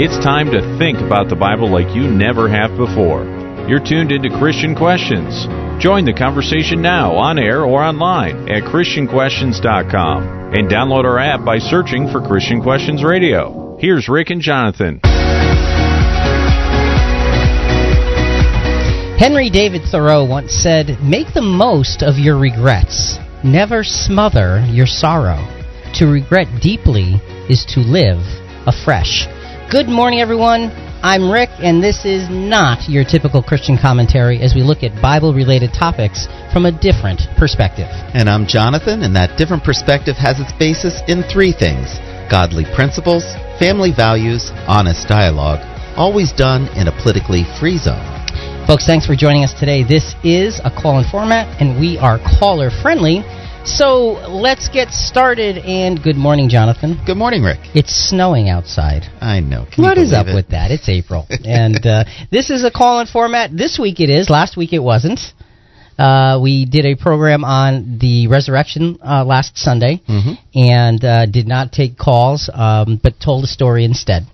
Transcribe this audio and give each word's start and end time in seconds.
It's 0.00 0.14
time 0.22 0.46
to 0.52 0.78
think 0.78 0.98
about 0.98 1.28
the 1.28 1.34
Bible 1.34 1.68
like 1.68 1.92
you 1.92 2.06
never 2.06 2.48
have 2.48 2.70
before. 2.78 3.26
You're 3.66 3.82
tuned 3.82 4.12
into 4.12 4.30
Christian 4.38 4.76
Questions. 4.76 5.34
Join 5.82 6.04
the 6.04 6.14
conversation 6.14 6.80
now 6.80 7.16
on 7.16 7.36
air 7.36 7.64
or 7.64 7.82
online 7.82 8.48
at 8.48 8.62
ChristianQuestions.com 8.62 10.54
and 10.54 10.70
download 10.70 11.02
our 11.02 11.18
app 11.18 11.44
by 11.44 11.58
searching 11.58 12.06
for 12.12 12.22
Christian 12.22 12.62
Questions 12.62 13.02
Radio. 13.02 13.76
Here's 13.80 14.08
Rick 14.08 14.30
and 14.30 14.40
Jonathan. 14.40 15.00
Henry 19.18 19.50
David 19.50 19.82
Thoreau 19.90 20.24
once 20.24 20.52
said, 20.52 20.96
Make 21.02 21.34
the 21.34 21.42
most 21.42 22.04
of 22.04 22.18
your 22.18 22.38
regrets. 22.38 23.18
Never 23.42 23.82
smother 23.82 24.64
your 24.70 24.86
sorrow. 24.86 25.42
To 25.94 26.06
regret 26.06 26.46
deeply 26.62 27.18
is 27.50 27.66
to 27.74 27.80
live 27.80 28.22
afresh. 28.64 29.26
Good 29.70 29.86
morning, 29.86 30.24
everyone. 30.24 30.72
I'm 31.04 31.28
Rick, 31.30 31.50
and 31.60 31.84
this 31.84 32.06
is 32.06 32.24
not 32.32 32.88
your 32.88 33.04
typical 33.04 33.42
Christian 33.42 33.76
commentary 33.76 34.40
as 34.40 34.54
we 34.56 34.62
look 34.62 34.82
at 34.82 34.96
Bible 35.02 35.34
related 35.34 35.76
topics 35.76 36.24
from 36.54 36.64
a 36.64 36.72
different 36.72 37.20
perspective. 37.36 37.92
And 38.16 38.30
I'm 38.30 38.46
Jonathan, 38.46 39.02
and 39.02 39.14
that 39.14 39.36
different 39.36 39.62
perspective 39.62 40.16
has 40.16 40.40
its 40.40 40.56
basis 40.56 41.02
in 41.04 41.20
three 41.20 41.52
things 41.52 42.00
godly 42.32 42.64
principles, 42.72 43.28
family 43.60 43.92
values, 43.92 44.48
honest 44.64 45.06
dialogue, 45.06 45.60
always 46.00 46.32
done 46.32 46.64
in 46.72 46.88
a 46.88 47.02
politically 47.04 47.44
free 47.60 47.76
zone. 47.76 48.00
Folks, 48.64 48.86
thanks 48.86 49.04
for 49.04 49.16
joining 49.16 49.44
us 49.44 49.52
today. 49.52 49.84
This 49.84 50.16
is 50.24 50.64
a 50.64 50.72
call 50.72 50.96
in 50.96 51.04
format, 51.04 51.44
and 51.60 51.78
we 51.78 51.98
are 51.98 52.16
caller 52.40 52.70
friendly. 52.72 53.20
So 53.76 54.12
let's 54.28 54.68
get 54.68 54.88
started. 54.92 55.58
And 55.58 56.02
good 56.02 56.16
morning, 56.16 56.48
Jonathan. 56.48 56.98
Good 57.06 57.16
morning, 57.16 57.42
Rick. 57.42 57.58
It's 57.74 57.92
snowing 58.08 58.48
outside. 58.48 59.02
I 59.20 59.40
know. 59.40 59.66
Can 59.72 59.84
What 59.84 59.98
is 59.98 60.12
up 60.12 60.26
it? 60.26 60.34
with 60.34 60.48
that? 60.48 60.70
It's 60.70 60.88
April. 60.88 61.26
and 61.44 61.84
uh, 61.86 62.04
this 62.32 62.50
is 62.50 62.64
a 62.64 62.70
call 62.70 63.00
in 63.00 63.06
format. 63.06 63.50
This 63.56 63.78
week 63.78 64.00
it 64.00 64.10
is. 64.10 64.30
Last 64.30 64.56
week 64.56 64.72
it 64.72 64.80
wasn't. 64.80 65.20
Uh, 65.98 66.38
we 66.42 66.64
did 66.64 66.86
a 66.86 66.96
program 66.96 67.44
on 67.44 67.98
the 68.00 68.26
resurrection 68.28 68.98
uh, 69.04 69.24
last 69.24 69.58
Sunday 69.58 70.00
Mhm. 70.08 70.38
and 70.54 71.04
uh, 71.04 71.26
did 71.26 71.46
not 71.46 71.70
take 71.72 71.98
calls, 71.98 72.48
um, 72.52 72.98
but 73.02 73.20
told 73.20 73.44
a 73.44 73.48
story 73.48 73.84
instead. 73.84 74.24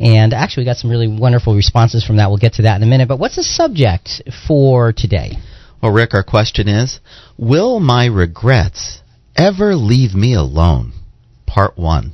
And 0.00 0.32
actually, 0.34 0.62
we 0.62 0.64
got 0.66 0.78
some 0.78 0.90
really 0.90 1.06
wonderful 1.08 1.54
responses 1.54 2.04
from 2.04 2.16
that. 2.16 2.28
We'll 2.28 2.38
get 2.38 2.54
to 2.54 2.62
that 2.62 2.76
in 2.76 2.82
a 2.82 2.86
minute. 2.86 3.06
But 3.08 3.18
what's 3.20 3.36
the 3.36 3.42
subject 3.44 4.22
for 4.48 4.92
today? 4.92 5.36
Well, 5.82 5.90
Rick, 5.92 6.14
our 6.14 6.22
question 6.22 6.68
is 6.68 7.00
Will 7.36 7.80
my 7.80 8.06
regrets 8.06 9.00
ever 9.34 9.74
leave 9.74 10.14
me 10.14 10.32
alone? 10.32 10.92
Part 11.44 11.76
1. 11.76 12.12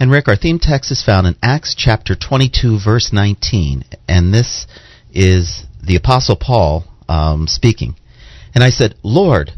And 0.00 0.10
Rick, 0.10 0.26
our 0.26 0.36
theme 0.36 0.58
text 0.58 0.90
is 0.90 1.04
found 1.04 1.26
in 1.26 1.36
Acts 1.40 1.74
chapter 1.76 2.16
22, 2.16 2.80
verse 2.84 3.12
19. 3.12 3.84
And 4.08 4.34
this 4.34 4.66
is 5.14 5.64
the 5.82 5.94
Apostle 5.94 6.36
Paul 6.36 6.84
um, 7.08 7.46
speaking. 7.46 7.94
And 8.54 8.64
I 8.64 8.70
said, 8.70 8.96
Lord, 9.04 9.52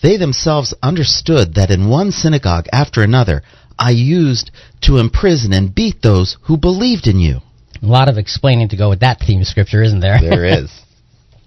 they 0.00 0.16
themselves 0.16 0.72
understood 0.80 1.56
that 1.56 1.72
in 1.72 1.90
one 1.90 2.12
synagogue 2.12 2.66
after 2.72 3.02
another 3.02 3.42
I 3.78 3.90
used 3.90 4.52
to 4.82 4.98
imprison 4.98 5.52
and 5.52 5.74
beat 5.74 6.02
those 6.02 6.36
who 6.42 6.56
believed 6.56 7.08
in 7.08 7.18
you. 7.18 7.40
A 7.82 7.86
lot 7.86 8.08
of 8.08 8.16
explaining 8.16 8.68
to 8.68 8.76
go 8.76 8.88
with 8.88 9.00
that 9.00 9.18
theme 9.18 9.40
of 9.40 9.48
scripture, 9.48 9.82
isn't 9.82 10.00
there? 10.00 10.20
There 10.20 10.44
is. 10.44 10.70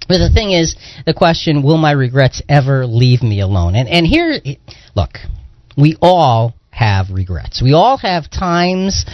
But 0.08 0.20
the 0.20 0.30
thing 0.34 0.52
is, 0.52 0.76
the 1.06 1.14
question, 1.14 1.64
will 1.64 1.78
my 1.78 1.92
regrets 1.92 2.42
ever 2.48 2.86
leave 2.86 3.24
me 3.24 3.42
alone? 3.42 3.76
And 3.76 3.90
and 3.90 4.06
here, 4.06 4.40
look, 4.96 5.18
we 5.78 5.98
all 6.02 6.54
have 6.70 7.10
regrets. 7.10 7.62
We 7.62 7.74
all 7.74 7.98
have 7.98 8.30
times 8.30 9.06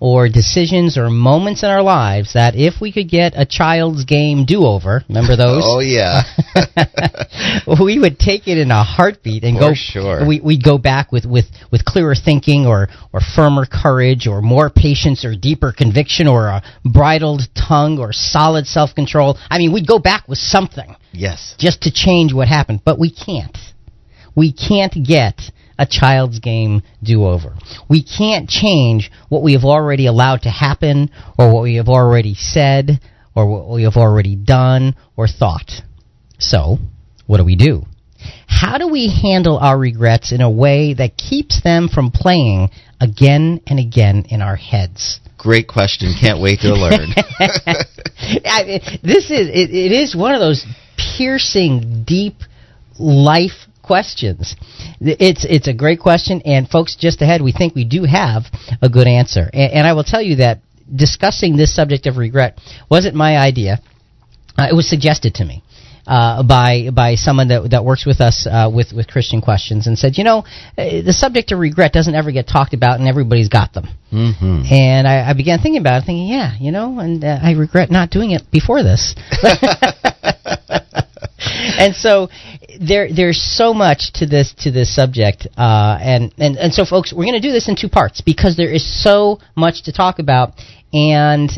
or 0.00 0.28
decisions 0.28 0.96
or 0.96 1.10
moments 1.10 1.62
in 1.62 1.68
our 1.68 1.82
lives 1.82 2.34
that 2.34 2.54
if 2.54 2.74
we 2.80 2.92
could 2.92 3.08
get 3.08 3.32
a 3.36 3.44
child's 3.44 4.04
game 4.04 4.44
do-over, 4.44 5.02
remember 5.08 5.32
oh, 5.34 5.36
those? 5.36 5.64
Oh, 5.66 5.80
yeah. 5.80 6.22
we 7.84 7.98
would 7.98 8.18
take 8.18 8.46
it 8.46 8.58
in 8.58 8.70
a 8.70 8.84
heartbeat 8.84 9.42
and 9.42 9.56
For 9.56 9.70
go. 9.70 9.74
sure. 9.74 10.26
We 10.26 10.40
we'd 10.40 10.62
go 10.62 10.78
back 10.78 11.10
with, 11.10 11.24
with, 11.24 11.46
with 11.72 11.84
clearer 11.84 12.14
thinking 12.14 12.66
or 12.66 12.88
or 13.12 13.20
firmer 13.20 13.66
courage 13.66 14.26
or 14.26 14.40
more 14.40 14.70
patience 14.70 15.24
or 15.24 15.34
deeper 15.34 15.72
conviction 15.76 16.28
or 16.28 16.46
a 16.46 16.62
bridled 16.84 17.42
tongue 17.54 17.98
or 17.98 18.12
solid 18.12 18.66
self 18.66 18.94
control. 18.94 19.36
I 19.50 19.58
mean, 19.58 19.72
we'd 19.72 19.86
go 19.88 19.98
back 19.98 20.28
with 20.28 20.38
something 20.38 20.94
yes. 21.12 21.54
just 21.58 21.82
to 21.82 21.92
change 21.92 22.32
what 22.32 22.48
happened, 22.48 22.82
but 22.84 22.98
we 22.98 23.10
can't. 23.10 23.56
We 24.36 24.52
can't 24.52 24.94
get 25.04 25.50
a 25.78 25.86
child's 25.86 26.40
game 26.40 26.82
do 27.02 27.24
over. 27.24 27.54
We 27.88 28.02
can't 28.02 28.48
change 28.48 29.10
what 29.28 29.42
we 29.42 29.52
have 29.52 29.64
already 29.64 30.06
allowed 30.06 30.42
to 30.42 30.50
happen 30.50 31.10
or 31.38 31.52
what 31.52 31.62
we 31.62 31.76
have 31.76 31.88
already 31.88 32.34
said 32.34 33.00
or 33.34 33.48
what 33.48 33.74
we 33.74 33.84
have 33.84 33.96
already 33.96 34.34
done 34.34 34.96
or 35.16 35.28
thought. 35.28 35.70
So, 36.38 36.78
what 37.26 37.38
do 37.38 37.44
we 37.44 37.56
do? 37.56 37.84
How 38.46 38.78
do 38.78 38.88
we 38.88 39.08
handle 39.22 39.58
our 39.58 39.78
regrets 39.78 40.32
in 40.32 40.40
a 40.40 40.50
way 40.50 40.94
that 40.94 41.16
keeps 41.16 41.62
them 41.62 41.88
from 41.88 42.10
playing 42.10 42.70
again 43.00 43.60
and 43.66 43.78
again 43.78 44.26
in 44.28 44.42
our 44.42 44.56
heads? 44.56 45.20
Great 45.36 45.68
question. 45.68 46.14
Can't 46.20 46.40
wait 46.40 46.60
to 46.60 46.74
learn. 46.74 47.10
I, 48.44 48.80
this 49.04 49.30
is 49.30 49.48
it, 49.48 49.70
it 49.70 49.92
is 49.92 50.16
one 50.16 50.34
of 50.34 50.40
those 50.40 50.66
piercing, 51.16 52.04
deep 52.04 52.34
life 52.98 53.67
questions. 53.88 54.54
It's 55.00 55.44
it's 55.44 55.66
a 55.66 55.74
great 55.74 55.98
question, 55.98 56.42
and 56.44 56.68
folks, 56.68 56.94
just 56.94 57.22
ahead, 57.22 57.42
we 57.42 57.52
think 57.52 57.74
we 57.74 57.84
do 57.84 58.04
have 58.04 58.44
a 58.80 58.88
good 58.88 59.08
answer. 59.08 59.50
And, 59.52 59.72
and 59.72 59.86
I 59.86 59.94
will 59.94 60.04
tell 60.04 60.22
you 60.22 60.36
that 60.36 60.60
discussing 60.94 61.56
this 61.56 61.74
subject 61.74 62.06
of 62.06 62.16
regret 62.16 62.60
wasn't 62.90 63.16
my 63.16 63.38
idea. 63.38 63.80
Uh, 64.56 64.68
it 64.70 64.74
was 64.74 64.88
suggested 64.88 65.34
to 65.36 65.44
me. 65.44 65.64
Uh, 66.06 66.42
by 66.42 66.88
by 66.90 67.16
someone 67.16 67.48
that 67.48 67.70
that 67.70 67.84
works 67.84 68.06
with 68.06 68.20
us 68.22 68.46
uh, 68.46 68.70
with 68.72 68.94
with 68.94 69.06
Christian 69.08 69.42
questions 69.42 69.86
and 69.86 69.98
said, 69.98 70.16
you 70.16 70.24
know, 70.24 70.38
uh, 70.78 71.02
the 71.04 71.12
subject 71.12 71.52
of 71.52 71.58
regret 71.58 71.92
doesn't 71.92 72.14
ever 72.14 72.30
get 72.32 72.48
talked 72.48 72.72
about, 72.72 72.98
and 72.98 73.06
everybody's 73.06 73.50
got 73.50 73.74
them. 73.74 73.86
hmm 74.10 74.62
And 74.70 75.06
I, 75.06 75.28
I 75.28 75.32
began 75.34 75.58
thinking 75.60 75.82
about 75.82 76.02
it, 76.02 76.06
thinking, 76.06 76.28
yeah, 76.28 76.56
you 76.58 76.72
know, 76.72 76.98
and 76.98 77.22
uh, 77.22 77.38
I 77.42 77.52
regret 77.52 77.90
not 77.90 78.08
doing 78.08 78.30
it 78.30 78.50
before 78.50 78.82
this. 78.82 79.14
and 81.78 81.94
so 81.94 82.28
there 82.80 83.08
there's 83.12 83.42
so 83.42 83.74
much 83.74 84.12
to 84.14 84.26
this 84.26 84.54
to 84.60 84.70
this 84.70 84.94
subject, 84.94 85.46
uh, 85.56 85.98
and, 86.00 86.32
and 86.38 86.56
and 86.56 86.72
so 86.72 86.84
folks, 86.84 87.12
we're 87.12 87.24
going 87.24 87.40
to 87.40 87.46
do 87.48 87.52
this 87.52 87.68
in 87.68 87.76
two 87.76 87.88
parts 87.88 88.20
because 88.20 88.56
there 88.56 88.72
is 88.72 88.84
so 89.02 89.40
much 89.56 89.84
to 89.84 89.92
talk 89.92 90.18
about, 90.18 90.52
and 90.92 91.50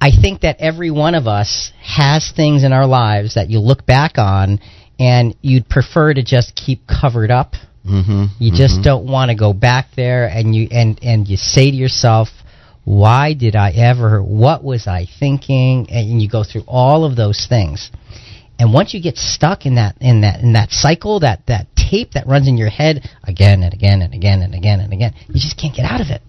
I 0.00 0.10
think 0.10 0.42
that 0.42 0.56
every 0.60 0.90
one 0.90 1.14
of 1.14 1.26
us 1.26 1.72
has 1.82 2.30
things 2.34 2.62
in 2.62 2.72
our 2.72 2.86
lives 2.86 3.34
that 3.36 3.48
you 3.48 3.58
look 3.58 3.86
back 3.86 4.18
on 4.18 4.60
and 4.98 5.34
you'd 5.40 5.68
prefer 5.68 6.12
to 6.12 6.22
just 6.22 6.54
keep 6.54 6.82
covered 6.86 7.30
up. 7.30 7.54
hmm 7.86 8.26
You 8.38 8.52
just 8.52 8.82
don't 8.82 9.06
want 9.06 9.30
to 9.30 9.34
go 9.34 9.52
back 9.52 9.88
there 9.96 10.26
and 10.26 10.54
you 10.54 10.68
and 10.70 10.98
and 11.02 11.26
you 11.26 11.36
say 11.36 11.70
to 11.70 11.76
yourself, 11.76 12.28
why 12.84 13.32
did 13.32 13.56
I 13.56 13.70
ever 13.70 14.22
what 14.22 14.62
was 14.62 14.86
I 14.86 15.06
thinking? 15.18 15.88
And 15.90 16.20
you 16.20 16.28
go 16.28 16.44
through 16.44 16.64
all 16.66 17.04
of 17.04 17.16
those 17.16 17.46
things. 17.48 17.90
And 18.58 18.72
once 18.72 18.94
you 18.94 19.02
get 19.02 19.16
stuck 19.16 19.66
in 19.66 19.74
that 19.76 19.96
in 20.00 20.20
that 20.20 20.40
in 20.40 20.52
that 20.52 20.70
cycle, 20.70 21.20
that 21.20 21.46
that 21.46 21.66
tape 21.76 22.12
that 22.12 22.26
runs 22.26 22.48
in 22.48 22.56
your 22.56 22.70
head 22.70 23.08
again 23.24 23.62
and 23.62 23.74
again 23.74 24.02
and 24.02 24.14
again 24.14 24.42
and 24.42 24.54
again 24.54 24.80
and 24.80 24.92
again, 24.92 25.12
you 25.28 25.34
just 25.34 25.58
can't 25.58 25.74
get 25.74 25.84
out 25.84 26.00
of 26.00 26.08
it. 26.08 26.22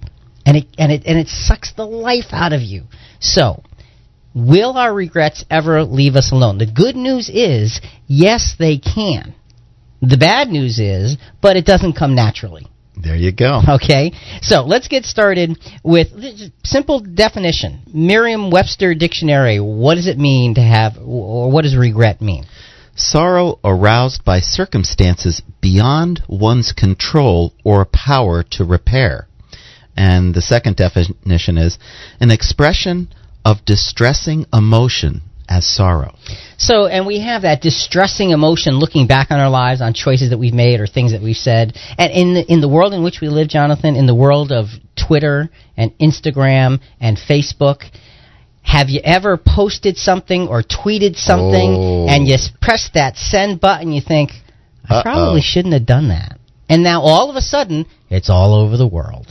And 0.46 0.58
it 0.58 0.66
and 0.78 0.92
it 0.92 1.04
and 1.06 1.20
it 1.20 1.28
sucks 1.28 1.74
the 1.74 1.86
life 1.86 2.32
out 2.32 2.54
of 2.54 2.62
you. 2.62 2.84
So, 3.20 3.64
will 4.34 4.78
our 4.78 4.94
regrets 4.94 5.46
ever 5.50 5.84
leave 5.84 6.16
us 6.16 6.32
alone? 6.32 6.58
The 6.58 6.66
good 6.72 6.96
news 6.96 7.30
is, 7.30 7.80
yes, 8.08 8.56
they 8.58 8.78
can. 8.78 9.36
The 10.02 10.18
bad 10.18 10.50
news 10.50 10.80
is, 10.80 11.18
but 11.42 11.56
it 11.56 11.66
doesn't 11.66 11.94
come 11.94 12.16
naturally. 12.16 12.68
There 13.06 13.16
you 13.16 13.32
go. 13.32 13.62
Okay, 13.76 14.14
so 14.42 14.64
let's 14.64 14.88
get 14.88 15.06
started 15.06 15.60
with 15.84 16.08
simple 16.64 17.02
definition. 17.02 17.82
Merriam-Webster 17.94 18.96
dictionary. 18.96 19.60
What 19.60 19.96
does 19.96 20.08
it 20.08 20.18
mean 20.18 20.56
to 20.56 20.62
have, 20.62 20.94
or 20.98 21.52
what 21.52 21.64
does 21.64 21.76
regret 21.76 22.22
mean? 22.22 22.46
Sorrow 22.96 23.60
aroused 23.64 24.24
by 24.24 24.40
circumstances 24.40 25.42
beyond 25.62 26.24
one's 26.28 26.72
control 26.72 27.54
or 27.64 27.86
power 27.86 28.44
to 28.52 28.64
repair. 28.64 29.28
And 29.96 30.34
the 30.34 30.42
second 30.42 30.78
definition 30.78 31.58
is 31.58 31.78
an 32.20 32.32
expression 32.32 33.10
of 33.44 33.66
distressing 33.66 34.46
emotion 34.52 35.22
as 35.48 35.66
sorrow. 35.68 36.16
So, 36.58 36.88
and 36.88 37.06
we 37.06 37.20
have 37.22 37.44
that 37.44 37.62
distressing 37.62 38.32
emotion 38.32 38.74
looking 38.80 39.08
back 39.08 39.30
on 39.32 39.40
our 39.40 39.50
lives, 39.50 39.82
on 39.82 39.94
choices 39.94 40.30
that 40.32 40.38
we've 40.38 40.54
made 40.54 40.80
or 40.80 40.88
things 40.88 41.12
that 41.12 41.22
we've 41.22 41.36
said. 41.36 41.78
And 41.98 42.12
in 42.12 42.34
the, 42.34 42.52
in 42.52 42.62
the 42.62 42.70
world 42.70 42.94
in 42.94 43.04
which 43.04 43.20
we 43.22 43.30
live, 43.30 43.48
Jonathan, 43.50 43.96
in 43.96 44.06
the 44.08 44.16
world 44.16 44.52
of 44.52 44.68
Twitter 44.96 45.50
and 45.78 45.92
Instagram 46.00 46.80
and 47.00 47.18
Facebook, 47.18 47.84
have 48.64 48.90
you 48.90 49.02
ever 49.04 49.38
posted 49.38 49.98
something 49.98 50.48
or 50.48 50.64
tweeted 50.64 51.16
something 51.16 51.76
Oh. 51.78 52.08
and 52.10 52.28
you 52.28 52.36
press 52.62 52.90
that 52.96 53.16
send 53.18 53.60
button, 53.62 53.92
you 53.92 54.02
think, 54.02 54.32
I 54.90 54.96
Uh-oh. 54.96 55.02
probably 55.04 55.42
shouldn't 55.42 55.74
have 55.74 55.86
done 55.86 56.08
that. 56.10 56.40
And 56.68 56.82
now 56.84 57.02
all 57.02 57.30
of 57.30 57.36
a 57.36 57.42
sudden, 57.42 57.86
it's 58.10 58.30
all 58.30 58.56
over 58.56 58.76
the 58.78 58.88
world. 58.88 59.28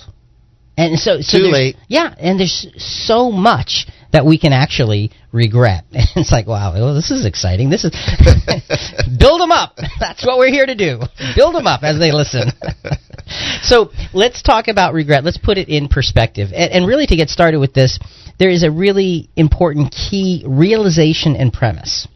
And 0.76 0.99
so, 0.99 1.21
so 1.21 1.38
Too 1.38 1.44
late. 1.44 1.76
Yeah, 1.88 2.12
and 2.19 2.38
there's 2.38 2.67
so 2.79 3.31
much 3.31 3.87
that 4.12 4.26
we 4.26 4.38
can 4.38 4.53
actually 4.53 5.11
regret. 5.32 5.85
And 5.93 6.09
it's 6.17 6.32
like, 6.32 6.47
wow, 6.47 6.73
well, 6.73 6.94
this 6.94 7.11
is 7.11 7.26
exciting. 7.26 7.71
This 7.71 7.85
is 7.85 7.91
build 9.19 9.41
them 9.41 9.53
up. 9.53 9.76
That's 10.00 10.25
what 10.26 10.38
we're 10.38 10.50
here 10.50 10.67
to 10.67 10.75
do. 10.75 11.00
Build 11.37 11.55
them 11.55 11.67
up 11.67 11.82
as 11.82 11.99
they 11.99 12.12
listen. 12.12 12.50
so 13.62 13.91
let's 14.12 14.43
talk 14.43 14.69
about 14.69 14.94
regret. 14.94 15.25
Let's 15.25 15.38
put 15.38 15.59
it 15.59 15.69
in 15.69 15.88
perspective. 15.88 16.50
And, 16.55 16.73
and 16.73 16.87
really, 16.87 17.06
to 17.06 17.17
get 17.17 17.29
started 17.29 17.59
with 17.59 17.73
this, 17.73 17.99
there 18.38 18.50
is 18.50 18.62
a 18.62 18.70
really 18.70 19.31
important 19.37 19.93
key 19.93 20.44
realization 20.47 21.37
and 21.37 21.53
premise. 21.53 22.09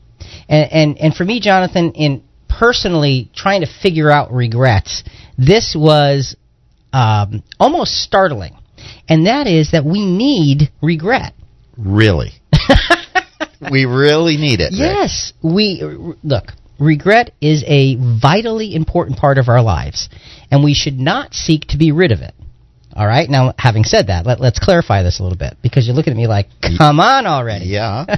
And, 0.49 0.72
and 0.72 0.99
and 0.99 1.14
for 1.14 1.25
me, 1.25 1.40
Jonathan, 1.40 1.93
in 1.93 2.22
personally 2.49 3.31
trying 3.34 3.61
to 3.61 3.69
figure 3.82 4.11
out 4.11 4.32
regrets, 4.32 5.04
this 5.37 5.76
was 5.78 6.37
um, 6.93 7.43
almost 7.58 7.94
startling, 7.94 8.56
and 9.08 9.26
that 9.26 9.46
is 9.46 9.73
that 9.73 9.85
we 9.85 10.05
need 10.05 10.70
regret. 10.82 11.35
Really? 11.76 12.32
we 13.70 13.85
really 13.85 14.37
need 14.37 14.61
it. 14.61 14.73
Rick. 14.73 14.79
Yes, 14.79 15.32
we 15.43 15.82
r- 15.82 16.14
look. 16.23 16.52
Regret 16.79 17.32
is 17.40 17.64
a 17.67 17.96
vitally 18.20 18.75
important 18.75 19.19
part 19.19 19.38
of 19.38 19.49
our 19.49 19.62
lives, 19.62 20.08
and 20.50 20.62
we 20.62 20.75
should 20.75 20.99
not 20.99 21.35
seek 21.35 21.67
to 21.69 21.76
be 21.76 21.90
rid 21.90 22.12
of 22.12 22.20
it. 22.20 22.35
All 22.94 23.06
right. 23.06 23.29
Now, 23.29 23.52
having 23.58 23.85
said 23.85 24.08
that, 24.08 24.26
let, 24.26 24.40
let's 24.40 24.58
clarify 24.58 25.02
this 25.02 25.20
a 25.20 25.23
little 25.23 25.38
bit 25.38 25.56
because 25.62 25.87
you're 25.87 25.94
looking 25.94 26.12
at 26.12 26.17
me 26.17 26.26
like, 26.26 26.46
"Come 26.79 27.00
on 27.00 27.26
already." 27.26 27.67
Yeah. 27.67 28.06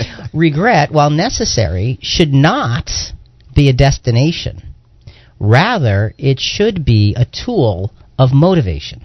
regret, 0.32 0.90
while 0.90 1.10
necessary, 1.10 1.98
should 2.02 2.32
not 2.32 2.90
be 3.54 3.68
a 3.68 3.72
destination. 3.72 4.74
Rather, 5.38 6.14
it 6.18 6.38
should 6.40 6.84
be 6.84 7.14
a 7.16 7.24
tool 7.24 7.92
of 8.22 8.32
motivation. 8.32 9.04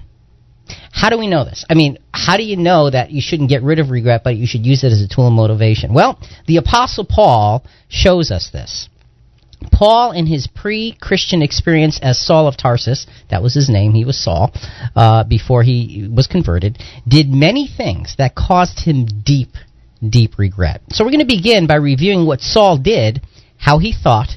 How 0.92 1.10
do 1.10 1.18
we 1.18 1.28
know 1.28 1.44
this? 1.44 1.66
I 1.70 1.74
mean, 1.74 1.98
how 2.14 2.38
do 2.38 2.44
you 2.44 2.56
know 2.56 2.90
that 2.90 3.10
you 3.12 3.22
shouldn't 3.22 3.50
get 3.50 3.64
rid 3.64 3.80
of 3.80 3.90
regret, 3.90 4.22
but 4.24 4.36
you 4.36 4.46
should 4.46 4.66
use 4.66 4.84
it 4.84 4.92
as 4.92 5.02
a 5.02 5.08
tool 5.08 5.28
of 5.28 5.34
motivation? 5.34 5.94
Well, 5.94 6.20
the 6.46 6.58
Apostle 6.58 7.06
Paul 7.06 7.64
shows 7.90 8.30
us 8.32 8.50
this. 8.52 8.90
Paul, 9.72 10.12
in 10.12 10.28
his 10.28 10.46
pre 10.46 10.96
Christian 11.02 11.42
experience 11.42 12.00
as 12.02 12.24
Saul 12.24 12.48
of 12.48 12.58
Tarsus, 12.58 13.08
that 13.32 13.42
was 13.42 13.56
his 13.56 13.70
name, 13.70 13.94
he 13.94 14.06
was 14.06 14.22
Saul, 14.24 14.54
uh, 14.96 15.24
before 15.24 15.64
he 15.64 16.08
was 16.14 16.28
converted, 16.28 16.78
did 17.08 17.28
many 17.30 17.68
things 17.68 18.14
that 18.20 18.36
caused 18.36 18.80
him 18.80 19.08
deep, 19.24 19.54
deep 20.08 20.38
regret. 20.38 20.82
So 20.92 21.04
we're 21.04 21.12
going 21.12 21.28
to 21.28 21.36
begin 21.36 21.66
by 21.66 21.78
reviewing 21.78 22.28
what 22.28 22.42
Saul 22.42 22.78
did, 22.78 23.26
how 23.58 23.80
he 23.80 23.94
thought, 23.94 24.30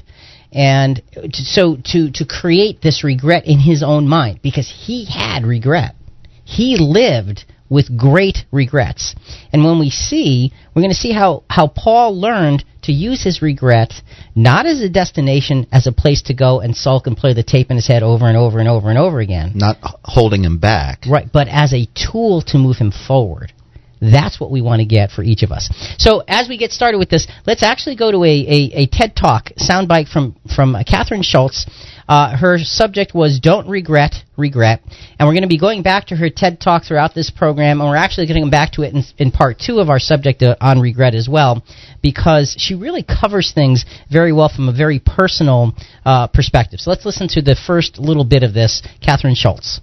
and 0.51 1.01
to, 1.13 1.31
so 1.31 1.77
to, 1.91 2.11
to 2.11 2.25
create 2.25 2.81
this 2.81 3.03
regret 3.03 3.45
in 3.45 3.59
his 3.59 3.83
own 3.83 4.07
mind, 4.07 4.39
because 4.41 4.71
he 4.85 5.05
had 5.05 5.45
regret. 5.45 5.95
He 6.43 6.77
lived 6.77 7.45
with 7.69 7.97
great 7.97 8.39
regrets. 8.51 9.15
And 9.53 9.63
when 9.63 9.79
we 9.79 9.89
see, 9.89 10.51
we're 10.75 10.81
going 10.81 10.91
to 10.91 10.95
see 10.95 11.13
how, 11.13 11.43
how 11.49 11.67
Paul 11.67 12.19
learned 12.19 12.65
to 12.83 12.91
use 12.91 13.23
his 13.23 13.41
regret 13.41 13.93
not 14.35 14.65
as 14.65 14.81
a 14.81 14.89
destination, 14.89 15.67
as 15.71 15.87
a 15.87 15.93
place 15.93 16.21
to 16.23 16.33
go 16.33 16.59
and 16.59 16.75
sulk 16.75 17.07
and 17.07 17.15
play 17.15 17.33
the 17.33 17.43
tape 17.43 17.69
in 17.69 17.77
his 17.77 17.87
head 17.87 18.03
over 18.03 18.27
and 18.27 18.35
over 18.35 18.59
and 18.59 18.67
over 18.67 18.89
and 18.89 18.99
over 18.99 19.21
again. 19.21 19.53
Not 19.55 19.77
holding 20.03 20.43
him 20.43 20.57
back. 20.57 21.05
Right, 21.07 21.31
but 21.31 21.47
as 21.47 21.73
a 21.73 21.87
tool 21.95 22.41
to 22.47 22.57
move 22.57 22.75
him 22.75 22.91
forward. 22.91 23.53
That's 24.01 24.39
what 24.39 24.49
we 24.49 24.61
want 24.61 24.79
to 24.79 24.85
get 24.85 25.11
for 25.11 25.21
each 25.21 25.43
of 25.43 25.51
us. 25.51 25.69
So 25.99 26.23
as 26.27 26.49
we 26.49 26.57
get 26.57 26.71
started 26.71 26.97
with 26.97 27.09
this, 27.09 27.27
let's 27.45 27.61
actually 27.61 27.95
go 27.95 28.11
to 28.11 28.23
a, 28.23 28.27
a, 28.27 28.71
a 28.73 28.87
TED 28.87 29.15
Talk 29.15 29.51
soundbite 29.57 30.11
from, 30.11 30.35
from 30.55 30.75
uh, 30.75 30.83
Kathryn 30.83 31.23
Schulz. 31.23 31.67
Uh, 32.07 32.35
her 32.35 32.57
subject 32.57 33.13
was 33.13 33.39
Don't 33.39 33.69
Regret, 33.69 34.15
Regret. 34.35 34.81
And 35.17 35.27
we're 35.27 35.33
going 35.33 35.43
to 35.43 35.47
be 35.47 35.59
going 35.59 35.83
back 35.83 36.07
to 36.07 36.15
her 36.15 36.29
TED 36.29 36.59
Talk 36.59 36.83
throughout 36.83 37.13
this 37.13 37.29
program, 37.29 37.79
and 37.79 37.89
we're 37.89 37.95
actually 37.95 38.25
going 38.25 38.35
to 38.37 38.41
come 38.41 38.49
back 38.49 38.71
to 38.73 38.81
it 38.81 38.93
in, 38.93 39.03
in 39.19 39.31
part 39.31 39.59
two 39.59 39.79
of 39.79 39.89
our 39.89 39.99
subject 39.99 40.41
uh, 40.41 40.55
on 40.59 40.81
regret 40.81 41.13
as 41.13 41.29
well, 41.29 41.63
because 42.01 42.55
she 42.57 42.73
really 42.73 43.03
covers 43.03 43.51
things 43.53 43.85
very 44.11 44.33
well 44.33 44.49
from 44.49 44.67
a 44.67 44.73
very 44.73 44.99
personal 44.99 45.73
uh, 46.05 46.27
perspective. 46.27 46.79
So 46.79 46.89
let's 46.89 47.05
listen 47.05 47.27
to 47.29 47.41
the 47.41 47.55
first 47.55 47.99
little 47.99 48.25
bit 48.25 48.41
of 48.41 48.53
this, 48.53 48.81
Kathryn 49.01 49.37
Schulz. 49.37 49.79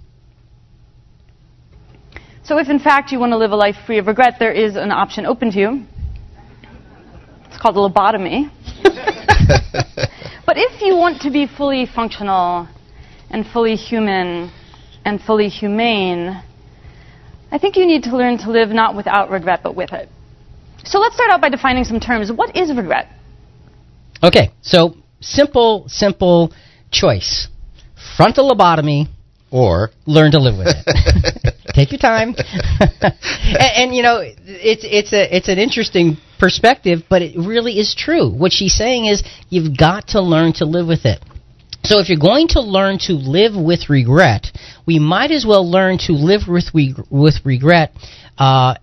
So 2.49 2.57
if 2.57 2.67
in 2.67 2.79
fact 2.79 3.11
you 3.11 3.19
want 3.19 3.31
to 3.31 3.37
live 3.37 3.51
a 3.51 3.55
life 3.55 3.75
free 3.85 3.99
of 3.99 4.07
regret, 4.07 4.37
there 4.39 4.51
is 4.51 4.75
an 4.75 4.89
option 4.89 5.27
open 5.27 5.51
to 5.51 5.59
you. 5.59 5.85
It's 7.45 7.61
called 7.61 7.77
a 7.77 7.79
lobotomy. 7.79 8.49
but 10.47 10.57
if 10.57 10.81
you 10.81 10.95
want 10.95 11.21
to 11.21 11.29
be 11.29 11.45
fully 11.45 11.85
functional 11.85 12.67
and 13.29 13.45
fully 13.45 13.75
human 13.75 14.51
and 15.05 15.21
fully 15.21 15.47
humane, 15.47 16.41
I 17.51 17.59
think 17.59 17.75
you 17.75 17.85
need 17.85 18.01
to 18.05 18.17
learn 18.17 18.39
to 18.39 18.49
live 18.49 18.69
not 18.69 18.95
without 18.95 19.29
regret, 19.29 19.59
but 19.61 19.75
with 19.75 19.93
it. 19.93 20.09
So 20.85 20.97
let's 20.97 21.13
start 21.13 21.29
out 21.29 21.41
by 21.41 21.49
defining 21.49 21.83
some 21.83 21.99
terms. 21.99 22.31
What 22.31 22.55
is 22.55 22.75
regret? 22.75 23.09
Okay, 24.23 24.49
so 24.61 24.95
simple, 25.21 25.87
simple 25.87 26.51
choice. 26.89 27.47
Frontal 28.17 28.49
lobotomy, 28.49 29.07
Or 29.51 29.91
learn 30.05 30.31
to 30.31 30.39
live 30.39 30.57
with 30.57 30.67
it. 30.69 31.55
Take 31.73 31.91
your 31.91 31.99
time. 31.99 32.35
and, 33.01 33.71
and 33.75 33.95
you 33.95 34.03
know, 34.03 34.21
it's 34.21 34.83
it's 34.83 35.13
a 35.13 35.35
it's 35.35 35.47
an 35.47 35.57
interesting 35.57 36.17
perspective, 36.39 37.03
but 37.09 37.21
it 37.21 37.37
really 37.37 37.79
is 37.79 37.95
true. 37.97 38.29
What 38.29 38.51
she's 38.51 38.75
saying 38.75 39.05
is 39.05 39.23
you've 39.49 39.77
got 39.77 40.09
to 40.09 40.21
learn 40.21 40.53
to 40.53 40.65
live 40.65 40.87
with 40.87 41.05
it. 41.05 41.23
So 41.83 41.99
if 41.99 42.09
you're 42.09 42.19
going 42.19 42.49
to 42.49 42.61
learn 42.61 42.99
to 43.03 43.13
live 43.13 43.55
with 43.55 43.89
regret, 43.89 44.47
we 44.85 44.99
might 44.99 45.31
as 45.31 45.45
well 45.47 45.69
learn 45.69 45.97
to 45.99 46.13
live 46.13 46.41
with 46.47 46.65
with 47.09 47.35
regret 47.45 47.93
uh, 48.37 48.75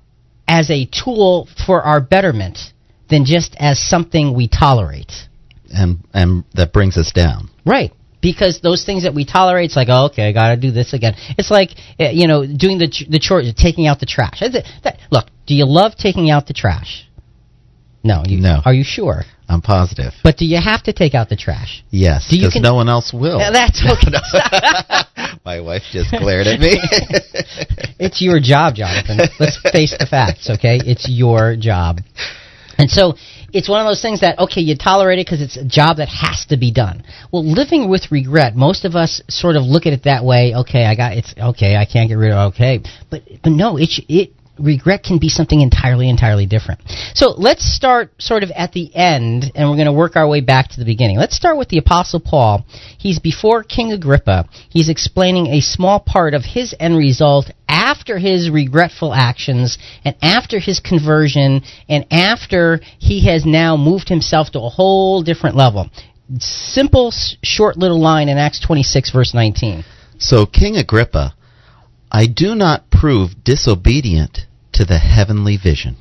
as 0.49 0.71
a 0.71 0.87
tool 0.87 1.49
for 1.67 1.83
our 1.83 2.01
betterment 2.01 2.59
than 3.11 3.25
just 3.25 3.55
as 3.59 3.79
something 3.79 4.35
we 4.35 4.49
tolerate. 4.49 5.13
and 5.73 5.99
and 6.15 6.45
that 6.55 6.73
brings 6.73 6.97
us 6.97 7.13
down. 7.13 7.51
Right. 7.65 7.93
Because 8.27 8.59
those 8.61 8.85
things 8.85 9.05
that 9.05 9.15
we 9.15 9.25
tolerate, 9.25 9.67
it's 9.67 9.77
like, 9.77 9.87
oh, 9.89 10.07
okay, 10.07 10.29
I 10.29 10.33
got 10.33 10.49
to 10.49 10.57
do 10.57 10.73
this 10.73 10.93
again. 10.93 11.15
It's 11.39 11.49
like, 11.49 11.71
uh, 12.01 12.11
you 12.11 12.27
know, 12.27 12.45
doing 12.45 12.77
the 12.79 12.89
the 13.09 13.21
chores, 13.21 13.55
taking 13.55 13.87
out 13.87 14.01
the 14.01 14.07
trash. 14.07 14.41
That, 14.41 14.99
look, 15.13 15.27
do 15.47 15.55
you 15.55 15.65
love 15.65 15.93
taking 15.97 16.29
out 16.29 16.49
the 16.49 16.53
trash? 16.53 17.07
No. 18.03 18.25
You, 18.27 18.41
No. 18.41 18.63
Are 18.65 18.75
you 18.75 18.83
sure? 18.83 19.23
I'm 19.49 19.63
positive. 19.63 20.13
But 20.25 20.39
do 20.39 20.45
you 20.45 20.61
have 20.61 20.83
to 20.85 20.93
take 20.93 21.15
out 21.15 21.29
the 21.29 21.37
trash? 21.37 21.85
Yes, 21.91 22.27
because 22.29 22.55
con- 22.55 22.63
no 22.63 22.75
one 22.75 22.89
else 22.89 23.13
will. 23.13 23.39
That's 23.53 23.81
okay. 23.93 25.39
My 25.45 25.61
wife 25.61 25.83
just 25.93 26.11
glared 26.11 26.49
at 26.49 26.59
me. 26.59 26.73
it's 28.01 28.21
your 28.21 28.41
job, 28.41 28.75
Jonathan. 28.75 29.19
Let's 29.39 29.61
face 29.71 29.95
the 29.97 30.07
facts, 30.11 30.51
okay? 30.51 30.81
It's 30.85 31.09
your 31.09 31.55
job. 31.55 32.01
And 32.77 32.91
so 32.91 33.15
it's 33.53 33.69
one 33.69 33.81
of 33.81 33.87
those 33.87 34.03
things 34.03 34.21
that, 34.21 34.39
okay, 34.39 34.61
you 34.61 34.77
tolerate 34.77 35.19
it 35.19 35.27
because 35.27 35.41
it's 35.41 35.57
a 35.57 35.65
job 35.65 35.99
that 35.99 36.09
has 36.09 36.47
to 36.47 36.57
be 36.57 36.73
done. 36.73 37.03
Well, 37.33 37.45
living 37.45 37.89
with 37.89 38.11
regret, 38.11 38.55
most 38.57 38.85
of 38.85 38.95
us 38.95 39.23
sort 39.29 39.57
of 39.57 39.63
look 39.63 39.87
at 39.87 39.93
it 39.93 40.05
that 40.05 40.25
way. 40.25 40.55
Okay, 40.55 40.85
I 40.85 40.95
got 40.95 41.13
it's 41.17 41.35
okay. 41.39 41.77
I 41.77 41.85
can't 41.85 42.09
get 42.09 42.15
rid 42.15 42.33
of 42.33 42.53
okay, 42.55 42.81
but 43.11 43.23
but 43.43 43.51
no, 43.51 43.77
it 43.77 43.91
it 44.09 44.31
regret 44.59 45.03
can 45.03 45.19
be 45.19 45.29
something 45.29 45.61
entirely 45.61 46.09
entirely 46.09 46.47
different. 46.47 46.81
So 47.15 47.31
let's 47.31 47.65
start 47.65 48.11
sort 48.19 48.43
of 48.43 48.51
at 48.51 48.73
the 48.73 48.95
end, 48.95 49.53
and 49.55 49.69
we're 49.69 49.77
going 49.77 49.87
to 49.87 49.93
work 49.93 50.17
our 50.17 50.29
way 50.29 50.41
back 50.41 50.69
to 50.71 50.79
the 50.79 50.85
beginning. 50.85 51.19
Let's 51.19 51.37
start 51.37 51.57
with 51.59 51.69
the 51.69 51.79
Apostle 51.79 52.21
Paul. 52.21 52.65
He's 52.99 53.19
before 53.19 53.63
King 53.63 53.93
Agrippa. 53.93 54.49
He's 54.69 54.89
explaining 54.89 55.49
a 55.49 55.61
small 55.61 56.01
part 56.01 56.35
of 56.35 56.45
his 56.45 56.75
end 56.79 56.97
result 56.97 57.51
after 57.69 58.19
his 58.19 58.51
regretful 58.51 59.13
actions 59.13 59.79
and 60.05 60.17
after 60.23 60.59
his 60.59 60.81
conversion 60.81 61.63
and 61.89 62.07
after 62.11 62.81
he 62.99 63.27
has 63.27 63.45
now 63.45 63.77
moved 63.77 64.09
himself 64.09 64.51
to 64.53 64.61
a 64.61 64.69
whole 64.69 65.23
different 65.23 65.57
level. 65.57 65.91
Simple, 66.39 67.13
short 67.43 67.77
little 67.77 68.01
line 68.01 68.29
in 68.29 68.39
Acts 68.39 68.61
26, 68.61 69.13
verse 69.13 69.35
19. 69.35 69.85
so, 70.19 70.47
King 70.47 70.77
Agrippa, 70.77 71.35
I 72.11 72.27
do 72.27 72.55
not 72.55 72.91
prove 72.91 73.45
disobedient 73.45 74.41
to 74.75 74.85
the 74.85 74.99
heavenly 74.99 75.57
vision. 75.57 75.97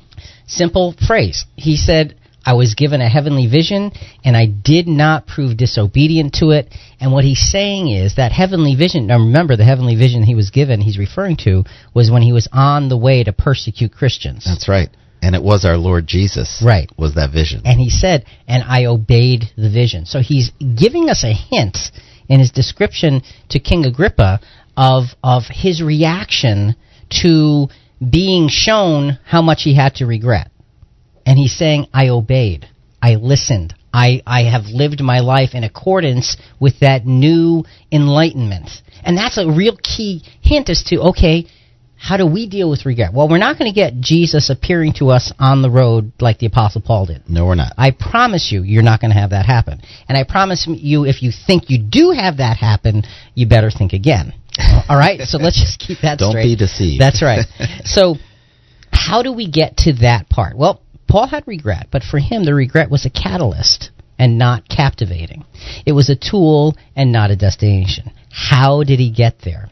Simple 0.46 0.94
phrase. 1.06 1.44
He 1.56 1.76
said, 1.76 2.14
I 2.44 2.54
was 2.54 2.74
given 2.74 3.00
a 3.00 3.08
heavenly 3.08 3.48
vision 3.48 3.90
and 4.24 4.36
I 4.36 4.46
did 4.46 4.86
not 4.86 5.26
prove 5.26 5.56
disobedient 5.56 6.34
to 6.34 6.50
it. 6.50 6.72
And 7.00 7.12
what 7.12 7.24
he's 7.24 7.50
saying 7.50 7.88
is 7.88 8.14
that 8.16 8.30
heavenly 8.30 8.76
vision, 8.76 9.08
now 9.08 9.18
remember 9.18 9.56
the 9.56 9.64
heavenly 9.64 9.96
vision 9.96 10.22
he 10.22 10.36
was 10.36 10.50
given, 10.50 10.80
he's 10.80 10.98
referring 10.98 11.38
to, 11.38 11.64
was 11.92 12.10
when 12.10 12.22
he 12.22 12.32
was 12.32 12.48
on 12.52 12.88
the 12.88 12.96
way 12.96 13.24
to 13.24 13.32
persecute 13.32 13.92
Christians. 13.92 14.44
That's 14.44 14.68
right. 14.68 14.88
And 15.20 15.34
it 15.34 15.42
was 15.42 15.64
our 15.64 15.76
Lord 15.76 16.06
Jesus. 16.06 16.62
Right. 16.64 16.88
Was 16.96 17.16
that 17.16 17.32
vision. 17.32 17.62
And 17.64 17.80
he 17.80 17.90
said, 17.90 18.26
and 18.46 18.62
I 18.62 18.84
obeyed 18.84 19.46
the 19.56 19.70
vision. 19.70 20.06
So 20.06 20.20
he's 20.20 20.50
giving 20.60 21.10
us 21.10 21.24
a 21.24 21.32
hint 21.32 21.78
in 22.28 22.38
his 22.38 22.52
description 22.52 23.22
to 23.48 23.58
King 23.58 23.86
Agrippa 23.86 24.40
of, 24.76 25.04
of 25.22 25.44
his 25.48 25.82
reaction 25.82 26.76
to 27.22 27.68
being 28.10 28.48
shown 28.48 29.18
how 29.24 29.42
much 29.42 29.62
he 29.62 29.74
had 29.74 29.94
to 29.96 30.06
regret. 30.06 30.50
And 31.24 31.38
he's 31.38 31.56
saying, 31.56 31.86
I 31.92 32.08
obeyed. 32.08 32.68
I 33.02 33.14
listened. 33.14 33.74
I, 33.92 34.22
I 34.26 34.42
have 34.42 34.66
lived 34.66 35.00
my 35.00 35.20
life 35.20 35.54
in 35.54 35.64
accordance 35.64 36.36
with 36.60 36.80
that 36.80 37.06
new 37.06 37.64
enlightenment. 37.90 38.68
And 39.02 39.16
that's 39.16 39.38
a 39.38 39.50
real 39.50 39.76
key 39.82 40.22
hint 40.42 40.68
as 40.68 40.82
to, 40.88 41.00
okay, 41.10 41.46
how 42.06 42.16
do 42.16 42.24
we 42.24 42.48
deal 42.48 42.70
with 42.70 42.86
regret? 42.86 43.12
Well, 43.12 43.28
we're 43.28 43.38
not 43.38 43.58
going 43.58 43.68
to 43.68 43.74
get 43.74 43.98
Jesus 43.98 44.48
appearing 44.48 44.92
to 44.98 45.08
us 45.10 45.32
on 45.40 45.60
the 45.60 45.70
road 45.70 46.12
like 46.20 46.38
the 46.38 46.46
Apostle 46.46 46.80
Paul 46.80 47.06
did. 47.06 47.28
No, 47.28 47.46
we're 47.46 47.56
not. 47.56 47.72
I 47.76 47.90
promise 47.90 48.52
you, 48.52 48.62
you're 48.62 48.84
not 48.84 49.00
going 49.00 49.10
to 49.10 49.18
have 49.18 49.30
that 49.30 49.44
happen. 49.44 49.80
And 50.08 50.16
I 50.16 50.22
promise 50.22 50.68
you, 50.68 51.04
if 51.04 51.20
you 51.20 51.32
think 51.32 51.68
you 51.68 51.82
do 51.82 52.12
have 52.12 52.36
that 52.36 52.58
happen, 52.58 53.02
you 53.34 53.48
better 53.48 53.72
think 53.72 53.92
again. 53.92 54.34
All 54.88 54.96
right? 54.96 55.20
So 55.22 55.38
let's 55.38 55.60
just 55.60 55.80
keep 55.80 55.98
that 56.02 56.18
Don't 56.20 56.30
straight. 56.30 56.44
be 56.44 56.56
deceived. 56.56 57.00
That's 57.00 57.22
right. 57.22 57.44
So, 57.84 58.14
how 58.92 59.22
do 59.22 59.32
we 59.32 59.50
get 59.50 59.76
to 59.78 59.92
that 59.94 60.28
part? 60.28 60.56
Well, 60.56 60.80
Paul 61.08 61.26
had 61.26 61.42
regret, 61.46 61.88
but 61.90 62.02
for 62.04 62.18
him, 62.18 62.44
the 62.44 62.54
regret 62.54 62.88
was 62.88 63.04
a 63.04 63.10
catalyst 63.10 63.90
and 64.16 64.38
not 64.38 64.68
captivating. 64.68 65.44
It 65.84 65.92
was 65.92 66.08
a 66.08 66.16
tool 66.16 66.76
and 66.94 67.10
not 67.10 67.30
a 67.32 67.36
destination. 67.36 68.12
How 68.30 68.84
did 68.84 68.98
he 69.00 69.10
get 69.10 69.40
there? 69.44 69.70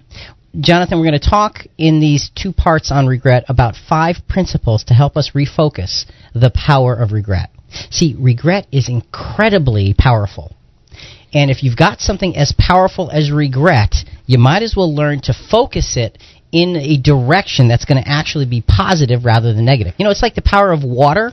Jonathan, 0.60 0.98
we're 0.98 1.06
going 1.10 1.20
to 1.20 1.30
talk 1.30 1.66
in 1.76 1.98
these 1.98 2.30
two 2.36 2.52
parts 2.52 2.92
on 2.92 3.06
regret 3.06 3.44
about 3.48 3.74
five 3.88 4.16
principles 4.28 4.84
to 4.84 4.94
help 4.94 5.16
us 5.16 5.32
refocus 5.34 6.04
the 6.32 6.50
power 6.50 6.94
of 6.94 7.10
regret. 7.10 7.50
See, 7.90 8.14
regret 8.18 8.68
is 8.70 8.88
incredibly 8.88 9.94
powerful. 9.98 10.54
And 11.32 11.50
if 11.50 11.64
you've 11.64 11.76
got 11.76 12.00
something 12.00 12.36
as 12.36 12.54
powerful 12.56 13.10
as 13.10 13.32
regret, 13.32 13.96
you 14.26 14.38
might 14.38 14.62
as 14.62 14.74
well 14.76 14.94
learn 14.94 15.20
to 15.22 15.34
focus 15.50 15.96
it 15.96 16.18
in 16.52 16.76
a 16.76 16.98
direction 16.98 17.66
that's 17.66 17.84
going 17.84 18.00
to 18.00 18.08
actually 18.08 18.46
be 18.46 18.62
positive 18.62 19.24
rather 19.24 19.52
than 19.52 19.64
negative. 19.64 19.94
You 19.98 20.04
know, 20.04 20.12
it's 20.12 20.22
like 20.22 20.36
the 20.36 20.42
power 20.42 20.70
of 20.70 20.84
water. 20.84 21.32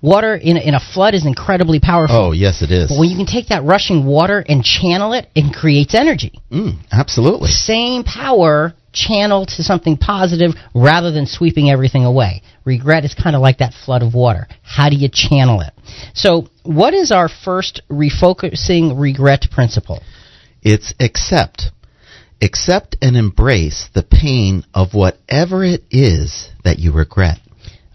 Water 0.00 0.34
in 0.34 0.56
a, 0.56 0.60
in 0.60 0.74
a 0.74 0.80
flood 0.80 1.14
is 1.14 1.26
incredibly 1.26 1.80
powerful. 1.80 2.16
Oh, 2.16 2.32
yes, 2.32 2.62
it 2.62 2.70
is. 2.70 2.90
But 2.90 2.98
when 2.98 3.08
you 3.08 3.16
can 3.16 3.26
take 3.26 3.48
that 3.48 3.64
rushing 3.64 4.04
water 4.04 4.44
and 4.46 4.62
channel 4.62 5.12
it, 5.14 5.28
it 5.34 5.54
creates 5.54 5.94
energy. 5.94 6.40
Mm, 6.50 6.78
absolutely. 6.92 7.50
Same 7.50 8.04
power 8.04 8.74
channeled 8.92 9.48
to 9.48 9.62
something 9.62 9.96
positive 9.96 10.52
rather 10.74 11.10
than 11.10 11.26
sweeping 11.26 11.70
everything 11.70 12.04
away. 12.04 12.42
Regret 12.64 13.04
is 13.04 13.14
kind 13.14 13.34
of 13.34 13.42
like 13.42 13.58
that 13.58 13.74
flood 13.74 14.02
of 14.02 14.14
water. 14.14 14.46
How 14.62 14.88
do 14.88 14.96
you 14.96 15.08
channel 15.12 15.60
it? 15.60 15.72
So, 16.14 16.48
what 16.62 16.94
is 16.94 17.10
our 17.10 17.28
first 17.28 17.82
refocusing 17.90 18.98
regret 18.98 19.46
principle? 19.50 20.00
It's 20.62 20.94
accept. 21.00 21.70
Accept 22.42 22.96
and 23.00 23.16
embrace 23.16 23.88
the 23.94 24.02
pain 24.02 24.64
of 24.74 24.94
whatever 24.94 25.64
it 25.64 25.82
is 25.90 26.50
that 26.64 26.78
you 26.78 26.92
regret. 26.92 27.38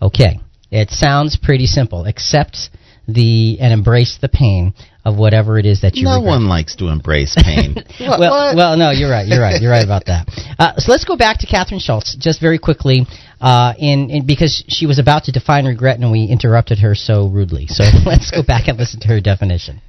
Okay, 0.02 0.40
it 0.72 0.90
sounds 0.92 1.38
pretty 1.38 1.66
simple. 1.66 2.06
Accept 2.06 2.70
the 3.08 3.58
and 3.60 3.74
embrace 3.74 4.18
the 4.22 4.30
pain 4.30 4.74
of 5.04 5.18
whatever 5.18 5.58
it 5.58 5.66
is 5.66 5.82
that 5.82 5.96
you 5.96 6.04
no 6.04 6.18
regret. 6.18 6.30
one 6.30 6.48
likes 6.48 6.76
to 6.76 6.88
embrace 6.88 7.36
pain. 7.38 7.76
Well, 8.00 8.20
what? 8.20 8.56
well, 8.56 8.78
no, 8.78 8.92
you're 8.92 9.10
right. 9.10 9.28
You're 9.28 9.42
right. 9.42 9.62
You're 9.62 9.72
right 9.72 9.84
about 9.84 10.06
that. 10.06 10.28
Uh, 10.60 10.76
so 10.76 10.92
let's 10.92 11.06
go 11.06 11.16
back 11.16 11.40
to 11.40 11.48
Kathryn 11.48 11.80
Schulz 11.80 12.18
just 12.20 12.42
very 12.42 12.60
quickly, 12.60 13.08
uh, 13.40 13.74
in, 13.80 14.10
in 14.10 14.26
because 14.26 14.62
she 14.68 14.86
was 14.86 15.00
about 15.00 15.24
to 15.24 15.32
define 15.32 15.66
regret 15.66 15.98
and 15.98 16.12
we 16.12 16.26
interrupted 16.26 16.80
her 16.80 16.94
so 16.96 17.30
rudely. 17.30 17.66
So 17.68 17.86
let's 18.06 18.30
go 18.30 18.44
back 18.44 18.68
and 18.68 18.78
listen 18.78 19.00
to 19.00 19.08
her 19.08 19.22
definition. 19.22 19.82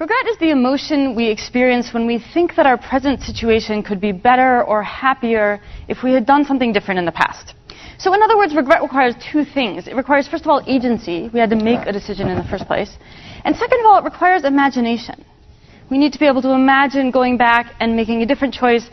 Regret 0.00 0.26
is 0.28 0.38
the 0.38 0.50
emotion 0.50 1.14
we 1.14 1.28
experience 1.28 1.92
when 1.92 2.06
we 2.06 2.18
think 2.32 2.54
that 2.56 2.64
our 2.64 2.78
present 2.78 3.20
situation 3.20 3.82
could 3.82 4.00
be 4.00 4.12
better 4.12 4.62
or 4.62 4.82
happier 4.82 5.60
if 5.88 6.02
we 6.02 6.12
had 6.12 6.24
done 6.24 6.46
something 6.46 6.72
different 6.72 6.98
in 6.98 7.04
the 7.04 7.12
past. 7.12 7.52
So, 7.98 8.12
in 8.12 8.22
other 8.22 8.36
words, 8.36 8.54
regret 8.54 8.82
requires 8.82 9.14
two 9.32 9.44
things. 9.44 9.88
It 9.88 9.96
requires, 9.96 10.28
first 10.28 10.44
of 10.44 10.50
all, 10.50 10.62
agency. 10.66 11.30
We 11.32 11.40
had 11.40 11.50
to 11.50 11.56
make 11.56 11.86
a 11.86 11.92
decision 11.92 12.28
in 12.28 12.36
the 12.36 12.44
first 12.44 12.66
place. 12.66 12.90
And 13.44 13.56
second 13.56 13.80
of 13.80 13.86
all, 13.86 13.98
it 13.98 14.04
requires 14.04 14.44
imagination. 14.44 15.24
We 15.90 15.98
need 15.98 16.12
to 16.12 16.18
be 16.18 16.26
able 16.26 16.42
to 16.42 16.50
imagine 16.50 17.10
going 17.10 17.38
back 17.38 17.74
and 17.80 17.96
making 17.96 18.22
a 18.22 18.26
different 18.26 18.54
choice, 18.54 18.88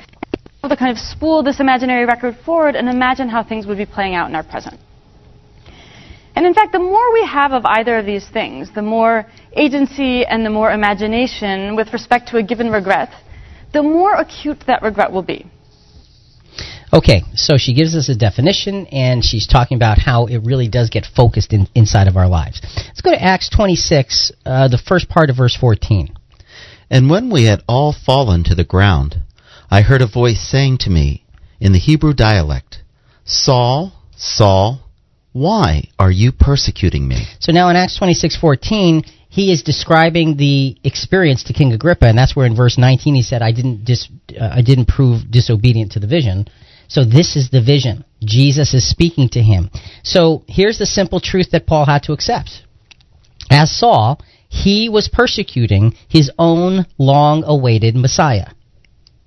able 0.59 0.69
to 0.69 0.77
kind 0.77 0.91
of 0.91 0.97
spool 0.97 1.43
this 1.43 1.59
imaginary 1.59 2.05
record 2.05 2.37
forward 2.45 2.75
and 2.75 2.87
imagine 2.87 3.29
how 3.29 3.43
things 3.43 3.65
would 3.65 3.77
be 3.77 3.85
playing 3.85 4.15
out 4.15 4.29
in 4.29 4.35
our 4.35 4.43
present. 4.43 4.79
And 6.35 6.45
in 6.45 6.53
fact, 6.53 6.71
the 6.71 6.79
more 6.79 7.13
we 7.13 7.25
have 7.25 7.51
of 7.51 7.63
either 7.65 7.97
of 7.97 8.05
these 8.05 8.27
things, 8.29 8.69
the 8.73 8.81
more 8.81 9.25
agency 9.55 10.25
and 10.25 10.45
the 10.45 10.49
more 10.49 10.71
imagination 10.71 11.75
with 11.75 11.93
respect 11.93 12.29
to 12.29 12.37
a 12.37 12.43
given 12.43 12.71
regret, 12.71 13.09
the 13.71 13.83
more 13.83 14.13
acute 14.13 14.63
that 14.67 14.81
regret 14.81 15.11
will 15.11 15.21
be. 15.23 15.45
Okay, 16.93 17.23
so 17.33 17.57
she 17.57 17.73
gives 17.73 17.95
us 17.95 18.07
a 18.07 18.15
definition, 18.15 18.85
and 18.85 19.25
she's 19.25 19.47
talking 19.47 19.77
about 19.77 19.97
how 19.97 20.27
it 20.27 20.43
really 20.45 20.67
does 20.67 20.91
get 20.91 21.07
focused 21.07 21.51
in, 21.51 21.67
inside 21.73 22.07
of 22.07 22.17
our 22.17 22.27
lives. 22.27 22.61
Let's 22.75 23.01
go 23.01 23.09
to 23.09 23.21
Acts 23.21 23.49
26, 23.49 24.31
uh, 24.45 24.67
the 24.67 24.77
first 24.77 25.09
part 25.09 25.31
of 25.31 25.37
verse 25.37 25.57
14. 25.59 26.15
And 26.91 27.09
when 27.09 27.31
we 27.31 27.45
had 27.45 27.63
all 27.67 27.93
fallen 27.93 28.43
to 28.43 28.53
the 28.53 28.63
ground, 28.63 29.23
I 29.71 29.81
heard 29.81 30.03
a 30.03 30.07
voice 30.07 30.39
saying 30.39 30.77
to 30.81 30.91
me 30.91 31.25
in 31.59 31.71
the 31.73 31.79
Hebrew 31.79 32.13
dialect, 32.13 32.83
Saul, 33.25 33.93
Saul, 34.15 34.83
why 35.31 35.85
are 35.97 36.11
you 36.11 36.31
persecuting 36.31 37.07
me? 37.07 37.25
So 37.39 37.51
now 37.51 37.69
in 37.69 37.75
Acts 37.75 37.97
26:14, 37.97 39.03
he 39.29 39.51
is 39.51 39.63
describing 39.63 40.37
the 40.37 40.77
experience 40.83 41.45
to 41.45 41.53
King 41.53 41.73
Agrippa, 41.73 42.05
and 42.05 42.15
that's 42.15 42.35
where 42.35 42.45
in 42.45 42.55
verse 42.55 42.77
19 42.77 43.15
he 43.15 43.23
said, 43.23 43.41
"I 43.41 43.51
didn't 43.51 43.83
dis- 43.83 44.09
uh, 44.39 44.49
I 44.51 44.61
didn't 44.61 44.85
prove 44.85 45.31
disobedient 45.31 45.93
to 45.93 45.99
the 45.99 46.05
vision." 46.05 46.47
So 46.87 47.03
this 47.03 47.35
is 47.35 47.49
the 47.49 47.61
vision. 47.61 48.03
Jesus 48.23 48.73
is 48.73 48.89
speaking 48.89 49.29
to 49.29 49.41
him. 49.41 49.69
So 50.03 50.43
here's 50.47 50.77
the 50.77 50.85
simple 50.85 51.19
truth 51.19 51.51
that 51.51 51.65
Paul 51.65 51.85
had 51.85 52.03
to 52.03 52.13
accept. 52.13 52.63
As 53.49 53.75
Saul, 53.75 54.21
he 54.49 54.89
was 54.89 55.07
persecuting 55.07 55.95
his 56.07 56.31
own 56.37 56.85
long-awaited 56.97 57.95
Messiah. 57.95 58.47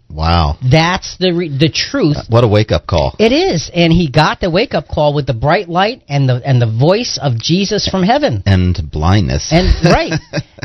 Wow. 0.09 0.57
That's 0.63 1.17
the 1.19 1.33
re- 1.33 1.49
the 1.59 1.69
truth 1.69 2.17
What 2.29 2.45
a 2.45 2.49
wake 2.49 2.73
up 2.73 2.87
call. 2.87 3.15
it 3.19 3.33
is, 3.33 3.71
and 3.75 3.93
he 3.93 4.11
got 4.11 4.41
the 4.41 4.51
wake 4.51 4.73
up 4.75 4.89
call 4.89 5.15
with 5.15 5.27
the 5.27 5.35
bright 5.35 5.69
light 5.69 6.03
and 6.09 6.29
the 6.29 6.41
and 6.45 6.61
the 6.63 6.67
voice 6.71 7.19
of 7.21 7.39
Jesus 7.39 7.89
from 7.89 8.03
heaven. 8.03 8.43
And 8.47 8.79
blindness. 8.91 9.49
And 9.53 9.67
right, 9.93 10.13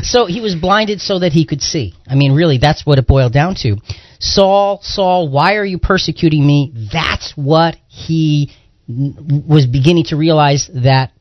so 0.00 0.26
he 0.26 0.40
was 0.40 0.54
blinded 0.54 1.00
so 1.00 1.18
that 1.18 1.32
he 1.32 1.44
could 1.46 1.60
see. 1.60 1.94
I 2.06 2.14
mean, 2.14 2.34
really, 2.34 2.58
that's 2.58 2.86
what 2.86 2.98
it 2.98 3.06
boiled 3.06 3.32
down 3.32 3.54
to. 3.62 3.76
Saul, 4.20 4.80
Saul, 4.82 5.28
why 5.28 5.56
are 5.56 5.64
you 5.64 5.78
persecuting 5.78 6.46
me? 6.46 6.88
That's 6.92 7.32
what 7.36 7.76
he 7.88 8.52
n- 8.88 9.44
was 9.48 9.66
beginning 9.66 10.04
to 10.04 10.16
realize 10.16 10.70
that 10.74 11.11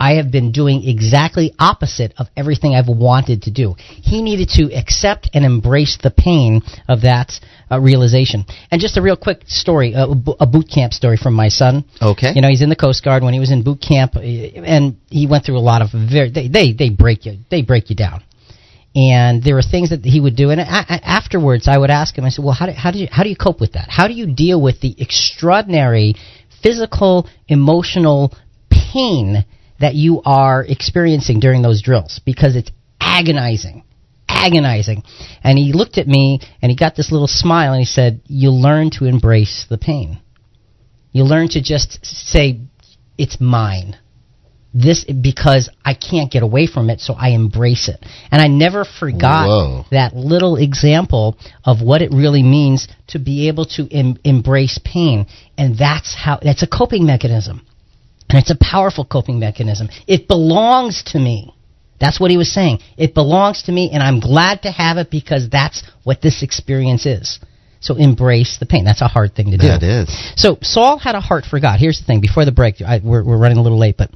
I 0.00 0.14
have 0.14 0.32
been 0.32 0.50
doing 0.50 0.88
exactly 0.88 1.52
opposite 1.58 2.14
of 2.16 2.28
everything 2.34 2.74
I've 2.74 2.88
wanted 2.88 3.42
to 3.42 3.50
do. 3.50 3.74
He 3.78 4.22
needed 4.22 4.48
to 4.54 4.74
accept 4.74 5.28
and 5.34 5.44
embrace 5.44 5.98
the 6.02 6.10
pain 6.10 6.62
of 6.88 7.02
that 7.02 7.38
uh, 7.70 7.78
realization. 7.78 8.46
And 8.70 8.80
just 8.80 8.96
a 8.96 9.02
real 9.02 9.16
quick 9.16 9.42
story, 9.46 9.94
uh, 9.94 10.08
a 10.40 10.46
boot 10.46 10.70
camp 10.72 10.94
story 10.94 11.18
from 11.18 11.34
my 11.34 11.48
son. 11.48 11.84
okay. 12.00 12.32
You 12.34 12.40
know, 12.40 12.48
he's 12.48 12.62
in 12.62 12.70
the 12.70 12.76
Coast 12.76 13.04
Guard 13.04 13.22
when 13.22 13.34
he 13.34 13.40
was 13.40 13.52
in 13.52 13.62
boot 13.62 13.84
camp, 13.86 14.16
uh, 14.16 14.20
and 14.20 14.96
he 15.10 15.26
went 15.26 15.44
through 15.44 15.58
a 15.58 15.60
lot 15.60 15.82
of 15.82 15.90
very. 15.92 16.30
They 16.30 16.48
they, 16.48 16.72
they 16.72 16.88
break 16.88 17.26
you 17.26 17.36
they 17.50 17.60
break 17.60 17.90
you 17.90 17.96
down, 17.96 18.22
and 18.94 19.44
there 19.44 19.54
were 19.54 19.62
things 19.62 19.90
that 19.90 20.02
he 20.02 20.18
would 20.18 20.34
do. 20.34 20.48
And 20.48 20.62
afterwards, 20.62 21.68
I 21.68 21.76
would 21.76 21.90
ask 21.90 22.16
him. 22.16 22.24
I 22.24 22.30
said, 22.30 22.42
"Well, 22.42 22.54
how 22.54 22.64
do 22.66 22.72
how 22.72 22.90
do 22.90 22.98
you 22.98 23.08
how 23.10 23.22
do 23.22 23.28
you 23.28 23.36
cope 23.36 23.60
with 23.60 23.72
that? 23.72 23.88
How 23.90 24.08
do 24.08 24.14
you 24.14 24.34
deal 24.34 24.62
with 24.62 24.80
the 24.80 24.94
extraordinary 24.98 26.14
physical, 26.62 27.28
emotional 27.48 28.32
pain 28.70 29.44
that 29.80 29.94
you 29.94 30.22
are 30.24 30.64
experiencing 30.64 31.40
during 31.40 31.62
those 31.62 31.82
drills? 31.82 32.20
Because 32.24 32.56
it's 32.56 32.70
agonizing." 33.00 33.84
Agonizing. 34.28 35.02
And 35.42 35.58
he 35.58 35.72
looked 35.72 35.98
at 35.98 36.06
me 36.06 36.40
and 36.62 36.70
he 36.70 36.76
got 36.76 36.96
this 36.96 37.12
little 37.12 37.26
smile 37.26 37.72
and 37.72 37.80
he 37.80 37.84
said, 37.84 38.22
You 38.26 38.50
learn 38.50 38.90
to 38.92 39.04
embrace 39.04 39.66
the 39.68 39.76
pain. 39.76 40.18
You 41.12 41.24
learn 41.24 41.48
to 41.48 41.60
just 41.60 41.98
say, 42.06 42.60
it's 43.18 43.38
mine. 43.40 43.98
This 44.72 45.04
because 45.04 45.68
I 45.84 45.94
can't 45.94 46.30
get 46.30 46.44
away 46.44 46.68
from 46.68 46.90
it, 46.90 47.00
so 47.00 47.12
I 47.14 47.30
embrace 47.30 47.88
it. 47.88 47.98
And 48.30 48.40
I 48.40 48.46
never 48.46 48.84
forgot 48.84 49.48
Whoa. 49.48 49.84
that 49.90 50.14
little 50.14 50.56
example 50.56 51.36
of 51.64 51.82
what 51.82 52.02
it 52.02 52.12
really 52.12 52.44
means 52.44 52.86
to 53.08 53.18
be 53.18 53.48
able 53.48 53.66
to 53.76 53.88
em- 53.90 54.16
embrace 54.22 54.78
pain. 54.82 55.26
And 55.58 55.76
that's 55.76 56.14
how, 56.14 56.38
that's 56.40 56.62
a 56.62 56.68
coping 56.68 57.04
mechanism. 57.04 57.66
And 58.30 58.38
it's 58.38 58.50
a 58.50 58.56
powerful 58.56 59.04
coping 59.04 59.38
mechanism. 59.38 59.88
It 60.06 60.28
belongs 60.28 61.02
to 61.08 61.18
me. 61.18 61.54
That's 62.00 62.18
what 62.18 62.30
he 62.30 62.36
was 62.36 62.52
saying. 62.52 62.78
It 62.96 63.12
belongs 63.12 63.64
to 63.64 63.72
me, 63.72 63.90
and 63.92 64.02
I'm 64.02 64.20
glad 64.20 64.62
to 64.62 64.70
have 64.70 64.96
it 64.96 65.10
because 65.10 65.50
that's 65.50 65.82
what 66.02 66.22
this 66.22 66.42
experience 66.42 67.04
is. 67.04 67.38
So 67.80 67.96
embrace 67.96 68.58
the 68.58 68.66
pain. 68.66 68.84
That's 68.84 69.02
a 69.02 69.08
hard 69.08 69.34
thing 69.34 69.50
to 69.50 69.58
do. 69.58 69.66
That 69.66 69.82
is. 69.82 70.08
So 70.36 70.58
Saul 70.62 70.98
had 70.98 71.14
a 71.14 71.20
heart 71.20 71.44
for 71.44 71.60
God. 71.60 71.78
Here's 71.80 71.98
the 71.98 72.06
thing. 72.06 72.20
Before 72.20 72.44
the 72.44 72.52
break, 72.52 72.80
I, 72.80 73.00
we're, 73.02 73.24
we're 73.24 73.38
running 73.38 73.58
a 73.58 73.62
little 73.62 73.78
late, 73.78 73.96
but 73.96 74.10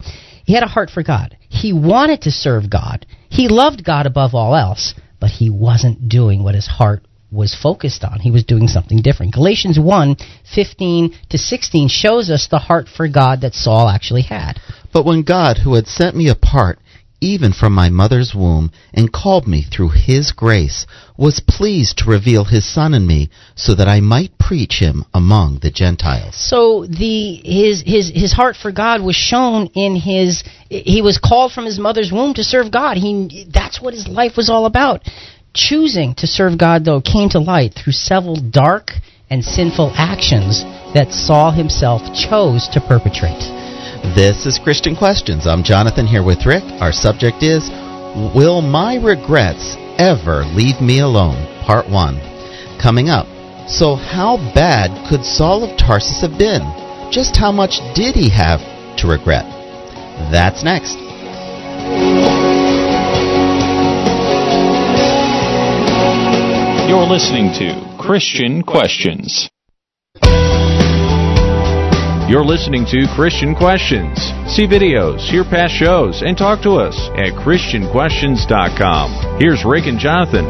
he 0.45 0.55
had 0.55 0.63
a 0.63 0.69
heart 0.69 0.91
for 0.91 1.03
God. 1.03 1.37
He 1.49 1.73
wanted 1.73 2.23
to 2.23 2.31
serve 2.31 2.71
God. 2.71 3.07
He 3.31 3.49
loved 3.49 3.85
God 3.85 4.07
above 4.07 4.35
all 4.35 4.55
else, 4.55 4.95
but 5.19 5.31
he 5.31 5.51
wasn't 5.51 6.09
doing 6.09 6.43
what 6.43 6.55
his 6.55 6.67
heart 6.67 7.03
was 7.35 7.55
focused 7.55 8.05
on. 8.05 8.21
He 8.21 8.31
was 8.31 8.45
doing 8.45 8.69
something 8.69 9.03
different. 9.03 9.35
Galatians 9.35 9.79
1, 9.79 10.17
15 10.55 11.15
to 11.31 11.39
16 11.39 11.89
shows 11.89 12.31
us 12.31 12.47
the 12.47 12.59
heart 12.59 12.87
for 12.89 13.09
God 13.09 13.41
that 13.41 13.55
Saul 13.55 13.89
actually 13.89 14.23
had. 14.23 14.61
But 14.93 15.05
when 15.05 15.23
God, 15.23 15.59
who 15.59 15.75
had 15.75 15.87
set 15.87 16.15
me 16.15 16.29
apart, 16.29 16.79
even 17.21 17.53
from 17.53 17.73
my 17.73 17.89
mother's 17.89 18.35
womb, 18.35 18.71
and 18.93 19.13
called 19.13 19.49
me 19.49 19.63
through 19.63 19.89
his 19.89 20.33
grace, 20.33 20.87
was 21.17 21.41
pleased 21.41 21.99
to 21.99 22.11
reveal 22.11 22.45
his 22.45 22.71
Son 22.71 22.93
in 22.93 23.07
me, 23.07 23.31
so 23.55 23.75
that 23.75 23.89
I 23.89 24.01
might 24.01 24.37
preach 24.39 24.79
him 24.79 25.05
among 25.15 25.61
the 25.61 25.71
Gentiles. 25.71 26.35
So 26.37 26.85
the 26.87 27.41
his 27.45 27.83
his 27.87 28.11
his 28.15 28.33
heart 28.33 28.57
for 28.57 28.73
God 28.73 29.01
was 29.01 29.17
shown 29.17 29.69
in 29.75 29.97
his 29.97 30.45
he 30.69 31.01
was 31.01 31.19
called 31.19 31.53
from 31.53 31.65
his 31.65 31.79
mother's 31.79 32.13
womb 32.13 32.35
to 32.35 32.45
serve 32.45 32.71
God. 32.71 32.99
He 32.99 33.47
that's 33.51 33.81
what 33.81 33.95
his 33.95 34.07
life 34.07 34.37
was 34.37 34.51
all 34.51 34.67
about. 34.67 35.03
Choosing 35.55 36.17
to 36.17 36.27
serve 36.27 36.59
God 36.59 36.85
though 36.85 37.01
came 37.01 37.29
to 37.31 37.39
light 37.39 37.75
through 37.75 37.93
several 37.93 38.35
dark 38.35 38.91
and 39.31 39.45
sinful 39.45 39.93
actions 39.95 40.65
that 40.95 41.13
Saul 41.13 41.53
himself 41.53 42.03
chose 42.13 42.69
to 42.75 42.81
perpetrate. 42.81 43.39
This 44.19 44.47
is 44.47 44.59
Christian 44.59 44.97
Questions. 44.97 45.47
I'm 45.47 45.63
Jonathan 45.63 46.07
here 46.07 46.25
with 46.25 46.45
Rick. 46.45 46.65
Our 46.83 46.91
subject 46.91 47.45
is 47.45 47.71
Will 48.35 48.63
My 48.63 48.97
Regrets 48.97 49.77
Ever 49.97 50.43
Leave 50.43 50.81
Me 50.81 50.99
Alone? 50.99 51.47
Part 51.65 51.89
1. 51.89 52.81
Coming 52.83 53.09
up. 53.09 53.27
So, 53.69 53.95
how 53.95 54.37
bad 54.55 55.09
could 55.09 55.25
Saul 55.25 55.63
of 55.63 55.79
Tarsus 55.79 56.21
have 56.21 56.37
been? 56.37 56.63
Just 57.13 57.37
how 57.37 57.53
much 57.53 57.79
did 57.95 58.17
he 58.17 58.29
have 58.29 58.59
to 58.99 59.07
regret? 59.07 59.47
That's 60.31 60.65
next. 60.65 60.99
You're 66.87 67.07
listening 67.07 67.51
to 67.59 67.97
Christian 67.99 68.63
Questions. 68.63 69.49
You're 72.29 72.45
listening 72.45 72.85
to 72.91 73.07
Christian 73.17 73.55
Questions. 73.55 74.19
See 74.53 74.67
videos, 74.67 75.21
hear 75.21 75.45
past 75.45 75.73
shows, 75.73 76.21
and 76.21 76.37
talk 76.37 76.63
to 76.63 76.73
us 76.73 76.95
at 77.17 77.33
ChristianQuestions.com. 77.41 79.41
Here's 79.41 79.65
Rick 79.65 79.87
and 79.87 79.99
Jonathan. 79.99 80.45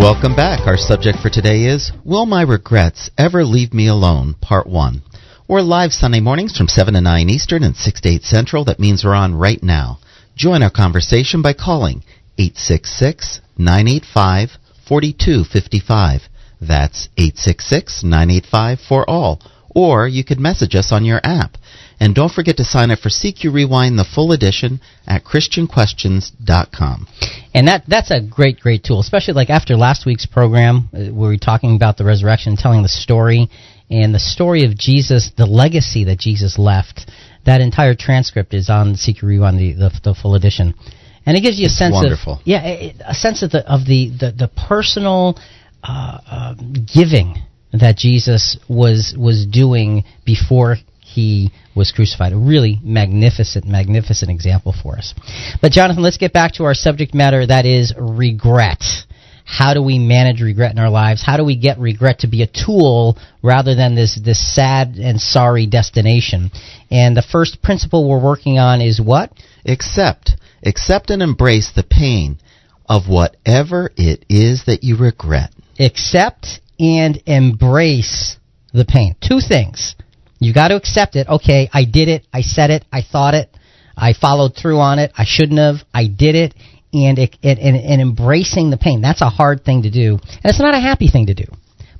Welcome 0.00 0.34
back. 0.34 0.66
Our 0.66 0.76
subject 0.76 1.20
for 1.20 1.30
today 1.30 1.66
is 1.66 1.92
Will 2.04 2.26
My 2.26 2.42
Regrets 2.42 3.12
Ever 3.16 3.44
Leave 3.44 3.72
Me 3.72 3.86
Alone? 3.86 4.34
Part 4.40 4.66
1. 4.66 5.00
We're 5.46 5.60
live 5.60 5.92
Sunday 5.92 6.20
mornings 6.20 6.56
from 6.56 6.66
7 6.66 6.94
to 6.94 7.00
9 7.00 7.30
Eastern 7.30 7.62
and 7.62 7.76
6 7.76 8.00
to 8.00 8.08
8 8.08 8.22
Central. 8.24 8.64
That 8.64 8.80
means 8.80 9.04
we're 9.04 9.14
on 9.14 9.36
right 9.36 9.62
now. 9.62 10.00
Join 10.34 10.64
our 10.64 10.72
conversation 10.72 11.40
by 11.40 11.52
calling 11.52 12.02
866 12.36 13.42
985 13.60 14.50
4255. 14.88 16.22
That's 16.60 17.08
866 17.16 18.02
985 18.02 18.78
for 18.80 19.08
all. 19.08 19.40
Or 19.72 20.08
you 20.08 20.24
could 20.24 20.40
message 20.40 20.74
us 20.74 20.90
on 20.90 21.04
your 21.04 21.20
app. 21.22 21.56
And 22.00 22.14
don't 22.14 22.32
forget 22.32 22.56
to 22.56 22.64
sign 22.64 22.90
up 22.90 22.98
for 22.98 23.10
CQ 23.10 23.52
Rewind, 23.52 23.98
the 23.98 24.04
full 24.04 24.32
edition, 24.32 24.80
at 25.06 25.22
ChristianQuestions.com. 25.22 27.06
And 27.54 27.68
that 27.68 27.84
that's 27.86 28.10
a 28.10 28.20
great 28.20 28.58
great 28.58 28.82
tool, 28.82 29.00
especially 29.00 29.34
like 29.34 29.50
after 29.50 29.76
last 29.76 30.06
week's 30.06 30.26
program 30.26 30.88
uh, 30.94 31.12
where 31.12 31.12
we 31.12 31.34
were 31.34 31.36
talking 31.36 31.76
about 31.76 31.98
the 31.98 32.04
resurrection, 32.04 32.56
telling 32.56 32.82
the 32.82 32.88
story 32.88 33.50
and 33.90 34.14
the 34.14 34.20
story 34.20 34.64
of 34.64 34.78
Jesus, 34.78 35.32
the 35.36 35.46
legacy 35.46 36.04
that 36.04 36.18
Jesus 36.18 36.58
left. 36.58 37.10
That 37.44 37.60
entire 37.60 37.94
transcript 37.94 38.54
is 38.54 38.70
on 38.70 38.94
CQ 38.94 39.22
Rewind, 39.22 39.58
the, 39.58 39.72
the, 39.72 40.00
the 40.04 40.14
full 40.14 40.34
edition, 40.34 40.74
and 41.30 41.38
it 41.38 41.42
gives 41.42 41.60
you 41.60 41.66
a 41.66 41.70
sense 41.70 41.94
wonderful. 41.94 42.34
of 42.34 42.40
yeah, 42.44 42.66
it- 42.66 42.96
a 43.06 43.14
sense 43.14 43.44
of 43.44 43.52
the 43.52 43.60
of 43.72 43.86
the 43.86 44.10
the, 44.18 44.32
the 44.32 44.50
personal 44.68 45.38
uh, 45.84 46.18
uh, 46.28 46.54
giving 46.92 47.36
that 47.72 47.96
Jesus 47.96 48.58
was 48.68 49.14
was 49.16 49.46
doing 49.46 50.02
before 50.26 50.74
he 51.00 51.52
was 51.76 51.92
crucified. 51.92 52.32
A 52.32 52.36
really 52.36 52.80
magnificent, 52.82 53.64
magnificent 53.64 54.28
example 54.28 54.74
for 54.82 54.96
us. 54.96 55.14
But 55.62 55.70
Jonathan, 55.70 56.02
let's 56.02 56.18
get 56.18 56.32
back 56.32 56.54
to 56.54 56.64
our 56.64 56.74
subject 56.74 57.14
matter. 57.14 57.46
That 57.46 57.64
is 57.64 57.94
regret. 57.96 58.82
How 59.44 59.72
do 59.72 59.82
we 59.84 60.00
manage 60.00 60.40
regret 60.42 60.72
in 60.72 60.80
our 60.80 60.90
lives? 60.90 61.22
How 61.24 61.36
do 61.36 61.44
we 61.44 61.56
get 61.56 61.78
regret 61.78 62.20
to 62.20 62.26
be 62.28 62.42
a 62.42 62.48
tool 62.48 63.16
rather 63.40 63.76
than 63.76 63.94
this 63.94 64.18
this 64.20 64.54
sad 64.54 64.96
and 64.96 65.20
sorry 65.20 65.66
destination? 65.66 66.50
And 66.90 67.16
the 67.16 67.22
first 67.22 67.62
principle 67.62 68.08
we're 68.08 68.22
working 68.22 68.58
on 68.58 68.80
is 68.80 69.00
what? 69.00 69.32
Accept. 69.64 70.32
Accept 70.64 71.10
and 71.10 71.22
embrace 71.22 71.72
the 71.74 71.82
pain 71.82 72.38
of 72.88 73.08
whatever 73.08 73.90
it 73.96 74.24
is 74.28 74.64
that 74.66 74.82
you 74.82 74.96
regret. 74.96 75.52
accept 75.78 76.60
and 76.78 77.22
embrace 77.26 78.36
the 78.72 78.84
pain. 78.84 79.14
Two 79.20 79.40
things. 79.40 79.94
You 80.38 80.52
got 80.54 80.68
to 80.68 80.76
accept 80.76 81.16
it. 81.16 81.28
Okay, 81.28 81.68
I 81.72 81.84
did 81.84 82.08
it. 82.08 82.26
I 82.32 82.40
said 82.40 82.70
it. 82.70 82.84
I 82.90 83.02
thought 83.02 83.34
it. 83.34 83.54
I 83.96 84.14
followed 84.14 84.56
through 84.56 84.78
on 84.78 84.98
it. 84.98 85.12
I 85.16 85.24
shouldn't 85.26 85.58
have. 85.58 85.76
I 85.92 86.06
did 86.06 86.34
it. 86.34 86.54
And, 86.92 87.18
it, 87.18 87.36
and, 87.44 87.58
and, 87.60 88.00
embracing 88.02 88.70
the 88.70 88.76
pain. 88.76 89.00
That's 89.00 89.20
a 89.20 89.28
hard 89.28 89.64
thing 89.64 89.82
to 89.82 89.90
do. 89.90 90.14
And 90.14 90.44
it's 90.44 90.58
not 90.58 90.74
a 90.74 90.80
happy 90.80 91.06
thing 91.06 91.26
to 91.26 91.34
do. 91.34 91.44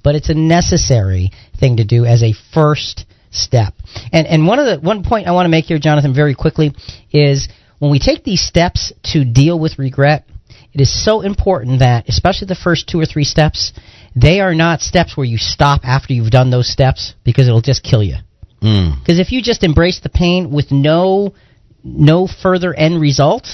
But 0.02 0.16
it's 0.16 0.30
a 0.30 0.34
necessary 0.34 1.30
thing 1.60 1.76
to 1.76 1.84
do 1.84 2.04
as 2.04 2.24
a 2.24 2.34
first 2.52 3.04
step. 3.30 3.74
And, 4.12 4.26
and 4.26 4.48
one 4.48 4.58
of 4.58 4.66
the, 4.66 4.84
one 4.84 5.04
point 5.04 5.28
I 5.28 5.30
want 5.30 5.44
to 5.44 5.50
make 5.50 5.66
here, 5.66 5.78
Jonathan, 5.78 6.12
very 6.12 6.34
quickly 6.34 6.74
is 7.12 7.48
when 7.80 7.90
we 7.90 7.98
take 7.98 8.22
these 8.22 8.42
steps 8.42 8.92
to 9.12 9.24
deal 9.24 9.58
with 9.58 9.78
regret, 9.78 10.24
it 10.72 10.80
is 10.80 11.04
so 11.04 11.22
important 11.22 11.80
that, 11.80 12.08
especially 12.08 12.46
the 12.46 12.54
first 12.54 12.88
two 12.88 13.00
or 13.00 13.06
three 13.06 13.24
steps, 13.24 13.72
they 14.14 14.40
are 14.40 14.54
not 14.54 14.80
steps 14.80 15.16
where 15.16 15.26
you 15.26 15.38
stop 15.38 15.80
after 15.82 16.12
you've 16.12 16.30
done 16.30 16.50
those 16.50 16.70
steps 16.70 17.14
because 17.24 17.48
it'll 17.48 17.62
just 17.62 17.82
kill 17.82 18.02
you. 18.02 18.16
Mm. 18.62 19.00
Because 19.00 19.18
if 19.18 19.32
you 19.32 19.42
just 19.42 19.64
embrace 19.64 20.00
the 20.00 20.10
pain 20.10 20.52
with 20.52 20.70
no 20.70 21.34
no 21.82 22.28
further 22.28 22.74
end 22.74 23.00
result, 23.00 23.48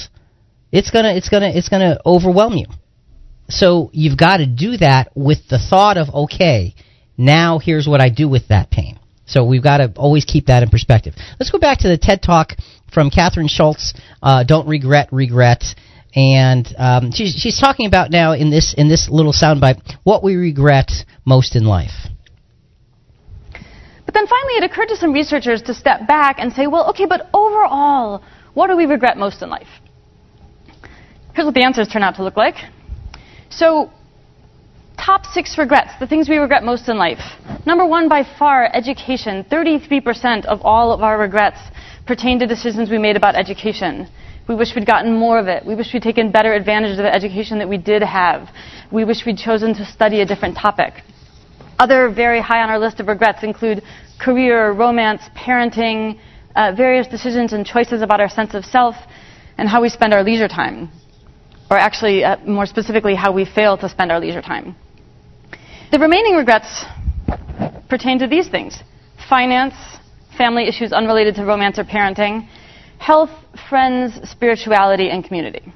it's 0.71 0.91
gonna 0.91 1.13
it's 1.13 1.29
gonna 1.29 1.49
it's 1.49 1.69
gonna 1.69 1.97
overwhelm 2.05 2.57
you. 2.57 2.67
So 3.49 3.89
you've 3.93 4.17
got 4.17 4.37
to 4.37 4.45
do 4.45 4.75
that 4.77 5.11
with 5.15 5.47
the 5.49 5.57
thought 5.57 5.97
of 5.97 6.13
okay, 6.13 6.75
now 7.17 7.59
here's 7.59 7.87
what 7.87 8.01
I 8.01 8.09
do 8.09 8.27
with 8.27 8.49
that 8.49 8.69
pain. 8.69 8.99
So 9.25 9.45
we've 9.45 9.63
got 9.63 9.77
to 9.77 9.93
always 9.97 10.25
keep 10.25 10.47
that 10.47 10.63
in 10.63 10.69
perspective. 10.69 11.13
Let's 11.39 11.51
go 11.51 11.59
back 11.59 11.79
to 11.79 11.89
the 11.89 11.97
TED 11.97 12.21
Talk 12.21 12.53
from 12.93 13.09
Kathryn 13.09 13.49
Schulz. 13.49 13.93
Uh, 14.21 14.43
Don't 14.43 14.67
regret, 14.67 15.09
regret. 15.11 15.63
And 16.15 16.67
um, 16.77 17.11
she's, 17.11 17.33
she's 17.33 17.59
talking 17.59 17.85
about 17.85 18.09
now 18.09 18.33
in 18.33 18.49
this 18.49 18.73
in 18.75 18.89
this 18.89 19.07
little 19.09 19.33
soundbite 19.33 19.81
what 20.03 20.23
we 20.23 20.35
regret 20.35 20.91
most 21.25 21.55
in 21.55 21.65
life. 21.65 22.07
But 24.05 24.13
then 24.13 24.25
finally, 24.25 24.53
it 24.53 24.63
occurred 24.63 24.87
to 24.87 24.95
some 24.95 25.11
researchers 25.11 25.61
to 25.63 25.73
step 25.73 26.07
back 26.07 26.37
and 26.39 26.53
say, 26.53 26.65
well, 26.65 26.89
okay, 26.89 27.05
but 27.05 27.29
overall, 27.33 28.23
what 28.53 28.67
do 28.67 28.77
we 28.77 28.85
regret 28.85 29.17
most 29.17 29.41
in 29.41 29.49
life? 29.49 29.67
Here's 31.35 31.45
what 31.45 31.53
the 31.53 31.63
answers 31.63 31.89
turn 31.89 32.03
out 32.03 32.15
to 32.15 32.23
look 32.23 32.37
like. 32.37 32.55
So, 33.49 33.91
top 34.97 35.25
six 35.25 35.57
regrets, 35.57 35.91
the 35.99 36.07
things 36.07 36.29
we 36.29 36.37
regret 36.37 36.63
most 36.63 36.87
in 36.87 36.97
life. 36.97 37.19
Number 37.65 37.85
one, 37.85 38.07
by 38.07 38.23
far, 38.39 38.73
education. 38.73 39.45
33% 39.51 40.45
of 40.45 40.61
all 40.61 40.93
of 40.93 41.03
our 41.03 41.19
regrets 41.19 41.59
pertain 42.07 42.39
to 42.39 42.47
decisions 42.47 42.89
we 42.89 42.97
made 42.97 43.15
about 43.15 43.35
education. 43.35 44.07
We 44.47 44.55
wish 44.55 44.73
we'd 44.75 44.87
gotten 44.87 45.13
more 45.13 45.37
of 45.39 45.47
it. 45.47 45.65
We 45.65 45.75
wish 45.75 45.93
we'd 45.93 46.03
taken 46.03 46.31
better 46.31 46.53
advantage 46.53 46.91
of 46.91 46.97
the 46.97 47.13
education 47.13 47.59
that 47.59 47.67
we 47.67 47.77
did 47.77 48.01
have. 48.01 48.49
We 48.91 49.03
wish 49.03 49.25
we'd 49.25 49.37
chosen 49.37 49.73
to 49.75 49.85
study 49.85 50.21
a 50.21 50.25
different 50.25 50.57
topic. 50.57 51.03
Other 51.77 52.09
very 52.09 52.41
high 52.41 52.63
on 52.63 52.69
our 52.69 52.79
list 52.79 52.99
of 52.99 53.07
regrets 53.07 53.43
include 53.43 53.83
career, 54.19 54.71
romance, 54.71 55.21
parenting, 55.35 56.19
uh, 56.55 56.73
various 56.75 57.07
decisions 57.07 57.53
and 57.53 57.65
choices 57.65 58.01
about 58.01 58.19
our 58.19 58.29
sense 58.29 58.55
of 58.55 58.65
self, 58.65 58.95
and 59.57 59.67
how 59.67 59.81
we 59.81 59.89
spend 59.89 60.13
our 60.13 60.23
leisure 60.23 60.47
time. 60.47 60.89
Or 61.69 61.77
actually, 61.77 62.23
uh, 62.23 62.37
more 62.45 62.65
specifically, 62.65 63.15
how 63.15 63.31
we 63.31 63.45
fail 63.45 63.77
to 63.77 63.89
spend 63.89 64.11
our 64.11 64.19
leisure 64.19 64.41
time. 64.41 64.75
The 65.91 65.99
remaining 65.99 66.35
regrets 66.35 66.85
pertain 67.89 68.19
to 68.19 68.27
these 68.27 68.47
things 68.47 68.81
finance, 69.29 69.75
family 70.37 70.67
issues 70.67 70.93
unrelated 70.93 71.35
to 71.35 71.45
romance 71.45 71.79
or 71.79 71.83
parenting, 71.83 72.47
health, 72.99 73.29
friends, 73.69 74.19
spirituality, 74.29 75.09
and 75.09 75.23
community. 75.23 75.73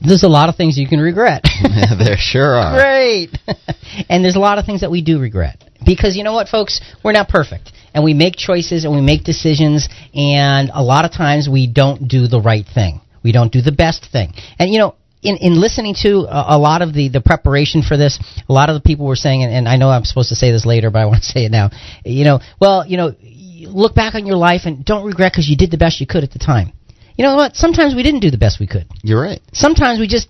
There's 0.00 0.22
a 0.22 0.28
lot 0.28 0.48
of 0.48 0.56
things 0.56 0.78
you 0.78 0.88
can 0.88 1.00
regret. 1.00 1.42
there 1.98 2.16
sure 2.16 2.54
are. 2.54 2.76
Great. 2.76 3.36
and 4.08 4.24
there's 4.24 4.36
a 4.36 4.40
lot 4.40 4.58
of 4.58 4.64
things 4.64 4.82
that 4.82 4.90
we 4.90 5.02
do 5.02 5.20
regret. 5.20 5.64
Because 5.84 6.16
you 6.16 6.24
know 6.24 6.34
what, 6.34 6.48
folks? 6.48 6.80
We're 7.02 7.12
not 7.12 7.28
perfect. 7.28 7.72
And 7.94 8.04
we 8.04 8.14
make 8.14 8.36
choices 8.36 8.84
and 8.84 8.94
we 8.94 9.00
make 9.00 9.24
decisions, 9.24 9.88
and 10.14 10.70
a 10.72 10.82
lot 10.82 11.04
of 11.04 11.12
times 11.12 11.48
we 11.50 11.66
don't 11.66 12.06
do 12.06 12.28
the 12.28 12.40
right 12.40 12.64
thing. 12.72 13.00
We 13.24 13.32
don't 13.32 13.52
do 13.52 13.60
the 13.60 13.72
best 13.72 14.06
thing. 14.12 14.32
And 14.58 14.72
you 14.72 14.78
know, 14.78 14.94
in, 15.22 15.36
in 15.36 15.60
listening 15.60 15.94
to 16.02 16.26
a, 16.28 16.56
a 16.56 16.58
lot 16.58 16.82
of 16.82 16.94
the, 16.94 17.08
the 17.08 17.20
preparation 17.20 17.82
for 17.82 17.96
this, 17.96 18.18
a 18.48 18.52
lot 18.52 18.70
of 18.70 18.74
the 18.74 18.80
people 18.80 19.06
were 19.06 19.16
saying, 19.16 19.42
and, 19.42 19.52
and 19.52 19.68
I 19.68 19.76
know 19.76 19.90
I'm 19.90 20.04
supposed 20.04 20.30
to 20.30 20.34
say 20.34 20.50
this 20.50 20.64
later, 20.64 20.90
but 20.90 21.00
I 21.00 21.06
want 21.06 21.22
to 21.22 21.28
say 21.28 21.44
it 21.44 21.50
now. 21.50 21.70
You 22.04 22.24
know, 22.24 22.40
well, 22.60 22.86
you 22.86 22.96
know, 22.96 23.14
you 23.20 23.68
look 23.68 23.94
back 23.94 24.14
on 24.14 24.26
your 24.26 24.36
life 24.36 24.62
and 24.64 24.84
don't 24.84 25.04
regret 25.04 25.32
because 25.32 25.48
you 25.48 25.56
did 25.56 25.70
the 25.70 25.78
best 25.78 26.00
you 26.00 26.06
could 26.06 26.24
at 26.24 26.32
the 26.32 26.38
time. 26.38 26.72
You 27.16 27.24
know 27.24 27.36
what? 27.36 27.54
Sometimes 27.54 27.94
we 27.94 28.02
didn't 28.02 28.20
do 28.20 28.30
the 28.30 28.38
best 28.38 28.58
we 28.60 28.66
could 28.66 28.86
You're 29.02 29.20
right. 29.20 29.40
sometimes 29.52 29.98
we 29.98 30.08
just 30.08 30.28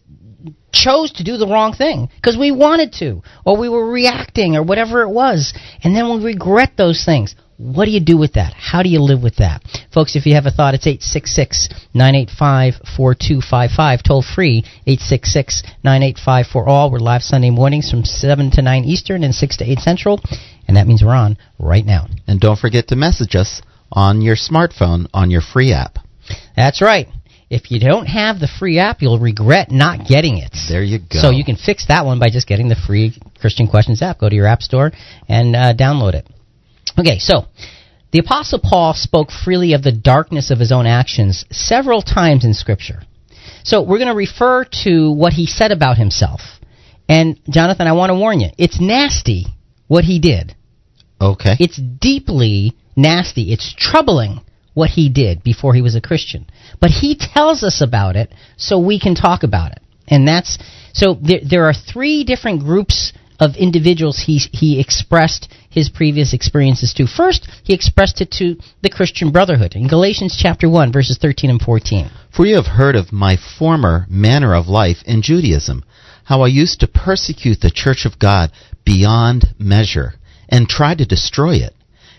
chose 0.72 1.12
to 1.12 1.24
do 1.24 1.36
the 1.36 1.46
wrong 1.46 1.72
thing 1.72 2.08
because 2.16 2.36
we 2.36 2.50
wanted 2.50 2.92
to 2.94 3.22
or 3.44 3.56
we 3.58 3.68
were 3.68 3.90
reacting 3.90 4.56
or 4.56 4.62
whatever 4.62 5.02
it 5.02 5.08
was 5.08 5.52
and 5.82 5.94
then 5.94 6.08
we 6.08 6.24
regret 6.24 6.72
those 6.76 7.04
things 7.04 7.34
what 7.60 7.84
do 7.84 7.90
you 7.90 8.00
do 8.00 8.16
with 8.16 8.34
that? 8.34 8.54
How 8.56 8.82
do 8.82 8.88
you 8.88 9.02
live 9.02 9.22
with 9.22 9.36
that? 9.36 9.60
Folks, 9.92 10.16
if 10.16 10.24
you 10.24 10.34
have 10.34 10.46
a 10.46 10.50
thought, 10.50 10.72
it's 10.72 10.86
866 10.86 11.68
985 11.92 12.74
4255. 12.96 14.02
Toll 14.02 14.22
free 14.22 14.64
866 14.86 15.62
985 15.84 16.46
for 16.46 16.66
all. 16.66 16.90
We're 16.90 17.00
live 17.00 17.20
Sunday 17.20 17.50
mornings 17.50 17.90
from 17.90 18.04
7 18.04 18.50
to 18.52 18.62
9 18.62 18.84
Eastern 18.84 19.24
and 19.24 19.34
6 19.34 19.56
to 19.58 19.70
8 19.70 19.78
Central. 19.80 20.20
And 20.66 20.78
that 20.78 20.86
means 20.86 21.02
we're 21.04 21.14
on 21.14 21.36
right 21.58 21.84
now. 21.84 22.06
And 22.26 22.40
don't 22.40 22.58
forget 22.58 22.88
to 22.88 22.96
message 22.96 23.36
us 23.36 23.60
on 23.92 24.22
your 24.22 24.36
smartphone 24.36 25.08
on 25.12 25.30
your 25.30 25.42
free 25.42 25.72
app. 25.72 25.98
That's 26.56 26.80
right. 26.80 27.08
If 27.50 27.70
you 27.70 27.78
don't 27.78 28.06
have 28.06 28.38
the 28.38 28.48
free 28.48 28.78
app, 28.78 29.02
you'll 29.02 29.18
regret 29.18 29.70
not 29.70 30.06
getting 30.06 30.38
it. 30.38 30.56
There 30.68 30.84
you 30.84 31.00
go. 31.00 31.18
So 31.18 31.30
you 31.30 31.44
can 31.44 31.56
fix 31.56 31.88
that 31.88 32.06
one 32.06 32.18
by 32.20 32.30
just 32.30 32.46
getting 32.46 32.68
the 32.68 32.76
free 32.86 33.20
Christian 33.38 33.66
Questions 33.66 34.00
app. 34.00 34.18
Go 34.18 34.30
to 34.30 34.34
your 34.34 34.46
app 34.46 34.62
store 34.62 34.92
and 35.28 35.54
uh, 35.54 35.74
download 35.74 36.14
it. 36.14 36.26
Okay, 36.98 37.18
so 37.18 37.46
the 38.12 38.18
Apostle 38.18 38.60
Paul 38.62 38.94
spoke 38.94 39.30
freely 39.30 39.72
of 39.72 39.82
the 39.82 39.92
darkness 39.92 40.50
of 40.50 40.58
his 40.58 40.72
own 40.72 40.86
actions 40.86 41.44
several 41.50 42.02
times 42.02 42.44
in 42.44 42.54
Scripture. 42.54 43.02
So 43.62 43.82
we're 43.82 43.98
going 43.98 44.08
to 44.08 44.14
refer 44.14 44.64
to 44.84 45.12
what 45.12 45.32
he 45.32 45.46
said 45.46 45.70
about 45.70 45.96
himself. 45.96 46.40
And 47.08 47.38
Jonathan, 47.48 47.86
I 47.86 47.92
want 47.92 48.10
to 48.10 48.18
warn 48.18 48.40
you, 48.40 48.48
it's 48.58 48.80
nasty 48.80 49.46
what 49.86 50.04
he 50.04 50.18
did. 50.18 50.54
Okay. 51.20 51.56
It's 51.58 51.76
deeply 51.76 52.74
nasty. 52.96 53.52
It's 53.52 53.74
troubling 53.76 54.40
what 54.74 54.90
he 54.90 55.08
did 55.08 55.42
before 55.42 55.74
he 55.74 55.82
was 55.82 55.94
a 55.94 56.00
Christian. 56.00 56.46
But 56.80 56.90
he 56.90 57.16
tells 57.18 57.62
us 57.62 57.80
about 57.80 58.16
it 58.16 58.32
so 58.56 58.78
we 58.78 58.98
can 59.00 59.14
talk 59.14 59.42
about 59.42 59.72
it. 59.72 59.80
And 60.08 60.26
that's 60.26 60.58
so 60.92 61.18
there, 61.20 61.40
there 61.48 61.64
are 61.64 61.74
three 61.74 62.24
different 62.24 62.60
groups 62.60 63.12
of 63.40 63.56
individuals 63.56 64.24
he 64.26 64.38
he 64.52 64.78
expressed 64.78 65.48
his 65.70 65.88
previous 65.88 66.34
experiences 66.34 66.92
to. 66.94 67.06
First, 67.06 67.48
he 67.64 67.72
expressed 67.72 68.20
it 68.20 68.30
to 68.32 68.56
the 68.82 68.90
Christian 68.90 69.32
Brotherhood 69.32 69.74
in 69.74 69.88
Galatians 69.88 70.36
chapter 70.38 70.68
1 70.68 70.92
verses 70.92 71.18
13 71.18 71.48
and 71.50 71.60
14. 71.60 72.10
For 72.36 72.46
you 72.46 72.56
have 72.56 72.66
heard 72.66 72.96
of 72.96 73.12
my 73.12 73.36
former 73.58 74.06
manner 74.08 74.54
of 74.54 74.68
life 74.68 74.98
in 75.06 75.22
Judaism, 75.22 75.82
how 76.24 76.42
I 76.42 76.48
used 76.48 76.80
to 76.80 76.86
persecute 76.86 77.60
the 77.60 77.70
church 77.70 78.04
of 78.04 78.18
God 78.18 78.52
beyond 78.84 79.54
measure 79.58 80.14
and 80.48 80.68
try 80.68 80.94
to 80.94 81.06
destroy 81.06 81.54
it. 81.54 81.74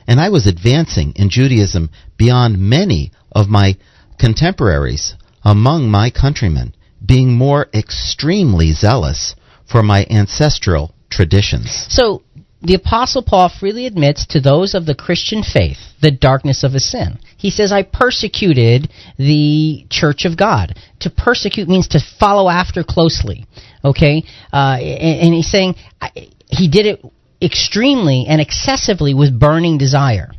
And 0.08 0.20
I 0.20 0.30
was 0.30 0.48
advancing 0.48 1.14
in 1.16 1.30
Judaism 1.30 1.92
beyond 2.18 2.58
many 2.58 3.12
of 3.32 3.48
my 3.48 3.78
contemporaries 4.18 5.16
among 5.44 5.90
my 5.90 6.10
countrymen, 6.10 6.74
being 7.06 7.34
more 7.34 7.68
extremely 7.74 8.72
zealous 8.74 9.36
for 9.66 9.84
my 9.84 10.06
ancestral 10.10 10.94
traditions. 11.22 11.86
So 11.90 12.24
the 12.64 12.74
Apostle 12.74 13.22
Paul 13.22 13.50
freely 13.50 13.86
admits 13.86 14.26
to 14.28 14.42
those 14.42 14.74
of 14.74 14.86
the 14.86 14.96
Christian 14.96 15.44
faith 15.44 15.78
the 16.02 16.10
darkness 16.10 16.64
of 16.64 16.74
his 16.74 16.90
sin. 16.90 17.20
He 17.38 17.52
says, 17.52 17.72
I 17.72 17.84
persecuted 17.84 18.90
the 19.18 19.86
church 19.90 20.26
of 20.26 20.36
God. 20.36 20.76
To 21.02 21.12
persecute 21.12 21.68
means 21.68 21.90
to 21.90 22.00
follow 22.20 22.50
after 22.50 22.84
closely. 22.84 23.46
Okay? 23.86 24.24
Uh, 24.52 24.78
and, 24.80 25.28
and 25.28 25.34
he's 25.34 25.50
saying 25.50 25.76
I, 26.02 26.10
he 26.48 26.70
did 26.70 26.88
it 26.88 27.06
extremely 27.40 28.26
and 28.28 28.42
excessively 28.42 29.14
with 29.14 29.40
burning 29.40 29.78
desire. 29.78 30.32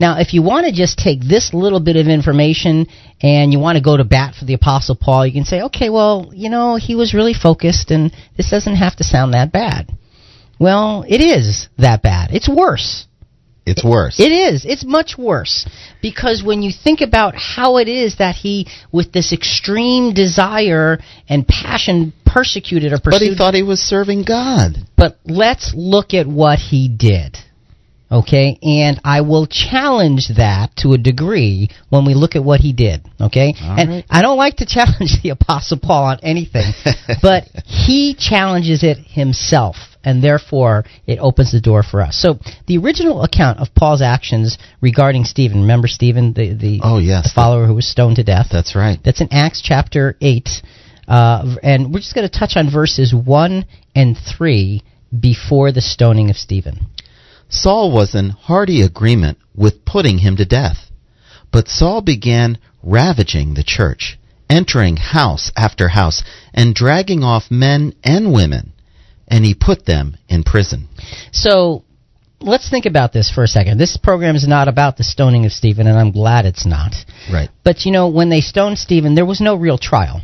Now, 0.00 0.20
if 0.20 0.32
you 0.32 0.42
want 0.42 0.66
to 0.66 0.72
just 0.72 0.98
take 0.98 1.20
this 1.20 1.52
little 1.52 1.80
bit 1.80 1.96
of 1.96 2.06
information 2.06 2.86
and 3.20 3.52
you 3.52 3.58
want 3.58 3.76
to 3.76 3.82
go 3.82 3.96
to 3.96 4.04
bat 4.04 4.34
for 4.38 4.44
the 4.44 4.54
Apostle 4.54 4.96
Paul, 4.96 5.26
you 5.26 5.32
can 5.32 5.44
say, 5.44 5.62
okay, 5.62 5.90
well, 5.90 6.30
you 6.32 6.48
know, 6.48 6.76
he 6.76 6.94
was 6.94 7.12
really 7.12 7.34
focused 7.34 7.90
and 7.90 8.12
this 8.36 8.50
doesn't 8.50 8.76
have 8.76 8.96
to 8.96 9.04
sound 9.04 9.34
that 9.34 9.52
bad. 9.52 9.90
Well, 10.58 11.04
it 11.08 11.20
is 11.20 11.68
that 11.78 12.02
bad. 12.02 12.30
It's 12.32 12.48
worse. 12.48 13.06
It's 13.66 13.82
worse. 13.82 14.20
It 14.20 14.30
is. 14.30 14.64
It's 14.66 14.84
much 14.84 15.16
worse. 15.16 15.66
Because 16.02 16.42
when 16.44 16.62
you 16.62 16.70
think 16.70 17.00
about 17.00 17.34
how 17.34 17.78
it 17.78 17.88
is 17.88 18.18
that 18.18 18.34
he, 18.34 18.68
with 18.92 19.12
this 19.12 19.32
extreme 19.32 20.12
desire 20.12 20.98
and 21.28 21.48
passion, 21.48 22.12
persecuted 22.26 22.92
or 22.92 22.98
pursued. 22.98 23.20
But 23.20 23.22
he 23.22 23.34
thought 23.34 23.54
he 23.54 23.62
was 23.62 23.80
serving 23.80 24.24
God. 24.24 24.76
But 24.96 25.18
let's 25.24 25.72
look 25.74 26.12
at 26.12 26.26
what 26.26 26.58
he 26.58 26.88
did. 26.88 27.38
Okay? 28.12 28.58
And 28.62 29.00
I 29.02 29.22
will 29.22 29.46
challenge 29.46 30.28
that 30.36 30.76
to 30.78 30.92
a 30.92 30.98
degree 30.98 31.70
when 31.88 32.04
we 32.04 32.12
look 32.14 32.36
at 32.36 32.44
what 32.44 32.60
he 32.60 32.74
did. 32.74 33.00
Okay? 33.18 33.54
All 33.62 33.78
and 33.78 33.88
right. 33.88 34.04
I 34.10 34.20
don't 34.20 34.36
like 34.36 34.56
to 34.56 34.66
challenge 34.68 35.22
the 35.22 35.30
Apostle 35.30 35.78
Paul 35.82 36.04
on 36.04 36.18
anything, 36.22 36.74
but 37.22 37.44
he 37.64 38.14
challenges 38.14 38.82
it 38.82 38.98
himself 38.98 39.76
and 40.04 40.22
therefore 40.22 40.84
it 41.06 41.18
opens 41.18 41.52
the 41.52 41.60
door 41.60 41.82
for 41.82 42.00
us. 42.00 42.16
So 42.16 42.38
the 42.66 42.78
original 42.78 43.22
account 43.22 43.58
of 43.58 43.74
Paul's 43.74 44.02
actions 44.02 44.58
regarding 44.80 45.24
Stephen, 45.24 45.62
remember 45.62 45.88
Stephen, 45.88 46.32
the 46.32 46.54
the, 46.54 46.80
Oh, 46.82 46.98
yes. 46.98 47.24
the 47.24 47.34
follower 47.34 47.66
who 47.66 47.74
was 47.74 47.86
stoned 47.88 48.16
to 48.16 48.24
death. 48.24 48.48
That's 48.50 48.74
right. 48.74 48.98
That's 49.04 49.20
in 49.20 49.32
Acts 49.32 49.60
chapter 49.62 50.16
eight, 50.20 50.48
uh, 51.08 51.56
and 51.62 51.92
we're 51.92 52.00
just 52.00 52.14
going 52.14 52.28
to 52.28 52.38
touch 52.38 52.56
on 52.56 52.70
verses 52.70 53.14
one 53.14 53.66
and 53.94 54.16
three 54.16 54.82
before 55.18 55.72
the 55.72 55.80
stoning 55.80 56.30
of 56.30 56.36
Stephen. 56.36 56.86
Saul 57.48 57.92
was 57.92 58.14
in 58.14 58.30
hearty 58.30 58.82
agreement 58.82 59.38
with 59.54 59.84
putting 59.84 60.18
him 60.18 60.36
to 60.36 60.44
death. 60.44 60.90
But 61.52 61.68
Saul 61.68 62.00
began 62.00 62.58
ravaging 62.82 63.54
the 63.54 63.62
church, 63.62 64.18
entering 64.50 64.96
house 64.96 65.52
after 65.56 65.88
house, 65.88 66.24
and 66.52 66.74
dragging 66.74 67.22
off 67.22 67.50
men 67.50 67.94
and 68.02 68.32
women, 68.32 68.72
and 69.28 69.44
he 69.44 69.54
put 69.54 69.84
them 69.86 70.16
in 70.28 70.42
prison. 70.42 70.88
So 71.32 71.84
let's 72.40 72.68
think 72.68 72.86
about 72.86 73.12
this 73.12 73.30
for 73.30 73.42
a 73.42 73.48
second. 73.48 73.78
This 73.78 73.96
program 73.96 74.36
is 74.36 74.46
not 74.46 74.68
about 74.68 74.96
the 74.96 75.04
stoning 75.04 75.46
of 75.46 75.52
Stephen, 75.52 75.86
and 75.86 75.98
I'm 75.98 76.12
glad 76.12 76.44
it's 76.44 76.66
not. 76.66 76.94
Right. 77.32 77.48
But 77.64 77.84
you 77.84 77.92
know, 77.92 78.08
when 78.08 78.28
they 78.28 78.40
stoned 78.40 78.78
Stephen, 78.78 79.14
there 79.14 79.26
was 79.26 79.40
no 79.40 79.56
real 79.56 79.78
trial. 79.78 80.20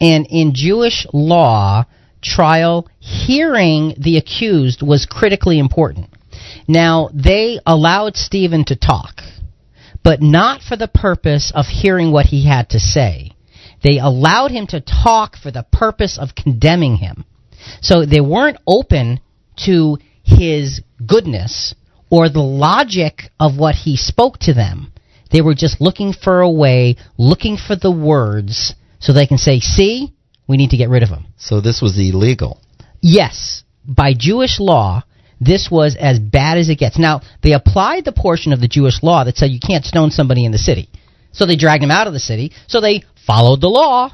And 0.00 0.26
in 0.28 0.52
Jewish 0.54 1.06
law, 1.12 1.84
trial, 2.20 2.88
hearing 2.98 3.94
the 3.98 4.16
accused 4.16 4.82
was 4.82 5.06
critically 5.06 5.58
important. 5.58 6.10
Now, 6.68 7.10
they 7.12 7.58
allowed 7.66 8.16
Stephen 8.16 8.64
to 8.66 8.76
talk, 8.76 9.20
but 10.02 10.22
not 10.22 10.62
for 10.62 10.76
the 10.76 10.88
purpose 10.88 11.52
of 11.54 11.66
hearing 11.66 12.12
what 12.12 12.26
he 12.26 12.46
had 12.46 12.70
to 12.70 12.80
say. 12.80 13.32
They 13.82 13.98
allowed 13.98 14.52
him 14.52 14.66
to 14.68 14.80
talk 14.80 15.36
for 15.36 15.50
the 15.50 15.66
purpose 15.72 16.18
of 16.18 16.34
condemning 16.34 16.96
him. 16.96 17.24
So 17.80 18.04
they 18.04 18.20
weren't 18.20 18.58
open 18.66 19.20
to 19.64 19.98
his 20.22 20.82
goodness 21.04 21.74
or 22.10 22.28
the 22.28 22.40
logic 22.40 23.30
of 23.40 23.56
what 23.56 23.74
he 23.74 23.96
spoke 23.96 24.38
to 24.40 24.54
them. 24.54 24.92
They 25.30 25.40
were 25.40 25.54
just 25.54 25.80
looking 25.80 26.12
for 26.12 26.40
a 26.40 26.50
way, 26.50 26.96
looking 27.16 27.56
for 27.56 27.74
the 27.74 27.90
words, 27.90 28.74
so 28.98 29.12
they 29.12 29.26
can 29.26 29.38
say, 29.38 29.60
see, 29.60 30.12
we 30.46 30.58
need 30.58 30.70
to 30.70 30.76
get 30.76 30.90
rid 30.90 31.02
of 31.02 31.08
him. 31.08 31.26
So 31.38 31.60
this 31.60 31.80
was 31.80 31.98
illegal. 31.98 32.60
Yes, 33.00 33.64
by 33.86 34.12
Jewish 34.16 34.60
law, 34.60 35.02
this 35.40 35.68
was 35.70 35.96
as 35.98 36.18
bad 36.18 36.58
as 36.58 36.68
it 36.68 36.78
gets. 36.78 36.98
Now, 36.98 37.22
they 37.42 37.52
applied 37.52 38.04
the 38.04 38.12
portion 38.12 38.52
of 38.52 38.60
the 38.60 38.68
Jewish 38.68 39.02
law 39.02 39.24
that 39.24 39.36
said 39.36 39.50
you 39.50 39.58
can't 39.58 39.84
stone 39.84 40.10
somebody 40.10 40.44
in 40.44 40.52
the 40.52 40.58
city. 40.58 40.88
So 41.32 41.46
they 41.46 41.56
dragged 41.56 41.82
him 41.82 41.90
out 41.90 42.06
of 42.06 42.12
the 42.12 42.20
city. 42.20 42.52
So 42.68 42.80
they 42.80 43.02
followed 43.26 43.60
the 43.60 43.68
law, 43.68 44.10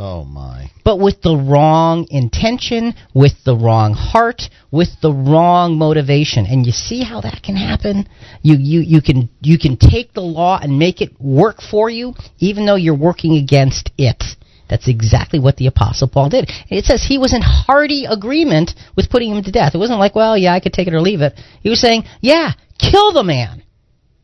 Oh 0.00 0.22
my. 0.22 0.70
but 0.84 1.00
with 1.00 1.22
the 1.22 1.36
wrong 1.36 2.06
intention, 2.08 2.94
with 3.14 3.32
the 3.44 3.56
wrong 3.56 3.94
heart, 3.94 4.42
with 4.70 4.90
the 5.02 5.12
wrong 5.12 5.76
motivation. 5.76 6.46
And 6.46 6.64
you 6.64 6.70
see 6.70 7.02
how 7.02 7.20
that 7.22 7.42
can 7.42 7.56
happen? 7.56 8.08
You, 8.42 8.56
you, 8.56 8.80
you 8.80 9.02
can, 9.02 9.28
you 9.40 9.58
can 9.58 9.76
take 9.76 10.12
the 10.12 10.20
law 10.20 10.60
and 10.62 10.78
make 10.78 11.00
it 11.00 11.20
work 11.20 11.56
for 11.60 11.90
you, 11.90 12.14
even 12.38 12.64
though 12.64 12.76
you're 12.76 12.96
working 12.96 13.36
against 13.36 13.90
it. 13.98 14.22
That's 14.70 14.86
exactly 14.86 15.40
what 15.40 15.56
the 15.56 15.66
Apostle 15.66 16.08
Paul 16.08 16.28
did. 16.28 16.48
It 16.70 16.84
says 16.84 17.02
he 17.02 17.18
was 17.18 17.34
in 17.34 17.42
hearty 17.42 18.04
agreement 18.08 18.70
with 18.96 19.10
putting 19.10 19.34
him 19.34 19.42
to 19.42 19.50
death. 19.50 19.74
It 19.74 19.78
wasn't 19.78 19.98
like, 19.98 20.14
well, 20.14 20.38
yeah, 20.38 20.54
I 20.54 20.60
could 20.60 20.74
take 20.74 20.86
it 20.86 20.94
or 20.94 21.00
leave 21.00 21.22
it. 21.22 21.32
He 21.60 21.70
was 21.70 21.80
saying, 21.80 22.04
yeah, 22.20 22.52
kill 22.78 23.12
the 23.12 23.24
man. 23.24 23.64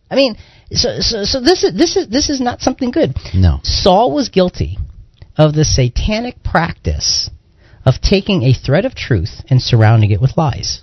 I 0.09 0.15
mean, 0.15 0.37
so, 0.71 1.01
so, 1.01 1.25
so 1.25 1.41
this 1.41 1.65
is, 1.65 1.77
this 1.77 1.97
is, 1.97 2.09
this 2.09 2.31
is 2.31 2.41
not 2.41 2.61
something 2.61 2.93
good. 2.93 3.17
No. 3.35 3.59
Saul 3.65 4.15
was 4.15 4.29
guilty 4.29 4.79
of 5.37 5.55
the 5.55 5.65
satanic 5.65 6.43
practice 6.43 7.31
of 7.85 8.01
taking 8.01 8.43
a 8.43 8.55
thread 8.55 8.85
of 8.85 8.95
truth 8.95 9.43
and 9.49 9.61
surrounding 9.61 10.11
it 10.11 10.21
with 10.21 10.37
lies. 10.37 10.83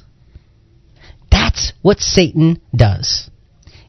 That's 1.32 1.74
what 1.82 2.00
Satan 2.00 2.62
does. 2.76 3.30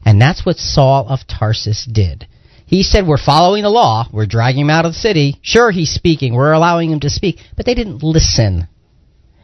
And 0.05 0.21
that's 0.21 0.45
what 0.45 0.57
Saul 0.57 1.07
of 1.07 1.27
Tarsus 1.27 1.85
did. 1.85 2.27
He 2.65 2.83
said, 2.83 3.05
We're 3.05 3.17
following 3.17 3.63
the 3.63 3.69
law. 3.69 4.07
We're 4.11 4.25
dragging 4.25 4.61
him 4.61 4.69
out 4.69 4.85
of 4.85 4.93
the 4.93 4.99
city. 4.99 5.39
Sure, 5.41 5.69
he's 5.71 5.91
speaking. 5.91 6.33
We're 6.33 6.53
allowing 6.53 6.91
him 6.91 7.01
to 7.01 7.09
speak. 7.09 7.37
But 7.55 7.65
they 7.65 7.75
didn't 7.75 8.03
listen. 8.03 8.67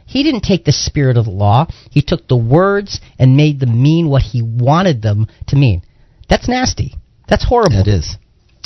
He 0.06 0.24
didn't 0.24 0.40
take 0.40 0.64
the 0.64 0.72
spirit 0.72 1.16
of 1.16 1.26
the 1.26 1.30
law. 1.30 1.68
He 1.90 2.02
took 2.02 2.26
the 2.26 2.36
words 2.36 3.00
and 3.18 3.36
made 3.36 3.60
them 3.60 3.80
mean 3.80 4.08
what 4.08 4.22
he 4.22 4.42
wanted 4.42 5.02
them 5.02 5.28
to 5.48 5.56
mean. 5.56 5.82
That's 6.28 6.48
nasty. 6.48 6.96
That's 7.28 7.44
horrible. 7.44 7.78
It 7.78 7.86
is. 7.86 8.16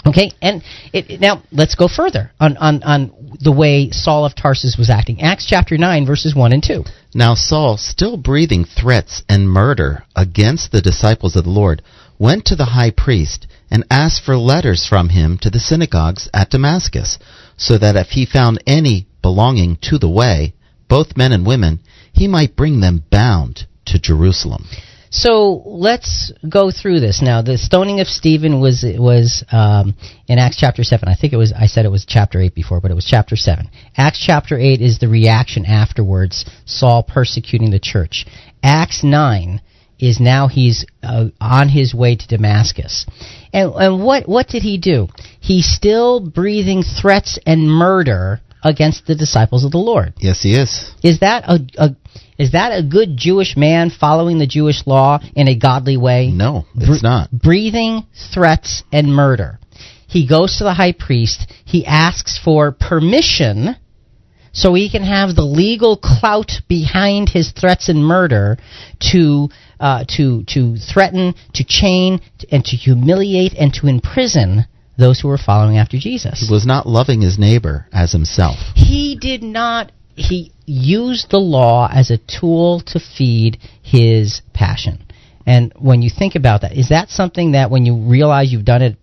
Okay, 0.06 0.30
and 0.42 0.62
it, 0.92 1.20
now 1.20 1.42
let's 1.50 1.74
go 1.74 1.88
further 1.88 2.30
on, 2.38 2.56
on, 2.58 2.82
on 2.82 3.36
the 3.40 3.52
way 3.52 3.90
Saul 3.90 4.26
of 4.26 4.34
Tarsus 4.34 4.76
was 4.78 4.90
acting. 4.90 5.22
Acts 5.22 5.46
chapter 5.46 5.78
9, 5.78 6.06
verses 6.06 6.34
1 6.34 6.52
and 6.52 6.62
2. 6.62 6.84
Now 7.14 7.34
Saul, 7.34 7.78
still 7.78 8.18
breathing 8.18 8.64
threats 8.64 9.22
and 9.28 9.48
murder 9.48 10.04
against 10.14 10.72
the 10.72 10.82
disciples 10.82 11.36
of 11.36 11.44
the 11.44 11.50
Lord, 11.50 11.80
went 12.18 12.44
to 12.46 12.56
the 12.56 12.66
high 12.66 12.90
priest 12.90 13.46
and 13.70 13.84
asked 13.90 14.22
for 14.22 14.36
letters 14.36 14.86
from 14.86 15.08
him 15.08 15.38
to 15.38 15.50
the 15.50 15.58
synagogues 15.58 16.28
at 16.34 16.50
Damascus, 16.50 17.18
so 17.56 17.78
that 17.78 17.96
if 17.96 18.08
he 18.10 18.26
found 18.26 18.62
any 18.66 19.06
belonging 19.22 19.76
to 19.82 19.98
the 19.98 20.08
way, 20.08 20.52
both 20.86 21.16
men 21.16 21.32
and 21.32 21.46
women, 21.46 21.80
he 22.12 22.28
might 22.28 22.56
bring 22.56 22.80
them 22.80 23.04
bound 23.10 23.66
to 23.86 23.98
Jerusalem. 23.98 24.66
So 25.14 25.62
let's 25.64 26.32
go 26.46 26.72
through 26.72 26.98
this 26.98 27.22
now. 27.22 27.40
The 27.40 27.56
stoning 27.56 28.00
of 28.00 28.08
Stephen 28.08 28.60
was 28.60 28.84
was 28.84 29.44
um, 29.52 29.94
in 30.26 30.40
Acts 30.40 30.56
chapter 30.56 30.82
seven. 30.82 31.08
I 31.08 31.14
think 31.14 31.32
it 31.32 31.36
was. 31.36 31.52
I 31.52 31.66
said 31.66 31.84
it 31.84 31.90
was 31.90 32.04
chapter 32.04 32.40
eight 32.40 32.52
before, 32.52 32.80
but 32.80 32.90
it 32.90 32.94
was 32.94 33.04
chapter 33.04 33.36
seven. 33.36 33.70
Acts 33.96 34.18
chapter 34.18 34.58
eight 34.58 34.80
is 34.80 34.98
the 34.98 35.06
reaction 35.06 35.66
afterwards. 35.66 36.44
Saul 36.64 37.04
persecuting 37.04 37.70
the 37.70 37.78
church. 37.78 38.26
Acts 38.60 39.04
nine 39.04 39.60
is 40.00 40.18
now 40.18 40.48
he's 40.48 40.84
uh, 41.04 41.28
on 41.40 41.68
his 41.68 41.94
way 41.94 42.16
to 42.16 42.26
Damascus. 42.26 43.06
And, 43.52 43.72
and 43.72 44.04
what 44.04 44.28
what 44.28 44.48
did 44.48 44.64
he 44.64 44.78
do? 44.78 45.06
He's 45.38 45.66
still 45.66 46.18
breathing 46.28 46.82
threats 46.82 47.38
and 47.46 47.70
murder 47.70 48.40
against 48.64 49.06
the 49.06 49.14
disciples 49.14 49.64
of 49.64 49.70
the 49.70 49.78
Lord. 49.78 50.14
Yes, 50.18 50.42
he 50.42 50.54
is. 50.56 50.92
Is 51.04 51.20
that 51.20 51.44
a, 51.44 51.60
a 51.78 51.96
is 52.38 52.52
that 52.52 52.76
a 52.76 52.82
good 52.82 53.16
Jewish 53.16 53.56
man 53.56 53.90
following 53.90 54.38
the 54.38 54.46
Jewish 54.46 54.86
law 54.86 55.20
in 55.34 55.48
a 55.48 55.54
godly 55.54 55.96
way? 55.96 56.30
No, 56.32 56.66
it's 56.76 57.00
Bre- 57.00 57.06
not. 57.06 57.30
Breathing 57.30 58.06
threats 58.32 58.82
and 58.92 59.14
murder. 59.14 59.58
He 60.08 60.26
goes 60.26 60.58
to 60.58 60.64
the 60.64 60.74
high 60.74 60.92
priest. 60.92 61.52
He 61.64 61.84
asks 61.86 62.38
for 62.38 62.72
permission 62.72 63.76
so 64.54 64.72
he 64.72 64.88
can 64.88 65.02
have 65.02 65.34
the 65.34 65.44
legal 65.44 65.96
clout 65.96 66.52
behind 66.68 67.28
his 67.28 67.50
threats 67.50 67.88
and 67.88 68.04
murder 68.04 68.56
to 69.10 69.48
uh, 69.80 70.04
to 70.16 70.44
to 70.44 70.76
threaten, 70.76 71.34
to 71.54 71.64
chain, 71.64 72.20
and 72.50 72.64
to 72.64 72.76
humiliate 72.76 73.54
and 73.54 73.74
to 73.74 73.88
imprison 73.88 74.66
those 74.96 75.20
who 75.20 75.28
were 75.28 75.38
following 75.38 75.76
after 75.76 75.98
Jesus. 75.98 76.46
He 76.46 76.52
was 76.52 76.64
not 76.64 76.86
loving 76.86 77.20
his 77.20 77.38
neighbor 77.38 77.86
as 77.92 78.12
himself. 78.12 78.56
He 78.76 79.18
did 79.20 79.42
not. 79.42 79.90
He 80.16 80.52
used 80.66 81.30
the 81.30 81.38
law 81.38 81.88
as 81.92 82.10
a 82.10 82.18
tool 82.18 82.80
to 82.86 83.00
feed 83.00 83.58
his 83.82 84.42
passion. 84.52 85.04
And 85.46 85.72
when 85.76 86.02
you 86.02 86.10
think 86.10 86.34
about 86.34 86.62
that, 86.62 86.72
is 86.72 86.88
that 86.88 87.10
something 87.10 87.52
that 87.52 87.70
when 87.70 87.84
you 87.84 87.96
realize 87.96 88.52
you've 88.52 88.64
done 88.64 88.82
it 88.82 88.96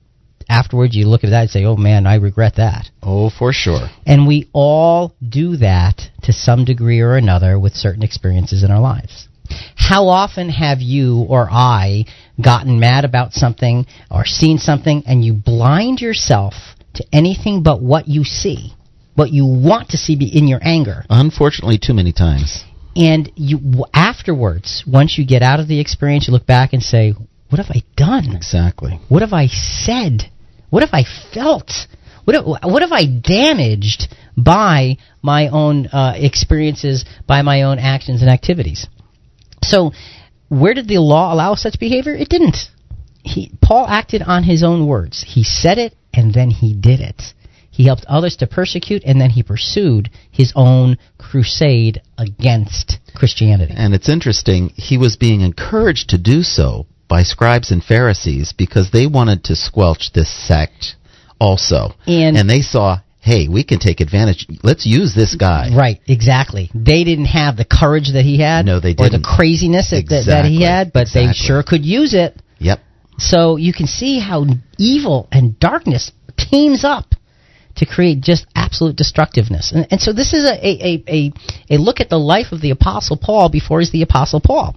afterwards, 0.49 0.95
you 0.95 1.07
look 1.07 1.23
at 1.23 1.29
that 1.29 1.41
and 1.41 1.49
say, 1.49 1.65
oh 1.65 1.75
man, 1.75 2.07
I 2.07 2.15
regret 2.15 2.55
that? 2.57 2.89
Oh, 3.01 3.29
for 3.29 3.53
sure. 3.53 3.87
And 4.05 4.27
we 4.27 4.49
all 4.53 5.13
do 5.27 5.57
that 5.57 6.01
to 6.23 6.33
some 6.33 6.65
degree 6.65 6.99
or 6.99 7.15
another 7.15 7.59
with 7.59 7.73
certain 7.73 8.03
experiences 8.03 8.63
in 8.63 8.71
our 8.71 8.81
lives. 8.81 9.27
How 9.75 10.07
often 10.07 10.49
have 10.49 10.79
you 10.81 11.25
or 11.29 11.47
I 11.49 12.05
gotten 12.43 12.79
mad 12.79 13.05
about 13.05 13.33
something 13.33 13.85
or 14.09 14.25
seen 14.25 14.57
something 14.57 15.03
and 15.05 15.23
you 15.23 15.33
blind 15.33 15.99
yourself 15.99 16.53
to 16.95 17.05
anything 17.11 17.63
but 17.63 17.81
what 17.81 18.07
you 18.07 18.23
see, 18.23 18.73
what 19.15 19.31
you 19.31 19.45
want 19.45 19.89
to 19.89 19.97
see 19.97 20.15
be 20.15 20.25
in 20.25 20.47
your 20.47 20.59
anger? 20.61 21.05
Unfortunately, 21.09 21.77
too 21.77 21.93
many 21.93 22.13
times. 22.13 22.63
And 22.95 23.31
you 23.35 23.85
afterwards, 23.93 24.83
once 24.85 25.17
you 25.17 25.25
get 25.25 25.41
out 25.41 25.59
of 25.59 25.67
the 25.67 25.79
experience, 25.79 26.27
you 26.27 26.33
look 26.33 26.45
back 26.45 26.73
and 26.73 26.83
say, 26.83 27.13
"What 27.49 27.59
have 27.59 27.69
I 27.69 27.83
done? 27.95 28.35
Exactly. 28.35 28.99
What 29.07 29.21
have 29.21 29.33
I 29.33 29.47
said? 29.47 30.29
What 30.69 30.83
have 30.83 30.93
I 30.93 31.05
felt? 31.33 31.71
What 32.25 32.35
have, 32.35 32.45
what 32.45 32.81
have 32.81 32.91
I 32.91 33.05
damaged 33.05 34.13
by 34.37 34.97
my 35.21 35.47
own 35.47 35.87
uh, 35.87 36.13
experiences, 36.15 37.05
by 37.27 37.41
my 37.41 37.63
own 37.63 37.79
actions 37.79 38.21
and 38.21 38.29
activities?" 38.29 38.87
So, 39.63 39.91
where 40.49 40.73
did 40.73 40.87
the 40.87 40.97
law 40.97 41.33
allow 41.33 41.55
such 41.55 41.79
behavior? 41.79 42.13
It 42.13 42.29
didn't. 42.29 42.57
He, 43.23 43.51
Paul 43.61 43.87
acted 43.87 44.21
on 44.21 44.43
his 44.43 44.63
own 44.63 44.87
words. 44.87 45.23
He 45.25 45.43
said 45.43 45.77
it, 45.77 45.95
and 46.13 46.33
then 46.33 46.49
he 46.49 46.73
did 46.73 46.99
it. 46.99 47.21
He 47.81 47.87
helped 47.87 48.05
others 48.07 48.35
to 48.35 48.45
persecute, 48.45 49.01
and 49.07 49.19
then 49.19 49.31
he 49.31 49.41
pursued 49.41 50.11
his 50.29 50.53
own 50.55 50.99
crusade 51.17 52.03
against 52.15 52.99
Christianity. 53.15 53.73
And 53.75 53.95
it's 53.95 54.07
interesting, 54.07 54.69
he 54.75 54.99
was 54.99 55.17
being 55.17 55.41
encouraged 55.41 56.09
to 56.11 56.19
do 56.19 56.43
so 56.43 56.85
by 57.07 57.23
scribes 57.23 57.71
and 57.71 57.83
Pharisees 57.83 58.53
because 58.55 58.91
they 58.91 59.07
wanted 59.07 59.45
to 59.45 59.55
squelch 59.55 60.11
this 60.13 60.29
sect 60.31 60.95
also. 61.39 61.95
And- 62.05 62.47
they 62.47 62.61
saw, 62.61 62.99
hey, 63.19 63.47
we 63.47 63.63
can 63.63 63.79
take 63.79 63.99
advantage. 63.99 64.45
Let's 64.61 64.85
use 64.85 65.15
this 65.15 65.33
guy. 65.33 65.71
Right, 65.75 65.99
exactly. 66.07 66.69
They 66.75 67.03
didn't 67.03 67.33
have 67.33 67.57
the 67.57 67.65
courage 67.65 68.13
that 68.13 68.25
he 68.25 68.39
had, 68.39 68.63
No, 68.63 68.79
they 68.79 68.91
or 68.91 69.09
the 69.09 69.17
didn't. 69.17 69.23
craziness 69.23 69.89
that, 69.89 70.05
that, 70.09 70.25
that 70.27 70.45
he 70.45 70.61
had, 70.61 70.93
but 70.93 71.07
they 71.11 71.33
sure 71.33 71.63
could 71.63 71.83
use 71.83 72.13
it. 72.13 72.39
Yep. 72.59 72.79
So 73.17 73.55
you 73.55 73.73
can 73.73 73.87
see 73.87 74.19
how 74.19 74.45
evil 74.77 75.27
and 75.31 75.57
darkness 75.57 76.11
teams 76.37 76.83
up 76.83 77.15
to 77.75 77.85
create 77.85 78.21
just 78.21 78.45
absolute 78.55 78.95
destructiveness. 78.95 79.71
And, 79.71 79.87
and 79.91 80.01
so 80.01 80.13
this 80.13 80.33
is 80.33 80.45
a, 80.45 80.55
a, 80.55 81.03
a, 81.07 81.31
a, 81.69 81.77
look 81.77 81.99
at 81.99 82.09
the 82.09 82.17
life 82.17 82.51
of 82.51 82.61
the 82.61 82.71
Apostle 82.71 83.17
Paul 83.17 83.49
before 83.49 83.79
he's 83.79 83.91
the 83.91 84.01
Apostle 84.01 84.41
Paul. 84.41 84.75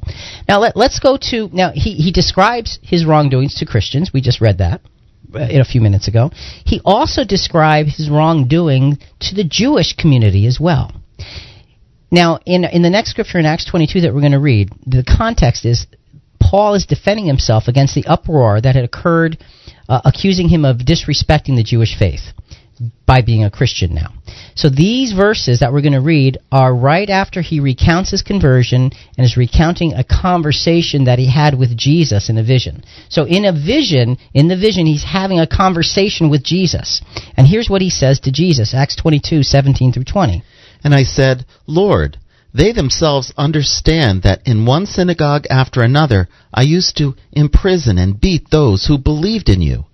Now 0.48 0.60
let, 0.60 0.76
let's 0.76 1.00
go 1.00 1.16
to, 1.30 1.48
now 1.52 1.72
he, 1.74 1.94
he 1.94 2.12
describes 2.12 2.78
his 2.82 3.04
wrongdoings 3.04 3.56
to 3.56 3.66
Christians. 3.66 4.10
We 4.12 4.20
just 4.20 4.40
read 4.40 4.58
that 4.58 4.80
uh, 5.34 5.40
in 5.40 5.60
a 5.60 5.64
few 5.64 5.80
minutes 5.80 6.08
ago. 6.08 6.30
He 6.64 6.80
also 6.84 7.24
describes 7.24 7.96
his 7.96 8.10
wrongdoing 8.10 8.98
to 9.20 9.34
the 9.34 9.44
Jewish 9.44 9.94
community 9.94 10.46
as 10.46 10.58
well. 10.60 10.92
Now, 12.10 12.38
in 12.46 12.64
in 12.64 12.82
the 12.82 12.90
next 12.90 13.10
scripture 13.10 13.40
in 13.40 13.46
Acts 13.46 13.64
22 13.64 14.02
that 14.02 14.14
we're 14.14 14.20
going 14.20 14.32
to 14.32 14.38
read, 14.38 14.70
the 14.86 15.02
context 15.02 15.64
is 15.64 15.86
Paul 16.38 16.74
is 16.74 16.86
defending 16.86 17.26
himself 17.26 17.64
against 17.66 17.96
the 17.96 18.06
uproar 18.06 18.60
that 18.60 18.76
had 18.76 18.84
occurred, 18.84 19.38
uh, 19.88 20.02
accusing 20.04 20.48
him 20.48 20.64
of 20.64 20.76
disrespecting 20.78 21.56
the 21.56 21.64
Jewish 21.64 21.98
faith 21.98 22.32
by 23.06 23.22
being 23.22 23.44
a 23.44 23.50
Christian 23.50 23.94
now. 23.94 24.12
So 24.54 24.68
these 24.68 25.12
verses 25.12 25.60
that 25.60 25.72
we're 25.72 25.82
going 25.82 25.92
to 25.92 26.00
read 26.00 26.38
are 26.50 26.74
right 26.74 27.08
after 27.08 27.42
he 27.42 27.60
recounts 27.60 28.10
his 28.10 28.22
conversion 28.22 28.90
and 29.16 29.24
is 29.24 29.36
recounting 29.36 29.94
a 29.94 30.04
conversation 30.04 31.04
that 31.04 31.18
he 31.18 31.30
had 31.30 31.58
with 31.58 31.76
Jesus 31.76 32.28
in 32.28 32.38
a 32.38 32.44
vision. 32.44 32.84
So 33.08 33.24
in 33.24 33.44
a 33.44 33.52
vision, 33.52 34.16
in 34.32 34.48
the 34.48 34.56
vision, 34.56 34.86
he's 34.86 35.04
having 35.04 35.40
a 35.40 35.46
conversation 35.46 36.30
with 36.30 36.42
Jesus. 36.42 37.02
And 37.36 37.46
here's 37.46 37.70
what 37.70 37.82
he 37.82 37.90
says 37.90 38.20
to 38.20 38.32
Jesus, 38.32 38.74
Acts 38.74 38.96
22, 38.96 39.42
17 39.42 39.92
through 39.92 40.04
20. 40.04 40.42
And 40.82 40.94
I 40.94 41.04
said, 41.04 41.46
Lord, 41.66 42.18
they 42.52 42.72
themselves 42.72 43.32
understand 43.36 44.22
that 44.22 44.46
in 44.46 44.66
one 44.66 44.86
synagogue 44.86 45.46
after 45.50 45.82
another 45.82 46.28
I 46.52 46.62
used 46.62 46.96
to 46.98 47.14
imprison 47.32 47.98
and 47.98 48.20
beat 48.20 48.50
those 48.50 48.86
who 48.86 48.98
believed 48.98 49.48
in 49.48 49.60
you. 49.60 49.86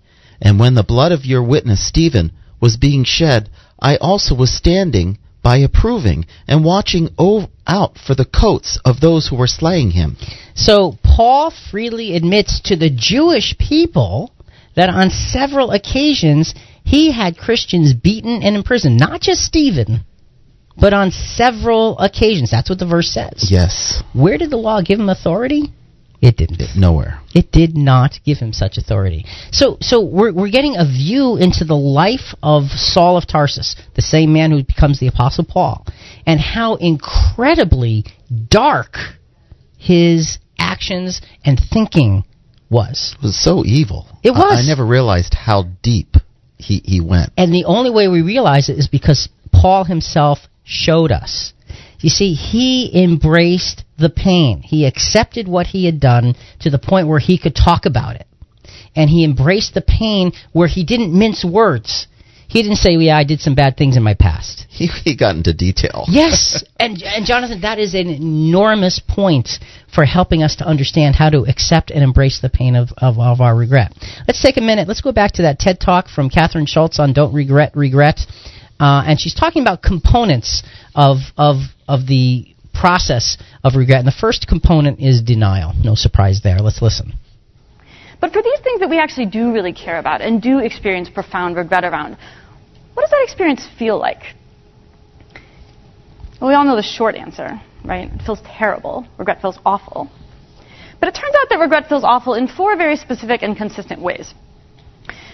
And 0.42 0.58
when 0.58 0.74
the 0.74 0.82
blood 0.82 1.12
of 1.12 1.24
your 1.24 1.42
witness 1.42 1.86
Stephen 1.86 2.32
was 2.60 2.76
being 2.76 3.04
shed, 3.04 3.50
I 3.80 3.96
also 3.96 4.34
was 4.34 4.54
standing 4.54 5.18
by 5.42 5.58
approving 5.58 6.26
and 6.46 6.64
watching 6.64 7.08
out 7.66 7.96
for 7.98 8.14
the 8.14 8.26
coats 8.26 8.78
of 8.84 9.00
those 9.00 9.28
who 9.28 9.36
were 9.36 9.46
slaying 9.46 9.92
him. 9.92 10.16
So 10.54 10.98
Paul 11.02 11.52
freely 11.70 12.14
admits 12.14 12.60
to 12.64 12.76
the 12.76 12.90
Jewish 12.90 13.56
people 13.58 14.32
that 14.76 14.90
on 14.90 15.10
several 15.10 15.70
occasions 15.70 16.54
he 16.84 17.12
had 17.12 17.38
Christians 17.38 17.94
beaten 17.94 18.42
and 18.42 18.56
imprisoned, 18.56 18.98
not 18.98 19.20
just 19.20 19.42
Stephen, 19.42 20.04
but 20.76 20.92
on 20.92 21.10
several 21.10 21.98
occasions. 21.98 22.50
That's 22.50 22.68
what 22.68 22.78
the 22.78 22.86
verse 22.86 23.10
says. 23.10 23.48
Yes, 23.50 24.02
Where 24.12 24.38
did 24.38 24.50
the 24.50 24.56
law 24.56 24.80
give 24.82 24.98
him 24.98 25.08
authority? 25.08 25.72
It 26.20 26.36
didn't. 26.36 26.60
nowhere. 26.76 27.20
It 27.34 27.50
did 27.50 27.76
not 27.76 28.20
give 28.24 28.38
him 28.38 28.52
such 28.52 28.76
authority. 28.76 29.24
So, 29.52 29.78
so 29.80 30.04
we're, 30.04 30.32
we're 30.32 30.50
getting 30.50 30.76
a 30.76 30.84
view 30.84 31.36
into 31.36 31.64
the 31.64 31.76
life 31.76 32.34
of 32.42 32.64
Saul 32.64 33.16
of 33.16 33.26
Tarsus, 33.26 33.74
the 33.96 34.02
same 34.02 34.32
man 34.32 34.50
who 34.50 34.62
becomes 34.62 35.00
the 35.00 35.08
Apostle 35.08 35.44
Paul, 35.44 35.86
and 36.26 36.38
how 36.38 36.74
incredibly 36.74 38.04
dark 38.48 38.96
his 39.78 40.38
actions 40.58 41.22
and 41.42 41.58
thinking 41.72 42.24
was. 42.68 43.16
It 43.18 43.22
was 43.26 43.42
so 43.42 43.64
evil. 43.64 44.06
It 44.22 44.32
I- 44.32 44.38
was. 44.38 44.62
I, 44.62 44.68
never 44.68 44.84
realized 44.84 45.32
how 45.32 45.64
deep 45.82 46.16
he, 46.58 46.82
he 46.84 47.00
went. 47.00 47.32
And 47.38 47.52
the 47.52 47.64
only 47.64 47.90
way 47.90 48.08
we 48.08 48.20
realize 48.20 48.68
it 48.68 48.78
is 48.78 48.88
because 48.88 49.30
Paul 49.52 49.84
himself 49.84 50.40
showed 50.64 51.12
us. 51.12 51.54
You 52.00 52.10
see, 52.10 52.34
he 52.34 53.02
embraced 53.04 53.84
the 54.00 54.10
pain. 54.10 54.62
He 54.62 54.86
accepted 54.86 55.46
what 55.46 55.66
he 55.68 55.84
had 55.86 56.00
done 56.00 56.34
to 56.60 56.70
the 56.70 56.78
point 56.78 57.08
where 57.08 57.20
he 57.20 57.38
could 57.38 57.54
talk 57.54 57.86
about 57.86 58.16
it. 58.16 58.26
And 58.96 59.08
he 59.08 59.24
embraced 59.24 59.74
the 59.74 59.82
pain 59.82 60.32
where 60.52 60.66
he 60.68 60.84
didn't 60.84 61.16
mince 61.16 61.44
words. 61.44 62.06
He 62.48 62.62
didn't 62.64 62.78
say, 62.78 62.90
yeah, 62.94 63.16
I 63.16 63.22
did 63.22 63.40
some 63.40 63.54
bad 63.54 63.76
things 63.76 63.96
in 63.96 64.02
my 64.02 64.14
past. 64.14 64.66
He, 64.80 64.86
he 64.86 65.14
got 65.14 65.36
into 65.36 65.52
detail. 65.52 66.06
Yes, 66.08 66.64
and 66.78 67.02
and 67.02 67.26
Jonathan, 67.26 67.60
that 67.60 67.78
is 67.78 67.92
an 67.94 68.08
enormous 68.08 68.98
point 68.98 69.50
for 69.94 70.06
helping 70.06 70.42
us 70.42 70.56
to 70.56 70.64
understand 70.64 71.14
how 71.16 71.28
to 71.28 71.44
accept 71.44 71.90
and 71.90 72.02
embrace 72.02 72.40
the 72.40 72.48
pain 72.48 72.76
of, 72.76 72.88
of, 72.96 73.18
of 73.18 73.42
our 73.42 73.54
regret. 73.54 73.92
Let's 74.26 74.40
take 74.40 74.56
a 74.56 74.62
minute. 74.62 74.88
Let's 74.88 75.02
go 75.02 75.12
back 75.12 75.32
to 75.32 75.42
that 75.42 75.58
TED 75.58 75.80
talk 75.80 76.08
from 76.08 76.30
Kathryn 76.30 76.66
Schulz 76.66 76.98
on 76.98 77.12
Don't 77.12 77.34
Regret 77.34 77.76
Regret. 77.76 78.20
uh, 78.80 79.02
and 79.06 79.20
she's 79.20 79.34
talking 79.34 79.60
about 79.60 79.82
components 79.82 80.62
of 80.94 81.18
of 81.36 81.56
of 81.86 82.06
the 82.06 82.54
process 82.80 83.36
of 83.62 83.76
regret. 83.76 83.98
And 83.98 84.08
the 84.08 84.18
first 84.18 84.48
component 84.48 85.00
is 85.00 85.22
denial. 85.22 85.72
No 85.82 85.94
surprise 85.94 86.40
there. 86.42 86.58
Let's 86.58 86.80
listen. 86.80 87.12
But 88.20 88.32
for 88.32 88.42
these 88.42 88.60
things 88.60 88.80
that 88.80 88.90
we 88.90 88.98
actually 88.98 89.26
do 89.26 89.52
really 89.52 89.72
care 89.72 89.98
about 89.98 90.20
and 90.20 90.42
do 90.42 90.58
experience 90.58 91.08
profound 91.08 91.56
regret 91.56 91.84
around, 91.84 92.16
what 92.94 93.02
does 93.02 93.10
that 93.10 93.22
experience 93.22 93.66
feel 93.78 93.98
like? 93.98 94.22
Well, 96.40 96.48
we 96.48 96.54
all 96.54 96.64
know 96.64 96.76
the 96.76 96.82
short 96.82 97.14
answer, 97.14 97.60
right? 97.84 98.10
It 98.12 98.22
feels 98.24 98.40
terrible. 98.44 99.06
Regret 99.18 99.40
feels 99.40 99.58
awful. 99.64 100.10
But 100.98 101.08
it 101.08 101.12
turns 101.12 101.34
out 101.40 101.48
that 101.50 101.58
regret 101.58 101.88
feels 101.88 102.04
awful 102.04 102.34
in 102.34 102.48
four 102.48 102.76
very 102.76 102.96
specific 102.96 103.42
and 103.42 103.56
consistent 103.56 104.02
ways. 104.02 104.34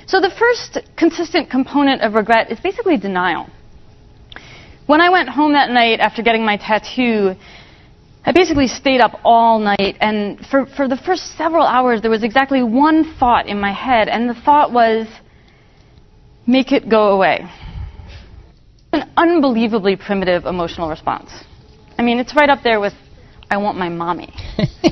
So 0.07 0.21
the 0.21 0.31
first 0.31 0.79
consistent 0.97 1.51
component 1.51 2.03
of 2.03 2.15
regret 2.15 2.53
is 2.53 2.61
basically 2.61 2.97
denial. 2.97 3.49
When 4.87 5.01
I 5.01 5.11
went 5.11 5.29
home 5.29 5.55
that 5.55 5.71
night 5.71 5.99
after 5.99 6.23
getting 6.23 6.45
my 6.45 6.57
tattoo, 6.57 7.35
I 8.25 8.33
basically 8.33 8.69
stayed 8.69 9.01
up 9.01 9.21
all 9.25 9.59
night, 9.59 9.97
and 10.01 10.39
for, 10.47 10.67
for 10.67 10.87
the 10.87 10.97
first 10.97 11.37
several 11.37 11.65
hours, 11.67 12.03
there 12.03 12.11
was 12.11 12.23
exactly 12.23 12.63
one 12.63 13.17
thought 13.19 13.49
in 13.49 13.61
my 13.61 13.73
head, 13.73 14.09
and 14.09 14.29
the 14.29 14.35
thought 14.35 14.73
was, 14.73 15.09
make 16.47 16.71
it 16.71 16.89
go 16.89 17.09
away. 17.09 17.45
An 18.93 19.11
unbelievably 19.17 19.97
primitive 19.97 20.45
emotional 20.45 20.89
response. 20.89 21.31
I 21.99 22.03
mean, 22.03 22.19
it's 22.19 22.35
right 22.37 22.49
up 22.49 22.63
there 22.63 22.79
with, 22.79 22.95
I 23.51 23.57
want 23.57 23.79
my 23.79 23.89
mommy. 23.89 24.33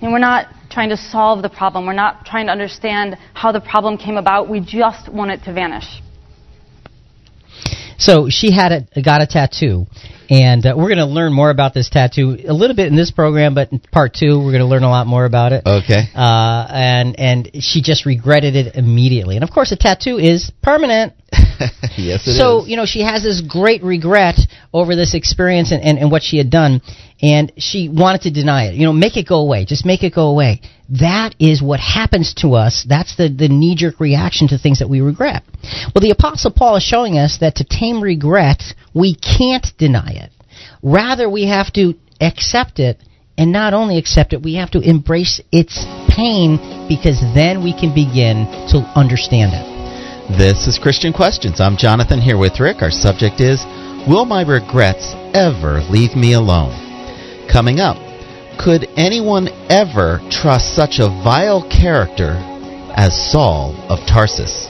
and 0.00 0.12
we're 0.12 0.18
not 0.18 0.46
trying 0.70 0.90
to 0.90 0.96
solve 0.96 1.42
the 1.42 1.48
problem. 1.48 1.86
We're 1.86 1.92
not 1.92 2.24
trying 2.24 2.46
to 2.46 2.52
understand 2.52 3.16
how 3.34 3.50
the 3.50 3.60
problem 3.60 3.96
came 3.96 4.16
about. 4.16 4.48
We 4.48 4.60
just 4.60 5.08
want 5.08 5.30
it 5.32 5.42
to 5.44 5.52
vanish. 5.52 6.02
So 7.98 8.28
she 8.28 8.50
had 8.52 8.88
a, 8.94 9.02
got 9.02 9.22
a 9.22 9.26
tattoo, 9.26 9.86
and 10.30 10.64
uh, 10.64 10.74
we're 10.76 10.88
going 10.88 10.98
to 10.98 11.06
learn 11.06 11.32
more 11.32 11.50
about 11.50 11.74
this 11.74 11.88
tattoo 11.88 12.38
a 12.46 12.52
little 12.52 12.76
bit 12.76 12.88
in 12.88 12.96
this 12.96 13.10
program, 13.10 13.54
but 13.54 13.72
in 13.72 13.78
part 13.78 14.14
two, 14.14 14.38
we're 14.38 14.52
going 14.52 14.60
to 14.60 14.66
learn 14.66 14.82
a 14.82 14.90
lot 14.90 15.06
more 15.06 15.24
about 15.24 15.52
it. 15.52 15.62
Okay. 15.66 16.02
Uh, 16.14 16.66
and 16.70 17.18
and 17.18 17.50
she 17.60 17.82
just 17.82 18.06
regretted 18.06 18.56
it 18.56 18.74
immediately. 18.74 19.36
And 19.36 19.44
of 19.44 19.50
course, 19.50 19.72
a 19.72 19.76
tattoo 19.76 20.18
is 20.18 20.50
permanent. 20.62 21.12
yes, 21.96 22.26
it 22.26 22.38
so 22.38 22.62
is. 22.62 22.68
you 22.68 22.76
know 22.76 22.86
she 22.86 23.02
has 23.02 23.22
this 23.22 23.40
great 23.40 23.82
regret 23.82 24.38
over 24.72 24.96
this 24.96 25.14
experience 25.14 25.72
and, 25.72 25.82
and, 25.82 25.98
and 25.98 26.10
what 26.10 26.22
she 26.22 26.38
had 26.38 26.50
done, 26.50 26.80
and 27.22 27.52
she 27.56 27.88
wanted 27.88 28.22
to 28.22 28.30
deny 28.30 28.66
it. 28.66 28.74
You 28.74 28.86
know, 28.86 28.92
make 28.92 29.16
it 29.16 29.26
go 29.26 29.38
away. 29.38 29.64
Just 29.64 29.86
make 29.86 30.02
it 30.02 30.14
go 30.14 30.28
away. 30.28 30.60
That 30.90 31.34
is 31.38 31.62
what 31.62 31.80
happens 31.80 32.34
to 32.38 32.54
us. 32.54 32.84
That's 32.88 33.16
the, 33.16 33.28
the 33.28 33.48
knee 33.48 33.74
jerk 33.74 34.00
reaction 34.00 34.48
to 34.48 34.58
things 34.58 34.80
that 34.80 34.88
we 34.88 35.00
regret. 35.00 35.42
Well, 35.94 36.02
the 36.02 36.10
Apostle 36.10 36.52
Paul 36.52 36.76
is 36.76 36.82
showing 36.82 37.18
us 37.18 37.38
that 37.40 37.56
to 37.56 37.64
tame 37.64 38.02
regret, 38.02 38.62
we 38.94 39.14
can't 39.14 39.66
deny 39.78 40.10
it. 40.10 40.30
Rather, 40.82 41.28
we 41.28 41.48
have 41.48 41.72
to 41.74 41.94
accept 42.20 42.78
it, 42.78 42.98
and 43.38 43.52
not 43.52 43.74
only 43.74 43.98
accept 43.98 44.32
it, 44.32 44.42
we 44.42 44.56
have 44.56 44.70
to 44.72 44.80
embrace 44.80 45.40
its 45.50 45.84
pain 46.08 46.86
because 46.88 47.20
then 47.34 47.64
we 47.64 47.72
can 47.72 47.94
begin 47.94 48.44
to 48.68 48.78
understand 48.94 49.52
it. 49.54 49.73
This 50.30 50.66
is 50.66 50.78
Christian 50.78 51.12
Questions. 51.12 51.60
I'm 51.60 51.76
Jonathan 51.76 52.18
here 52.18 52.38
with 52.38 52.58
Rick. 52.58 52.80
Our 52.80 52.90
subject 52.90 53.42
is 53.42 53.62
Will 54.08 54.24
my 54.24 54.40
regrets 54.40 55.12
ever 55.34 55.80
leave 55.90 56.16
me 56.16 56.32
alone? 56.32 56.72
Coming 57.46 57.78
up, 57.78 57.98
could 58.58 58.88
anyone 58.96 59.48
ever 59.68 60.20
trust 60.30 60.74
such 60.74 60.98
a 60.98 61.08
vile 61.22 61.60
character 61.68 62.40
as 62.96 63.12
Saul 63.30 63.76
of 63.90 63.98
Tarsus? 64.08 64.68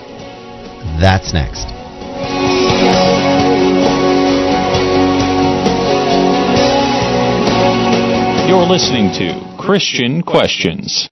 That's 0.99 1.33
next. 1.33 1.71
You're 8.49 8.67
listening 8.67 9.13
to 9.21 9.57
Christian 9.57 10.21
Questions. 10.21 11.09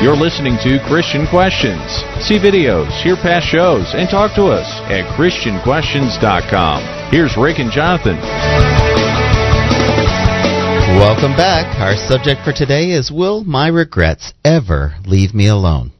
You're 0.00 0.16
listening 0.16 0.56
to 0.62 0.80
Christian 0.88 1.26
Questions. 1.26 1.84
See 2.24 2.38
videos, 2.38 2.88
hear 3.02 3.16
past 3.16 3.44
shows, 3.46 3.92
and 3.92 4.08
talk 4.08 4.34
to 4.34 4.46
us 4.46 4.64
at 4.88 5.04
ChristianQuestions.com. 5.12 7.10
Here's 7.12 7.36
Rick 7.36 7.58
and 7.58 7.70
Jonathan. 7.70 8.16
Welcome 10.96 11.36
back. 11.36 11.78
Our 11.78 11.98
subject 12.08 12.40
for 12.42 12.52
today 12.54 12.92
is 12.92 13.12
Will 13.12 13.44
my 13.44 13.68
regrets 13.68 14.32
ever 14.42 14.94
leave 15.04 15.34
me 15.34 15.48
alone? 15.48 15.92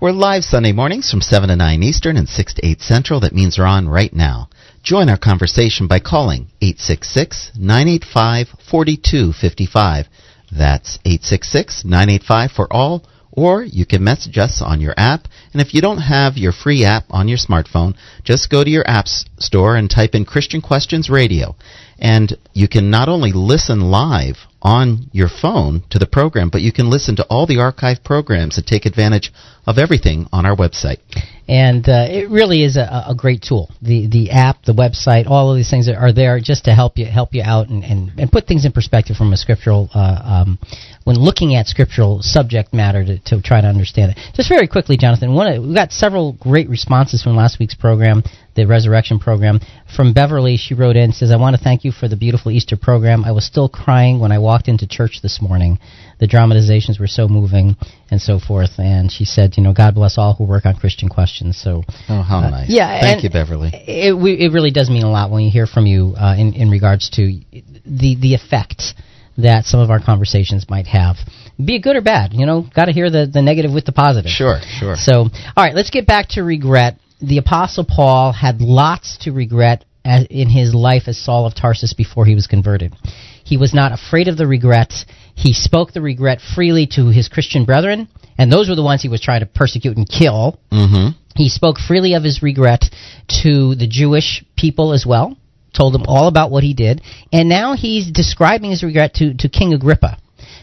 We're 0.00 0.10
live 0.10 0.42
Sunday 0.42 0.72
mornings 0.72 1.08
from 1.08 1.20
7 1.20 1.48
to 1.48 1.54
9 1.54 1.82
Eastern 1.84 2.16
and 2.16 2.28
6 2.28 2.54
to 2.54 2.66
8 2.66 2.80
Central. 2.80 3.20
That 3.20 3.34
means 3.34 3.56
we're 3.56 3.66
on 3.66 3.88
right 3.88 4.12
now. 4.12 4.48
Join 4.82 5.08
our 5.08 5.16
conversation 5.16 5.86
by 5.86 6.00
calling 6.00 6.48
866 6.60 7.52
985 7.56 8.48
4255. 8.68 10.06
That's 10.50 10.98
866 11.04 11.84
985 11.84 12.50
for 12.50 12.72
all, 12.72 13.04
or 13.36 13.64
you 13.64 13.84
can 13.84 14.02
message 14.02 14.38
us 14.38 14.62
on 14.64 14.80
your 14.80 14.94
app. 14.96 15.26
And 15.52 15.60
if 15.60 15.74
you 15.74 15.80
don't 15.80 15.98
have 15.98 16.36
your 16.36 16.52
free 16.52 16.84
app 16.84 17.04
on 17.10 17.28
your 17.28 17.38
smartphone, 17.38 17.96
just 18.22 18.48
go 18.50 18.62
to 18.62 18.70
your 18.70 18.88
app 18.88 19.08
store 19.08 19.76
and 19.76 19.90
type 19.90 20.14
in 20.14 20.24
Christian 20.24 20.60
Questions 20.60 21.10
Radio. 21.10 21.56
And 21.98 22.36
you 22.52 22.68
can 22.68 22.90
not 22.90 23.08
only 23.08 23.32
listen 23.32 23.80
live 23.90 24.36
on 24.64 25.10
your 25.12 25.28
phone 25.28 25.82
to 25.90 25.98
the 25.98 26.06
program, 26.06 26.48
but 26.48 26.62
you 26.62 26.72
can 26.72 26.88
listen 26.88 27.14
to 27.16 27.26
all 27.28 27.46
the 27.46 27.58
archive 27.58 28.02
programs 28.02 28.56
and 28.56 28.66
take 28.66 28.86
advantage 28.86 29.30
of 29.66 29.76
everything 29.76 30.26
on 30.32 30.46
our 30.46 30.56
website. 30.56 30.98
and 31.46 31.86
uh, 31.88 32.06
it 32.08 32.30
really 32.30 32.64
is 32.64 32.76
a, 32.76 33.04
a 33.08 33.14
great 33.14 33.42
tool. 33.46 33.70
The 33.82 34.08
the 34.08 34.30
app, 34.30 34.62
the 34.64 34.72
website, 34.72 35.26
all 35.26 35.50
of 35.50 35.56
these 35.56 35.68
things 35.68 35.88
are 35.88 36.12
there 36.12 36.40
just 36.40 36.64
to 36.64 36.74
help 36.74 36.96
you 36.96 37.04
help 37.04 37.34
you 37.34 37.42
out 37.44 37.68
and, 37.68 37.84
and, 37.84 38.12
and 38.18 38.32
put 38.32 38.46
things 38.46 38.64
in 38.64 38.72
perspective 38.72 39.16
from 39.16 39.32
a 39.32 39.36
scriptural 39.36 39.90
uh, 39.94 40.44
um, 40.46 40.58
when 41.04 41.16
looking 41.16 41.54
at 41.54 41.66
scriptural 41.66 42.22
subject 42.22 42.72
matter 42.72 43.04
to, 43.04 43.18
to 43.18 43.42
try 43.42 43.60
to 43.60 43.66
understand 43.66 44.12
it. 44.12 44.18
Just 44.34 44.48
very 44.48 44.66
quickly, 44.66 44.96
Jonathan, 44.96 45.34
one 45.34 45.68
we 45.68 45.74
got 45.74 45.92
several 45.92 46.32
great 46.32 46.70
responses 46.70 47.22
from 47.22 47.36
last 47.36 47.58
week's 47.58 47.74
program, 47.74 48.22
the 48.54 48.66
resurrection 48.66 49.18
program. 49.18 49.60
From 49.96 50.12
Beverly, 50.12 50.56
she 50.56 50.74
wrote 50.74 50.96
in 50.96 51.12
says, 51.12 51.30
"I 51.30 51.36
want 51.36 51.56
to 51.56 51.62
thank 51.62 51.84
you 51.84 51.92
for 51.92 52.08
the 52.08 52.16
beautiful 52.16 52.50
Easter 52.50 52.76
program. 52.76 53.24
I 53.24 53.32
was 53.32 53.44
still 53.44 53.68
crying 53.68 54.20
when 54.20 54.32
I 54.32 54.38
walked 54.38 54.68
into 54.68 54.86
church 54.86 55.20
this 55.22 55.40
morning. 55.40 55.78
The 56.20 56.26
dramatizations 56.26 56.98
were 56.98 57.06
so 57.06 57.28
moving 57.28 57.76
and 58.10 58.20
so 58.20 58.38
forth." 58.38 58.78
And 58.78 59.10
she 59.10 59.24
said, 59.24 59.56
"You 59.56 59.62
know, 59.62 59.72
God 59.72 59.94
bless 59.94 60.18
all 60.18 60.34
who 60.34 60.44
work 60.44 60.66
on 60.66 60.76
Christian 60.76 61.08
questions." 61.08 61.56
So 61.60 61.82
Oh, 62.08 62.22
how 62.22 62.38
uh, 62.38 62.50
nice. 62.50 62.68
yeah, 62.70 63.00
Thank 63.00 63.24
you, 63.24 63.30
Beverly. 63.30 63.70
It, 63.72 64.16
we, 64.16 64.34
it 64.34 64.52
really 64.52 64.70
does 64.70 64.88
mean 64.90 65.02
a 65.02 65.10
lot 65.10 65.30
when 65.30 65.42
you 65.42 65.50
hear 65.50 65.66
from 65.66 65.86
you 65.86 66.14
uh, 66.16 66.34
in, 66.38 66.54
in 66.54 66.70
regards 66.70 67.10
to 67.10 67.40
the, 67.84 68.16
the 68.20 68.34
effect 68.34 68.94
that 69.36 69.64
some 69.64 69.80
of 69.80 69.90
our 69.90 70.00
conversations 70.00 70.66
might 70.68 70.86
have. 70.86 71.16
Be 71.62 71.76
it 71.76 71.82
good 71.82 71.96
or 71.96 72.02
bad, 72.02 72.32
you 72.32 72.46
know, 72.46 72.66
got 72.74 72.86
to 72.86 72.92
hear 72.92 73.10
the, 73.10 73.26
the 73.32 73.42
negative 73.42 73.72
with 73.72 73.84
the 73.84 73.92
positive. 73.92 74.30
Sure, 74.30 74.60
sure. 74.78 74.96
So, 74.96 75.12
all 75.56 75.64
right, 75.64 75.74
let's 75.74 75.90
get 75.90 76.06
back 76.06 76.28
to 76.30 76.42
regret. 76.42 76.98
The 77.26 77.38
Apostle 77.38 77.84
Paul 77.84 78.32
had 78.32 78.60
lots 78.60 79.16
to 79.22 79.32
regret 79.32 79.84
in 80.04 80.50
his 80.50 80.74
life 80.74 81.04
as 81.06 81.16
Saul 81.16 81.46
of 81.46 81.54
Tarsus 81.54 81.94
before 81.94 82.26
he 82.26 82.34
was 82.34 82.46
converted. 82.46 82.94
He 83.44 83.56
was 83.56 83.72
not 83.72 83.92
afraid 83.92 84.28
of 84.28 84.36
the 84.36 84.46
regret. 84.46 84.92
He 85.34 85.54
spoke 85.54 85.92
the 85.92 86.02
regret 86.02 86.40
freely 86.54 86.86
to 86.88 87.08
his 87.08 87.28
Christian 87.28 87.64
brethren, 87.64 88.08
and 88.36 88.52
those 88.52 88.68
were 88.68 88.74
the 88.74 88.82
ones 88.82 89.00
he 89.00 89.08
was 89.08 89.22
trying 89.22 89.40
to 89.40 89.46
persecute 89.46 89.96
and 89.96 90.06
kill. 90.06 90.58
Mm-hmm. 90.70 91.16
He 91.36 91.48
spoke 91.48 91.78
freely 91.78 92.12
of 92.12 92.24
his 92.24 92.42
regret 92.42 92.84
to 93.42 93.74
the 93.74 93.88
Jewish 93.88 94.44
people 94.56 94.92
as 94.92 95.06
well, 95.06 95.36
told 95.72 95.94
them 95.94 96.04
all 96.06 96.28
about 96.28 96.50
what 96.50 96.62
he 96.62 96.74
did, 96.74 97.00
and 97.32 97.48
now 97.48 97.74
he's 97.74 98.10
describing 98.10 98.70
his 98.70 98.82
regret 98.82 99.14
to, 99.14 99.34
to 99.34 99.48
King 99.48 99.72
Agrippa. 99.72 100.18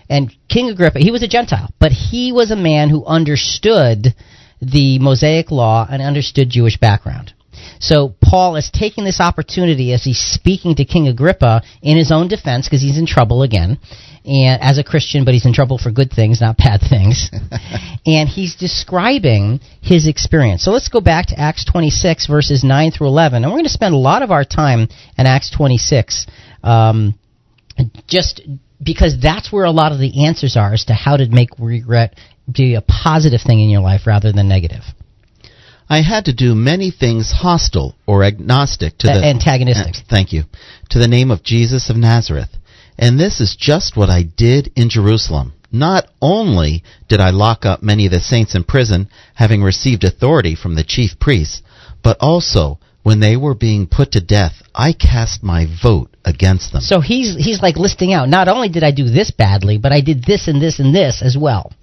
And 0.09 0.31
King 0.47 0.69
Agrippa, 0.69 0.99
he 0.99 1.11
was 1.11 1.23
a 1.23 1.27
Gentile, 1.27 1.69
but 1.79 1.91
he 1.91 2.31
was 2.31 2.51
a 2.51 2.55
man 2.55 2.89
who 2.89 3.05
understood 3.05 4.13
the 4.61 4.99
Mosaic 4.99 5.51
law 5.51 5.87
and 5.89 6.01
understood 6.01 6.49
Jewish 6.49 6.77
background. 6.77 7.33
So 7.79 8.13
Paul 8.21 8.55
is 8.55 8.69
taking 8.71 9.03
this 9.03 9.19
opportunity 9.19 9.93
as 9.93 10.03
he's 10.03 10.19
speaking 10.19 10.75
to 10.75 10.85
King 10.85 11.07
Agrippa 11.07 11.63
in 11.81 11.97
his 11.97 12.11
own 12.11 12.27
defense 12.27 12.67
because 12.67 12.81
he's 12.81 12.97
in 12.97 13.07
trouble 13.07 13.43
again, 13.43 13.79
and 14.23 14.61
as 14.61 14.77
a 14.77 14.83
Christian, 14.83 15.25
but 15.25 15.33
he's 15.33 15.45
in 15.45 15.53
trouble 15.53 15.77
for 15.79 15.91
good 15.91 16.11
things, 16.11 16.41
not 16.41 16.57
bad 16.57 16.81
things. 16.87 17.31
and 18.05 18.29
he's 18.29 18.55
describing 18.55 19.59
his 19.81 20.07
experience. 20.07 20.63
So 20.63 20.71
let's 20.71 20.89
go 20.89 21.01
back 21.01 21.27
to 21.27 21.39
Acts 21.39 21.65
26 21.65 22.27
verses 22.27 22.63
9 22.63 22.91
through 22.91 23.07
11, 23.07 23.43
and 23.43 23.51
we're 23.51 23.57
going 23.57 23.65
to 23.65 23.69
spend 23.69 23.95
a 23.95 23.97
lot 23.97 24.21
of 24.21 24.31
our 24.31 24.45
time 24.45 24.87
in 25.17 25.25
Acts 25.25 25.49
26. 25.49 26.27
Um, 26.63 27.15
just 28.07 28.41
because 28.83 29.17
that's 29.21 29.51
where 29.51 29.65
a 29.65 29.71
lot 29.71 29.91
of 29.91 29.99
the 29.99 30.25
answers 30.25 30.57
are 30.57 30.73
as 30.73 30.85
to 30.85 30.93
how 30.93 31.17
to 31.17 31.27
make 31.27 31.49
regret 31.59 32.15
be 32.51 32.75
a 32.75 32.81
positive 32.81 33.41
thing 33.41 33.59
in 33.59 33.69
your 33.69 33.81
life 33.81 34.07
rather 34.07 34.31
than 34.31 34.47
negative. 34.47 34.83
I 35.89 36.01
had 36.01 36.25
to 36.25 36.33
do 36.33 36.55
many 36.55 36.89
things 36.89 37.31
hostile 37.31 37.95
or 38.07 38.23
agnostic 38.23 38.97
to 38.99 39.07
the 39.07 39.25
antagonistic. 39.25 39.95
Uh, 39.95 40.07
thank 40.09 40.31
you 40.31 40.43
to 40.89 40.99
the 40.99 41.07
name 41.07 41.31
of 41.31 41.43
Jesus 41.43 41.89
of 41.89 41.97
Nazareth, 41.97 42.49
and 42.97 43.19
this 43.19 43.41
is 43.41 43.57
just 43.59 43.97
what 43.97 44.09
I 44.09 44.23
did 44.23 44.71
in 44.75 44.89
Jerusalem. 44.89 45.53
Not 45.71 46.07
only 46.21 46.83
did 47.07 47.19
I 47.19 47.29
lock 47.31 47.65
up 47.65 47.81
many 47.81 48.05
of 48.05 48.11
the 48.11 48.19
saints 48.19 48.55
in 48.55 48.63
prison, 48.63 49.09
having 49.35 49.63
received 49.63 50.03
authority 50.03 50.55
from 50.55 50.75
the 50.75 50.83
chief 50.83 51.19
priests, 51.19 51.61
but 52.03 52.17
also 52.19 52.79
when 53.03 53.19
they 53.19 53.35
were 53.35 53.55
being 53.55 53.87
put 53.87 54.11
to 54.11 54.21
death, 54.21 54.61
I 54.75 54.93
cast 54.93 55.43
my 55.43 55.67
vote 55.81 56.15
against 56.23 56.71
them. 56.71 56.81
So 56.81 57.01
he's 57.01 57.35
he's 57.35 57.61
like 57.61 57.77
listing 57.77 58.13
out. 58.13 58.29
Not 58.29 58.47
only 58.47 58.69
did 58.69 58.83
I 58.83 58.91
do 58.91 59.09
this 59.09 59.31
badly, 59.31 59.77
but 59.77 59.91
I 59.91 60.01
did 60.01 60.23
this 60.23 60.47
and 60.47 60.61
this 60.61 60.79
and 60.79 60.93
this 60.93 61.21
as 61.21 61.35
well. 61.37 61.73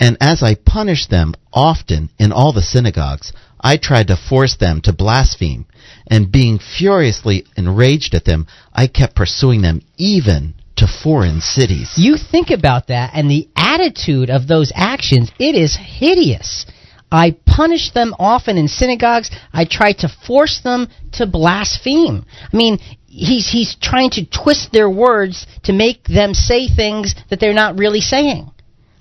And 0.00 0.16
as 0.20 0.42
I 0.42 0.54
punished 0.54 1.10
them 1.10 1.34
often 1.52 2.08
in 2.18 2.32
all 2.32 2.52
the 2.52 2.62
synagogues, 2.62 3.32
I 3.60 3.76
tried 3.76 4.08
to 4.08 4.16
force 4.16 4.56
them 4.56 4.80
to 4.82 4.94
blaspheme. 4.94 5.66
And 6.06 6.32
being 6.32 6.58
furiously 6.58 7.44
enraged 7.56 8.14
at 8.14 8.24
them, 8.24 8.46
I 8.72 8.86
kept 8.86 9.14
pursuing 9.14 9.60
them 9.60 9.82
even 9.98 10.54
to 10.76 10.86
foreign 10.86 11.42
cities. 11.42 11.92
You 11.96 12.16
think 12.16 12.50
about 12.50 12.86
that 12.86 13.10
and 13.12 13.30
the 13.30 13.48
attitude 13.54 14.30
of 14.30 14.48
those 14.48 14.72
actions, 14.74 15.30
it 15.38 15.54
is 15.54 15.76
hideous. 15.76 16.64
I 17.12 17.36
punished 17.44 17.92
them 17.92 18.14
often 18.18 18.56
in 18.56 18.68
synagogues. 18.68 19.30
I 19.52 19.66
tried 19.66 19.98
to 19.98 20.08
force 20.26 20.60
them 20.62 20.88
to 21.12 21.26
blaspheme. 21.26 22.24
I 22.50 22.56
mean, 22.56 22.78
he's 23.06 23.48
he's 23.50 23.76
trying 23.82 24.10
to 24.10 24.24
twist 24.24 24.72
their 24.72 24.88
words 24.88 25.46
to 25.64 25.72
make 25.72 26.04
them 26.04 26.32
say 26.32 26.68
things 26.68 27.14
that 27.28 27.40
they're 27.40 27.52
not 27.52 27.78
really 27.78 28.00
saying. 28.00 28.50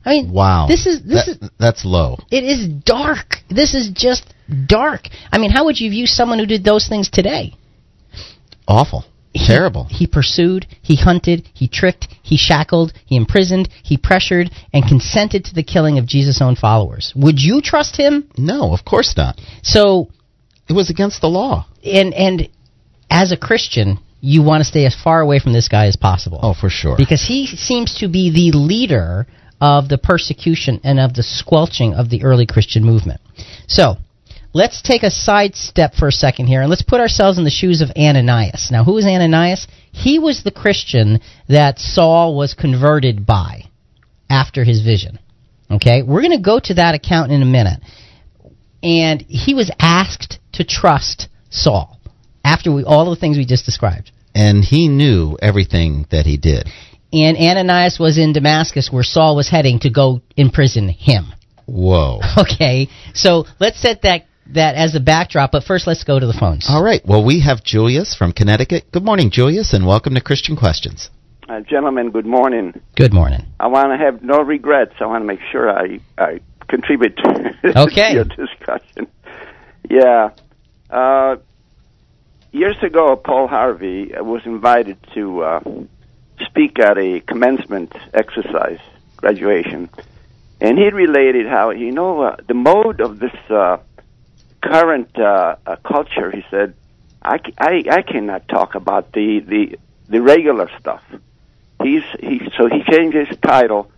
I 0.06 0.10
mean, 0.12 0.32
wow. 0.32 0.66
This 0.68 0.86
is 0.86 1.02
this 1.04 1.26
That- 1.26 1.44
is 1.44 1.50
that's 1.58 1.86
low. 1.86 2.18
it 2.32 2.44
is 2.44 2.68
dark. 2.68 3.42
This 3.50 3.74
is 3.74 3.90
just 3.90 4.24
dark. 4.66 5.08
I 5.32 5.38
mean, 5.38 5.52
how 5.52 5.66
would 5.66 5.80
you 5.80 5.90
view 5.90 6.08
someone 6.08 6.40
who 6.40 6.46
did 6.46 6.64
those 6.64 6.88
things 6.88 7.10
today? 7.10 7.54
Awful. 8.68 9.06
He- 9.34 9.46
Terrible. 9.46 9.86
He 9.90 10.08
pursued, 10.08 10.66
he 10.82 10.96
hunted, 10.96 11.48
he 11.54 11.68
tricked, 11.68 12.08
he 12.24 12.36
shackled, 12.38 12.94
he 13.06 13.16
imprisoned, 13.16 13.70
he 13.84 13.96
pressured, 13.98 14.50
and 14.74 14.88
consented 14.88 15.46
to 15.46 15.54
the 15.54 15.64
killing 15.64 16.00
of 16.00 16.06
Jesus' 16.08 16.42
own 16.42 16.56
followers. 16.56 17.14
Would 17.16 17.40
you 17.42 17.62
trust 17.62 17.96
him? 17.96 18.26
No, 18.38 18.74
of 18.74 18.84
course 18.86 19.16
not. 19.16 19.40
So, 19.62 20.10
It 20.68 20.74
was 20.74 20.90
against 20.90 21.22
the 21.22 21.30
law. 21.30 21.66
and 21.86 22.14
and 22.14 22.48
as 23.12 23.32
a 23.32 23.38
Christian, 23.38 24.00
you 24.22 24.42
want 24.44 24.62
to 24.62 24.66
stay 24.66 24.86
as 24.86 24.96
far 24.96 25.22
away 25.22 25.40
from 25.40 25.54
this 25.54 25.68
guy 25.68 25.86
as 25.88 25.96
possible. 25.96 26.40
Oh, 26.42 26.54
for 26.54 26.70
sure. 26.70 26.96
because 26.98 27.22
he 27.24 27.46
seems 27.48 27.96
to 27.96 28.08
be 28.08 28.30
the 28.32 28.58
leader 28.58 29.28
of 29.62 29.90
the 29.90 29.98
persecution 29.98 30.80
and 30.84 31.00
of 31.00 31.14
the 31.14 31.24
squelching 31.24 31.94
of 31.94 32.10
the 32.10 32.24
early 32.24 32.46
Christian 32.46 32.84
movement. 32.84 33.22
So, 33.68 33.96
let's 34.54 34.82
take 34.82 35.04
a 35.04 35.12
side 35.12 35.56
step 35.56 35.94
for 35.94 36.08
a 36.08 36.12
second 36.12 36.48
here 36.48 36.62
and 36.62 36.70
let's 36.70 36.82
put 36.82 37.02
ourselves 37.02 37.38
in 37.38 37.44
the 37.44 37.50
shoes 37.50 37.82
of 37.82 37.92
Ananias. 37.98 38.70
Now, 38.72 38.84
who 38.84 38.98
is 38.98 39.06
Ananias? 39.06 39.68
He 39.92 40.20
was 40.20 40.44
the 40.44 40.52
Christian 40.52 41.20
that 41.48 41.80
Saul 41.80 42.36
was 42.36 42.54
converted 42.54 43.26
by 43.26 43.64
after 44.30 44.64
his 44.64 44.82
vision. 44.82 45.20
Okay? 45.70 46.04
We're 46.04 46.22
going 46.22 46.38
to 46.38 46.44
go 46.44 46.60
to 46.60 46.74
that 46.76 46.96
account 46.96 47.32
in 47.32 47.42
a 47.42 47.46
minute. 47.46 47.80
And 48.82 49.22
he 49.22 49.54
was 49.54 49.70
asked 49.80 50.40
to 50.54 50.64
trust 50.64 51.28
Saul 51.50 52.00
after 52.46 52.72
we, 52.72 52.84
all 52.84 53.10
the 53.10 53.16
things 53.18 53.38
we 53.38 53.46
just 53.46 53.66
described. 53.66 54.12
and 54.34 54.64
he 54.64 54.88
knew 54.88 55.38
everything 55.42 56.06
that 56.12 56.26
he 56.26 56.38
did. 56.38 56.68
And 57.12 57.38
Ananias 57.38 58.00
was 58.00 58.18
in 58.18 58.34
Damascus 58.34 58.90
where 58.92 59.04
Saul 59.04 59.36
was 59.36 59.50
heading 59.50 59.80
to 59.80 59.90
go 59.90 60.22
imprison 60.38 60.90
him. 60.90 61.34
Whoa. 61.66 62.20
Okay, 62.38 62.90
so 63.14 63.46
let's 63.60 63.80
set 63.82 64.02
that 64.04 64.26
that 64.54 64.76
as 64.76 64.96
a 64.96 65.00
backdrop, 65.00 65.52
but 65.52 65.64
first 65.64 65.86
let's 65.86 66.04
go 66.04 66.20
to 66.20 66.26
the 66.26 66.34
phones. 66.34 66.66
All 66.70 66.84
right. 66.84 67.02
Well, 67.06 67.24
we 67.24 67.42
have 67.42 67.64
Julius 67.64 68.16
from 68.16 68.32
Connecticut. 68.34 68.92
Good 68.92 69.04
morning, 69.04 69.30
Julius, 69.30 69.74
and 69.74 69.86
welcome 69.86 70.16
to 70.16 70.22
Christian 70.22 70.56
Questions. 70.56 71.10
Uh, 71.48 71.60
gentlemen, 71.62 72.10
good 72.10 72.26
morning. 72.26 72.80
Good 72.96 73.14
morning. 73.14 73.42
I 73.60 73.68
want 73.68 73.92
to 73.92 73.98
have 74.04 74.24
no 74.24 74.42
regrets. 74.42 74.94
I 75.00 75.06
want 75.06 75.22
to 75.22 75.28
make 75.28 75.40
sure 75.52 75.70
I, 75.70 76.00
I 76.18 76.40
contribute 76.68 77.16
to 77.18 77.54
Okay. 77.84 78.14
your 78.14 78.24
discussion. 78.24 79.08
Yeah. 79.90 80.30
Uh, 80.90 81.36
years 82.52 82.78
ago, 82.82 83.16
Paul 83.16 83.48
Harvey 83.48 84.12
was 84.18 84.42
invited 84.46 84.98
to 85.14 85.42
uh, 85.44 85.60
speak 86.46 86.80
at 86.80 86.98
a 86.98 87.20
commencement 87.22 87.94
exercise, 88.14 88.80
graduation. 89.18 89.90
And 90.62 90.78
he 90.78 90.90
related 90.90 91.48
how, 91.48 91.72
you 91.72 91.92
know, 91.92 92.22
uh, 92.22 92.36
the 92.48 92.54
mode 92.54 93.02
of 93.02 93.20
this 93.20 93.36
uh, 93.50 93.78
current 94.62 95.18
uh, 95.18 95.56
uh, 95.66 95.76
culture, 95.78 96.32
he 96.32 96.44
said, 96.50 96.74
I, 97.22 97.40
I, 97.58 97.84
I 97.90 98.02
cannot 98.02 98.48
talk 98.48 98.76
about 98.76 99.12
the, 99.14 99.40
the, 99.40 99.80
the 100.08 100.22
regular 100.22 100.70
stuff. 100.80 101.04
He's, 101.82 102.04
he, 102.20 102.42
so 102.58 102.68
he 102.68 102.84
changed 102.92 103.16
his 103.16 103.38
title, 103.40 103.90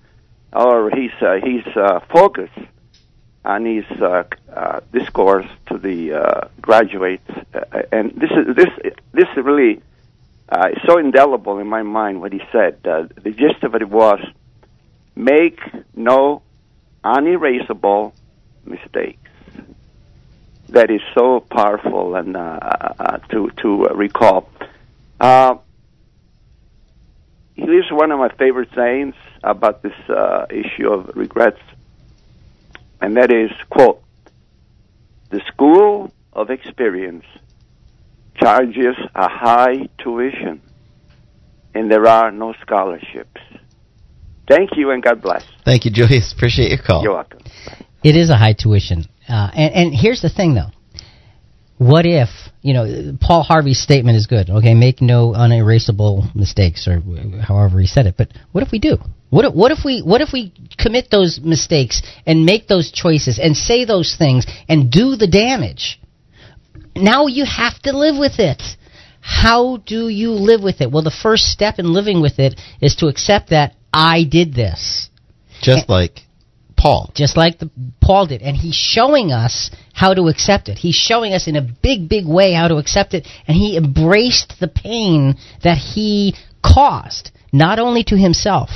or 0.53 0.91
he's, 0.91 1.11
uh, 1.21 1.37
he's 1.43 1.65
uh, 1.75 1.99
focused 2.11 2.57
on 3.43 3.65
his 3.65 3.85
uh, 3.99 4.23
uh, 4.55 4.81
discourse 4.91 5.47
to 5.67 5.77
the 5.77 6.13
uh, 6.13 6.47
graduates, 6.61 7.27
uh, 7.55 7.81
and 7.91 8.11
this 8.11 8.29
is 8.29 8.55
this 8.55 8.69
this 9.13 9.27
really 9.35 9.81
uh, 10.51 10.69
is 10.71 10.81
so 10.85 10.97
indelible 10.97 11.59
in 11.59 11.67
my 11.67 11.81
mind 11.81 12.21
what 12.21 12.33
he 12.33 12.41
said. 12.51 12.79
Uh, 12.85 13.07
the 13.21 13.31
gist 13.31 13.63
of 13.63 13.75
it 13.75 13.87
was, 13.89 14.19
make 15.15 15.59
no 15.95 16.41
unerasable 17.03 18.13
mistakes. 18.65 19.17
That 20.69 20.89
is 20.89 21.01
so 21.13 21.39
powerful 21.39 22.15
and 22.15 22.37
uh, 22.37 22.39
uh, 22.99 23.17
to 23.29 23.49
to 23.61 23.89
uh, 23.89 23.93
recall. 23.93 24.49
Uh, 25.19 25.55
he 27.55 27.63
one 27.91 28.11
of 28.11 28.19
my 28.19 28.29
favorite 28.29 28.69
sayings 28.75 29.15
about 29.43 29.83
this 29.83 29.93
uh, 30.09 30.45
issue 30.49 30.89
of 30.89 31.11
regrets 31.15 31.59
and 33.01 33.17
that 33.17 33.31
is, 33.31 33.51
quote, 33.69 34.01
the 35.29 35.41
school 35.47 36.11
of 36.33 36.49
experience 36.51 37.25
charges 38.41 38.95
a 39.15 39.29
high 39.29 39.87
tuition, 39.97 40.61
and 41.73 41.91
there 41.91 42.07
are 42.07 42.31
no 42.31 42.53
scholarships. 42.61 43.41
Thank 44.47 44.71
you, 44.75 44.91
and 44.91 45.01
God 45.01 45.21
bless. 45.21 45.45
Thank 45.63 45.85
you, 45.85 45.91
Julius. 45.91 46.33
Appreciate 46.33 46.69
your 46.69 46.81
call. 46.85 47.03
You're 47.03 47.13
welcome. 47.13 47.41
It 48.03 48.15
is 48.15 48.29
a 48.29 48.35
high 48.35 48.53
tuition, 48.53 49.05
uh, 49.29 49.51
and 49.53 49.73
and 49.73 49.93
here's 49.93 50.21
the 50.21 50.29
thing 50.29 50.55
though. 50.55 50.71
What 51.77 52.05
if 52.05 52.29
you 52.61 52.73
know 52.73 53.17
Paul 53.21 53.43
Harvey's 53.43 53.81
statement 53.81 54.17
is 54.17 54.27
good? 54.27 54.49
Okay, 54.49 54.73
make 54.73 55.01
no 55.01 55.33
unerasable 55.33 56.29
mistakes, 56.35 56.87
or 56.87 57.01
however 57.41 57.79
he 57.79 57.87
said 57.87 58.07
it. 58.07 58.15
But 58.17 58.29
what 58.51 58.63
if 58.63 58.71
we 58.71 58.79
do? 58.79 58.97
What 59.29 59.45
if, 59.45 59.53
what 59.53 59.71
if 59.71 59.79
we 59.85 60.01
what 60.01 60.21
if 60.21 60.29
we 60.33 60.51
commit 60.77 61.09
those 61.09 61.39
mistakes 61.41 62.01
and 62.25 62.45
make 62.45 62.67
those 62.67 62.91
choices 62.91 63.39
and 63.39 63.55
say 63.55 63.85
those 63.85 64.15
things 64.17 64.45
and 64.67 64.91
do 64.91 65.15
the 65.15 65.27
damage? 65.27 66.00
Now 66.95 67.27
you 67.27 67.45
have 67.45 67.79
to 67.83 67.97
live 67.97 68.17
with 68.17 68.39
it. 68.39 68.61
How 69.21 69.77
do 69.77 70.09
you 70.09 70.31
live 70.31 70.61
with 70.63 70.81
it? 70.81 70.91
Well, 70.91 71.03
the 71.03 71.11
first 71.11 71.45
step 71.45 71.77
in 71.77 71.93
living 71.93 72.21
with 72.21 72.39
it 72.39 72.59
is 72.81 72.95
to 72.97 73.07
accept 73.07 73.51
that 73.51 73.75
I 73.93 74.23
did 74.23 74.53
this 74.53 75.09
Just 75.61 75.89
like 75.89 76.21
Paul. 76.75 77.11
just 77.13 77.37
like 77.37 77.59
the, 77.59 77.69
Paul 78.01 78.25
did, 78.25 78.41
and 78.41 78.57
he's 78.57 78.75
showing 78.75 79.31
us 79.31 79.69
how 79.93 80.15
to 80.15 80.23
accept 80.23 80.67
it. 80.67 80.79
He's 80.79 80.95
showing 80.95 81.33
us 81.33 81.47
in 81.47 81.55
a 81.55 81.61
big, 81.61 82.09
big 82.09 82.25
way 82.25 82.53
how 82.53 82.67
to 82.67 82.77
accept 82.77 83.13
it, 83.13 83.27
and 83.47 83.55
he 83.55 83.77
embraced 83.77 84.55
the 84.59 84.67
pain 84.67 85.35
that 85.63 85.77
he 85.77 86.35
caused, 86.65 87.29
not 87.53 87.77
only 87.77 88.03
to 88.05 88.17
himself, 88.17 88.69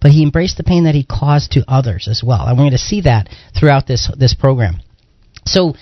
but 0.00 0.12
he 0.12 0.22
embraced 0.22 0.56
the 0.56 0.64
pain 0.64 0.84
that 0.84 0.94
he 0.94 1.04
caused 1.04 1.52
to 1.52 1.64
others 1.66 2.06
as 2.08 2.22
well. 2.24 2.46
And 2.46 2.56
we're 2.56 2.62
going 2.64 2.70
to 2.72 2.78
see 2.78 3.00
that 3.02 3.28
throughout 3.58 3.86
this 3.86 4.08
this 4.16 4.34
program. 4.34 4.80
So 5.44 5.74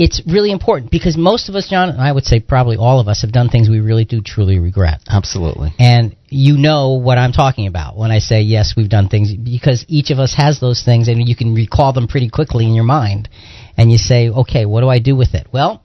it's 0.00 0.22
really 0.26 0.50
important 0.50 0.90
because 0.90 1.14
most 1.18 1.50
of 1.50 1.54
us, 1.54 1.68
John, 1.68 1.90
and 1.90 2.00
I 2.00 2.10
would 2.10 2.24
say 2.24 2.40
probably 2.40 2.78
all 2.78 3.00
of 3.00 3.06
us, 3.06 3.20
have 3.20 3.32
done 3.32 3.50
things 3.50 3.68
we 3.68 3.80
really 3.80 4.06
do 4.06 4.22
truly 4.22 4.58
regret. 4.58 5.02
Absolutely. 5.06 5.74
And 5.78 6.16
you 6.30 6.56
know 6.56 6.94
what 6.94 7.18
I'm 7.18 7.32
talking 7.32 7.66
about 7.66 7.98
when 7.98 8.10
I 8.10 8.20
say 8.20 8.40
yes, 8.40 8.72
we've 8.74 8.88
done 8.88 9.10
things 9.10 9.34
because 9.34 9.84
each 9.88 10.10
of 10.10 10.18
us 10.18 10.34
has 10.34 10.58
those 10.58 10.82
things 10.82 11.08
and 11.08 11.28
you 11.28 11.36
can 11.36 11.54
recall 11.54 11.92
them 11.92 12.08
pretty 12.08 12.30
quickly 12.30 12.64
in 12.64 12.72
your 12.72 12.84
mind. 12.84 13.28
And 13.76 13.92
you 13.92 13.98
say, 13.98 14.30
okay, 14.30 14.64
what 14.64 14.80
do 14.80 14.88
I 14.88 15.00
do 15.00 15.14
with 15.14 15.34
it? 15.34 15.48
Well, 15.52 15.84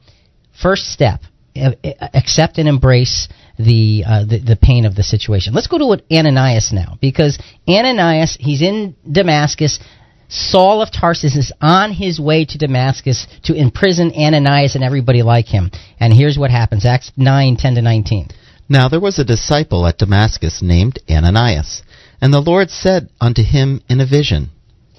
first 0.61 0.93
step, 0.93 1.19
accept 1.53 2.57
and 2.57 2.69
embrace 2.69 3.27
the, 3.59 4.05
uh, 4.07 4.23
the 4.23 4.39
the 4.39 4.55
pain 4.55 4.85
of 4.85 4.95
the 4.95 5.03
situation. 5.03 5.53
Let's 5.53 5.67
go 5.67 5.77
to 5.77 6.01
Ananias 6.09 6.71
now 6.71 6.97
because 7.01 7.37
Ananias, 7.67 8.37
he's 8.39 8.61
in 8.61 8.95
Damascus. 9.09 9.79
Saul 10.27 10.81
of 10.81 10.91
Tarsus 10.91 11.35
is 11.35 11.51
on 11.61 11.91
his 11.91 12.19
way 12.19 12.45
to 12.45 12.57
Damascus 12.57 13.27
to 13.43 13.53
imprison 13.53 14.11
Ananias 14.11 14.75
and 14.75 14.83
everybody 14.83 15.21
like 15.21 15.45
him. 15.45 15.71
And 15.99 16.13
here's 16.13 16.37
what 16.37 16.51
happens 16.51 16.85
Acts 16.85 17.11
9 17.15 17.57
10 17.57 17.75
to 17.75 17.81
19. 17.81 18.29
Now 18.67 18.89
there 18.89 18.99
was 18.99 19.19
a 19.19 19.23
disciple 19.23 19.85
at 19.85 19.99
Damascus 19.99 20.61
named 20.61 20.99
Ananias. 21.09 21.83
And 22.19 22.33
the 22.33 22.41
Lord 22.41 22.71
said 22.71 23.09
unto 23.21 23.43
him 23.43 23.81
in 23.87 24.01
a 24.01 24.05
vision, 24.05 24.49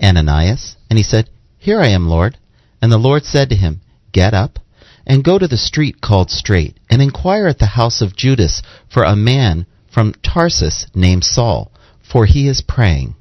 Ananias. 0.02 0.76
And 0.88 0.96
he 0.96 1.02
said, 1.02 1.28
Here 1.58 1.80
I 1.80 1.88
am, 1.88 2.06
Lord. 2.06 2.38
And 2.80 2.92
the 2.92 2.98
Lord 2.98 3.24
said 3.24 3.48
to 3.48 3.56
him, 3.56 3.80
Get 4.12 4.32
up, 4.32 4.60
and 5.06 5.24
go 5.24 5.38
to 5.38 5.48
the 5.48 5.56
street 5.56 6.00
called 6.00 6.30
Straight, 6.30 6.78
and 6.88 7.02
inquire 7.02 7.48
at 7.48 7.58
the 7.58 7.66
house 7.66 8.00
of 8.00 8.16
Judas 8.16 8.62
for 8.88 9.02
a 9.02 9.16
man 9.16 9.66
from 9.90 10.14
Tarsus 10.22 10.86
named 10.94 11.24
Saul, 11.24 11.72
for 12.00 12.26
he 12.26 12.46
is 12.46 12.60
praying. 12.60 13.15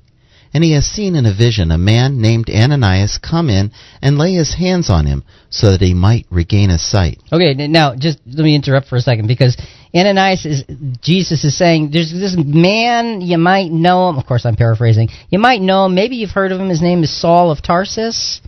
And 0.55 0.63
he 0.63 0.71
has 0.71 0.85
seen 0.85 1.17
in 1.17 1.25
a 1.25 1.35
vision 1.35 1.69
a 1.69 1.77
man 1.77 2.21
named 2.21 2.49
Ananias 2.49 3.19
come 3.21 3.49
in 3.49 3.71
and 4.01 4.17
lay 4.17 4.35
his 4.35 4.55
hands 4.55 4.89
on 4.89 5.05
him 5.05 5.25
so 5.49 5.71
that 5.71 5.81
he 5.81 5.93
might 5.93 6.25
regain 6.29 6.69
his 6.69 6.81
sight. 6.81 7.21
Okay, 7.29 7.53
now 7.67 7.93
just 7.93 8.19
let 8.25 8.41
me 8.41 8.55
interrupt 8.55 8.87
for 8.87 8.95
a 8.95 9.01
second 9.01 9.27
because 9.27 9.57
Ananias 9.93 10.45
is 10.45 10.63
Jesus 11.01 11.43
is 11.43 11.57
saying 11.57 11.91
there's 11.91 12.09
this 12.09 12.37
man 12.37 13.19
you 13.19 13.37
might 13.37 13.69
know 13.69 14.07
him. 14.07 14.17
Of 14.17 14.25
course, 14.25 14.45
I'm 14.45 14.55
paraphrasing. 14.55 15.09
You 15.29 15.39
might 15.39 15.59
know 15.59 15.87
him. 15.87 15.93
Maybe 15.93 16.15
you've 16.15 16.29
heard 16.29 16.53
of 16.53 16.59
him. 16.61 16.69
His 16.69 16.81
name 16.81 17.03
is 17.03 17.11
Saul 17.11 17.51
of 17.51 17.61
Tarsus. 17.61 18.39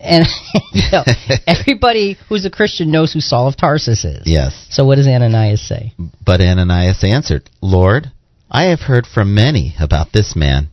And 0.00 0.24
you 0.72 0.82
know, 0.90 1.04
everybody 1.46 2.16
who's 2.26 2.46
a 2.46 2.50
Christian 2.50 2.90
knows 2.90 3.12
who 3.12 3.20
Saul 3.20 3.48
of 3.48 3.56
Tarsus 3.58 4.02
is. 4.06 4.22
Yes. 4.24 4.66
So 4.70 4.86
what 4.86 4.94
does 4.94 5.06
Ananias 5.06 5.60
say? 5.60 5.92
But 6.24 6.40
Ananias 6.40 7.04
answered, 7.04 7.50
Lord, 7.60 8.12
I 8.50 8.64
have 8.70 8.80
heard 8.80 9.06
from 9.06 9.34
many 9.34 9.74
about 9.80 10.12
this 10.12 10.34
man, 10.34 10.68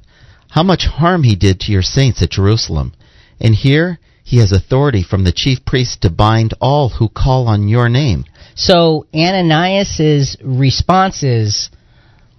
how 0.51 0.63
much 0.63 0.85
harm 0.85 1.23
he 1.23 1.35
did 1.35 1.59
to 1.61 1.71
your 1.71 1.81
saints 1.81 2.21
at 2.21 2.29
Jerusalem. 2.29 2.93
And 3.39 3.55
here 3.55 3.99
he 4.23 4.37
has 4.37 4.51
authority 4.51 5.03
from 5.03 5.23
the 5.23 5.31
chief 5.31 5.65
priest 5.65 6.01
to 6.01 6.09
bind 6.09 6.53
all 6.61 6.89
who 6.89 7.09
call 7.09 7.47
on 7.47 7.67
your 7.67 7.89
name. 7.89 8.25
So 8.55 9.07
Ananias's 9.13 10.37
response 10.43 11.23
is, 11.23 11.69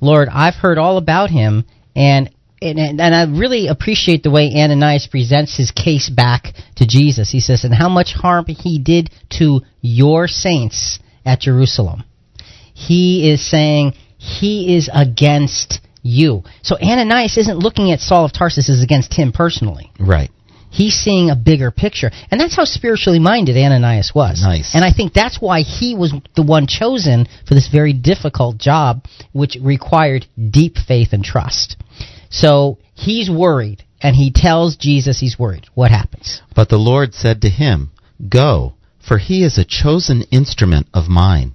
Lord, 0.01 0.29
I've 0.31 0.55
heard 0.55 0.79
all 0.79 0.99
about 0.99 1.31
him, 1.31 1.65
and 1.97 2.31
and, 2.61 2.79
and 2.79 3.15
I 3.15 3.25
really 3.25 3.67
appreciate 3.67 4.23
the 4.23 4.31
way 4.31 4.53
Ananias 4.55 5.09
presents 5.09 5.57
his 5.57 5.73
case 5.73 6.09
back 6.09 6.55
to 6.77 6.87
Jesus. 6.87 7.29
He 7.29 7.41
says, 7.41 7.65
and 7.65 7.75
how 7.75 7.89
much 7.89 8.13
harm 8.13 8.45
he 8.47 8.79
did 8.79 9.11
to 9.39 9.63
your 9.81 10.29
saints 10.29 11.01
at 11.27 11.41
Jerusalem. 11.41 12.05
He 12.73 13.29
is 13.29 13.45
saying 13.45 13.95
he 14.17 14.77
is 14.77 14.89
against 14.95 15.81
you. 16.03 16.43
So 16.63 16.77
Ananias 16.81 17.37
isn't 17.39 17.59
looking 17.59 17.91
at 17.93 18.01
Saul 18.01 18.25
of 18.25 18.33
Tarsus 18.33 18.69
as 18.69 18.83
against 18.83 19.15
him 19.15 19.33
personally. 19.33 19.91
Right. 19.99 20.31
He's 20.71 20.95
seeing 20.95 21.29
a 21.29 21.37
bigger 21.37 21.71
picture. 21.71 22.11
And 22.31 22.41
that's 22.41 22.57
how 22.57 22.65
spiritually 22.65 23.19
minded 23.19 23.59
Ananias 23.59 24.13
was. 24.15 24.41
Nice. 24.43 24.75
And 24.75 24.83
I 24.83 24.91
think 24.91 25.13
that's 25.13 25.41
why 25.41 25.61
he 25.61 25.95
was 25.95 26.15
the 26.35 26.43
one 26.43 26.67
chosen 26.67 27.29
for 27.47 27.55
this 27.55 27.69
very 27.69 27.93
difficult 27.93 28.57
job, 28.57 29.05
which 29.33 29.59
required 29.61 30.27
deep 30.51 30.77
faith 30.79 31.13
and 31.13 31.23
trust. 31.23 31.77
So 32.31 32.79
he's 32.95 33.31
worried, 33.31 33.85
and 34.01 34.17
he 34.17 34.33
tells 34.35 34.77
Jesus 34.77 35.21
he's 35.21 35.39
worried. 35.39 35.67
What 35.75 35.91
happens? 35.91 36.41
But 36.57 36.71
the 36.71 36.79
Lord 36.79 37.13
said 37.13 37.43
to 37.43 37.51
him, 37.51 37.91
Go, 38.27 38.73
for 39.07 39.19
he 39.19 39.45
is 39.45 39.59
a 39.59 39.67
chosen 39.67 40.23
instrument 40.31 40.87
of 40.95 41.07
mine, 41.07 41.55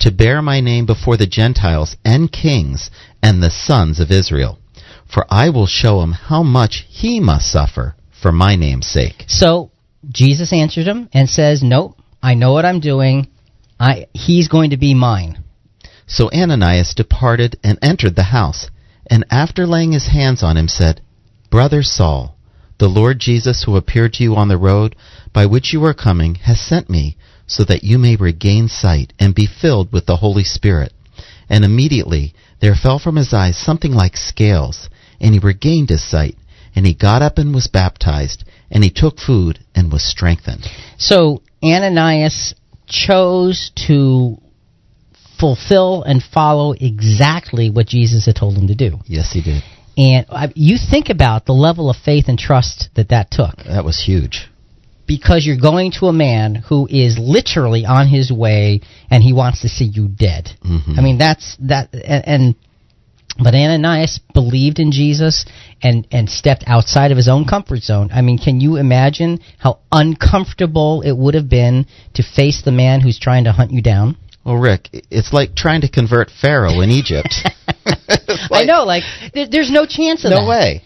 to 0.00 0.10
bear 0.10 0.42
my 0.42 0.60
name 0.60 0.86
before 0.86 1.16
the 1.16 1.26
Gentiles 1.26 1.96
and 2.04 2.30
kings 2.30 2.90
and 3.22 3.42
the 3.42 3.50
sons 3.50 4.00
of 4.00 4.10
Israel. 4.10 4.58
For 5.12 5.26
I 5.30 5.50
will 5.50 5.66
show 5.66 6.02
him 6.02 6.12
how 6.12 6.42
much 6.42 6.84
he 6.88 7.20
must 7.20 7.50
suffer 7.50 7.94
for 8.10 8.32
my 8.32 8.56
name's 8.56 8.86
sake. 8.86 9.24
So 9.28 9.70
Jesus 10.08 10.52
answered 10.52 10.86
him 10.86 11.08
and 11.12 11.28
says, 11.28 11.62
Nope, 11.62 11.98
I 12.22 12.34
know 12.34 12.52
what 12.52 12.64
I'm 12.64 12.80
doing. 12.80 13.28
I, 13.78 14.06
he's 14.12 14.48
going 14.48 14.70
to 14.70 14.76
be 14.76 14.94
mine. 14.94 15.42
So 16.06 16.30
Ananias 16.32 16.94
departed 16.94 17.58
and 17.64 17.78
entered 17.82 18.16
the 18.16 18.24
house, 18.24 18.70
and 19.08 19.24
after 19.30 19.66
laying 19.66 19.92
his 19.92 20.08
hands 20.08 20.42
on 20.42 20.56
him 20.56 20.68
said, 20.68 21.00
Brother 21.50 21.82
Saul, 21.82 22.36
the 22.78 22.88
Lord 22.88 23.18
Jesus 23.18 23.64
who 23.64 23.76
appeared 23.76 24.14
to 24.14 24.22
you 24.22 24.36
on 24.36 24.48
the 24.48 24.58
road 24.58 24.96
by 25.32 25.46
which 25.46 25.72
you 25.72 25.80
were 25.80 25.94
coming 25.94 26.36
has 26.36 26.60
sent 26.60 26.88
me, 26.88 27.16
so 27.46 27.64
that 27.64 27.84
you 27.84 27.98
may 27.98 28.16
regain 28.16 28.68
sight 28.68 29.12
and 29.18 29.34
be 29.34 29.46
filled 29.46 29.92
with 29.92 30.06
the 30.06 30.16
Holy 30.16 30.44
Spirit. 30.44 30.92
And 31.48 31.64
immediately 31.64 32.34
there 32.60 32.74
fell 32.74 32.98
from 32.98 33.16
his 33.16 33.32
eyes 33.32 33.56
something 33.56 33.92
like 33.92 34.16
scales, 34.16 34.88
and 35.20 35.34
he 35.34 35.40
regained 35.40 35.90
his 35.90 36.08
sight, 36.08 36.36
and 36.74 36.86
he 36.86 36.94
got 36.94 37.22
up 37.22 37.38
and 37.38 37.54
was 37.54 37.68
baptized, 37.68 38.44
and 38.70 38.82
he 38.82 38.90
took 38.90 39.18
food 39.18 39.58
and 39.74 39.92
was 39.92 40.02
strengthened. 40.02 40.66
So 40.98 41.42
Ananias 41.62 42.54
chose 42.86 43.70
to 43.86 44.38
fulfill 45.38 46.02
and 46.02 46.22
follow 46.22 46.72
exactly 46.72 47.70
what 47.70 47.86
Jesus 47.86 48.26
had 48.26 48.36
told 48.36 48.56
him 48.56 48.68
to 48.68 48.74
do. 48.74 48.98
Yes, 49.06 49.32
he 49.32 49.42
did. 49.42 49.62
And 49.96 50.26
uh, 50.28 50.48
you 50.54 50.76
think 50.78 51.08
about 51.08 51.46
the 51.46 51.52
level 51.52 51.88
of 51.88 51.96
faith 51.96 52.26
and 52.28 52.38
trust 52.38 52.90
that 52.96 53.08
that 53.10 53.30
took. 53.30 53.56
That 53.64 53.84
was 53.84 54.02
huge. 54.02 54.48
Because 55.06 55.46
you're 55.46 55.60
going 55.60 55.92
to 56.00 56.06
a 56.06 56.12
man 56.12 56.56
who 56.56 56.86
is 56.90 57.16
literally 57.18 57.84
on 57.84 58.08
his 58.08 58.32
way 58.32 58.80
and 59.10 59.22
he 59.22 59.32
wants 59.32 59.62
to 59.62 59.68
see 59.68 59.84
you 59.84 60.08
dead. 60.08 60.50
Mhm. 60.64 60.98
I 60.98 61.02
mean, 61.02 61.18
that's 61.18 61.56
that, 61.60 61.94
and, 61.94 62.26
and 62.26 62.54
but 63.38 63.54
Ananias 63.54 64.18
believed 64.32 64.78
in 64.78 64.92
Jesus 64.92 65.44
and 65.82 66.06
and 66.10 66.28
stepped 66.28 66.64
outside 66.66 67.10
of 67.10 67.16
his 67.16 67.28
own 67.28 67.44
comfort 67.44 67.82
zone. 67.82 68.10
I 68.12 68.22
mean, 68.22 68.38
can 68.38 68.60
you 68.60 68.76
imagine 68.76 69.40
how 69.58 69.78
uncomfortable 69.92 71.02
it 71.02 71.12
would 71.12 71.34
have 71.34 71.48
been 71.48 71.86
to 72.14 72.22
face 72.22 72.62
the 72.62 72.72
man 72.72 73.00
who's 73.00 73.18
trying 73.18 73.44
to 73.44 73.52
hunt 73.52 73.72
you 73.72 73.82
down? 73.82 74.16
Well, 74.44 74.56
Rick, 74.56 74.88
it's 75.10 75.32
like 75.32 75.54
trying 75.54 75.82
to 75.82 75.88
convert 75.88 76.30
Pharaoh 76.30 76.80
in 76.80 76.90
Egypt. 76.90 77.34
I 78.50 78.64
know, 78.64 78.84
like 78.84 79.02
there, 79.34 79.48
there's 79.48 79.70
no 79.70 79.86
chance 79.86 80.24
of 80.24 80.30
no 80.30 80.36
that. 80.36 80.42
No 80.42 80.48
way. 80.48 80.82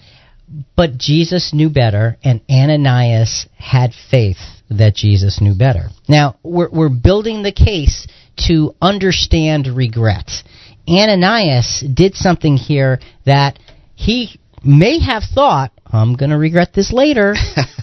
But 0.76 0.98
Jesus 0.98 1.52
knew 1.52 1.70
better, 1.70 2.16
and 2.24 2.40
Ananias 2.50 3.46
had 3.56 3.92
faith 4.10 4.38
that 4.70 4.94
Jesus 4.94 5.40
knew 5.40 5.54
better. 5.54 5.90
Now, 6.08 6.36
we're, 6.42 6.70
we're 6.70 6.88
building 6.88 7.42
the 7.42 7.52
case 7.52 8.06
to 8.48 8.74
understand 8.80 9.66
regret. 9.66 10.30
Ananias 10.88 11.84
did 11.94 12.14
something 12.14 12.56
here 12.56 13.00
that 13.26 13.58
he 13.94 14.40
may 14.64 15.00
have 15.00 15.22
thought, 15.24 15.72
I'm 15.86 16.14
going 16.14 16.30
to 16.30 16.38
regret 16.38 16.72
this 16.74 16.92
later. 16.92 17.34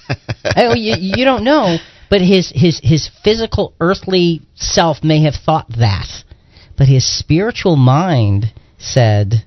oh, 0.55 0.75
you, 0.75 0.95
you 0.97 1.25
don't 1.25 1.43
know. 1.43 1.77
But 2.09 2.21
his, 2.21 2.51
his, 2.55 2.79
his 2.81 3.09
physical, 3.23 3.73
earthly 3.79 4.41
self 4.55 5.03
may 5.03 5.23
have 5.23 5.35
thought 5.35 5.67
that. 5.77 6.07
But 6.77 6.87
his 6.87 7.05
spiritual 7.19 7.75
mind 7.75 8.53
said, 8.77 9.43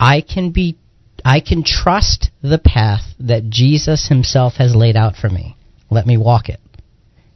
I 0.00 0.20
can 0.20 0.50
be 0.50 0.78
I 1.24 1.40
can 1.40 1.64
trust 1.64 2.30
the 2.42 2.58
path 2.58 3.02
that 3.20 3.48
Jesus 3.48 4.08
himself 4.08 4.54
has 4.54 4.74
laid 4.74 4.96
out 4.96 5.16
for 5.16 5.28
me. 5.30 5.56
Let 5.90 6.06
me 6.06 6.16
walk 6.16 6.48
it. 6.48 6.60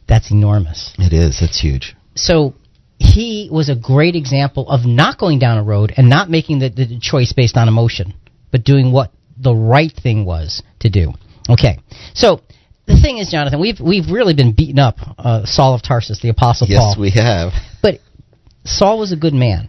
That's 0.06 0.30
enormous. 0.30 0.94
It 0.98 1.12
is. 1.12 1.40
It's 1.42 1.60
huge. 1.60 1.94
So 2.14 2.54
he 2.98 3.48
was 3.50 3.68
a 3.68 3.76
great 3.76 4.16
example 4.16 4.68
of 4.68 4.84
not 4.84 5.18
going 5.18 5.38
down 5.38 5.58
a 5.58 5.62
road 5.62 5.92
and 5.96 6.08
not 6.08 6.28
making 6.28 6.58
the, 6.58 6.68
the 6.68 6.98
choice 7.00 7.32
based 7.32 7.56
on 7.56 7.68
emotion, 7.68 8.14
but 8.50 8.64
doing 8.64 8.92
what 8.92 9.12
the 9.36 9.54
right 9.54 9.92
thing 9.92 10.24
was 10.24 10.62
to 10.80 10.90
do. 10.90 11.12
Okay. 11.48 11.78
So 12.14 12.40
the 12.86 13.00
thing 13.00 13.18
is, 13.18 13.30
Jonathan, 13.30 13.60
we've 13.60 13.78
we've 13.80 14.10
really 14.10 14.34
been 14.34 14.52
beaten 14.52 14.78
up 14.78 14.96
uh, 15.18 15.44
Saul 15.44 15.74
of 15.74 15.82
Tarsus, 15.82 16.20
the 16.20 16.30
Apostle 16.30 16.66
Yes, 16.68 16.78
Paul. 16.78 16.96
we 16.98 17.10
have. 17.10 17.52
But 17.82 18.00
Saul 18.64 18.98
was 18.98 19.12
a 19.12 19.16
good 19.16 19.34
man. 19.34 19.68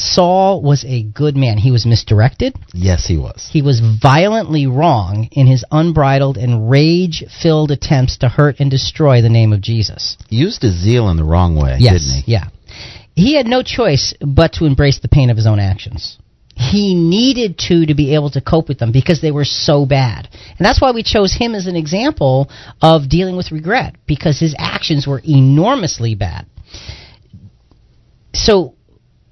Saul 0.00 0.62
was 0.62 0.84
a 0.84 1.02
good 1.02 1.36
man. 1.36 1.58
He 1.58 1.70
was 1.70 1.86
misdirected. 1.86 2.56
Yes, 2.72 3.06
he 3.06 3.16
was. 3.16 3.48
He 3.50 3.62
was 3.62 3.80
violently 3.80 4.66
wrong 4.66 5.28
in 5.32 5.46
his 5.46 5.64
unbridled 5.70 6.36
and 6.36 6.70
rage 6.70 7.24
filled 7.42 7.70
attempts 7.70 8.18
to 8.18 8.28
hurt 8.28 8.56
and 8.60 8.70
destroy 8.70 9.22
the 9.22 9.28
name 9.28 9.52
of 9.52 9.60
Jesus. 9.60 10.16
Used 10.28 10.62
his 10.62 10.74
zeal 10.74 11.08
in 11.10 11.16
the 11.16 11.24
wrong 11.24 11.56
way, 11.56 11.76
Yes. 11.78 12.02
didn't 12.02 12.22
he? 12.22 12.32
Yeah. 12.32 12.48
He 13.14 13.34
had 13.34 13.46
no 13.46 13.62
choice 13.62 14.14
but 14.20 14.54
to 14.54 14.64
embrace 14.64 15.00
the 15.00 15.08
pain 15.08 15.30
of 15.30 15.36
his 15.36 15.46
own 15.46 15.58
actions. 15.60 16.18
He 16.54 16.94
needed 16.94 17.58
to 17.68 17.86
to 17.86 17.94
be 17.94 18.14
able 18.14 18.30
to 18.30 18.40
cope 18.40 18.68
with 18.68 18.78
them 18.78 18.92
because 18.92 19.20
they 19.20 19.30
were 19.30 19.46
so 19.46 19.86
bad. 19.86 20.28
And 20.58 20.64
that's 20.64 20.80
why 20.80 20.90
we 20.90 21.02
chose 21.02 21.32
him 21.32 21.54
as 21.54 21.66
an 21.66 21.76
example 21.76 22.50
of 22.82 23.08
dealing 23.08 23.36
with 23.36 23.50
regret 23.50 23.96
because 24.06 24.38
his 24.38 24.54
actions 24.58 25.06
were 25.06 25.22
enormously 25.24 26.14
bad. 26.14 26.46
So 28.34 28.74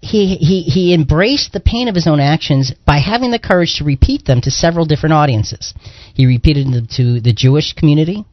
he, 0.01 0.37
he, 0.37 0.63
he 0.63 0.95
embraced 0.95 1.53
the 1.53 1.61
pain 1.61 1.89
of 1.89 1.95
his 1.95 2.07
own 2.07 2.21
actions 2.21 2.73
by 2.87 2.99
having 2.99 3.31
the 3.31 3.39
courage 3.39 3.77
to 3.79 3.85
repeat 3.85 4.25
them 4.25 4.41
to 4.43 4.51
several 4.51 4.87
different 4.87 5.13
audiences. 5.13 5.75
He 6.15 6.27
repeated 6.27 6.67
them 6.67 6.87
to 6.97 7.21
the 7.21 7.33
Jewish 7.33 7.73
community, 7.73 8.25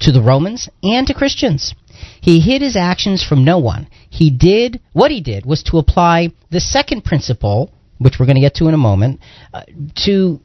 to 0.00 0.12
the 0.12 0.22
Romans, 0.22 0.68
and 0.82 1.06
to 1.06 1.14
Christians. 1.14 1.74
He 2.20 2.40
hid 2.40 2.62
his 2.62 2.76
actions 2.76 3.24
from 3.24 3.44
no 3.44 3.58
one. 3.58 3.88
He 4.08 4.30
did, 4.30 4.80
what 4.92 5.10
he 5.10 5.20
did 5.20 5.44
was 5.44 5.62
to 5.64 5.78
apply 5.78 6.32
the 6.50 6.60
second 6.60 7.04
principle, 7.04 7.72
which 7.98 8.14
we're 8.18 8.26
going 8.26 8.36
to 8.36 8.40
get 8.40 8.54
to 8.56 8.68
in 8.68 8.74
a 8.74 8.78
moment, 8.78 9.20
uh, 9.52 9.62
to 10.04 10.40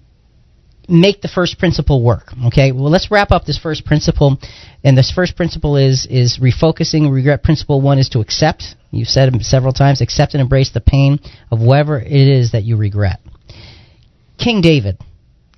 make 0.89 1.21
the 1.21 1.27
first 1.27 1.59
principle 1.59 2.03
work. 2.03 2.31
Okay, 2.47 2.71
well, 2.71 2.89
let's 2.89 3.11
wrap 3.11 3.31
up 3.31 3.45
this 3.45 3.57
first 3.57 3.85
principle. 3.85 4.37
And 4.83 4.97
this 4.97 5.11
first 5.11 5.35
principle 5.35 5.75
is 5.77 6.07
is 6.09 6.39
refocusing. 6.41 7.11
Regret 7.11 7.43
principle 7.43 7.81
one 7.81 7.99
is 7.99 8.09
to 8.09 8.19
accept. 8.19 8.75
You've 8.91 9.07
said 9.07 9.33
it 9.33 9.43
several 9.43 9.73
times. 9.73 10.01
Accept 10.01 10.33
and 10.33 10.41
embrace 10.41 10.71
the 10.71 10.81
pain 10.81 11.19
of 11.51 11.59
whatever 11.59 11.99
it 11.99 12.11
is 12.11 12.51
that 12.53 12.63
you 12.63 12.77
regret. 12.77 13.19
King 14.37 14.61
David. 14.61 14.97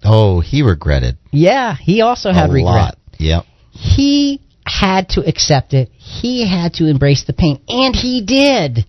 Oh, 0.04 0.40
he 0.40 0.64
regretted 0.64 1.18
Yeah, 1.32 1.76
he 1.76 2.02
also 2.02 2.32
had 2.32 2.50
a 2.50 2.54
regret. 2.54 2.74
lot. 2.74 2.98
Yep. 3.20 3.46
He 3.72 4.42
had 4.66 5.10
to 5.10 5.22
accept 5.28 5.74
it. 5.74 5.90
He 5.92 6.48
had 6.48 6.74
to 6.76 6.88
embrace 6.88 7.24
the 7.24 7.34
pain, 7.34 7.62
and 7.68 7.96
he 7.96 8.24
did. 8.26 8.86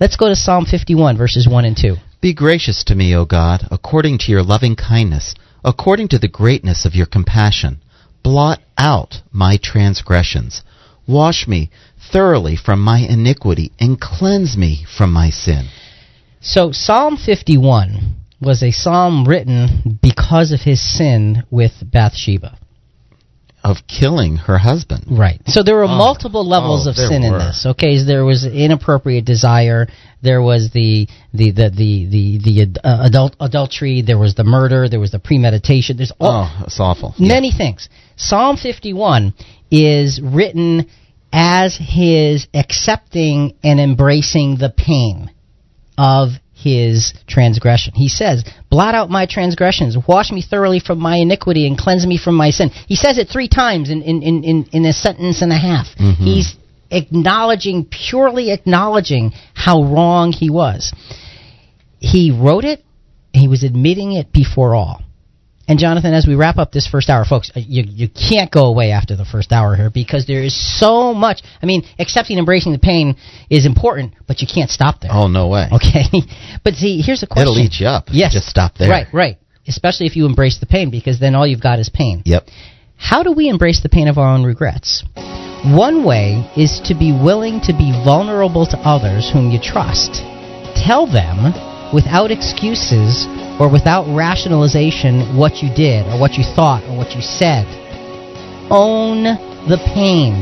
Let's 0.00 0.16
go 0.16 0.28
to 0.28 0.36
Psalm 0.36 0.66
51, 0.66 1.16
verses 1.16 1.48
1 1.48 1.64
and 1.64 1.76
2. 1.76 1.94
Be 2.20 2.34
gracious 2.34 2.82
to 2.84 2.94
me, 2.94 3.14
O 3.14 3.24
God, 3.24 3.66
according 3.70 4.18
to 4.18 4.32
your 4.32 4.42
loving 4.42 4.74
kindness, 4.74 5.34
according 5.66 6.06
to 6.06 6.18
the 6.18 6.28
greatness 6.28 6.86
of 6.86 6.94
your 6.94 7.06
compassion, 7.06 7.82
blot 8.22 8.60
out 8.78 9.20
my 9.32 9.58
transgressions. 9.60 10.62
Wash 11.08 11.46
me 11.48 11.70
thoroughly 12.12 12.56
from 12.56 12.80
my 12.80 12.98
iniquity 12.98 13.72
and 13.78 14.00
cleanse 14.00 14.56
me 14.56 14.86
from 14.96 15.12
my 15.12 15.28
sin. 15.28 15.66
So 16.40 16.70
Psalm 16.70 17.16
51 17.16 18.14
was 18.40 18.62
a 18.62 18.70
psalm 18.70 19.26
written 19.26 19.98
because 20.00 20.52
of 20.52 20.60
his 20.60 20.80
sin 20.80 21.42
with 21.50 21.72
Bathsheba. 21.82 22.56
Of 23.70 23.78
killing 23.88 24.36
her 24.36 24.58
husband. 24.58 25.04
Right. 25.10 25.40
So 25.46 25.62
there 25.64 25.74
were 25.74 25.84
Oh. 25.90 25.98
multiple 26.08 26.46
levels 26.46 26.86
Oh, 26.86 26.90
of 26.90 26.96
sin 26.96 27.22
in 27.24 27.32
this. 27.32 27.66
Okay, 27.72 27.92
there 28.04 28.24
was 28.24 28.44
inappropriate 28.46 29.24
desire, 29.24 29.88
there 30.22 30.40
was 30.40 30.70
the 30.70 31.08
the 31.34 31.50
the 31.50 31.66
the 31.80 32.06
the, 32.14 32.24
the 32.46 32.80
uh, 32.88 32.98
adult 33.08 33.34
adultery, 33.40 34.02
there 34.02 34.18
was 34.18 34.34
the 34.36 34.44
murder, 34.44 34.88
there 34.88 35.00
was 35.00 35.10
the 35.10 35.18
premeditation. 35.18 35.96
There's 35.96 36.12
all, 36.20 36.48
Oh, 36.48 36.64
it's 36.66 36.78
awful. 36.78 37.14
many 37.18 37.50
things. 37.50 37.88
Psalm 38.16 38.56
51 38.56 39.34
is 39.70 40.20
written 40.22 40.86
as 41.32 41.76
his 41.76 42.46
accepting 42.54 43.54
and 43.64 43.80
embracing 43.80 44.56
the 44.58 44.70
pain 44.70 45.30
of 45.98 46.28
his 46.56 47.12
transgression. 47.28 47.92
He 47.94 48.08
says, 48.08 48.42
Blot 48.70 48.94
out 48.94 49.10
my 49.10 49.26
transgressions, 49.26 49.96
wash 50.08 50.32
me 50.32 50.42
thoroughly 50.42 50.80
from 50.80 50.98
my 50.98 51.16
iniquity, 51.16 51.66
and 51.66 51.76
cleanse 51.76 52.06
me 52.06 52.18
from 52.18 52.34
my 52.34 52.50
sin. 52.50 52.70
He 52.88 52.96
says 52.96 53.18
it 53.18 53.28
three 53.28 53.48
times 53.48 53.90
in, 53.90 54.00
in, 54.02 54.22
in, 54.22 54.42
in, 54.42 54.68
in 54.72 54.84
a 54.86 54.92
sentence 54.92 55.42
and 55.42 55.52
a 55.52 55.58
half. 55.58 55.86
Mm-hmm. 55.98 56.24
He's 56.24 56.56
acknowledging, 56.90 57.84
purely 57.84 58.52
acknowledging 58.52 59.32
how 59.52 59.82
wrong 59.82 60.32
he 60.32 60.48
was. 60.48 60.94
He 61.98 62.30
wrote 62.30 62.64
it, 62.64 62.82
he 63.32 63.48
was 63.48 63.62
admitting 63.62 64.12
it 64.12 64.32
before 64.32 64.74
all. 64.74 65.02
And 65.68 65.80
Jonathan, 65.80 66.14
as 66.14 66.26
we 66.26 66.36
wrap 66.36 66.58
up 66.58 66.70
this 66.70 66.86
first 66.86 67.10
hour, 67.10 67.24
folks, 67.24 67.50
uh, 67.56 67.60
you, 67.60 67.84
you 67.86 68.08
can't 68.08 68.52
go 68.52 68.66
away 68.66 68.92
after 68.92 69.16
the 69.16 69.24
first 69.24 69.50
hour 69.50 69.74
here 69.74 69.90
because 69.90 70.24
there 70.26 70.42
is 70.42 70.54
so 70.78 71.12
much. 71.12 71.42
I 71.60 71.66
mean, 71.66 71.82
accepting 71.98 72.38
embracing 72.38 72.72
the 72.72 72.78
pain 72.78 73.16
is 73.50 73.66
important, 73.66 74.14
but 74.28 74.40
you 74.40 74.46
can't 74.52 74.70
stop 74.70 75.00
there. 75.00 75.10
Oh, 75.12 75.26
no 75.26 75.48
way. 75.48 75.68
Okay, 75.72 76.04
but 76.64 76.74
see, 76.74 77.02
here's 77.02 77.22
a 77.22 77.26
question. 77.26 77.42
It'll 77.42 77.58
eat 77.58 77.80
you 77.80 77.86
up. 77.88 78.06
Yes, 78.10 78.32
Just 78.32 78.46
stop 78.46 78.76
there. 78.76 78.88
Right, 78.88 79.06
right. 79.12 79.38
Especially 79.66 80.06
if 80.06 80.14
you 80.14 80.26
embrace 80.26 80.58
the 80.60 80.66
pain, 80.66 80.90
because 80.90 81.18
then 81.18 81.34
all 81.34 81.46
you've 81.46 81.62
got 81.62 81.80
is 81.80 81.88
pain. 81.88 82.22
Yep. 82.24 82.46
How 82.96 83.24
do 83.24 83.32
we 83.32 83.48
embrace 83.48 83.82
the 83.82 83.88
pain 83.88 84.06
of 84.06 84.18
our 84.18 84.32
own 84.32 84.44
regrets? 84.44 85.04
One 85.64 86.04
way 86.04 86.48
is 86.56 86.80
to 86.84 86.94
be 86.94 87.10
willing 87.12 87.60
to 87.62 87.72
be 87.72 87.90
vulnerable 88.04 88.66
to 88.66 88.78
others 88.78 89.28
whom 89.32 89.50
you 89.50 89.58
trust. 89.60 90.22
Tell 90.76 91.10
them 91.10 91.52
without 91.92 92.30
excuses 92.30 93.26
or 93.60 93.70
without 93.70 94.06
rationalization 94.14 95.36
what 95.36 95.62
you 95.62 95.72
did 95.74 96.06
or 96.06 96.20
what 96.20 96.34
you 96.34 96.44
thought 96.44 96.82
or 96.84 96.96
what 96.96 97.14
you 97.14 97.22
said. 97.22 97.66
Own 98.70 99.24
the 99.68 99.78
pain. 99.94 100.34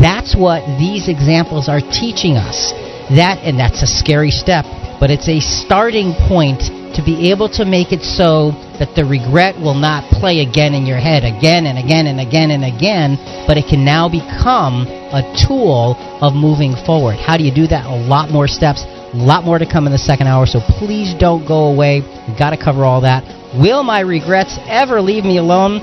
That's 0.00 0.34
what 0.34 0.64
these 0.78 1.08
examples 1.08 1.68
are 1.68 1.80
teaching 1.80 2.36
us. 2.36 2.72
That 3.14 3.38
and 3.44 3.58
that's 3.58 3.82
a 3.82 3.86
scary 3.86 4.30
step, 4.30 4.64
but 5.00 5.10
it's 5.10 5.28
a 5.28 5.40
starting 5.40 6.14
point 6.28 6.62
to 6.94 7.02
be 7.02 7.30
able 7.30 7.48
to 7.50 7.64
make 7.64 7.92
it 7.92 8.02
so 8.02 8.54
that 8.78 8.94
the 8.94 9.04
regret 9.04 9.58
will 9.58 9.74
not 9.74 10.06
play 10.14 10.40
again 10.40 10.74
in 10.74 10.86
your 10.86 10.98
head 10.98 11.26
again 11.26 11.66
and 11.66 11.78
again 11.78 12.06
and 12.06 12.22
again 12.22 12.50
and 12.50 12.64
again, 12.64 13.18
but 13.46 13.58
it 13.58 13.66
can 13.66 13.84
now 13.84 14.08
become 14.08 14.86
a 15.10 15.22
tool 15.46 15.98
of 16.22 16.34
moving 16.34 16.74
forward. 16.86 17.18
How 17.18 17.36
do 17.36 17.42
you 17.42 17.54
do 17.54 17.66
that? 17.66 17.86
A 17.86 17.98
lot 18.06 18.30
more 18.30 18.46
steps, 18.46 18.86
a 19.14 19.16
lot 19.16 19.44
more 19.44 19.58
to 19.58 19.66
come 19.66 19.86
in 19.86 19.92
the 19.92 19.98
second 19.98 20.26
hour, 20.26 20.44
so 20.44 20.58
please 20.58 21.14
don't 21.14 21.46
go 21.46 21.70
away. 21.70 22.02
We've 22.26 22.38
got 22.38 22.50
to 22.50 22.58
cover 22.58 22.84
all 22.84 23.02
that. 23.02 23.22
Will 23.54 23.84
my 23.84 24.00
regrets 24.00 24.58
ever 24.66 25.00
leave 25.00 25.22
me 25.22 25.38
alone? 25.38 25.78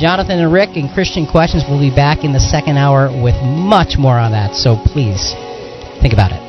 Jonathan 0.00 0.40
and 0.40 0.52
Rick 0.52 0.70
and 0.74 0.90
Christian 0.92 1.24
Questions 1.24 1.62
will 1.68 1.78
be 1.78 1.94
back 1.94 2.24
in 2.24 2.32
the 2.32 2.40
second 2.40 2.78
hour 2.78 3.06
with 3.22 3.38
much 3.44 3.94
more 3.98 4.18
on 4.18 4.32
that, 4.32 4.56
so 4.56 4.74
please 4.74 5.32
think 6.02 6.12
about 6.12 6.32
it. 6.32 6.42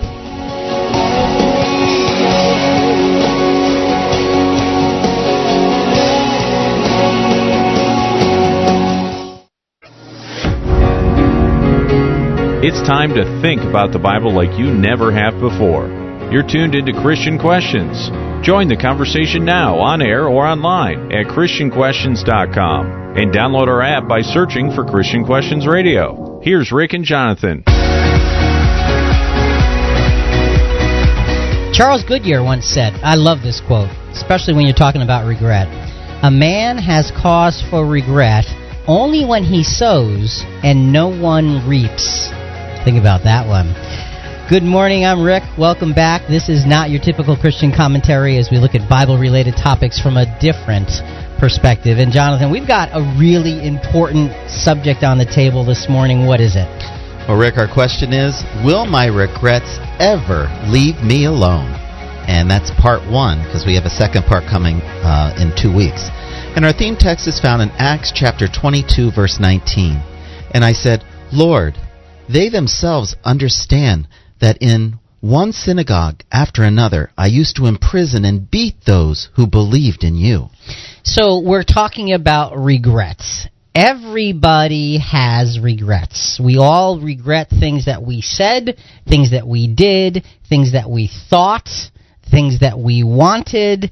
It's 12.65 12.81
time 12.87 13.13
to 13.13 13.41
think 13.43 13.61
about 13.61 13.91
the 13.91 13.99
Bible 13.99 14.33
like 14.33 14.57
you 14.57 14.73
never 14.73 15.11
have 15.11 15.39
before. 15.39 16.02
You're 16.33 16.41
tuned 16.41 16.73
into 16.73 16.99
Christian 16.99 17.37
Questions. 17.37 18.09
Join 18.43 18.67
the 18.67 18.75
conversation 18.75 19.45
now 19.45 19.77
on 19.77 20.01
air 20.01 20.25
or 20.27 20.47
online 20.47 21.11
at 21.11 21.27
ChristianQuestions.com 21.27 23.13
and 23.15 23.31
download 23.31 23.67
our 23.67 23.83
app 23.83 24.07
by 24.07 24.21
searching 24.21 24.73
for 24.73 24.83
Christian 24.83 25.23
Questions 25.25 25.67
Radio. 25.67 26.41
Here's 26.41 26.71
Rick 26.71 26.93
and 26.93 27.05
Jonathan. 27.05 27.61
Charles 31.71 32.03
Goodyear 32.03 32.41
once 32.41 32.65
said, 32.65 32.93
I 33.03 33.13
love 33.13 33.43
this 33.43 33.61
quote, 33.61 33.91
especially 34.17 34.55
when 34.55 34.65
you're 34.65 34.73
talking 34.73 35.03
about 35.03 35.27
regret. 35.27 35.67
A 36.23 36.31
man 36.31 36.79
has 36.79 37.11
cause 37.11 37.61
for 37.69 37.85
regret 37.85 38.45
only 38.87 39.23
when 39.23 39.43
he 39.43 39.63
sows 39.63 40.41
and 40.63 40.91
no 40.91 41.09
one 41.09 41.69
reaps. 41.69 42.25
Think 42.83 42.97
about 42.97 43.23
that 43.23 43.45
one. 43.45 43.69
Good 44.49 44.61
morning, 44.61 45.05
I'm 45.05 45.23
Rick. 45.23 45.43
Welcome 45.57 45.93
back. 45.93 46.27
This 46.27 46.49
is 46.49 46.67
not 46.67 46.89
your 46.89 46.99
typical 46.99 47.37
Christian 47.37 47.71
commentary 47.71 48.37
as 48.37 48.51
we 48.51 48.59
look 48.59 48.75
at 48.75 48.89
Bible 48.89 49.17
related 49.17 49.55
topics 49.55 50.01
from 50.01 50.17
a 50.17 50.27
different 50.43 50.91
perspective. 51.39 51.95
And 51.97 52.11
Jonathan, 52.11 52.51
we've 52.51 52.67
got 52.67 52.91
a 52.91 52.99
really 53.15 53.65
important 53.65 54.35
subject 54.51 55.01
on 55.01 55.17
the 55.17 55.23
table 55.23 55.63
this 55.63 55.87
morning. 55.87 56.27
What 56.27 56.41
is 56.41 56.59
it? 56.59 56.67
Well, 57.23 57.39
Rick, 57.39 57.55
our 57.55 57.71
question 57.71 58.11
is 58.11 58.43
Will 58.67 58.83
my 58.83 59.07
regrets 59.07 59.79
ever 60.03 60.51
leave 60.67 60.99
me 60.99 61.23
alone? 61.23 61.71
And 62.27 62.51
that's 62.51 62.69
part 62.75 62.99
one, 63.07 63.47
because 63.47 63.63
we 63.65 63.79
have 63.79 63.87
a 63.87 63.95
second 63.95 64.27
part 64.27 64.43
coming 64.43 64.83
uh, 65.07 65.39
in 65.39 65.55
two 65.55 65.71
weeks. 65.71 66.11
And 66.59 66.67
our 66.67 66.75
theme 66.75 66.99
text 66.99 67.31
is 67.31 67.39
found 67.39 67.61
in 67.61 67.71
Acts 67.79 68.11
chapter 68.11 68.51
22, 68.51 69.15
verse 69.15 69.39
19. 69.39 70.03
And 70.51 70.67
I 70.67 70.73
said, 70.73 70.99
Lord, 71.31 71.79
they 72.27 72.49
themselves 72.49 73.15
understand 73.23 74.07
that 74.43 74.57
in 74.61 74.99
one 75.21 75.53
synagogue 75.53 76.21
after 76.29 76.63
another 76.63 77.09
I 77.17 77.27
used 77.27 77.55
to 77.55 77.65
imprison 77.65 78.25
and 78.25 78.51
beat 78.51 78.75
those 78.85 79.29
who 79.35 79.47
believed 79.47 80.03
in 80.03 80.15
you. 80.15 80.49
So 81.03 81.39
we're 81.39 81.63
talking 81.63 82.11
about 82.11 82.57
regrets. 82.57 83.47
Everybody 83.73 84.99
has 84.99 85.59
regrets. 85.61 86.39
We 86.43 86.57
all 86.57 86.99
regret 86.99 87.49
things 87.49 87.85
that 87.85 88.03
we 88.03 88.21
said, 88.21 88.77
things 89.07 89.31
that 89.31 89.47
we 89.47 89.73
did, 89.73 90.25
things 90.49 90.73
that 90.73 90.89
we 90.89 91.09
thought, 91.29 91.69
things 92.29 92.59
that 92.59 92.77
we 92.77 93.03
wanted, 93.03 93.91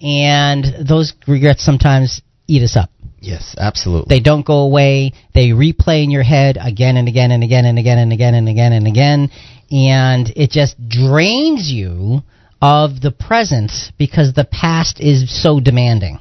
and 0.00 0.64
those 0.86 1.14
regrets 1.28 1.64
sometimes 1.64 2.20
eat 2.48 2.62
us 2.62 2.76
up. 2.76 2.90
Yes, 3.22 3.54
absolutely. 3.56 4.16
They 4.16 4.20
don't 4.20 4.44
go 4.44 4.62
away. 4.62 5.12
They 5.32 5.50
replay 5.50 6.02
in 6.02 6.10
your 6.10 6.24
head 6.24 6.58
again 6.60 6.96
and 6.96 7.06
again 7.06 7.30
and 7.30 7.44
again 7.44 7.64
and 7.64 7.78
again 7.78 7.98
and 7.98 8.12
again 8.12 8.34
and 8.34 8.48
again 8.48 8.72
and 8.72 8.86
again. 8.88 9.20
And 9.20 9.30
it 9.72 10.50
just 10.50 10.76
drains 10.88 11.70
you 11.70 12.22
of 12.60 13.00
the 13.00 13.10
present 13.10 13.72
because 13.98 14.32
the 14.32 14.44
past 14.44 15.00
is 15.00 15.42
so 15.42 15.60
demanding. 15.60 16.18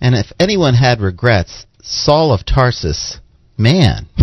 and 0.00 0.14
if 0.14 0.32
anyone 0.40 0.74
had 0.74 1.00
regrets, 1.00 1.66
Saul 1.82 2.32
of 2.32 2.44
Tarsus, 2.44 3.20
man. 3.56 4.08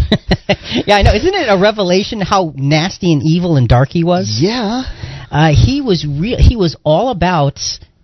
yeah, 0.86 0.96
I 0.96 1.02
know. 1.02 1.14
Isn't 1.14 1.34
it 1.34 1.48
a 1.48 1.58
revelation 1.60 2.20
how 2.22 2.54
nasty 2.56 3.14
and 3.14 3.24
evil 3.24 3.56
and 3.56 3.68
dark 3.68 3.90
he 3.90 4.04
was? 4.04 4.40
Yeah. 4.42 4.84
Uh, 5.32 5.54
he 5.56 5.82
was 5.82 6.06
real. 6.06 6.38
He 6.38 6.56
was 6.56 6.76
all 6.84 7.10
about 7.10 7.60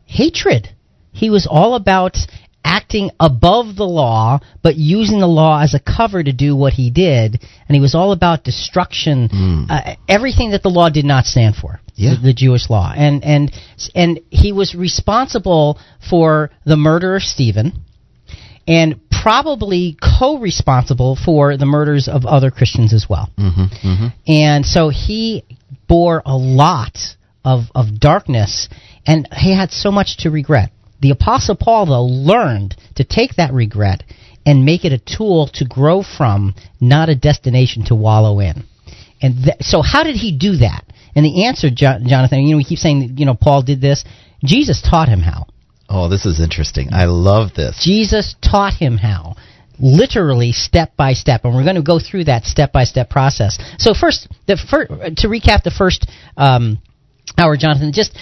hatred. 0.06 0.70
He 1.12 1.30
was 1.30 1.46
all 1.46 1.76
about 1.76 2.18
acting 2.64 3.10
above 3.20 3.76
the 3.76 3.86
law, 3.86 4.40
but 4.62 4.76
using 4.76 5.20
the 5.20 5.28
law 5.28 5.62
as 5.62 5.74
a 5.74 5.80
cover 5.80 6.24
to 6.24 6.32
do 6.34 6.56
what 6.56 6.74
he 6.74 6.90
did. 6.90 7.40
And 7.68 7.76
he 7.76 7.80
was 7.82 7.96
all 7.96 8.12
about 8.12 8.44
destruction, 8.44 9.30
Mm. 9.30 9.66
uh, 9.70 9.96
everything 10.08 10.52
that 10.52 10.64
the 10.64 10.70
law 10.70 10.90
did 10.90 11.06
not 11.06 11.26
stand 11.26 11.56
for. 11.56 11.80
Yeah. 11.96 12.16
The, 12.16 12.28
the 12.28 12.34
Jewish 12.34 12.70
law, 12.70 12.94
and 12.96 13.26
and 13.26 13.52
and 13.94 14.22
he 14.30 14.54
was 14.54 14.74
responsible 14.74 15.78
for 16.10 16.50
the 16.66 16.78
murder 16.78 17.18
of 17.18 17.24
Stephen, 17.24 17.74
and 18.66 19.00
probably 19.12 19.98
co-responsible 20.02 21.18
for 21.18 21.58
the 21.58 21.66
murders 21.66 22.08
of 22.08 22.26
other 22.26 22.52
Christians 22.52 22.94
as 22.94 23.08
well. 23.10 23.30
hmm 23.38 23.66
hmm 23.82 24.08
And 24.28 24.66
so 24.66 24.88
he 24.90 25.44
bore 25.90 26.22
a 26.26 26.38
lot 26.38 26.98
of, 27.44 27.64
of 27.76 28.00
darkness, 28.00 28.70
and 29.06 29.28
he 29.36 29.54
had 29.54 29.72
so 29.72 29.92
much 29.92 30.18
to 30.20 30.30
regret. 30.30 30.72
The 31.02 31.12
Apostle 31.12 31.56
Paul, 31.56 31.86
though, 31.86 32.06
learned 32.06 32.76
to 32.96 33.04
take 33.04 33.36
that 33.36 33.54
regret 33.54 34.04
and 34.46 34.66
make 34.66 34.86
it 34.86 34.92
a 34.92 35.00
tool 35.00 35.50
to 35.54 35.66
grow 35.66 36.04
from, 36.04 36.56
not 36.80 37.10
a 37.10 37.16
destination 37.16 37.86
to 37.86 37.96
wallow 37.96 38.40
in. 38.40 38.64
And 39.22 39.44
th- 39.44 39.58
so, 39.62 39.82
how 39.82 40.04
did 40.04 40.16
he 40.16 40.38
do 40.38 40.58
that? 40.58 40.84
And 41.16 41.26
the 41.26 41.46
answer, 41.46 41.70
Jo- 41.70 42.00
Jonathan, 42.06 42.42
you 42.42 42.52
know, 42.52 42.58
we 42.58 42.64
keep 42.64 42.80
saying, 42.80 43.16
you 43.18 43.26
know, 43.26 43.36
Paul 43.36 43.62
did 43.64 43.82
this. 43.82 44.04
Jesus 44.44 44.82
taught 44.82 45.10
him 45.10 45.20
how. 45.20 45.48
Oh, 45.90 46.08
this 46.08 46.26
is 46.26 46.40
interesting. 46.40 46.90
I 46.94 47.06
love 47.06 47.54
this. 47.56 47.82
Jesus 47.84 48.36
taught 48.42 48.74
him 48.74 48.98
how. 48.98 49.36
Literally, 49.80 50.52
step 50.52 50.96
by 50.98 51.14
step, 51.14 51.46
and 51.46 51.56
we're 51.56 51.64
going 51.64 51.76
to 51.78 51.82
go 51.82 52.00
through 52.00 52.26
that 52.26 52.44
step 52.44 52.74
by 52.74 52.84
step 52.84 53.10
process. 53.10 53.58
So, 53.78 53.94
first, 53.94 54.28
the 54.46 54.58
fir- 54.58 54.88
to 54.88 55.28
recap 55.28 55.64
the 55.64 55.72
first 55.72 56.10
um, 56.36 56.80
hour, 57.38 57.56
Jonathan, 57.56 57.94
just 57.94 58.16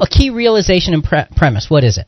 a 0.00 0.06
key 0.06 0.30
realization 0.30 0.94
and 0.94 1.04
pre- 1.04 1.24
premise. 1.36 1.68
What 1.68 1.84
is 1.84 1.98
it? 1.98 2.06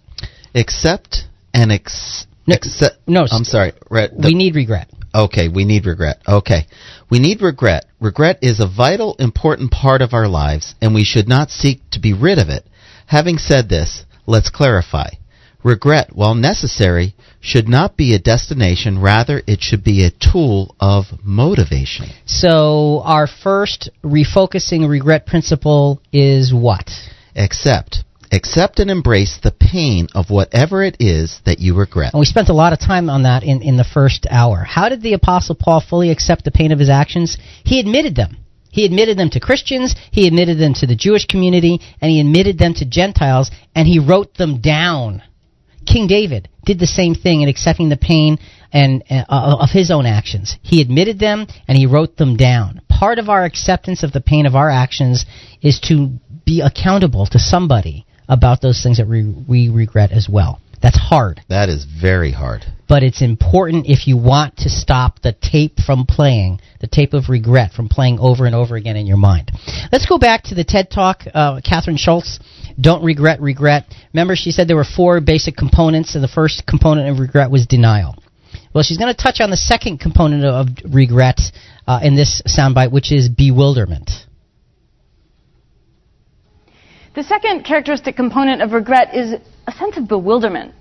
Accept 0.54 1.24
and 1.54 1.70
ex- 1.70 2.26
No, 2.46 2.54
accept. 2.54 2.96
no, 3.06 3.26
I'm 3.30 3.44
sorry. 3.44 3.72
Re- 3.90 4.08
the- 4.16 4.28
we 4.28 4.34
need 4.34 4.54
regret. 4.56 4.88
Okay, 5.14 5.48
we 5.48 5.64
need 5.64 5.84
regret. 5.86 6.20
Okay. 6.26 6.66
We 7.10 7.18
need 7.18 7.42
regret. 7.42 7.84
Regret 8.00 8.38
is 8.40 8.60
a 8.60 8.66
vital, 8.66 9.14
important 9.18 9.70
part 9.70 10.00
of 10.00 10.14
our 10.14 10.26
lives, 10.26 10.74
and 10.80 10.94
we 10.94 11.04
should 11.04 11.28
not 11.28 11.50
seek 11.50 11.82
to 11.90 12.00
be 12.00 12.14
rid 12.14 12.38
of 12.38 12.48
it. 12.48 12.66
Having 13.06 13.38
said 13.38 13.68
this, 13.68 14.06
let's 14.26 14.48
clarify. 14.48 15.10
Regret, 15.62 16.16
while 16.16 16.34
necessary, 16.34 17.14
should 17.40 17.68
not 17.68 17.96
be 17.96 18.14
a 18.14 18.18
destination, 18.18 18.98
rather, 18.98 19.42
it 19.46 19.60
should 19.62 19.84
be 19.84 20.04
a 20.04 20.10
tool 20.10 20.74
of 20.80 21.04
motivation. 21.22 22.06
So, 22.24 23.02
our 23.04 23.26
first 23.26 23.90
refocusing 24.02 24.88
regret 24.88 25.26
principle 25.26 26.00
is 26.12 26.52
what? 26.54 26.88
Accept. 27.36 28.04
Accept 28.30 28.78
and 28.78 28.90
embrace 28.90 29.38
the 29.42 29.50
pain 29.50 30.08
of 30.14 30.30
whatever 30.30 30.82
it 30.82 30.96
is 30.98 31.40
that 31.44 31.58
you 31.58 31.74
regret. 31.74 32.14
And 32.14 32.20
we 32.20 32.26
spent 32.26 32.48
a 32.48 32.54
lot 32.54 32.72
of 32.72 32.80
time 32.80 33.10
on 33.10 33.24
that 33.24 33.42
in, 33.42 33.60
in 33.60 33.76
the 33.76 33.84
first 33.84 34.26
hour. 34.30 34.64
How 34.64 34.88
did 34.88 35.02
the 35.02 35.12
Apostle 35.12 35.54
Paul 35.54 35.80
fully 35.80 36.10
accept 36.10 36.44
the 36.44 36.50
pain 36.50 36.72
of 36.72 36.78
his 36.78 36.88
actions? 36.88 37.36
He 37.64 37.78
admitted 37.78 38.16
them. 38.16 38.38
He 38.70 38.86
admitted 38.86 39.18
them 39.18 39.28
to 39.30 39.40
Christians, 39.40 39.94
he 40.10 40.26
admitted 40.26 40.58
them 40.58 40.72
to 40.74 40.86
the 40.86 40.96
Jewish 40.96 41.26
community, 41.26 41.78
and 42.00 42.10
he 42.10 42.20
admitted 42.20 42.56
them 42.56 42.72
to 42.74 42.86
Gentiles, 42.86 43.50
and 43.74 43.86
he 43.86 43.98
wrote 43.98 44.34
them 44.34 44.62
down. 44.62 45.22
King 45.84 46.06
David 46.06 46.48
did 46.64 46.78
the 46.78 46.86
same 46.86 47.14
thing 47.14 47.42
in 47.42 47.50
accepting 47.50 47.90
the 47.90 47.98
pain 47.98 48.38
and 48.72 49.02
uh, 49.10 49.24
of 49.28 49.70
his 49.70 49.90
own 49.90 50.06
actions. 50.06 50.56
He 50.62 50.80
admitted 50.80 51.18
them 51.18 51.46
and 51.68 51.76
he 51.76 51.86
wrote 51.86 52.16
them 52.16 52.36
down. 52.36 52.80
Part 52.88 53.18
of 53.18 53.28
our 53.28 53.44
acceptance 53.44 54.02
of 54.02 54.12
the 54.12 54.20
pain 54.20 54.46
of 54.46 54.54
our 54.54 54.70
actions 54.70 55.26
is 55.60 55.80
to 55.88 56.18
be 56.44 56.60
accountable 56.60 57.26
to 57.26 57.38
somebody 57.38 58.06
about 58.28 58.60
those 58.62 58.82
things 58.82 58.98
that 58.98 59.08
we, 59.08 59.34
we 59.48 59.68
regret 59.68 60.10
as 60.12 60.28
well. 60.30 60.60
That's 60.80 60.98
hard 60.98 61.40
That 61.48 61.68
is 61.68 61.84
very 61.84 62.32
hard. 62.32 62.64
but 62.88 63.04
it's 63.04 63.22
important 63.22 63.86
if 63.86 64.08
you 64.08 64.16
want 64.16 64.56
to 64.58 64.68
stop 64.68 65.20
the 65.22 65.32
tape 65.32 65.78
from 65.78 66.06
playing, 66.06 66.60
the 66.80 66.88
tape 66.88 67.14
of 67.14 67.28
regret 67.28 67.72
from 67.72 67.88
playing 67.88 68.18
over 68.18 68.46
and 68.46 68.54
over 68.54 68.74
again 68.74 68.96
in 68.96 69.06
your 69.06 69.16
mind. 69.16 69.52
Let's 69.92 70.06
go 70.06 70.18
back 70.18 70.42
to 70.44 70.56
the 70.56 70.64
TED 70.64 70.90
Talk, 70.90 71.22
uh, 71.32 71.60
Kathryn 71.60 71.98
Schulz. 71.98 72.40
Don't 72.80 73.04
regret, 73.04 73.40
regret. 73.40 73.84
Remember, 74.12 74.34
she 74.34 74.50
said 74.50 74.66
there 74.66 74.74
were 74.76 74.84
four 74.84 75.20
basic 75.20 75.56
components, 75.56 76.16
and 76.16 76.24
the 76.24 76.28
first 76.28 76.66
component 76.66 77.08
of 77.08 77.20
regret 77.20 77.50
was 77.50 77.66
denial. 77.66 78.16
Well, 78.74 78.82
she's 78.82 78.98
going 78.98 79.14
to 79.14 79.22
touch 79.22 79.40
on 79.40 79.50
the 79.50 79.56
second 79.56 80.00
component 80.00 80.44
of 80.44 80.66
regret 80.92 81.38
uh, 81.86 82.00
in 82.02 82.16
this 82.16 82.42
soundbite, 82.48 82.90
which 82.90 83.12
is 83.12 83.28
bewilderment. 83.28 84.10
The 87.14 87.22
second 87.22 87.64
characteristic 87.64 88.16
component 88.16 88.62
of 88.62 88.72
regret 88.72 89.14
is 89.14 89.34
a 89.66 89.72
sense 89.72 89.96
of 89.98 90.08
bewilderment. 90.08 90.74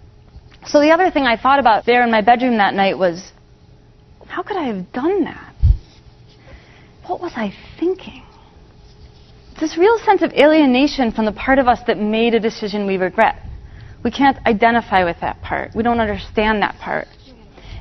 So 0.66 0.80
the 0.80 0.92
other 0.92 1.12
thing 1.12 1.24
I 1.24 1.36
thought 1.36 1.60
about 1.60 1.86
there 1.86 2.04
in 2.04 2.12
my 2.12 2.22
bedroom 2.22 2.58
that 2.58 2.74
night 2.74 2.98
was, 2.98 3.32
how 4.28 4.42
could 4.42 4.56
I 4.56 4.64
have 4.64 4.92
done 4.94 5.26
that? 5.26 5.54
What 7.06 7.20
was 7.20 7.34
I 7.36 7.54
thinking? 7.80 8.24
This 9.60 9.78
real 9.78 10.00
sense 10.00 10.22
of 10.22 10.32
alienation 10.32 11.12
from 11.12 11.26
the 11.26 11.34
part 11.34 11.60
of 11.60 11.68
us 11.68 11.80
that 11.88 11.98
made 11.98 12.34
a 12.34 12.40
decision 12.40 12.88
we 12.88 12.98
regret. 12.98 13.36
We 14.04 14.10
can't 14.10 14.38
identify 14.48 15.04
with 15.04 15.18
that 15.22 15.42
part. 15.42 15.76
We 15.76 15.84
don't 15.84 16.00
understand 16.00 16.62
that 16.62 16.76
part. 16.80 17.08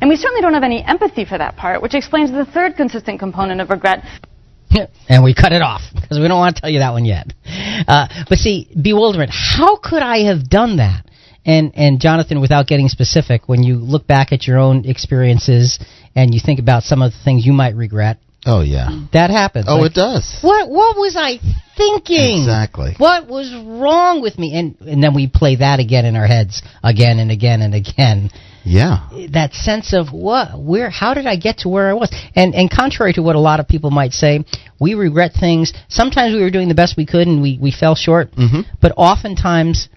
And 0.00 0.10
we 0.10 0.16
certainly 0.16 0.42
don't 0.42 0.54
have 0.54 0.64
any 0.64 0.82
empathy 0.84 1.24
for 1.24 1.38
that 1.38 1.56
part, 1.56 1.80
which 1.82 1.94
explains 1.94 2.32
the 2.32 2.44
third 2.44 2.76
consistent 2.76 3.20
component 3.20 3.60
of 3.60 3.70
regret, 3.70 4.04
and 5.08 5.22
we 5.24 5.34
cut 5.34 5.52
it 5.52 5.62
off 5.62 5.82
because 5.94 6.18
we 6.18 6.28
don't 6.28 6.38
want 6.38 6.56
to 6.56 6.60
tell 6.60 6.70
you 6.70 6.78
that 6.80 6.92
one 6.92 7.04
yet. 7.04 7.32
Uh, 7.86 8.06
but 8.28 8.38
see, 8.38 8.68
bewilderment. 8.80 9.30
How 9.32 9.76
could 9.76 10.02
I 10.02 10.24
have 10.24 10.48
done 10.48 10.76
that? 10.78 11.06
And 11.44 11.72
and 11.74 12.00
Jonathan, 12.00 12.40
without 12.40 12.66
getting 12.66 12.88
specific, 12.88 13.48
when 13.48 13.62
you 13.62 13.76
look 13.76 14.06
back 14.06 14.32
at 14.32 14.46
your 14.46 14.58
own 14.58 14.84
experiences 14.84 15.78
and 16.14 16.34
you 16.34 16.40
think 16.44 16.60
about 16.60 16.82
some 16.82 17.00
of 17.02 17.12
the 17.12 17.18
things 17.24 17.46
you 17.46 17.52
might 17.52 17.74
regret, 17.74 18.18
Oh, 18.46 18.62
yeah. 18.62 19.06
that 19.12 19.30
happens. 19.30 19.66
Oh, 19.68 19.76
Like, 19.76 19.92
it 19.92 19.94
does. 19.94 20.38
What 20.42 20.68
what 20.68 20.96
was 20.96 21.16
I 21.16 21.38
thinking? 21.76 22.40
Exactly. 22.40 22.94
What 22.98 23.26
was 23.26 23.52
wrong 23.54 24.20
with 24.22 24.38
me? 24.38 24.54
And 24.58 24.76
and 24.80 25.02
then 25.02 25.14
we 25.14 25.28
play 25.28 25.56
that 25.56 25.80
again 25.80 26.04
in 26.04 26.14
our 26.16 26.26
heads 26.26 26.62
again 26.82 27.18
and 27.18 27.30
again 27.30 27.62
and 27.62 27.74
again 27.74 28.30
Yeah. 28.64 29.08
that 29.30 29.54
sense 29.54 29.92
of 29.94 30.12
what 30.12 30.58
where 30.60 30.90
how 30.90 31.14
did 31.14 31.26
I 31.26 31.36
get 31.36 31.58
to 31.58 31.68
where 31.68 31.88
I 31.88 31.94
was 31.94 32.10
and 32.34 32.54
and 32.54 32.70
contrary 32.70 33.12
to 33.14 33.22
what 33.22 33.36
a 33.36 33.40
lot 33.40 33.58
of 33.60 33.66
people 33.68 33.90
might 33.90 34.12
say 34.12 34.44
we 34.78 34.94
regret 34.94 35.32
things 35.38 35.72
sometimes 35.88 36.34
we 36.34 36.42
were 36.42 36.50
doing 36.50 36.68
the 36.68 36.74
best 36.74 36.96
we 36.96 37.06
could 37.06 37.26
and 37.26 37.40
we 37.42 37.58
we 37.60 37.70
fell 37.70 37.94
short 37.94 38.32
Mhm. 38.32 38.66
but 38.80 38.92
oftentimes 38.96 39.88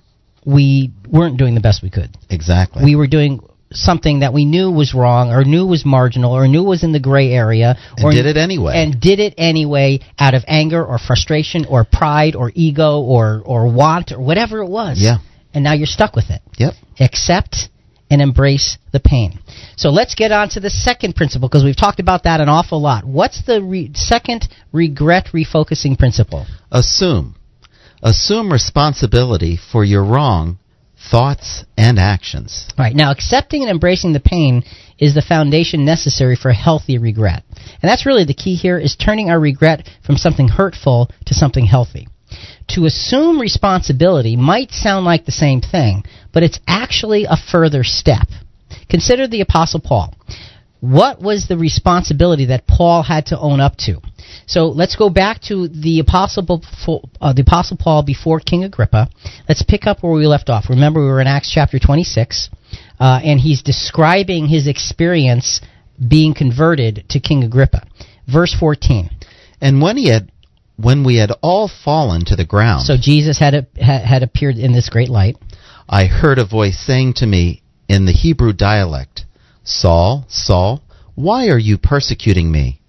we 0.45 0.91
weren't 1.09 1.37
doing 1.37 1.55
the 1.55 1.61
best 1.61 1.81
we 1.81 1.89
could 1.89 2.09
Exactly. 2.29 2.83
we 2.83 2.95
were 2.95 3.07
doing 3.07 3.39
something 3.71 4.19
that 4.19 4.33
we 4.33 4.45
knew 4.45 4.69
was 4.69 4.93
wrong 4.93 5.31
or 5.31 5.43
knew 5.43 5.65
was 5.65 5.83
marginal 5.83 6.31
or 6.31 6.47
knew 6.47 6.63
was 6.63 6.83
in 6.83 6.91
the 6.91 6.99
gray 6.99 7.31
area 7.31 7.75
And 7.97 8.05
or 8.05 8.11
did 8.11 8.25
it 8.27 8.37
anyway. 8.37 8.73
and 8.75 8.99
did 8.99 9.19
it 9.19 9.33
anyway 9.37 9.99
out 10.19 10.35
of 10.35 10.43
anger 10.47 10.83
or 10.85 10.99
frustration 10.99 11.65
or 11.65 11.83
pride 11.83 12.35
or 12.35 12.51
ego 12.53 12.99
or 13.01 13.41
or 13.45 13.67
want 13.67 14.11
or 14.11 14.19
whatever 14.21 14.59
it 14.59 14.69
was 14.69 14.99
Yeah. 14.99 15.17
and 15.53 15.63
now 15.63 15.73
you're 15.73 15.87
stuck 15.87 16.15
with 16.15 16.29
it 16.29 16.41
Yep. 16.57 16.73
accept 16.99 17.69
and 18.13 18.21
embrace 18.21 18.77
the 18.91 18.99
pain. 18.99 19.39
So 19.75 19.89
let's 19.89 20.13
get 20.13 20.31
on 20.31 20.49
to 20.49 20.59
the 20.59 20.69
second 20.69 21.15
principle 21.15 21.49
because 21.49 21.63
we've 21.63 21.75
talked 21.75 21.99
about 21.99 22.23
that 22.25 22.41
an 22.41 22.47
awful 22.47 22.79
lot. 22.79 23.03
What's 23.05 23.43
the 23.43 23.59
re- 23.59 23.89
second 23.95 24.47
regret 24.71 25.29
refocusing 25.33 25.97
principle? 25.97 26.45
Assume. 26.71 27.35
Assume 28.03 28.53
responsibility 28.53 29.57
for 29.57 29.83
your 29.83 30.05
wrong 30.05 30.59
thoughts 31.09 31.65
and 31.75 31.97
actions. 31.97 32.67
All 32.77 32.85
right, 32.85 32.95
now 32.95 33.09
accepting 33.09 33.63
and 33.63 33.71
embracing 33.71 34.13
the 34.13 34.19
pain 34.19 34.63
is 34.99 35.15
the 35.15 35.23
foundation 35.23 35.83
necessary 35.83 36.35
for 36.35 36.51
healthy 36.51 36.99
regret. 36.99 37.43
And 37.81 37.89
that's 37.89 38.05
really 38.05 38.25
the 38.25 38.35
key 38.35 38.53
here 38.53 38.77
is 38.77 38.95
turning 38.95 39.31
our 39.31 39.39
regret 39.39 39.89
from 40.05 40.17
something 40.17 40.47
hurtful 40.47 41.09
to 41.25 41.33
something 41.33 41.65
healthy. 41.65 42.07
To 42.69 42.85
assume 42.85 43.39
responsibility 43.39 44.35
might 44.35 44.71
sound 44.71 45.05
like 45.05 45.25
the 45.25 45.31
same 45.31 45.61
thing, 45.61 46.03
but 46.31 46.43
it's 46.43 46.59
actually 46.67 47.25
a 47.25 47.37
further 47.37 47.83
step. 47.83 48.27
Consider 48.89 49.27
the 49.27 49.41
Apostle 49.41 49.79
Paul. 49.79 50.13
What 50.79 51.21
was 51.21 51.47
the 51.47 51.57
responsibility 51.57 52.47
that 52.47 52.67
Paul 52.67 53.03
had 53.03 53.27
to 53.27 53.39
own 53.39 53.61
up 53.61 53.77
to? 53.85 54.01
So 54.45 54.67
let's 54.67 54.97
go 54.97 55.09
back 55.09 55.41
to 55.43 55.69
the 55.69 55.99
Apostle, 55.99 56.61
uh, 57.21 57.31
the 57.31 57.43
Apostle 57.43 57.77
Paul 57.77 58.03
before 58.03 58.41
King 58.41 58.65
Agrippa. 58.65 59.09
Let's 59.47 59.63
pick 59.63 59.87
up 59.87 60.03
where 60.03 60.11
we 60.11 60.27
left 60.27 60.49
off. 60.49 60.69
Remember, 60.69 60.99
we 60.99 61.07
were 61.07 61.21
in 61.21 61.27
Acts 61.27 61.49
chapter 61.49 61.79
26, 61.79 62.49
uh, 62.99 63.21
and 63.23 63.39
he's 63.39 63.61
describing 63.61 64.47
his 64.47 64.67
experience 64.67 65.61
being 66.05 66.33
converted 66.33 67.05
to 67.11 67.21
King 67.21 67.45
Agrippa. 67.45 67.87
Verse 68.27 68.53
14. 68.53 69.09
And 69.61 69.81
when 69.81 69.95
he 69.95 70.09
had 70.09 70.32
when 70.83 71.03
we 71.03 71.15
had 71.15 71.31
all 71.41 71.67
fallen 71.67 72.25
to 72.25 72.35
the 72.35 72.45
ground, 72.45 72.85
So 72.85 72.95
Jesus 72.99 73.39
had, 73.39 73.53
a, 73.53 73.67
had, 73.83 74.23
appeared 74.23 74.57
in 74.57 74.73
this 74.73 74.89
great 74.89 75.09
light. 75.09 75.37
I 75.87 76.05
heard 76.05 76.39
a 76.39 76.45
voice 76.45 76.79
saying 76.79 77.13
to 77.15 77.25
me 77.25 77.63
in 77.87 78.05
the 78.05 78.11
Hebrew 78.11 78.53
dialect, 78.53 79.25
Saul, 79.63 80.25
Saul, 80.27 80.83
why 81.15 81.47
are 81.47 81.59
you 81.59 81.77
persecuting 81.77 82.51
me? 82.51 82.81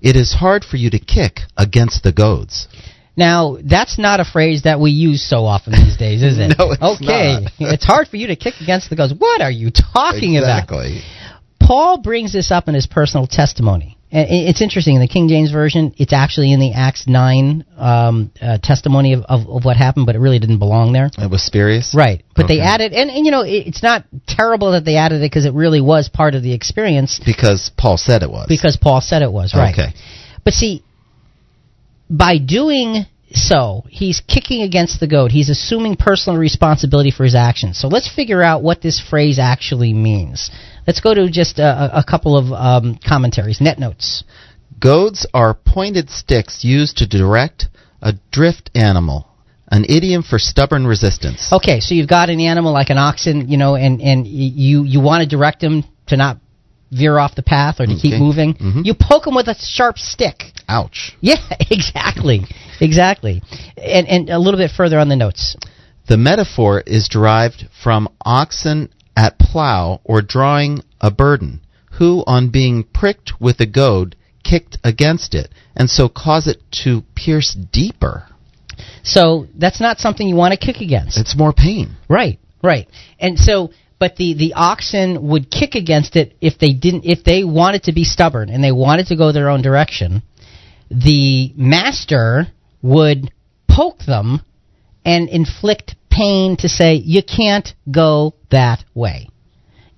It 0.00 0.16
is 0.16 0.34
hard 0.34 0.64
for 0.64 0.76
you 0.76 0.90
to 0.90 0.98
kick 0.98 1.40
against 1.56 2.02
the 2.02 2.12
goads. 2.12 2.68
Now, 3.16 3.56
that's 3.64 3.98
not 3.98 4.20
a 4.20 4.24
phrase 4.24 4.62
that 4.64 4.78
we 4.78 4.90
use 4.90 5.26
so 5.26 5.46
often 5.46 5.72
these 5.72 5.96
days, 5.96 6.22
is 6.22 6.38
it? 6.38 6.54
No, 6.58 6.72
it's 6.72 6.82
okay. 6.82 7.40
not. 7.40 7.52
it's 7.58 7.84
hard 7.84 8.08
for 8.08 8.16
you 8.16 8.28
to 8.28 8.36
kick 8.36 8.54
against 8.60 8.90
the 8.90 8.96
goads. 8.96 9.14
What 9.16 9.40
are 9.40 9.50
you 9.50 9.70
talking 9.70 10.36
about? 10.36 10.64
exactly. 10.64 11.00
Paul 11.58 12.02
brings 12.02 12.32
this 12.32 12.50
up 12.50 12.68
in 12.68 12.74
his 12.74 12.86
personal 12.86 13.26
testimony. 13.26 13.95
And 14.12 14.26
it's 14.30 14.62
interesting. 14.62 14.94
In 14.94 15.00
the 15.00 15.08
King 15.08 15.28
James 15.28 15.50
Version, 15.50 15.92
it's 15.98 16.12
actually 16.12 16.52
in 16.52 16.60
the 16.60 16.72
Acts 16.72 17.06
9 17.08 17.64
um, 17.76 18.30
uh, 18.40 18.58
testimony 18.62 19.14
of, 19.14 19.24
of, 19.28 19.48
of 19.48 19.64
what 19.64 19.76
happened, 19.76 20.06
but 20.06 20.14
it 20.14 20.20
really 20.20 20.38
didn't 20.38 20.60
belong 20.60 20.92
there. 20.92 21.10
It 21.18 21.30
was 21.30 21.42
spurious. 21.42 21.92
Right. 21.94 22.22
But 22.36 22.46
they 22.46 22.60
added, 22.60 22.92
and, 22.92 23.10
and 23.10 23.26
you 23.26 23.32
know, 23.32 23.42
it, 23.42 23.66
it's 23.66 23.82
not 23.82 24.04
terrible 24.28 24.72
that 24.72 24.84
they 24.84 24.96
added 24.96 25.16
it 25.22 25.30
because 25.30 25.44
it 25.44 25.54
really 25.54 25.80
was 25.80 26.08
part 26.08 26.34
of 26.36 26.42
the 26.42 26.54
experience 26.54 27.20
Because 27.24 27.70
Paul 27.76 27.96
said 27.96 28.22
it 28.22 28.30
was. 28.30 28.46
because 28.48 28.76
Paul 28.76 29.00
said 29.00 29.22
it 29.22 29.32
was, 29.32 29.54
right? 29.54 29.74
Okay. 29.74 29.92
But 30.44 30.54
see, 30.54 30.84
by 32.08 32.38
doing 32.38 33.06
so, 33.32 33.84
he's 33.88 34.20
kicking 34.20 34.62
against 34.62 35.00
the 35.00 35.08
goad. 35.08 35.32
He's 35.32 35.50
assuming 35.50 35.96
personal 35.96 36.38
responsibility 36.38 37.10
for 37.10 37.24
his 37.24 37.34
actions. 37.34 37.78
So 37.78 37.88
let's 37.88 38.12
figure 38.12 38.42
out 38.42 38.62
what 38.62 38.80
this 38.80 39.00
phrase 39.00 39.38
actually 39.40 39.92
means. 39.92 40.50
Let's 40.86 41.00
go 41.00 41.14
to 41.14 41.28
just 41.30 41.58
a, 41.58 41.98
a 41.98 42.04
couple 42.04 42.36
of 42.36 42.52
um, 42.52 42.98
commentaries, 43.06 43.60
net 43.60 43.78
notes. 43.78 44.24
Goads 44.78 45.26
are 45.34 45.54
pointed 45.54 46.10
sticks 46.10 46.64
used 46.64 46.98
to 46.98 47.06
direct 47.08 47.66
a 48.02 48.14
drift 48.30 48.70
animal. 48.74 49.28
An 49.68 49.84
idiom 49.88 50.22
for 50.22 50.38
stubborn 50.38 50.86
resistance. 50.86 51.52
Okay, 51.52 51.80
so 51.80 51.94
you've 51.94 52.08
got 52.08 52.30
an 52.30 52.38
animal 52.40 52.72
like 52.72 52.90
an 52.90 52.98
oxen, 52.98 53.48
you 53.48 53.56
know, 53.56 53.74
and 53.74 54.00
and 54.00 54.24
you 54.26 54.84
you 54.84 55.00
want 55.00 55.22
to 55.22 55.28
direct 55.28 55.60
him 55.60 55.82
to 56.06 56.16
not 56.16 56.38
veer 56.92 57.18
off 57.18 57.34
the 57.34 57.42
path 57.42 57.80
or 57.80 57.86
to 57.86 57.94
keep 57.96 58.12
Okay. 58.14 58.20
moving. 58.20 58.54
Mhm. 58.54 58.86
You 58.86 58.94
poke 58.94 59.26
him 59.26 59.34
with 59.34 59.48
a 59.48 59.56
sharp 59.58 59.98
stick. 59.98 60.52
Ouch. 60.68 61.16
Yeah, 61.20 61.34
exactly, 61.70 62.44
exactly. 62.80 63.42
And 63.76 64.06
and 64.06 64.30
a 64.30 64.38
little 64.38 64.58
bit 64.58 64.70
further 64.70 65.00
on 65.00 65.08
the 65.08 65.16
notes. 65.16 65.56
The 66.06 66.16
metaphor 66.16 66.80
is 66.86 67.08
derived 67.08 67.66
from 67.82 68.08
oxen 68.24 68.90
at 69.16 69.38
plow 69.38 70.00
or 70.04 70.20
drawing 70.22 70.82
a 71.00 71.10
burden, 71.10 71.60
who, 71.92 72.22
on 72.26 72.50
being 72.50 72.84
pricked 72.84 73.40
with 73.40 73.58
a 73.60 73.66
goad, 73.66 74.14
kicked 74.44 74.78
against 74.84 75.34
it, 75.34 75.50
and 75.74 75.90
so 75.90 76.08
cause 76.08 76.46
it 76.46 76.62
to 76.70 77.02
pierce 77.14 77.56
deeper. 77.72 78.28
So 79.02 79.46
that's 79.56 79.80
not 79.80 79.98
something 79.98 80.28
you 80.28 80.36
want 80.36 80.52
to 80.52 80.58
kick 80.58 80.80
against. 80.80 81.18
It's 81.18 81.36
more 81.36 81.52
pain. 81.52 81.96
Right, 82.08 82.38
right. 82.62 82.88
And 83.18 83.38
so, 83.38 83.70
but 83.98 84.16
the 84.16 84.34
the 84.34 84.52
oxen 84.54 85.28
would 85.28 85.50
kick 85.50 85.74
against 85.74 86.16
it 86.16 86.36
if 86.40 86.58
they 86.58 86.72
didn't, 86.72 87.04
if 87.04 87.24
they 87.24 87.44
wanted 87.44 87.84
to 87.84 87.92
be 87.92 88.04
stubborn 88.04 88.50
and 88.50 88.62
they 88.62 88.72
wanted 88.72 89.06
to 89.06 89.16
go 89.16 89.32
their 89.32 89.48
own 89.48 89.62
direction. 89.62 90.22
The 90.90 91.52
master 91.56 92.48
would 92.82 93.32
poke 93.68 94.04
them 94.06 94.42
and 95.04 95.28
inflict 95.28 95.96
pain 96.16 96.56
to 96.58 96.68
say 96.68 96.94
you 96.94 97.22
can't 97.22 97.74
go 97.90 98.34
that 98.50 98.84
way, 98.94 99.28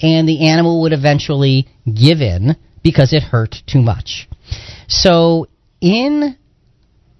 and 0.00 0.28
the 0.28 0.48
animal 0.48 0.82
would 0.82 0.92
eventually 0.92 1.68
give 1.84 2.20
in 2.20 2.56
because 2.82 3.12
it 3.12 3.22
hurt 3.22 3.56
too 3.66 3.80
much. 3.80 4.28
So 4.88 5.46
in 5.80 6.36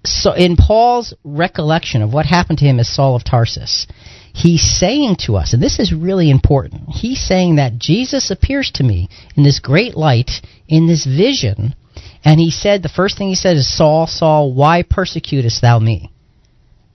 so 0.05 0.33
in 0.33 0.55
Paul's 0.55 1.13
recollection 1.23 2.01
of 2.01 2.13
what 2.13 2.25
happened 2.25 2.59
to 2.59 2.65
him 2.65 2.79
as 2.79 2.93
Saul 2.93 3.15
of 3.15 3.23
Tarsus, 3.23 3.85
he's 4.33 4.61
saying 4.79 5.17
to 5.25 5.35
us, 5.35 5.53
and 5.53 5.61
this 5.61 5.79
is 5.79 5.93
really 5.93 6.29
important, 6.29 6.89
he's 6.89 7.21
saying 7.21 7.57
that 7.57 7.77
Jesus 7.77 8.31
appears 8.31 8.71
to 8.75 8.83
me 8.83 9.09
in 9.35 9.43
this 9.43 9.59
great 9.59 9.95
light, 9.95 10.31
in 10.67 10.87
this 10.87 11.05
vision, 11.05 11.75
and 12.23 12.39
he 12.39 12.51
said, 12.51 12.81
the 12.81 12.89
first 12.89 13.17
thing 13.17 13.27
he 13.27 13.35
said 13.35 13.57
is, 13.57 13.77
Saul, 13.77 14.07
Saul, 14.07 14.53
why 14.53 14.83
persecutest 14.83 15.61
thou 15.61 15.79
me? 15.79 16.11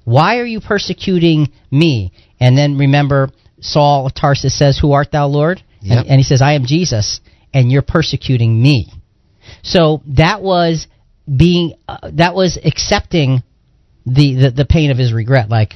Why 0.04 0.38
are 0.38 0.44
you 0.44 0.60
persecuting 0.60 1.48
me? 1.70 2.12
And 2.40 2.56
then 2.56 2.78
remember, 2.78 3.30
Saul 3.60 4.06
of 4.06 4.14
Tarsus 4.14 4.56
says, 4.56 4.78
Who 4.78 4.92
art 4.92 5.12
thou, 5.12 5.26
Lord? 5.26 5.62
Yep. 5.80 5.98
And, 5.98 6.08
and 6.08 6.18
he 6.18 6.24
says, 6.24 6.42
I 6.42 6.52
am 6.54 6.66
Jesus, 6.66 7.20
and 7.52 7.70
you're 7.70 7.82
persecuting 7.82 8.60
me. 8.60 8.92
So 9.62 10.02
that 10.08 10.42
was 10.42 10.86
being 11.34 11.74
uh, 11.88 12.10
that 12.14 12.34
was 12.34 12.58
accepting 12.62 13.42
the, 14.06 14.34
the 14.34 14.50
the 14.50 14.64
pain 14.64 14.90
of 14.90 14.98
his 14.98 15.12
regret. 15.12 15.48
Like 15.48 15.74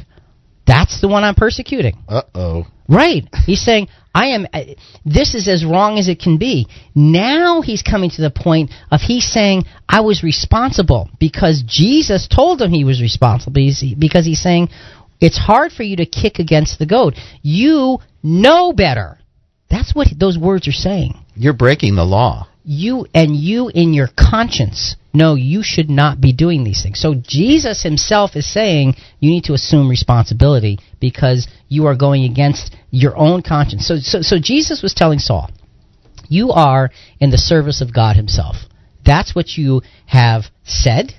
that's 0.66 1.00
the 1.00 1.08
one 1.08 1.24
I'm 1.24 1.34
persecuting. 1.34 1.96
Uh 2.08 2.22
oh. 2.34 2.66
Right. 2.88 3.28
He's 3.44 3.62
saying, 3.62 3.88
I 4.18 4.26
am, 4.36 4.46
uh, 4.52 4.64
this 5.04 5.36
is 5.36 5.46
as 5.46 5.64
wrong 5.64 5.96
as 6.00 6.08
it 6.08 6.18
can 6.18 6.38
be. 6.38 6.66
Now 6.92 7.62
he's 7.62 7.82
coming 7.82 8.10
to 8.10 8.22
the 8.22 8.30
point 8.30 8.72
of 8.90 9.00
he's 9.00 9.30
saying, 9.30 9.62
I 9.88 10.00
was 10.00 10.24
responsible 10.24 11.08
because 11.20 11.62
Jesus 11.64 12.26
told 12.26 12.60
him 12.60 12.72
he 12.72 12.84
was 12.84 13.00
responsible 13.00 13.60
He's- 13.62 13.94
because 13.96 14.26
he's 14.26 14.42
saying, 14.42 14.70
it's 15.20 15.38
hard 15.38 15.70
for 15.70 15.84
you 15.84 15.96
to 15.96 16.06
kick 16.06 16.40
against 16.40 16.80
the 16.80 16.86
goad. 16.86 17.14
You 17.42 17.98
know 18.22 18.72
better. 18.72 19.18
That's 19.70 19.94
what 19.94 20.08
those 20.16 20.36
words 20.36 20.66
are 20.66 20.72
saying. 20.72 21.14
You're 21.36 21.52
breaking 21.64 21.94
the 21.94 22.04
law. 22.04 22.48
You 22.64 23.06
and 23.14 23.36
you 23.36 23.68
in 23.68 23.94
your 23.94 24.08
conscience 24.18 24.96
know 25.18 25.34
you 25.34 25.62
should 25.62 25.90
not 25.90 26.20
be 26.20 26.32
doing 26.32 26.64
these 26.64 26.82
things. 26.82 27.00
So 27.00 27.14
Jesus 27.14 27.82
himself 27.82 28.36
is 28.36 28.50
saying 28.50 28.94
you 29.20 29.30
need 29.30 29.44
to 29.44 29.52
assume 29.52 29.90
responsibility 29.90 30.78
because 31.00 31.46
you 31.68 31.86
are 31.86 31.96
going 31.96 32.24
against 32.24 32.74
your 32.90 33.16
own 33.16 33.42
conscience. 33.42 33.86
So 33.86 33.98
so, 33.98 34.22
so 34.22 34.38
Jesus 34.38 34.82
was 34.82 34.94
telling 34.94 35.18
Saul, 35.18 35.50
you 36.28 36.52
are 36.52 36.90
in 37.20 37.30
the 37.30 37.38
service 37.38 37.80
of 37.82 37.92
God 37.92 38.16
himself. 38.16 38.56
That's 39.04 39.34
what 39.34 39.56
you 39.56 39.82
have 40.06 40.44
said. 40.64 41.12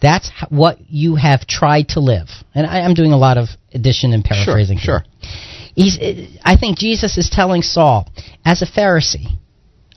That's 0.00 0.30
what 0.50 0.78
you 0.88 1.16
have 1.16 1.46
tried 1.46 1.88
to 1.90 2.00
live. 2.00 2.28
And 2.54 2.66
I, 2.66 2.80
I'm 2.80 2.94
doing 2.94 3.12
a 3.12 3.16
lot 3.16 3.38
of 3.38 3.48
addition 3.72 4.12
and 4.12 4.22
paraphrasing. 4.22 4.78
Sure, 4.78 5.00
here. 5.00 5.30
He's, 5.74 5.98
uh, 5.98 6.26
I 6.42 6.56
think 6.56 6.78
Jesus 6.78 7.18
is 7.18 7.30
telling 7.30 7.62
Saul, 7.62 8.08
as 8.44 8.62
a 8.62 8.66
Pharisee, 8.66 9.38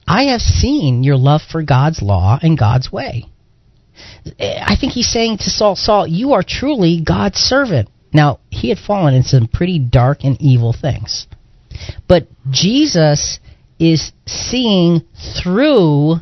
I 0.07 0.23
have 0.31 0.41
seen 0.41 1.03
your 1.03 1.17
love 1.17 1.41
for 1.41 1.63
God's 1.63 2.01
law 2.01 2.39
and 2.41 2.57
God's 2.57 2.91
way. 2.91 3.25
I 4.39 4.75
think 4.79 4.93
he's 4.93 5.11
saying 5.11 5.37
to 5.39 5.49
Saul, 5.49 5.75
Saul, 5.75 6.07
you 6.07 6.33
are 6.33 6.43
truly 6.43 7.01
God's 7.01 7.37
servant. 7.37 7.89
Now, 8.13 8.39
he 8.49 8.69
had 8.69 8.79
fallen 8.79 9.13
in 9.13 9.23
some 9.23 9.47
pretty 9.47 9.79
dark 9.79 10.23
and 10.23 10.37
evil 10.41 10.73
things. 10.73 11.27
But 12.07 12.27
Jesus 12.49 13.39
is 13.79 14.11
seeing 14.25 15.01
through 15.41 16.15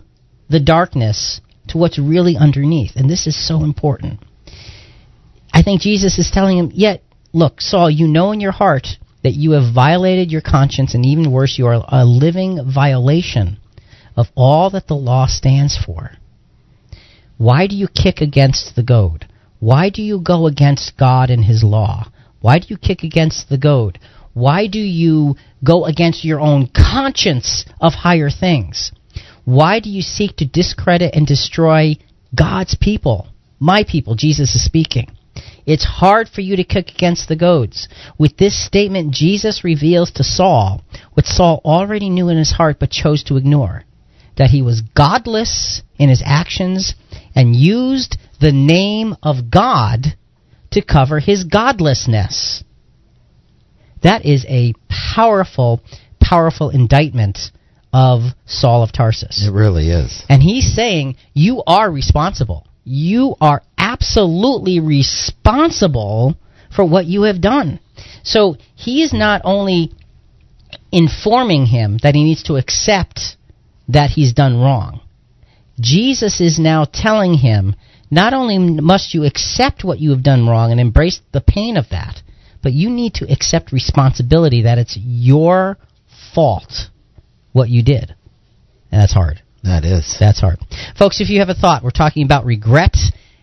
the 0.49 0.59
darkness 0.59 1.41
to 1.69 1.78
what's 1.78 1.99
really 1.99 2.38
underneath. 2.38 2.91
And 2.95 3.09
this 3.09 3.28
is 3.28 3.47
so 3.47 3.63
important. 3.63 4.19
I 5.51 5.63
think 5.63 5.82
Jesus 5.82 6.19
is 6.19 6.30
telling 6.32 6.57
him, 6.57 6.71
yet, 6.73 7.03
look, 7.34 7.61
Saul, 7.61 7.89
you 7.89 8.07
know 8.07 8.32
in 8.32 8.39
your 8.39 8.51
heart 8.51 8.88
that 9.23 9.34
you 9.34 9.51
have 9.51 9.73
violated 9.73 10.32
your 10.32 10.41
conscience, 10.41 10.93
and 10.93 11.05
even 11.05 11.32
worse, 11.32 11.57
you 11.57 11.65
are 11.67 11.84
a 11.88 12.05
living 12.05 12.59
violation 12.71 13.57
of 14.15 14.28
all 14.36 14.69
that 14.69 14.88
the 14.88 14.93
law 14.93 15.25
stands 15.28 15.78
for. 15.78 16.11
Why 17.38 17.68
do 17.68 17.76
you 17.76 17.88
kick 17.88 18.20
against 18.20 18.76
the 18.76 18.84
goad? 18.84 19.28
Why 19.60 19.90
do 19.90 20.02
you 20.02 20.20
go 20.20 20.48
against 20.48 20.98
God 20.98 21.30
and 21.30 21.46
His 21.46 21.64
law? 21.64 22.10
Why 22.42 22.60
do 22.60 22.68
you 22.70 22.78
kick 22.78 23.04
against 23.04 23.50
the 23.50 23.58
goad? 23.58 24.00
Why 24.34 24.68
do 24.68 24.80
you 24.80 25.36
go 25.64 25.86
against 25.86 26.26
your 26.26 26.40
own 26.40 26.70
conscience 26.76 27.66
of 27.82 27.94
higher 27.94 28.30
things? 28.30 28.92
Why 29.46 29.80
do 29.80 29.90
you 29.90 30.02
seek 30.02 30.36
to 30.38 30.46
discredit 30.46 31.16
and 31.16 31.26
destroy 31.26 31.96
God's 32.36 32.76
people? 32.76 33.28
My 33.60 33.84
people, 33.84 34.16
Jesus 34.16 34.54
is 34.56 34.64
speaking. 34.64 35.10
It's 35.66 35.86
hard 35.86 36.30
for 36.30 36.42
you 36.42 36.56
to 36.56 36.64
kick 36.64 36.90
against 36.90 37.28
the 37.28 37.36
goads. 37.36 37.88
With 38.18 38.38
this 38.38 38.66
statement, 38.66 39.14
Jesus 39.14 39.64
reveals 39.64 40.12
to 40.12 40.24
Saul 40.24 40.82
what 41.14 41.26
Saul 41.26 41.62
already 41.66 42.10
knew 42.10 42.30
in 42.30 42.38
his 42.38 42.52
heart 42.52 42.78
but 42.80 42.90
chose 42.90 43.24
to 43.26 43.38
ignore 43.38 43.84
that 44.38 44.50
he 44.50 44.62
was 44.62 44.82
godless 44.82 45.82
in 45.98 46.10
his 46.10 46.24
actions 46.26 46.96
and 47.36 47.56
used 47.56 48.18
the 48.40 48.52
name 48.52 49.16
of 49.24 49.50
God 49.50 50.16
to 50.72 50.82
cover 50.82 51.20
his 51.20 51.44
godlessness. 51.44 52.64
That 54.04 54.26
is 54.26 54.46
a 54.48 54.74
powerful, 55.16 55.82
powerful 56.22 56.70
indictment 56.70 57.40
of 57.92 58.22
Saul 58.46 58.84
of 58.84 58.92
Tarsus. 58.92 59.48
It 59.48 59.52
really 59.52 59.90
is. 59.90 60.24
And 60.30 60.42
he's 60.42 60.74
saying, 60.74 61.16
You 61.34 61.64
are 61.66 61.90
responsible. 61.90 62.68
You 62.84 63.36
are 63.42 63.64
absolutely 63.78 64.80
responsible 64.80 66.38
for 66.76 66.86
what 66.86 67.06
you 67.06 67.24
have 67.24 67.42
done. 67.42 67.80
So 68.24 68.58
he 68.76 69.02
is 69.02 69.14
not 69.14 69.42
only 69.44 69.92
informing 70.92 71.66
him 71.66 71.98
that 72.04 72.14
he 72.14 72.24
needs 72.24 72.44
to 72.44 72.56
accept 72.56 73.37
that 73.88 74.12
he's 74.12 74.34
done 74.34 74.60
wrong, 74.60 75.02
Jesus 75.80 76.42
is 76.42 76.60
now 76.60 76.86
telling 76.86 77.36
him 77.36 77.76
not 78.10 78.34
only 78.34 78.58
must 78.58 79.14
you 79.14 79.26
accept 79.26 79.84
what 79.84 80.00
you 80.00 80.12
have 80.12 80.24
done 80.24 80.48
wrong 80.48 80.72
and 80.72 80.80
embrace 80.80 81.20
the 81.34 81.42
pain 81.42 81.78
of 81.78 81.90
that, 81.90 82.22
but 82.64 82.74
you 82.74 82.90
need 82.90 83.16
to 83.16 83.32
accept 83.32 83.72
responsibility 83.72 84.64
that 84.64 84.78
it's 84.78 84.98
your 85.00 85.78
fault 86.34 86.90
what 87.52 87.70
you 87.70 87.84
did. 87.84 88.16
And 88.92 89.02
that's 89.02 89.14
hard. 89.14 89.42
That 89.64 89.84
is. 89.84 90.16
That's 90.20 90.40
hard. 90.40 90.60
Folks, 90.98 91.20
if 91.20 91.30
you 91.30 91.40
have 91.40 91.50
a 91.50 91.54
thought, 91.54 91.84
we're 91.84 91.92
talking 91.92 92.24
about 92.24 92.46
regret, 92.46 92.96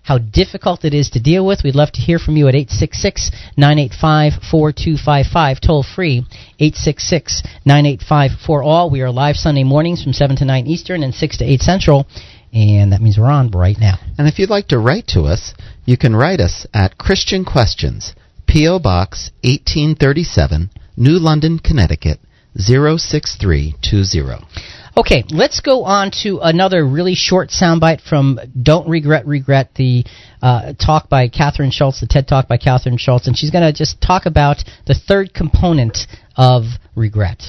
how 0.05 0.19
difficult 0.19 0.85
it 0.85 0.95
is 0.95 1.11
to 1.11 1.21
deal 1.21 1.45
with. 1.47 1.65
We'd 1.65 1.75
love 1.75 1.91
to 1.93 2.01
hear 2.01 2.19
from 2.19 2.37
you 2.37 2.47
at 2.47 2.55
866 2.55 3.31
985 3.57 4.35
4255, 4.51 5.61
toll 5.61 5.83
free 5.83 6.19
866 6.61 7.43
985 7.65 8.31
for 8.47 8.63
all. 8.63 8.91
We 8.91 9.01
are 9.01 9.11
live 9.11 9.37
Sunday 9.37 9.65
mornings 9.65 10.05
from 10.05 10.13
7 10.13 10.37
to 10.37 10.45
9 10.45 10.67
Eastern 10.67 11.03
and 11.03 11.15
6 11.15 11.39
to 11.39 11.45
8 11.45 11.61
Central. 11.61 12.07
And 12.53 12.93
that 12.93 13.01
means 13.01 13.19
we're 13.19 13.27
on 13.27 13.51
right 13.51 13.77
now. 13.81 13.99
And 14.17 14.29
if 14.29 14.39
you'd 14.39 14.51
like 14.51 14.69
to 14.69 14.79
write 14.79 15.09
to 15.09 15.23
us, 15.23 15.55
you 15.87 15.97
can 15.97 16.15
write 16.15 16.39
us 16.39 16.67
at 16.73 16.99
Christian 16.99 17.45
Questions, 17.45 18.15
P.O. 18.47 18.79
Box 18.79 19.33
1837, 19.43 20.71
New 20.97 21.19
London, 21.19 21.59
Connecticut 21.59 22.21
06320. 22.57 24.47
Okay, 24.97 25.25
let's 25.31 25.59
go 25.59 25.83
on 25.83 26.13
to 26.23 26.39
another 26.41 26.87
really 26.87 27.17
short 27.17 27.49
soundbite 27.49 28.01
from 28.01 28.39
Don't 28.63 28.89
Regret 28.89 29.27
Regret, 29.27 29.71
the 29.75 30.05
uh, 30.41 30.73
talk 30.75 31.09
by 31.09 31.29
Kathryn 31.29 31.73
Schulz, 31.73 31.99
the 31.99 32.07
TED 32.07 32.29
Talk 32.29 32.47
by 32.47 32.59
Kathryn 32.59 32.97
Schulz, 32.97 33.27
and 33.27 33.37
she's 33.37 33.51
going 33.51 33.65
to 33.65 33.77
just 33.77 34.01
talk 34.01 34.25
about 34.25 34.59
the 34.87 34.95
third 34.95 35.35
component 35.35 35.99
of 36.37 36.63
regret. 36.95 37.43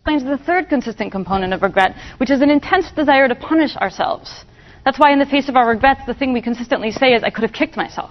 explains 0.00 0.24
the 0.24 0.44
third 0.44 0.68
consistent 0.68 1.12
component 1.12 1.52
of 1.54 1.62
regret, 1.62 1.94
which 2.16 2.32
is 2.32 2.40
an 2.40 2.50
intense 2.50 2.90
desire 2.96 3.28
to 3.28 3.36
punish 3.36 3.76
ourselves. 3.76 4.44
That's 4.84 4.98
why, 4.98 5.12
in 5.12 5.20
the 5.20 5.26
face 5.26 5.48
of 5.48 5.54
our 5.54 5.68
regrets, 5.68 6.00
the 6.08 6.14
thing 6.14 6.32
we 6.32 6.42
consistently 6.42 6.90
say 6.90 7.12
is, 7.12 7.22
I 7.22 7.30
could 7.30 7.44
have 7.44 7.52
kicked 7.52 7.76
myself. 7.76 8.10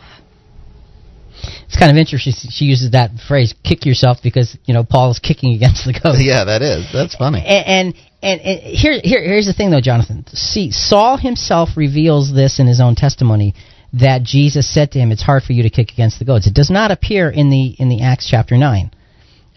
It's 1.67 1.77
kind 1.77 1.91
of 1.91 1.97
interesting. 1.97 2.33
She 2.49 2.65
uses 2.65 2.91
that 2.91 3.11
phrase, 3.27 3.53
"kick 3.63 3.85
yourself," 3.85 4.21
because 4.23 4.57
you 4.65 4.73
know 4.73 4.83
Paul 4.83 5.11
is 5.11 5.19
kicking 5.19 5.53
against 5.53 5.85
the 5.85 5.93
goad. 5.93 6.19
Yeah, 6.19 6.45
that 6.45 6.61
is. 6.61 6.87
That's 6.93 7.15
funny. 7.15 7.43
And 7.45 7.65
and, 7.67 7.95
and, 8.21 8.41
and 8.41 8.59
here, 8.61 8.99
here 9.03 9.21
here's 9.23 9.45
the 9.45 9.53
thing, 9.53 9.71
though, 9.71 9.81
Jonathan. 9.81 10.25
See, 10.33 10.71
Saul 10.71 11.17
himself 11.17 11.69
reveals 11.75 12.33
this 12.33 12.59
in 12.59 12.67
his 12.67 12.79
own 12.79 12.95
testimony 12.95 13.53
that 13.93 14.23
Jesus 14.23 14.71
said 14.71 14.91
to 14.91 14.99
him, 14.99 15.11
"It's 15.11 15.23
hard 15.23 15.43
for 15.43 15.53
you 15.53 15.63
to 15.63 15.69
kick 15.69 15.91
against 15.91 16.19
the 16.19 16.25
goads." 16.25 16.47
It 16.47 16.53
does 16.53 16.69
not 16.69 16.91
appear 16.91 17.29
in 17.29 17.49
the 17.49 17.75
in 17.77 17.89
the 17.89 18.01
Acts 18.01 18.27
chapter 18.27 18.57
nine 18.57 18.91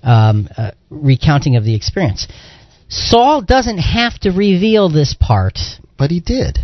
um, 0.03 0.49
uh, 0.57 0.73
recounting 0.91 1.57
of 1.57 1.65
the 1.65 1.75
experience. 1.75 2.27
Saul 2.89 3.43
doesn't 3.43 3.79
have 3.79 4.19
to 4.21 4.31
reveal 4.31 4.89
this 4.89 5.15
part, 5.15 5.59
but 5.99 6.11
he 6.11 6.21
did 6.21 6.59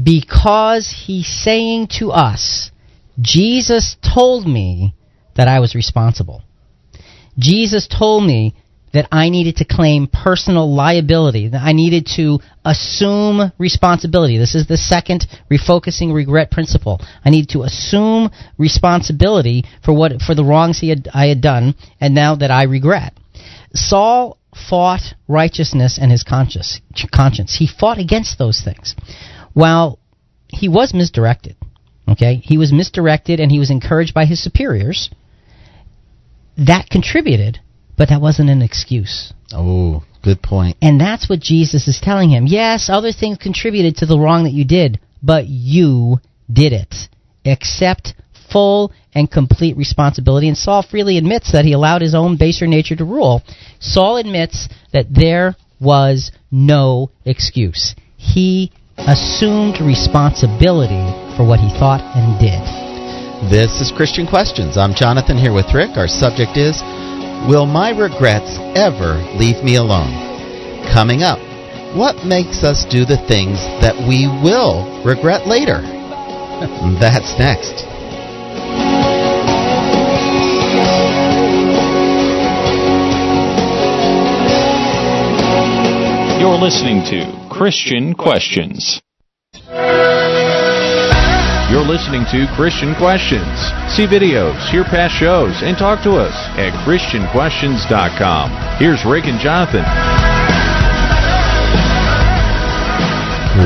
because 0.00 1.04
he's 1.06 1.26
saying 1.26 1.88
to 1.98 2.10
us, 2.10 2.70
Jesus 3.20 3.96
told 4.02 4.46
me 4.46 4.94
that 5.36 5.48
I 5.48 5.60
was 5.60 5.74
responsible. 5.74 6.42
Jesus 7.38 7.88
told 7.88 8.24
me 8.24 8.54
that 8.92 9.08
I 9.10 9.28
needed 9.28 9.56
to 9.56 9.64
claim 9.64 10.06
personal 10.06 10.72
liability, 10.72 11.48
that 11.48 11.62
I 11.62 11.72
needed 11.72 12.06
to 12.14 12.38
assume 12.64 13.52
responsibility. 13.58 14.38
This 14.38 14.54
is 14.54 14.68
the 14.68 14.76
second 14.76 15.26
refocusing 15.50 16.14
regret 16.14 16.52
principle. 16.52 17.00
I 17.24 17.30
need 17.30 17.48
to 17.50 17.62
assume 17.62 18.30
responsibility 18.56 19.64
for 19.84 19.92
what 19.92 20.22
for 20.22 20.36
the 20.36 20.44
wrongs 20.44 20.78
he 20.78 20.90
had, 20.90 21.08
I 21.12 21.26
had 21.26 21.40
done 21.40 21.74
and 22.00 22.14
now 22.14 22.36
that 22.36 22.52
I 22.52 22.64
regret. 22.64 23.14
Saul 23.72 24.38
fought 24.70 25.02
righteousness 25.26 25.98
and 26.00 26.12
his 26.12 26.22
conscience. 26.22 26.80
conscience. 27.12 27.56
He 27.58 27.66
fought 27.66 27.98
against 27.98 28.38
those 28.38 28.62
things. 28.64 28.94
While 29.52 29.98
he 30.46 30.68
was 30.68 30.94
misdirected, 30.94 31.56
okay? 32.08 32.36
He 32.36 32.58
was 32.58 32.72
misdirected 32.72 33.40
and 33.40 33.50
he 33.50 33.58
was 33.58 33.70
encouraged 33.70 34.14
by 34.14 34.24
his 34.24 34.42
superiors. 34.42 35.10
That 36.56 36.88
contributed 36.90 37.60
but 37.96 38.08
that 38.08 38.20
wasn't 38.20 38.50
an 38.50 38.62
excuse. 38.62 39.32
Oh, 39.52 40.04
good 40.22 40.42
point. 40.42 40.76
And 40.82 41.00
that's 41.00 41.28
what 41.28 41.40
Jesus 41.40 41.86
is 41.86 42.00
telling 42.02 42.30
him. 42.30 42.46
Yes, 42.46 42.88
other 42.88 43.12
things 43.12 43.38
contributed 43.38 43.96
to 43.96 44.06
the 44.06 44.18
wrong 44.18 44.44
that 44.44 44.52
you 44.52 44.64
did, 44.64 45.00
but 45.22 45.46
you 45.46 46.18
did 46.52 46.72
it. 46.72 46.94
Accept 47.44 48.14
full 48.50 48.92
and 49.14 49.30
complete 49.30 49.76
responsibility. 49.76 50.48
And 50.48 50.56
Saul 50.56 50.82
freely 50.82 51.18
admits 51.18 51.52
that 51.52 51.64
he 51.64 51.72
allowed 51.72 52.02
his 52.02 52.14
own 52.14 52.36
baser 52.36 52.66
nature 52.66 52.96
to 52.96 53.04
rule. 53.04 53.42
Saul 53.80 54.16
admits 54.16 54.68
that 54.92 55.06
there 55.10 55.56
was 55.80 56.32
no 56.50 57.10
excuse. 57.24 57.94
He 58.16 58.72
assumed 58.96 59.80
responsibility 59.80 61.23
for 61.36 61.44
what 61.44 61.60
he 61.60 61.68
thought 61.78 62.00
and 62.14 62.38
did. 62.38 62.62
This 63.50 63.80
is 63.80 63.92
Christian 63.92 64.26
Questions. 64.26 64.76
I'm 64.76 64.94
Jonathan 64.94 65.36
here 65.36 65.52
with 65.52 65.74
Rick. 65.74 65.96
Our 65.96 66.08
subject 66.08 66.56
is 66.56 66.80
Will 67.48 67.66
my 67.66 67.90
regrets 67.90 68.56
ever 68.74 69.20
leave 69.36 69.62
me 69.62 69.76
alone? 69.76 70.12
Coming 70.92 71.22
up, 71.22 71.38
what 71.94 72.24
makes 72.24 72.64
us 72.64 72.86
do 72.86 73.04
the 73.04 73.18
things 73.28 73.58
that 73.82 73.94
we 74.08 74.26
will 74.26 75.04
regret 75.04 75.46
later? 75.46 75.82
That's 77.00 77.38
next. 77.38 77.84
You're 86.40 86.56
listening 86.56 87.04
to 87.10 87.48
Christian 87.50 88.14
Questions. 88.14 89.02
You're 91.70 91.80
listening 91.80 92.26
to 92.30 92.46
Christian 92.56 92.94
Questions. 92.94 93.48
See 93.88 94.04
videos, 94.04 94.52
hear 94.70 94.84
past 94.84 95.14
shows, 95.16 95.62
and 95.62 95.78
talk 95.78 96.04
to 96.04 96.12
us 96.12 96.34
at 96.60 96.76
ChristianQuestions.com. 96.84 98.76
Here's 98.76 99.02
Rick 99.06 99.24
and 99.24 99.40
Jonathan. 99.40 99.82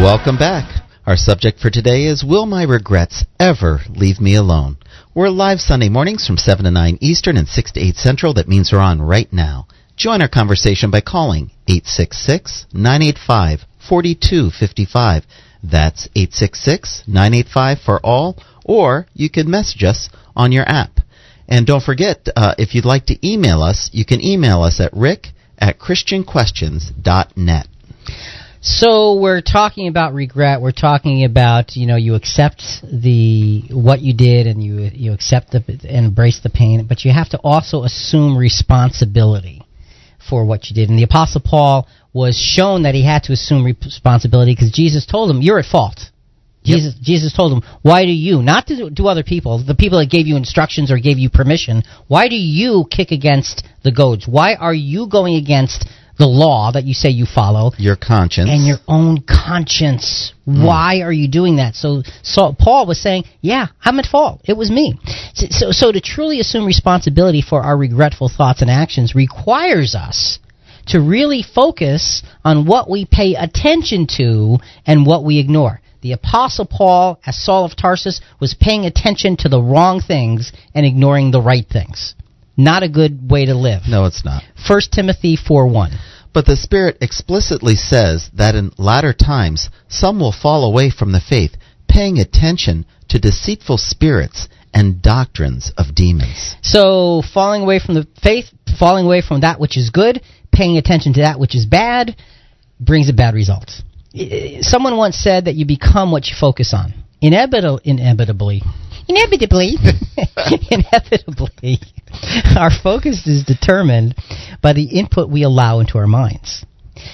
Welcome 0.01 0.38
back. 0.38 0.84
Our 1.07 1.16
subject 1.16 1.59
for 1.59 1.70
today 1.70 2.05
is 2.05 2.22
Will 2.22 2.46
My 2.46 2.62
Regrets 2.62 3.24
Ever 3.40 3.80
Leave 3.90 4.20
Me 4.20 4.36
Alone? 4.36 4.76
We're 5.12 5.30
live 5.30 5.59
Sunday 5.59 5.88
mornings 5.88 6.24
from 6.24 6.36
7 6.36 6.66
to 6.66 6.70
9 6.70 6.99
Eastern 7.01 7.36
and 7.36 7.49
6 7.49 7.72
to 7.72 7.80
8 7.80 7.96
Central. 7.96 8.32
That 8.34 8.46
means 8.46 8.70
we're 8.70 8.78
on 8.78 9.03
right 9.03 9.30
now. 9.32 9.66
Join 9.96 10.22
our 10.22 10.28
conversation 10.28 10.92
by 10.92 11.01
calling 11.01 11.51
866 11.66 12.66
985 12.72 13.66
4255. 13.88 15.24
That's 15.62 16.09
866 16.14 17.04
985 17.06 17.78
for 17.80 18.00
all, 18.04 18.36
or 18.64 19.06
you 19.14 19.30
can 19.30 19.50
message 19.50 19.82
us 19.84 20.09
on 20.36 20.52
your 20.52 20.68
app. 20.68 21.00
And 21.48 21.66
don't 21.66 21.82
forget, 21.82 22.28
uh, 22.36 22.54
if 22.59 22.74
you'd 22.74 22.84
like 22.84 23.06
to 23.06 23.26
email 23.26 23.62
us, 23.62 23.90
you 23.92 24.04
can 24.04 24.22
email 24.22 24.62
us 24.62 24.80
at 24.80 24.92
rick 24.92 25.28
at 25.59 25.78
christianquestions.net. 25.78 27.66
So 28.61 29.14
we're 29.14 29.40
talking 29.40 29.88
about 29.88 30.14
regret. 30.14 30.61
We're 30.61 30.72
talking 30.72 31.24
about 31.24 31.76
you 31.76 31.86
know 31.86 31.96
you 31.96 32.16
accept 32.16 32.62
the 32.82 33.62
what 33.70 34.00
you 34.00 34.14
did 34.14 34.48
and 34.48 34.62
you 34.62 34.90
you 34.92 35.12
accept 35.12 35.52
the 35.52 35.62
and 35.88 36.06
embrace 36.06 36.40
the 36.42 36.50
pain, 36.50 36.84
but 36.86 37.04
you 37.04 37.12
have 37.12 37.28
to 37.30 37.38
also 37.38 37.84
assume 37.84 38.36
responsibility 38.36 39.62
for 40.28 40.44
what 40.44 40.68
you 40.68 40.74
did. 40.74 40.90
And 40.90 40.98
the 40.98 41.04
Apostle 41.04 41.40
Paul 41.44 41.86
was 42.19 42.37
shown 42.37 42.83
that 42.83 42.95
he 42.95 43.05
had 43.05 43.23
to 43.25 43.33
assume 43.33 43.64
responsibility 43.64 44.53
because 44.55 44.73
Jesus 44.73 45.07
told 45.07 45.31
him, 45.31 45.41
"You're 45.41 45.61
at 45.61 45.66
fault." 45.66 46.11
Jesus, 46.64 46.95
yep. 46.97 47.03
Jesus 47.03 47.33
told 47.33 47.53
him, 47.53 47.62
"Why 47.83 48.05
do 48.05 48.12
you, 48.12 48.43
not 48.43 48.66
to 48.66 48.91
do 48.91 49.07
other 49.07 49.23
people, 49.23 49.59
the 49.59 49.75
people 49.75 49.99
that 50.01 50.11
gave 50.11 50.27
you 50.27 50.37
instructions 50.37 50.91
or 50.91 50.99
gave 50.99 51.19
you 51.19 51.31
permission, 51.31 51.85
why 52.09 52.29
do 52.29 52.37
you 52.37 52.87
kick 52.91 53.11
against 53.12 53.62
the 53.85 53.93
goads? 53.93 54.27
Why 54.27 54.55
are 54.55 54.75
you 54.75 55.07
going 55.07 55.37
against 55.37 55.87
the 56.19 56.27
law 56.27 56.73
that 56.73 56.85
you 56.85 56.95
say 56.95 57.11
you 57.11 57.27
follow. 57.27 57.73
Your 57.79 57.97
conscience. 57.97 58.51
And 58.51 58.66
your 58.66 58.79
own 58.89 59.23
conscience. 59.23 60.33
Mm. 60.47 60.66
Why 60.66 61.01
are 61.03 61.12
you 61.12 61.29
doing 61.29 61.57
that? 61.57 61.77
So, 61.77 62.03
so 62.23 62.55
Paul 62.59 62.87
was 62.87 63.01
saying, 63.01 63.25
yeah, 63.41 63.69
I'm 63.81 63.99
at 64.01 64.07
fault. 64.07 64.41
It 64.45 64.57
was 64.57 64.71
me. 64.71 64.99
So, 65.35 65.47
so, 65.51 65.71
so 65.71 65.93
to 65.93 66.01
truly 66.01 66.41
assume 66.41 66.66
responsibility 66.66 67.41
for 67.41 67.62
our 67.62 67.77
regretful 67.77 68.29
thoughts 68.29 68.62
and 68.62 68.71
actions 68.71 69.14
requires 69.14 69.95
us 69.95 70.41
to 70.89 71.01
really 71.01 71.43
focus 71.43 72.22
on 72.45 72.66
what 72.66 72.91
we 72.91 73.07
pay 73.07 73.34
attention 73.34 74.07
to 74.16 74.59
and 74.86 75.07
what 75.07 75.24
we 75.24 75.39
ignore. 75.39 75.80
The 76.01 76.12
Apostle 76.12 76.66
Paul, 76.66 77.20
as 77.26 77.43
Saul 77.43 77.64
of 77.64 77.76
Tarsus, 77.76 78.20
was 78.41 78.55
paying 78.55 78.86
attention 78.86 79.36
to 79.39 79.49
the 79.49 79.61
wrong 79.61 80.01
things 80.01 80.53
and 80.74 80.86
ignoring 80.86 81.30
the 81.30 81.43
right 81.43 81.66
things. 81.68 82.14
Not 82.57 82.82
a 82.82 82.89
good 82.89 83.30
way 83.30 83.47
to 83.47 83.55
live. 83.55 83.82
No, 83.89 84.05
it's 84.05 84.24
not. 84.24 84.43
1 84.68 84.80
Timothy 84.93 85.36
4 85.36 85.66
1. 85.68 85.93
But 86.32 86.47
the 86.47 86.57
Spirit 86.57 86.99
explicitly 87.01 87.74
says 87.74 88.30
that 88.34 88.55
in 88.55 88.72
latter 88.78 89.12
times 89.12 89.70
some 89.89 90.20
will 90.20 90.32
fall 90.32 90.64
away 90.64 90.91
from 90.91 91.12
the 91.12 91.20
faith, 91.20 91.57
paying 91.89 92.18
attention 92.18 92.86
to 93.09 93.18
deceitful 93.18 93.78
spirits 93.78 94.49
and 94.74 95.01
doctrines 95.03 95.72
of 95.76 95.95
demons. 95.95 96.55
So, 96.62 97.22
falling 97.32 97.62
away 97.62 97.78
from 97.78 97.95
the 97.95 98.07
faith, 98.22 98.47
falling 98.78 99.07
away 99.07 99.22
from 99.22 99.41
that 99.41 99.59
which 99.59 99.76
is 99.76 99.91
good, 99.91 100.20
paying 100.59 100.76
attention 100.76 101.12
to 101.14 101.20
that 101.20 101.38
which 101.38 101.54
is 101.54 101.64
bad, 101.64 102.16
brings 102.80 103.09
a 103.09 103.12
bad 103.12 103.32
result. 103.32 103.70
Someone 104.61 104.96
once 104.96 105.16
said 105.16 105.44
that 105.44 105.54
you 105.54 105.64
become 105.64 106.11
what 106.11 106.26
you 106.26 106.34
focus 106.38 106.74
on. 106.74 106.92
Inevitably, 107.20 107.82
inevitably, 107.84 108.62
inevitably, 109.09 109.76
inevitably, 110.70 111.78
our 112.56 112.70
focus 112.70 113.26
is 113.26 113.44
determined 113.44 114.16
by 114.61 114.72
the 114.72 114.84
input 114.84 115.30
we 115.30 115.44
allow 115.44 115.78
into 115.78 115.98
our 115.98 116.06
minds. 116.09 116.66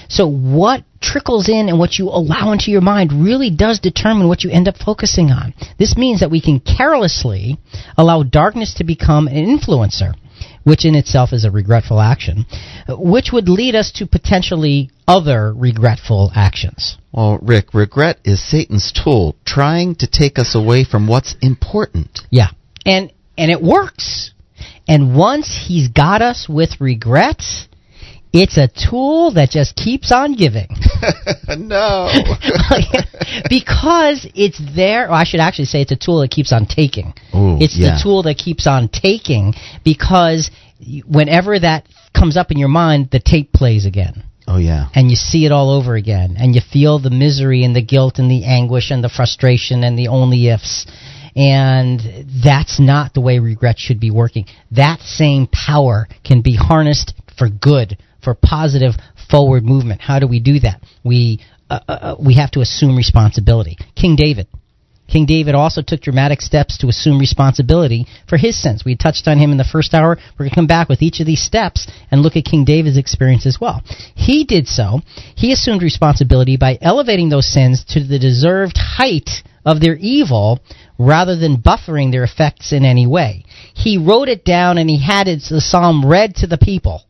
So 0.09 0.27
what 0.27 0.83
trickles 0.99 1.47
in 1.47 1.69
and 1.69 1.77
what 1.77 1.99
you 1.99 2.09
allow 2.09 2.51
into 2.51 2.71
your 2.71 2.81
mind 2.81 3.11
really 3.13 3.51
does 3.51 3.79
determine 3.79 4.27
what 4.27 4.43
you 4.43 4.49
end 4.49 4.67
up 4.67 4.77
focusing 4.77 5.29
on. 5.29 5.53
This 5.77 5.95
means 5.95 6.21
that 6.21 6.31
we 6.31 6.41
can 6.41 6.59
carelessly 6.59 7.59
allow 7.95 8.23
darkness 8.23 8.73
to 8.75 8.83
become 8.83 9.27
an 9.27 9.45
influencer 9.45 10.13
which 10.65 10.83
in 10.83 10.95
itself 10.95 11.31
is 11.31 11.45
a 11.45 11.51
regretful 11.51 12.01
action, 12.01 12.45
which 12.89 13.29
would 13.31 13.47
lead 13.47 13.75
us 13.75 13.91
to 13.93 14.05
potentially 14.05 14.89
other 15.07 15.53
regretful 15.53 16.31
actions. 16.35 16.97
Well, 17.13 17.37
Rick, 17.41 17.73
regret 17.73 18.19
is 18.25 18.43
Satan's 18.43 18.91
tool 18.91 19.35
trying 19.45 19.95
to 19.95 20.07
take 20.07 20.37
us 20.37 20.55
away 20.55 20.83
from 20.83 21.07
what's 21.07 21.35
important. 21.41 22.19
Yeah. 22.29 22.49
And 22.85 23.11
and 23.37 23.51
it 23.51 23.61
works. 23.61 24.31
And 24.87 25.15
once 25.15 25.65
he's 25.67 25.87
got 25.87 26.21
us 26.21 26.47
with 26.49 26.81
regret, 26.81 27.41
it's 28.35 28.57
a 28.57 28.67
tool 28.67 29.31
that 29.33 29.49
just 29.49 29.75
keeps 29.75 30.11
on 30.11 30.35
giving. 30.35 30.67
no. 31.57 32.09
because 33.49 34.27
it's 34.35 34.61
there. 34.75 35.09
I 35.09 35.23
should 35.23 35.39
actually 35.39 35.65
say 35.65 35.81
it's 35.81 35.93
a 35.93 35.95
tool 35.95 36.19
that 36.19 36.31
keeps 36.31 36.51
on 36.51 36.65
taking. 36.65 37.13
Ooh, 37.33 37.57
it's 37.61 37.77
yeah. 37.77 37.95
the 37.95 38.01
tool 38.03 38.23
that 38.23 38.37
keeps 38.37 38.67
on 38.67 38.89
taking 38.89 39.53
because 39.85 40.51
whenever 41.07 41.57
that 41.57 41.87
comes 42.13 42.35
up 42.35 42.51
in 42.51 42.57
your 42.57 42.67
mind, 42.67 43.09
the 43.11 43.21
tape 43.23 43.53
plays 43.53 43.85
again. 43.85 44.23
Oh 44.47 44.57
yeah. 44.57 44.89
And 44.93 45.09
you 45.09 45.15
see 45.15 45.45
it 45.45 45.51
all 45.51 45.71
over 45.71 45.95
again 45.95 46.35
and 46.37 46.53
you 46.53 46.61
feel 46.61 46.99
the 46.99 47.09
misery 47.09 47.63
and 47.63 47.75
the 47.75 47.81
guilt 47.81 48.19
and 48.19 48.29
the 48.29 48.43
anguish 48.43 48.91
and 48.91 49.03
the 49.03 49.09
frustration 49.09 49.83
and 49.83 49.97
the 49.97 50.09
only 50.09 50.49
ifs 50.49 50.85
And 51.35 51.99
that's 52.43 52.79
not 52.79 53.13
the 53.13 53.21
way 53.21 53.39
regret 53.39 53.79
should 53.79 53.99
be 53.99 54.11
working. 54.11 54.45
That 54.71 54.99
same 54.99 55.47
power 55.47 56.07
can 56.23 56.41
be 56.41 56.55
harnessed 56.55 57.13
for 57.37 57.49
good, 57.49 57.97
for 58.25 58.35
positive 58.35 58.91
forward 59.29 59.63
movement. 59.63 60.01
How 60.01 60.19
do 60.19 60.27
we 60.27 60.41
do 60.41 60.59
that? 60.59 60.81
We 61.05 61.39
uh, 61.69 61.79
uh, 61.87 61.91
uh 61.91 62.15
we 62.19 62.35
have 62.35 62.51
to 62.51 62.59
assume 62.59 62.97
responsibility. 62.97 63.77
King 63.95 64.17
David 64.17 64.47
King 65.07 65.25
David 65.25 65.53
also 65.53 65.81
took 65.81 66.01
dramatic 66.01 66.41
steps 66.41 66.79
to 66.79 66.87
assume 66.87 67.19
responsibility 67.19 68.07
for 68.27 68.37
his 68.37 68.59
sins. 68.59 68.83
We 68.83 68.95
touched 68.95 69.27
on 69.27 69.37
him 69.37 69.51
in 69.51 69.57
the 69.57 69.63
first 69.63 69.93
hour. 69.93 70.17
We're 70.17 70.45
going 70.45 70.49
to 70.49 70.55
come 70.55 70.67
back 70.67 70.89
with 70.89 71.01
each 71.01 71.19
of 71.19 71.27
these 71.27 71.43
steps 71.43 71.87
and 72.09 72.21
look 72.21 72.35
at 72.35 72.45
King 72.45 72.65
David's 72.65 72.97
experience 72.97 73.45
as 73.45 73.59
well. 73.61 73.83
He 74.15 74.45
did 74.45 74.67
so. 74.67 75.01
He 75.35 75.51
assumed 75.51 75.83
responsibility 75.83 76.57
by 76.57 76.79
elevating 76.81 77.29
those 77.29 77.51
sins 77.51 77.85
to 77.89 78.03
the 78.03 78.19
deserved 78.19 78.77
height 78.77 79.29
of 79.63 79.79
their 79.79 79.95
evil 79.95 80.59
rather 80.97 81.35
than 81.35 81.57
buffering 81.57 82.11
their 82.11 82.23
effects 82.23 82.71
in 82.71 82.83
any 82.83 83.05
way. 83.05 83.45
He 83.73 83.97
wrote 83.97 84.29
it 84.29 84.43
down 84.43 84.77
and 84.77 84.89
he 84.89 85.01
had 85.01 85.27
the 85.27 85.61
psalm 85.61 86.05
read 86.05 86.35
to 86.37 86.47
the 86.47 86.57
people. 86.57 87.03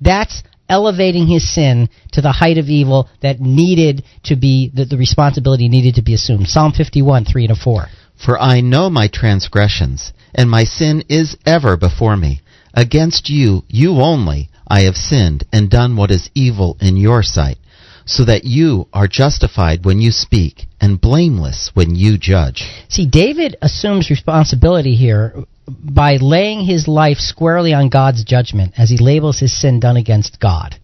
That's 0.00 0.42
elevating 0.68 1.26
his 1.26 1.52
sin 1.52 1.88
to 2.12 2.20
the 2.20 2.32
height 2.32 2.58
of 2.58 2.68
evil 2.68 3.08
that 3.22 3.40
needed 3.40 4.04
to 4.24 4.36
be, 4.36 4.70
that 4.74 4.90
the 4.90 4.96
responsibility 4.96 5.68
needed 5.68 5.94
to 5.96 6.02
be 6.02 6.14
assumed. 6.14 6.48
Psalm 6.48 6.72
51, 6.72 7.24
3 7.24 7.46
and 7.46 7.58
4. 7.58 7.86
For 8.24 8.40
I 8.40 8.60
know 8.60 8.88
my 8.88 9.08
transgressions, 9.08 10.12
and 10.34 10.50
my 10.50 10.64
sin 10.64 11.04
is 11.08 11.36
ever 11.44 11.76
before 11.76 12.16
me. 12.16 12.40
Against 12.74 13.28
you, 13.28 13.64
you 13.68 14.00
only, 14.00 14.48
I 14.68 14.80
have 14.82 14.96
sinned 14.96 15.44
and 15.52 15.70
done 15.70 15.96
what 15.96 16.10
is 16.10 16.30
evil 16.34 16.76
in 16.80 16.96
your 16.96 17.22
sight, 17.22 17.58
so 18.04 18.24
that 18.24 18.44
you 18.44 18.88
are 18.92 19.08
justified 19.08 19.84
when 19.84 20.00
you 20.00 20.10
speak 20.10 20.66
and 20.80 21.00
blameless 21.00 21.70
when 21.74 21.94
you 21.94 22.18
judge. 22.18 22.64
See, 22.88 23.06
David 23.06 23.56
assumes 23.62 24.10
responsibility 24.10 24.94
here 24.94 25.34
by 25.68 26.16
laying 26.16 26.64
his 26.64 26.86
life 26.86 27.18
squarely 27.18 27.74
on 27.74 27.88
God's 27.88 28.24
judgment 28.24 28.74
as 28.76 28.90
he 28.90 28.98
labels 28.98 29.38
his 29.38 29.58
sin 29.58 29.80
done 29.80 29.96
against 29.96 30.40
God. 30.40 30.78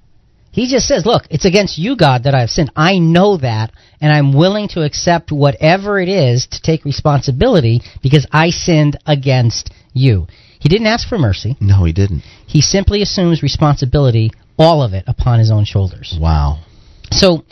He 0.51 0.68
just 0.68 0.87
says, 0.87 1.07
Look, 1.07 1.24
it's 1.30 1.47
against 1.47 1.78
you, 1.78 1.97
God, 1.97 2.24
that 2.24 2.35
I 2.35 2.41
have 2.41 2.51
sinned. 2.51 2.70
I 2.76 2.99
know 2.99 3.39
that, 3.39 3.72
and 4.01 4.12
I'm 4.12 4.35
willing 4.35 4.68
to 4.68 4.83
accept 4.83 5.33
whatever 5.33 5.99
it 5.99 6.11
is 6.11 6.47
to 6.51 6.61
take 6.61 6.85
responsibility 6.85 7.80
because 8.03 8.26
I 8.30 8.51
sinned 8.51 8.99
against 9.07 9.72
you. 9.95 10.26
He 10.61 10.68
didn't 10.68 10.89
ask 10.89 11.09
for 11.09 11.18
mercy. 11.18 11.57
No, 11.61 11.85
he 11.85 11.93
didn't. 11.93 12.22
He 12.47 12.61
simply 12.61 13.03
assumes 13.03 13.43
responsibility, 13.43 14.30
all 14.59 14.83
of 14.83 14.93
it, 14.93 15.05
upon 15.07 15.39
his 15.39 15.51
own 15.51 15.64
shoulders. 15.64 16.16
Wow. 16.20 16.62
So, 17.11 17.45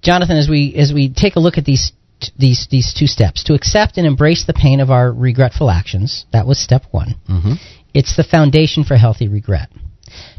Jonathan, 0.00 0.36
as 0.36 0.48
we 0.48 0.74
as 0.76 0.92
we 0.92 1.12
take 1.12 1.36
a 1.36 1.40
look 1.40 1.58
at 1.58 1.64
these 1.64 1.92
these 2.36 2.66
these 2.70 2.94
two 2.94 3.06
steps 3.06 3.44
to 3.44 3.54
accept 3.54 3.98
and 3.98 4.06
embrace 4.06 4.44
the 4.44 4.52
pain 4.52 4.80
of 4.80 4.90
our 4.90 5.12
regretful 5.12 5.70
actions. 5.70 6.26
That 6.32 6.46
was 6.46 6.58
step 6.58 6.84
one. 6.90 7.16
Mm-hmm. 7.28 7.54
It's 7.92 8.16
the 8.16 8.24
foundation 8.24 8.84
for 8.84 8.96
healthy 8.96 9.28
regret. 9.28 9.70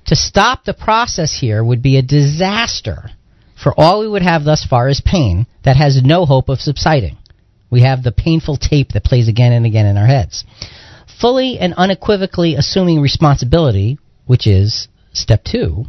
To 0.08 0.16
stop 0.16 0.64
the 0.64 0.74
process 0.74 1.38
here 1.40 1.64
would 1.64 1.82
be 1.82 1.98
a 1.98 2.02
disaster. 2.02 3.10
For 3.62 3.74
all 3.78 4.02
we 4.02 4.08
would 4.08 4.22
have 4.22 4.44
thus 4.44 4.66
far 4.66 4.90
is 4.90 5.02
pain 5.02 5.48
that 5.64 5.78
has 5.78 6.02
no 6.04 6.26
hope 6.26 6.50
of 6.50 6.60
subsiding. 6.60 7.18
We 7.70 7.82
have 7.82 8.04
the 8.04 8.12
painful 8.12 8.58
tape 8.58 8.92
that 8.92 9.04
plays 9.04 9.28
again 9.28 9.54
and 9.54 9.66
again 9.66 9.86
in 9.86 9.98
our 9.98 10.06
heads. 10.06 10.46
Fully 11.20 11.58
and 11.60 11.74
unequivocally 11.74 12.56
assuming 12.56 13.02
responsibility, 13.02 13.98
which 14.26 14.48
is 14.48 14.88
step 15.14 15.44
two, 15.44 15.86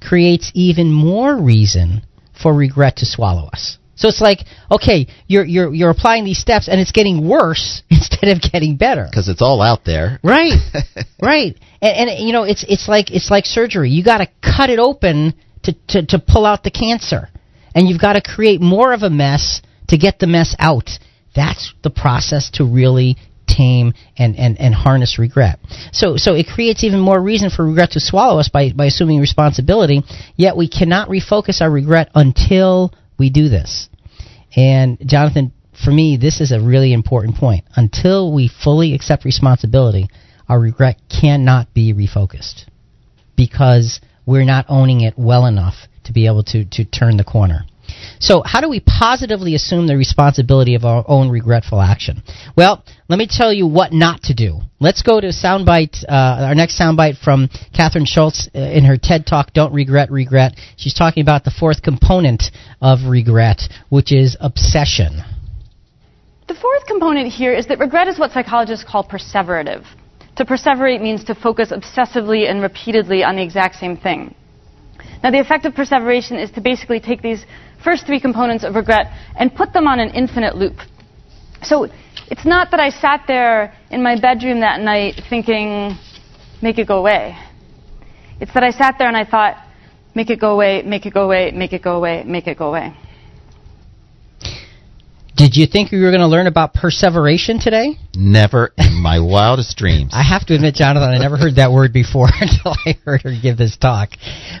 creates 0.00 0.52
even 0.54 0.92
more 0.92 1.34
reason 1.36 2.02
for 2.40 2.54
regret 2.54 2.96
to 2.96 3.06
swallow 3.06 3.48
us. 3.52 3.78
So 3.96 4.08
it's 4.08 4.20
like, 4.20 4.40
okay, 4.70 5.08
you're 5.26 5.44
you're 5.44 5.74
you're 5.74 5.90
applying 5.90 6.24
these 6.24 6.38
steps, 6.38 6.68
and 6.68 6.80
it's 6.80 6.92
getting 6.92 7.26
worse 7.26 7.82
instead 7.90 8.28
of 8.28 8.40
getting 8.40 8.76
better. 8.76 9.06
Because 9.10 9.28
it's 9.28 9.42
all 9.42 9.60
out 9.62 9.84
there. 9.84 10.20
Right, 10.22 10.52
right, 11.22 11.58
and, 11.82 12.10
and 12.10 12.26
you 12.26 12.32
know, 12.32 12.44
it's 12.44 12.64
it's 12.68 12.88
like 12.88 13.10
it's 13.10 13.30
like 13.30 13.46
surgery. 13.46 13.90
You 13.90 14.04
got 14.04 14.18
to 14.18 14.28
cut 14.42 14.70
it 14.70 14.78
open 14.78 15.34
to, 15.64 15.72
to 15.88 16.06
to 16.06 16.18
pull 16.18 16.46
out 16.46 16.62
the 16.62 16.70
cancer, 16.70 17.28
and 17.74 17.88
you've 17.88 18.00
got 18.00 18.12
to 18.12 18.22
create 18.22 18.60
more 18.60 18.92
of 18.92 19.02
a 19.02 19.10
mess 19.10 19.62
to 19.88 19.98
get 19.98 20.18
the 20.18 20.26
mess 20.26 20.54
out. 20.58 20.90
That's 21.34 21.74
the 21.82 21.90
process 21.90 22.50
to 22.54 22.64
really 22.64 23.16
tame 23.46 23.94
and, 24.18 24.36
and, 24.36 24.58
and 24.60 24.74
harness 24.74 25.18
regret. 25.18 25.58
So 25.92 26.16
so 26.16 26.34
it 26.34 26.46
creates 26.46 26.84
even 26.84 27.00
more 27.00 27.20
reason 27.20 27.50
for 27.50 27.66
regret 27.66 27.92
to 27.92 28.00
swallow 28.00 28.38
us 28.38 28.48
by, 28.48 28.72
by 28.74 28.86
assuming 28.86 29.20
responsibility, 29.20 30.02
yet 30.34 30.56
we 30.56 30.68
cannot 30.68 31.08
refocus 31.08 31.60
our 31.60 31.70
regret 31.70 32.10
until 32.14 32.92
we 33.18 33.30
do 33.30 33.48
this. 33.48 33.88
And 34.54 34.98
Jonathan, 35.04 35.52
for 35.84 35.90
me, 35.90 36.16
this 36.16 36.40
is 36.40 36.52
a 36.52 36.60
really 36.60 36.92
important 36.92 37.36
point. 37.36 37.64
Until 37.74 38.32
we 38.32 38.48
fully 38.48 38.94
accept 38.94 39.24
responsibility, 39.24 40.08
our 40.48 40.58
regret 40.58 41.00
cannot 41.08 41.74
be 41.74 41.92
refocused 41.92 42.64
because 43.36 44.00
we're 44.24 44.44
not 44.44 44.66
owning 44.68 45.02
it 45.02 45.14
well 45.16 45.46
enough 45.46 45.74
to 46.04 46.12
be 46.12 46.26
able 46.26 46.44
to, 46.44 46.64
to 46.64 46.84
turn 46.84 47.16
the 47.16 47.24
corner. 47.24 47.64
So, 48.18 48.42
how 48.44 48.60
do 48.60 48.68
we 48.68 48.80
positively 48.80 49.54
assume 49.54 49.86
the 49.86 49.96
responsibility 49.96 50.74
of 50.74 50.84
our 50.84 51.04
own 51.06 51.28
regretful 51.28 51.80
action? 51.80 52.22
Well, 52.56 52.84
let 53.08 53.18
me 53.18 53.26
tell 53.30 53.52
you 53.52 53.66
what 53.66 53.92
not 53.92 54.22
to 54.24 54.34
do. 54.34 54.60
Let's 54.80 55.02
go 55.02 55.20
to 55.20 55.28
soundbite, 55.28 56.04
uh, 56.08 56.46
our 56.46 56.54
next 56.54 56.78
soundbite 56.78 57.18
from 57.18 57.48
Kathryn 57.74 58.06
Schulz 58.06 58.48
uh, 58.54 58.58
in 58.58 58.84
her 58.84 58.96
TED 58.96 59.26
Talk, 59.26 59.52
Don't 59.52 59.72
Regret, 59.72 60.10
Regret. 60.10 60.54
She's 60.76 60.94
talking 60.94 61.22
about 61.22 61.44
the 61.44 61.50
fourth 61.50 61.82
component 61.82 62.44
of 62.80 63.08
regret, 63.08 63.62
which 63.88 64.12
is 64.12 64.36
obsession. 64.40 65.22
The 66.48 66.54
fourth 66.54 66.86
component 66.86 67.32
here 67.32 67.52
is 67.52 67.66
that 67.66 67.78
regret 67.78 68.08
is 68.08 68.18
what 68.18 68.32
psychologists 68.32 68.84
call 68.88 69.04
perseverative. 69.04 69.84
To 70.36 70.44
perseverate 70.44 71.00
means 71.00 71.24
to 71.24 71.34
focus 71.34 71.70
obsessively 71.70 72.48
and 72.48 72.60
repeatedly 72.60 73.24
on 73.24 73.36
the 73.36 73.42
exact 73.42 73.76
same 73.76 73.96
thing. 73.96 74.34
Now, 75.22 75.30
the 75.30 75.40
effect 75.40 75.64
of 75.64 75.74
perseveration 75.74 76.38
is 76.38 76.50
to 76.52 76.60
basically 76.60 77.00
take 77.00 77.22
these 77.22 77.44
first 77.82 78.06
three 78.06 78.20
components 78.20 78.64
of 78.64 78.74
regret 78.74 79.06
and 79.38 79.54
put 79.54 79.72
them 79.72 79.86
on 79.86 80.00
an 80.00 80.10
infinite 80.10 80.56
loop. 80.56 80.76
So 81.62 81.88
it's 82.28 82.44
not 82.44 82.70
that 82.70 82.80
I 82.80 82.90
sat 82.90 83.24
there 83.26 83.74
in 83.90 84.02
my 84.02 84.18
bedroom 84.20 84.60
that 84.60 84.80
night 84.80 85.22
thinking, 85.28 85.96
make 86.62 86.78
it 86.78 86.86
go 86.86 86.98
away. 86.98 87.36
It's 88.40 88.52
that 88.54 88.62
I 88.62 88.70
sat 88.70 88.96
there 88.98 89.08
and 89.08 89.16
I 89.16 89.24
thought, 89.24 89.56
make 90.14 90.30
it 90.30 90.40
go 90.40 90.52
away, 90.52 90.82
make 90.82 91.06
it 91.06 91.14
go 91.14 91.24
away, 91.24 91.50
make 91.52 91.72
it 91.72 91.82
go 91.82 91.96
away, 91.96 92.24
make 92.24 92.46
it 92.46 92.58
go 92.58 92.68
away. 92.68 92.94
Did 95.36 95.54
you 95.54 95.66
think 95.66 95.92
we 95.92 96.00
were 96.00 96.10
going 96.10 96.22
to 96.22 96.28
learn 96.28 96.46
about 96.46 96.72
perseveration 96.72 97.60
today? 97.60 97.98
Never 98.14 98.72
in 98.78 98.94
my 98.94 99.20
wildest 99.20 99.76
dreams. 99.76 100.12
I 100.14 100.22
have 100.22 100.46
to 100.46 100.54
admit, 100.54 100.76
Jonathan, 100.76 101.10
I 101.10 101.18
never 101.18 101.36
heard 101.36 101.56
that 101.56 101.72
word 101.72 101.92
before 101.92 102.28
until 102.40 102.74
I 102.86 102.96
heard 103.04 103.20
her 103.20 103.34
give 103.40 103.58
this 103.58 103.76
talk. 103.76 104.12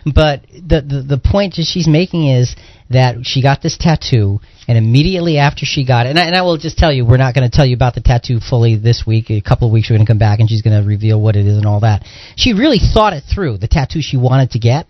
But 0.04 0.42
the, 0.52 0.82
the, 0.82 1.16
the 1.16 1.18
point 1.18 1.54
that 1.54 1.64
she's 1.64 1.88
making 1.88 2.28
is 2.28 2.54
that 2.90 3.24
she 3.24 3.40
got 3.40 3.62
this 3.62 3.78
tattoo, 3.80 4.40
and 4.68 4.76
immediately 4.76 5.38
after 5.38 5.64
she 5.64 5.86
got 5.86 6.04
it, 6.04 6.10
and 6.10 6.18
I, 6.18 6.26
and 6.26 6.36
I 6.36 6.42
will 6.42 6.58
just 6.58 6.76
tell 6.76 6.92
you, 6.92 7.06
we're 7.06 7.16
not 7.16 7.34
going 7.34 7.50
to 7.50 7.56
tell 7.56 7.64
you 7.64 7.74
about 7.74 7.94
the 7.94 8.02
tattoo 8.02 8.38
fully 8.38 8.76
this 8.76 9.04
week. 9.06 9.30
A 9.30 9.40
couple 9.40 9.68
of 9.68 9.72
weeks, 9.72 9.88
we're 9.88 9.96
going 9.96 10.06
to 10.06 10.10
come 10.10 10.18
back, 10.18 10.40
and 10.40 10.48
she's 10.48 10.60
going 10.60 10.78
to 10.78 10.86
reveal 10.86 11.18
what 11.18 11.36
it 11.36 11.46
is 11.46 11.56
and 11.56 11.64
all 11.64 11.80
that. 11.80 12.04
She 12.36 12.52
really 12.52 12.78
thought 12.78 13.14
it 13.14 13.24
through, 13.24 13.58
the 13.58 13.66
tattoo 13.66 14.02
she 14.02 14.18
wanted 14.18 14.50
to 14.50 14.58
get, 14.58 14.86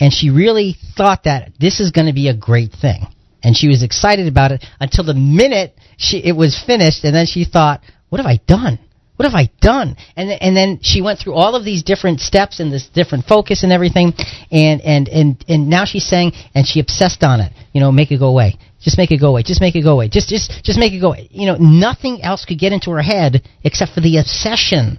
and 0.00 0.12
she 0.12 0.30
really 0.30 0.76
thought 0.96 1.22
that 1.24 1.52
this 1.60 1.78
is 1.78 1.92
going 1.92 2.08
to 2.08 2.12
be 2.12 2.26
a 2.26 2.34
great 2.34 2.72
thing 2.72 3.06
and 3.42 3.56
she 3.56 3.68
was 3.68 3.82
excited 3.82 4.26
about 4.26 4.52
it 4.52 4.64
until 4.80 5.04
the 5.04 5.14
minute 5.14 5.74
she 5.96 6.18
it 6.18 6.32
was 6.36 6.58
finished, 6.58 7.04
and 7.04 7.14
then 7.14 7.26
she 7.26 7.44
thought, 7.44 7.82
"What 8.08 8.18
have 8.18 8.26
I 8.26 8.40
done? 8.46 8.78
What 9.16 9.30
have 9.30 9.34
I 9.34 9.50
done?" 9.60 9.96
And 10.16 10.30
and 10.30 10.56
then 10.56 10.80
she 10.82 11.02
went 11.02 11.18
through 11.18 11.34
all 11.34 11.54
of 11.54 11.64
these 11.64 11.82
different 11.82 12.20
steps 12.20 12.60
and 12.60 12.72
this 12.72 12.88
different 12.88 13.26
focus 13.26 13.62
and 13.62 13.72
everything, 13.72 14.14
and 14.50 14.80
and 14.80 15.08
and 15.08 15.44
and 15.48 15.68
now 15.68 15.84
she's 15.84 16.06
saying, 16.06 16.32
and 16.54 16.66
she 16.66 16.80
obsessed 16.80 17.22
on 17.22 17.40
it. 17.40 17.52
You 17.72 17.80
know, 17.80 17.92
make 17.92 18.10
it 18.10 18.18
go 18.18 18.28
away. 18.28 18.56
Just 18.80 18.96
make 18.96 19.10
it 19.10 19.18
go 19.18 19.28
away. 19.28 19.42
Just 19.42 19.60
make 19.60 19.76
it 19.76 19.82
go 19.82 19.92
away. 19.92 20.08
Just 20.08 20.28
just 20.28 20.64
just 20.64 20.78
make 20.78 20.92
it 20.92 21.00
go 21.00 21.08
away. 21.08 21.28
You 21.30 21.46
know, 21.46 21.56
nothing 21.56 22.22
else 22.22 22.44
could 22.44 22.58
get 22.58 22.72
into 22.72 22.90
her 22.92 23.02
head 23.02 23.46
except 23.62 23.92
for 23.92 24.00
the 24.00 24.18
obsession, 24.18 24.98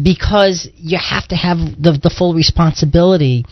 because 0.00 0.68
you 0.76 0.98
have 0.98 1.26
to 1.28 1.36
have 1.36 1.58
the 1.58 1.98
the 2.02 2.10
full 2.10 2.34
responsibility. 2.34 3.44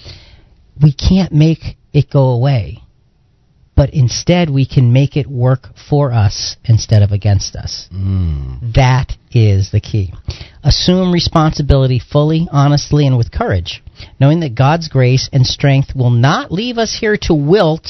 We 0.80 0.92
can't 0.92 1.32
make 1.32 1.76
it 1.92 2.10
go 2.10 2.28
away 2.30 2.82
but 3.76 3.94
instead 3.94 4.50
we 4.50 4.66
can 4.66 4.92
make 4.92 5.16
it 5.16 5.26
work 5.26 5.68
for 5.88 6.12
us 6.12 6.56
instead 6.64 7.02
of 7.02 7.12
against 7.12 7.56
us. 7.56 7.88
Mm. 7.92 8.74
That 8.74 9.12
is 9.32 9.70
the 9.70 9.80
key. 9.80 10.12
Assume 10.62 11.12
responsibility 11.12 11.98
fully, 11.98 12.46
honestly, 12.52 13.06
and 13.06 13.16
with 13.16 13.32
courage, 13.32 13.82
knowing 14.18 14.40
that 14.40 14.54
God's 14.54 14.88
grace 14.88 15.30
and 15.32 15.46
strength 15.46 15.94
will 15.94 16.10
not 16.10 16.52
leave 16.52 16.78
us 16.78 16.98
here 17.00 17.16
to 17.22 17.34
wilt 17.34 17.88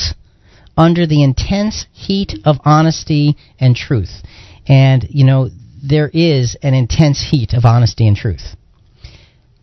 under 0.77 1.07
the 1.07 1.23
intense 1.23 1.87
heat 1.93 2.35
of 2.45 2.57
honesty 2.65 3.37
and 3.59 3.75
truth. 3.75 4.23
And, 4.69 5.07
you 5.11 5.25
know, 5.25 5.51
there 5.83 6.11
is 6.13 6.57
an 6.63 6.75
intense 6.75 7.27
heat 7.31 7.53
of 7.53 7.65
honesty 7.65 8.07
and 8.07 8.17
truth. 8.17 8.55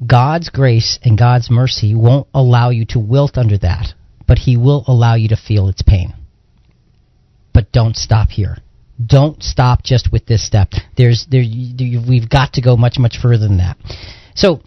God's 0.06 0.49
grace 0.49 0.99
and 1.03 1.18
God's 1.18 1.49
mercy 1.49 1.95
won't 1.95 2.27
allow 2.34 2.69
you 2.69 2.85
to 2.89 2.99
wilt 2.99 3.38
under 3.38 3.57
that 3.60 3.94
but 4.27 4.39
he 4.39 4.57
will 4.57 4.83
allow 4.87 5.15
you 5.15 5.29
to 5.29 5.37
feel 5.37 5.67
its 5.69 5.81
pain. 5.81 6.13
But 7.53 7.71
don't 7.71 7.95
stop 7.95 8.29
here. 8.29 8.57
Don't 9.03 9.41
stop 9.41 9.83
just 9.83 10.11
with 10.11 10.25
this 10.25 10.45
step. 10.45 10.69
There's 10.95 11.27
there 11.29 11.41
you, 11.41 12.01
we've 12.07 12.29
got 12.29 12.53
to 12.53 12.61
go 12.61 12.75
much 12.75 12.97
much 12.97 13.17
further 13.21 13.47
than 13.47 13.57
that. 13.57 13.77
So 14.35 14.61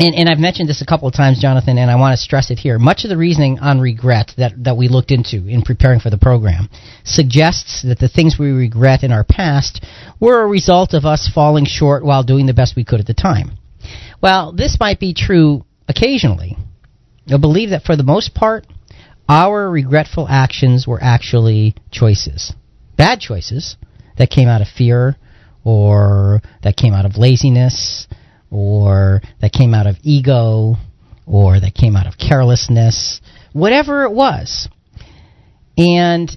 and, 0.00 0.14
and 0.14 0.28
I've 0.30 0.38
mentioned 0.38 0.68
this 0.68 0.80
a 0.80 0.86
couple 0.86 1.08
of 1.08 1.14
times, 1.14 1.40
Jonathan, 1.40 1.76
and 1.76 1.90
I 1.90 1.96
want 1.96 2.14
to 2.14 2.22
stress 2.22 2.50
it 2.50 2.58
here. 2.58 2.78
Much 2.78 3.04
of 3.04 3.10
the 3.10 3.18
reasoning 3.18 3.58
on 3.58 3.80
regret 3.80 4.32
that, 4.38 4.52
that 4.64 4.78
we 4.78 4.88
looked 4.88 5.10
into 5.10 5.46
in 5.46 5.60
preparing 5.60 6.00
for 6.00 6.08
the 6.08 6.16
program 6.16 6.70
suggests 7.04 7.82
that 7.82 7.98
the 7.98 8.08
things 8.08 8.36
we 8.38 8.50
regret 8.50 9.02
in 9.02 9.12
our 9.12 9.24
past 9.24 9.84
were 10.18 10.40
a 10.40 10.46
result 10.46 10.94
of 10.94 11.04
us 11.04 11.28
falling 11.32 11.66
short 11.66 12.02
while 12.02 12.22
doing 12.22 12.46
the 12.46 12.54
best 12.54 12.76
we 12.76 12.84
could 12.84 13.00
at 13.00 13.06
the 13.06 13.14
time. 13.14 13.58
Well, 14.22 14.52
this 14.52 14.78
might 14.80 15.00
be 15.00 15.12
true 15.12 15.66
occasionally. 15.86 16.56
I 17.32 17.36
believe 17.36 17.70
that 17.70 17.84
for 17.84 17.96
the 17.96 18.02
most 18.02 18.34
part, 18.34 18.66
our 19.28 19.70
regretful 19.70 20.26
actions 20.28 20.86
were 20.86 21.02
actually 21.02 21.74
choices. 21.90 22.52
Bad 22.96 23.20
choices 23.20 23.76
that 24.18 24.30
came 24.30 24.48
out 24.48 24.60
of 24.60 24.68
fear 24.68 25.16
or 25.64 26.42
that 26.62 26.76
came 26.76 26.92
out 26.92 27.06
of 27.06 27.16
laziness 27.16 28.08
or 28.50 29.20
that 29.40 29.52
came 29.52 29.74
out 29.74 29.86
of 29.86 29.96
ego, 30.02 30.76
or 31.26 31.60
that 31.60 31.74
came 31.74 31.94
out 31.94 32.06
of 32.06 32.18
carelessness, 32.18 33.20
whatever 33.52 34.04
it 34.04 34.10
was. 34.10 34.68
And 35.78 36.36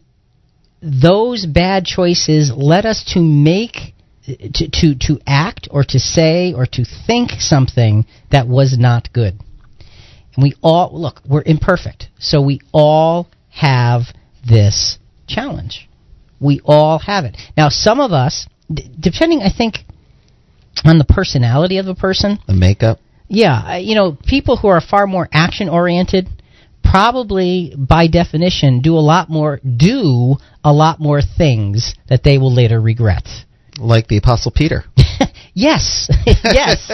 those 0.81 1.45
bad 1.45 1.85
choices 1.85 2.51
led 2.55 2.85
us 2.85 3.03
to 3.13 3.19
make, 3.19 3.95
to, 4.25 4.69
to, 4.69 4.95
to 5.07 5.19
act 5.25 5.67
or 5.71 5.83
to 5.83 5.99
say 5.99 6.53
or 6.53 6.67
to 6.67 6.85
think 6.85 7.31
something 7.39 8.05
that 8.29 8.47
was 8.47 8.77
not 8.77 9.11
good. 9.11 9.39
And 10.35 10.43
we 10.43 10.53
all, 10.61 10.89
look, 10.93 11.21
we're 11.27 11.43
imperfect. 11.45 12.07
So 12.19 12.41
we 12.41 12.59
all 12.71 13.27
have 13.49 14.03
this 14.47 14.97
challenge. 15.27 15.87
We 16.39 16.61
all 16.65 16.99
have 16.99 17.25
it. 17.25 17.37
Now, 17.55 17.69
some 17.69 17.99
of 17.99 18.11
us, 18.11 18.47
d- 18.71 18.89
depending, 18.99 19.41
I 19.41 19.49
think, 19.55 19.77
on 20.83 20.97
the 20.97 21.05
personality 21.05 21.77
of 21.77 21.87
a 21.87 21.95
person. 21.95 22.39
The 22.47 22.53
makeup. 22.53 22.99
Yeah, 23.27 23.73
uh, 23.73 23.77
you 23.77 23.95
know, 23.95 24.17
people 24.25 24.57
who 24.57 24.67
are 24.67 24.81
far 24.81 25.07
more 25.07 25.29
action 25.31 25.69
oriented 25.69 26.27
probably 26.83 27.73
by 27.77 28.07
definition 28.07 28.81
do 28.81 28.95
a 28.95 28.99
lot 28.99 29.29
more 29.29 29.59
do 29.63 30.35
a 30.63 30.73
lot 30.73 30.99
more 30.99 31.21
things 31.21 31.95
that 32.09 32.23
they 32.23 32.37
will 32.37 32.53
later 32.53 32.79
regret. 32.79 33.27
Like 33.79 34.07
the 34.07 34.17
apostle 34.17 34.51
Peter. 34.51 34.83
Yes. 35.53 36.09
yes. 36.25 36.91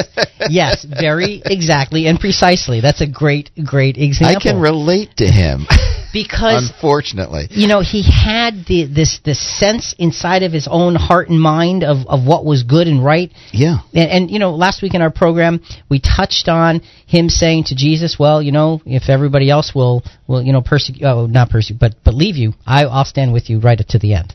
yes, 0.50 0.86
very 0.86 1.42
exactly 1.46 2.08
and 2.08 2.20
precisely. 2.20 2.82
That's 2.82 3.02
a 3.02 3.08
great 3.08 3.52
great 3.66 3.98
example. 3.98 4.38
I 4.38 4.40
can 4.42 4.62
relate 4.62 5.18
to 5.18 5.28
him. 5.28 5.66
because 6.12 6.72
unfortunately 6.72 7.48
you 7.52 7.68
know 7.68 7.82
he 7.82 8.04
had 8.04 8.66
the 8.68 8.86
this 8.86 9.20
this 9.24 9.40
sense 9.60 9.94
inside 9.98 10.44
of 10.44 10.52
his 10.52 10.68
own 10.70 10.96
heart 10.96 11.30
and 11.30 11.40
mind 11.40 11.84
of 11.84 12.08
of 12.08 12.26
what 12.26 12.44
was 12.44 12.64
good 12.64 12.88
and 12.88 13.04
right 13.04 13.32
yeah 13.52 13.78
and, 13.94 14.10
and 14.10 14.32
you 14.32 14.40
know 14.40 14.56
last 14.56 14.82
week 14.82 14.94
in 14.94 15.02
our 15.02 15.12
program 15.12 15.62
we 15.90 16.00
touched 16.00 16.48
on 16.48 16.82
him 17.06 17.30
saying 17.30 17.64
to 17.64 17.76
jesus 17.76 18.18
well 18.18 18.42
you 18.42 18.52
know 18.52 18.82
if 18.86 19.10
everybody 19.10 19.50
else 19.50 19.74
will 19.76 20.04
will 20.28 20.42
you 20.42 20.52
know 20.52 20.62
persecute 20.62 21.06
oh 21.06 21.26
not 21.28 21.50
persecute 21.50 21.80
but 21.80 21.96
but 22.04 22.14
leave 22.14 22.36
you 22.36 22.54
I, 22.66 22.86
i'll 22.86 23.06
stand 23.06 23.34
with 23.34 23.50
you 23.50 23.60
right 23.60 23.80
up 23.80 23.88
to 23.88 24.00
the 24.00 24.16
end 24.16 24.34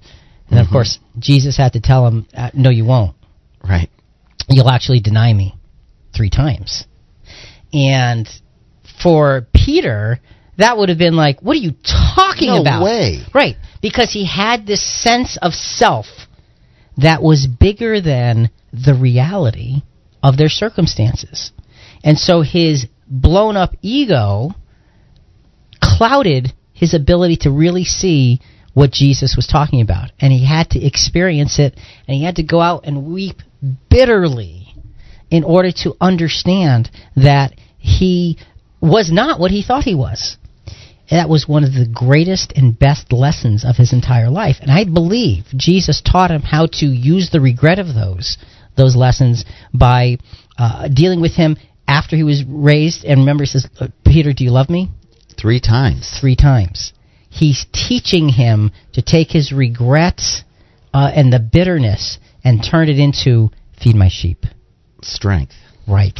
and 0.48 0.58
mm-hmm. 0.58 0.58
of 0.58 0.70
course 0.70 0.98
jesus 1.18 1.56
had 1.56 1.72
to 1.72 1.80
tell 1.80 2.06
him 2.06 2.26
uh, 2.36 2.50
no 2.54 2.70
you 2.70 2.84
won't 2.84 3.16
right 3.68 3.90
you'll 4.48 4.70
actually 4.70 5.00
deny 5.00 5.32
me 5.32 5.54
three 6.14 6.30
times 6.30 6.86
and 7.72 8.28
for 9.02 9.46
peter 9.54 10.20
that 10.56 10.78
would 10.78 10.88
have 10.88 10.98
been 10.98 11.16
like, 11.16 11.40
what 11.40 11.56
are 11.56 11.60
you 11.60 11.74
talking 12.14 12.48
no 12.48 12.60
about? 12.60 12.84
Way. 12.84 13.22
Right. 13.34 13.56
Because 13.82 14.12
he 14.12 14.26
had 14.26 14.66
this 14.66 14.82
sense 15.02 15.38
of 15.40 15.52
self 15.52 16.06
that 16.96 17.22
was 17.22 17.46
bigger 17.46 18.00
than 18.00 18.50
the 18.72 18.94
reality 18.94 19.82
of 20.22 20.36
their 20.36 20.48
circumstances. 20.48 21.52
And 22.04 22.18
so 22.18 22.42
his 22.42 22.86
blown 23.06 23.56
up 23.56 23.74
ego 23.82 24.50
clouded 25.82 26.52
his 26.72 26.94
ability 26.94 27.38
to 27.38 27.50
really 27.50 27.84
see 27.84 28.40
what 28.74 28.90
Jesus 28.90 29.34
was 29.36 29.46
talking 29.46 29.80
about. 29.80 30.10
And 30.20 30.32
he 30.32 30.46
had 30.46 30.70
to 30.70 30.84
experience 30.84 31.58
it, 31.58 31.74
and 32.06 32.16
he 32.16 32.24
had 32.24 32.36
to 32.36 32.42
go 32.42 32.60
out 32.60 32.84
and 32.84 33.12
weep 33.12 33.36
bitterly 33.90 34.74
in 35.30 35.44
order 35.44 35.72
to 35.72 35.94
understand 36.00 36.90
that 37.16 37.54
he 37.78 38.38
was 38.80 39.10
not 39.10 39.40
what 39.40 39.50
he 39.50 39.62
thought 39.62 39.84
he 39.84 39.94
was 39.94 40.36
that 41.10 41.28
was 41.28 41.46
one 41.46 41.64
of 41.64 41.72
the 41.72 41.88
greatest 41.92 42.52
and 42.56 42.78
best 42.78 43.12
lessons 43.12 43.64
of 43.64 43.76
his 43.76 43.92
entire 43.92 44.30
life. 44.30 44.56
And 44.60 44.70
I 44.70 44.84
believe 44.84 45.44
Jesus 45.54 46.00
taught 46.00 46.30
him 46.30 46.42
how 46.42 46.66
to 46.66 46.86
use 46.86 47.30
the 47.30 47.40
regret 47.40 47.78
of 47.78 47.94
those 47.94 48.38
those 48.76 48.96
lessons 48.96 49.44
by 49.72 50.16
uh, 50.58 50.88
dealing 50.88 51.20
with 51.20 51.36
him 51.36 51.56
after 51.86 52.16
he 52.16 52.24
was 52.24 52.42
raised. 52.44 53.04
And 53.04 53.20
remember, 53.20 53.44
he 53.44 53.48
says, 53.48 53.68
uh, 53.78 53.88
"Peter, 54.04 54.32
do 54.32 54.44
you 54.44 54.50
love 54.50 54.70
me?" 54.70 54.90
Three 55.38 55.60
times. 55.60 56.10
Three 56.20 56.36
times. 56.36 56.92
He's 57.28 57.66
teaching 57.72 58.28
him 58.28 58.72
to 58.94 59.02
take 59.02 59.30
his 59.30 59.52
regrets 59.52 60.42
uh, 60.92 61.10
and 61.14 61.32
the 61.32 61.40
bitterness 61.40 62.18
and 62.44 62.62
turn 62.62 62.88
it 62.88 62.98
into 62.98 63.50
feed 63.82 63.96
my 63.96 64.08
sheep. 64.08 64.44
Strength. 65.02 65.54
Right. 65.88 66.18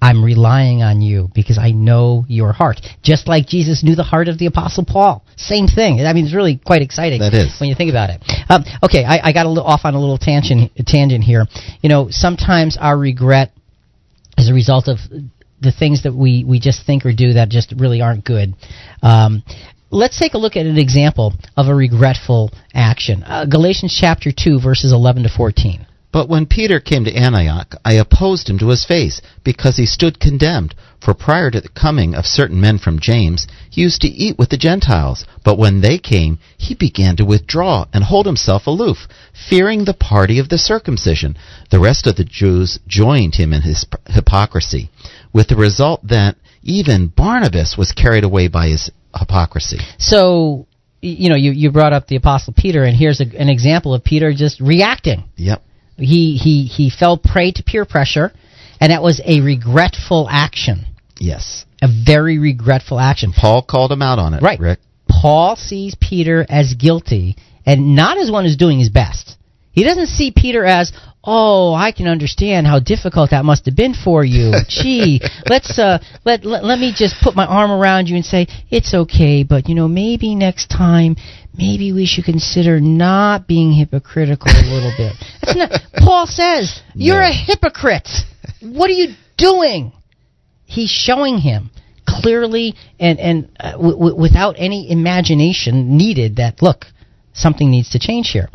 I'm 0.00 0.24
relying 0.24 0.82
on 0.82 1.00
you 1.00 1.28
because 1.34 1.58
I 1.58 1.72
know 1.72 2.24
your 2.28 2.52
heart. 2.52 2.80
Just 3.02 3.26
like 3.26 3.46
Jesus 3.46 3.82
knew 3.82 3.96
the 3.96 4.04
heart 4.04 4.28
of 4.28 4.38
the 4.38 4.46
Apostle 4.46 4.84
Paul. 4.84 5.24
Same 5.36 5.66
thing. 5.66 6.00
I 6.00 6.12
mean, 6.12 6.24
it's 6.24 6.34
really 6.34 6.60
quite 6.64 6.82
exciting. 6.82 7.20
That 7.20 7.34
is. 7.34 7.58
When 7.58 7.68
you 7.68 7.74
think 7.74 7.90
about 7.90 8.10
it. 8.10 8.22
Um, 8.48 8.64
okay, 8.84 9.04
I, 9.04 9.28
I 9.28 9.32
got 9.32 9.46
a 9.46 9.48
little 9.48 9.64
off 9.64 9.80
on 9.84 9.94
a 9.94 10.00
little 10.00 10.18
tangent, 10.18 10.70
tangent 10.86 11.24
here. 11.24 11.46
You 11.82 11.88
know, 11.88 12.08
sometimes 12.10 12.76
our 12.80 12.96
regret 12.96 13.50
is 14.36 14.48
a 14.48 14.54
result 14.54 14.86
of 14.86 14.98
the 15.60 15.72
things 15.72 16.04
that 16.04 16.14
we, 16.14 16.44
we 16.44 16.60
just 16.60 16.86
think 16.86 17.04
or 17.04 17.12
do 17.12 17.32
that 17.32 17.48
just 17.48 17.74
really 17.76 18.00
aren't 18.00 18.24
good. 18.24 18.54
Um, 19.02 19.42
let's 19.90 20.18
take 20.18 20.34
a 20.34 20.38
look 20.38 20.56
at 20.56 20.66
an 20.66 20.78
example 20.78 21.34
of 21.56 21.68
a 21.68 21.74
regretful 21.74 22.50
action. 22.74 23.22
Uh, 23.24 23.46
Galatians 23.46 23.96
chapter 23.98 24.30
2, 24.32 24.60
verses 24.60 24.92
11 24.92 25.22
to 25.24 25.28
14. 25.28 25.86
But 26.10 26.28
when 26.28 26.46
Peter 26.46 26.80
came 26.80 27.04
to 27.04 27.14
Antioch, 27.14 27.74
I 27.84 27.94
opposed 27.94 28.48
him 28.48 28.58
to 28.60 28.68
his 28.68 28.84
face, 28.84 29.20
because 29.44 29.76
he 29.76 29.84
stood 29.84 30.18
condemned. 30.18 30.74
For 31.00 31.12
prior 31.12 31.50
to 31.50 31.60
the 31.60 31.68
coming 31.68 32.14
of 32.14 32.26
certain 32.26 32.60
men 32.60 32.78
from 32.78 32.98
James, 32.98 33.46
he 33.70 33.82
used 33.82 34.00
to 34.00 34.08
eat 34.08 34.38
with 34.38 34.48
the 34.48 34.56
Gentiles. 34.56 35.26
But 35.44 35.58
when 35.58 35.80
they 35.80 35.98
came, 35.98 36.38
he 36.56 36.74
began 36.74 37.16
to 37.16 37.26
withdraw 37.26 37.84
and 37.92 38.04
hold 38.04 38.24
himself 38.24 38.66
aloof, 38.66 39.06
fearing 39.48 39.84
the 39.84 39.94
party 39.94 40.38
of 40.38 40.48
the 40.48 40.58
circumcision. 40.58 41.36
The 41.70 41.78
rest 41.78 42.06
of 42.06 42.16
the 42.16 42.24
Jews 42.24 42.78
joined 42.86 43.34
him 43.34 43.52
in 43.52 43.62
his 43.62 43.84
hypocrisy, 44.06 44.90
with 45.32 45.48
the 45.48 45.56
result 45.56 46.08
that 46.08 46.36
even 46.62 47.08
Barnabas 47.08 47.76
was 47.76 47.92
carried 47.92 48.24
away 48.24 48.48
by 48.48 48.68
his 48.68 48.90
hypocrisy. 49.16 49.78
So, 49.98 50.66
you 51.00 51.28
know, 51.28 51.36
you, 51.36 51.52
you 51.52 51.70
brought 51.70 51.92
up 51.92 52.06
the 52.06 52.16
Apostle 52.16 52.54
Peter, 52.56 52.84
and 52.84 52.96
here's 52.96 53.20
a, 53.20 53.24
an 53.24 53.48
example 53.48 53.94
of 53.94 54.04
Peter 54.04 54.32
just 54.32 54.60
reacting. 54.60 55.24
Yep. 55.36 55.62
He, 55.96 56.36
he, 56.36 56.64
he 56.64 56.90
fell 56.90 57.18
prey 57.18 57.52
to 57.52 57.62
peer 57.62 57.84
pressure, 57.84 58.32
and 58.80 58.92
that 58.92 59.02
was 59.02 59.20
a 59.24 59.40
regretful 59.40 60.28
action. 60.30 60.86
Yes. 61.18 61.64
A 61.82 61.88
very 61.88 62.38
regretful 62.38 62.98
action. 62.98 63.32
Paul 63.32 63.62
called 63.62 63.90
him 63.92 64.02
out 64.02 64.18
on 64.18 64.34
it, 64.34 64.42
right. 64.42 64.58
Rick. 64.58 64.80
Paul 65.08 65.56
sees 65.56 65.96
Peter 66.00 66.46
as 66.48 66.74
guilty 66.74 67.36
and 67.66 67.96
not 67.96 68.18
as 68.18 68.30
one 68.30 68.44
who's 68.44 68.56
doing 68.56 68.78
his 68.78 68.90
best. 68.90 69.36
He 69.72 69.84
doesn't 69.84 70.06
see 70.06 70.32
Peter 70.34 70.64
as, 70.64 70.92
oh, 71.28 71.74
I 71.74 71.92
can 71.92 72.08
understand 72.08 72.66
how 72.66 72.80
difficult 72.80 73.30
that 73.30 73.44
must 73.44 73.66
have 73.66 73.76
been 73.76 73.92
for 73.92 74.24
you. 74.24 74.52
Gee, 74.68 75.20
let's 75.48 75.78
uh, 75.78 75.98
let, 76.24 76.44
let 76.44 76.64
let 76.64 76.78
me 76.78 76.94
just 76.96 77.16
put 77.22 77.36
my 77.36 77.44
arm 77.44 77.70
around 77.70 78.08
you 78.08 78.16
and 78.16 78.24
say 78.24 78.46
it's 78.70 78.94
okay, 78.94 79.44
but 79.44 79.68
you 79.68 79.74
know 79.74 79.86
maybe 79.86 80.34
next 80.34 80.68
time, 80.68 81.16
maybe 81.56 81.92
we 81.92 82.06
should 82.06 82.24
consider 82.24 82.80
not 82.80 83.46
being 83.46 83.72
hypocritical 83.72 84.50
a 84.50 84.64
little 84.64 84.92
bit. 84.96 85.12
That's 85.42 85.56
not. 85.56 85.70
Paul 85.98 86.26
says 86.26 86.80
you're 86.94 87.20
a 87.20 87.32
hypocrite. 87.32 88.08
What 88.62 88.88
are 88.88 88.94
you 88.94 89.14
doing? 89.36 89.92
He's 90.64 90.90
showing 90.90 91.38
him 91.38 91.70
clearly 92.06 92.74
and 92.98 93.20
and 93.20 93.50
uh, 93.60 93.72
w- 93.72 93.92
w- 93.92 94.16
without 94.16 94.54
any 94.58 94.90
imagination 94.90 95.96
needed 95.98 96.36
that 96.36 96.62
look 96.62 96.86
something 97.34 97.70
needs 97.70 97.90
to 97.90 97.98
change 97.98 98.30
here. 98.30 98.48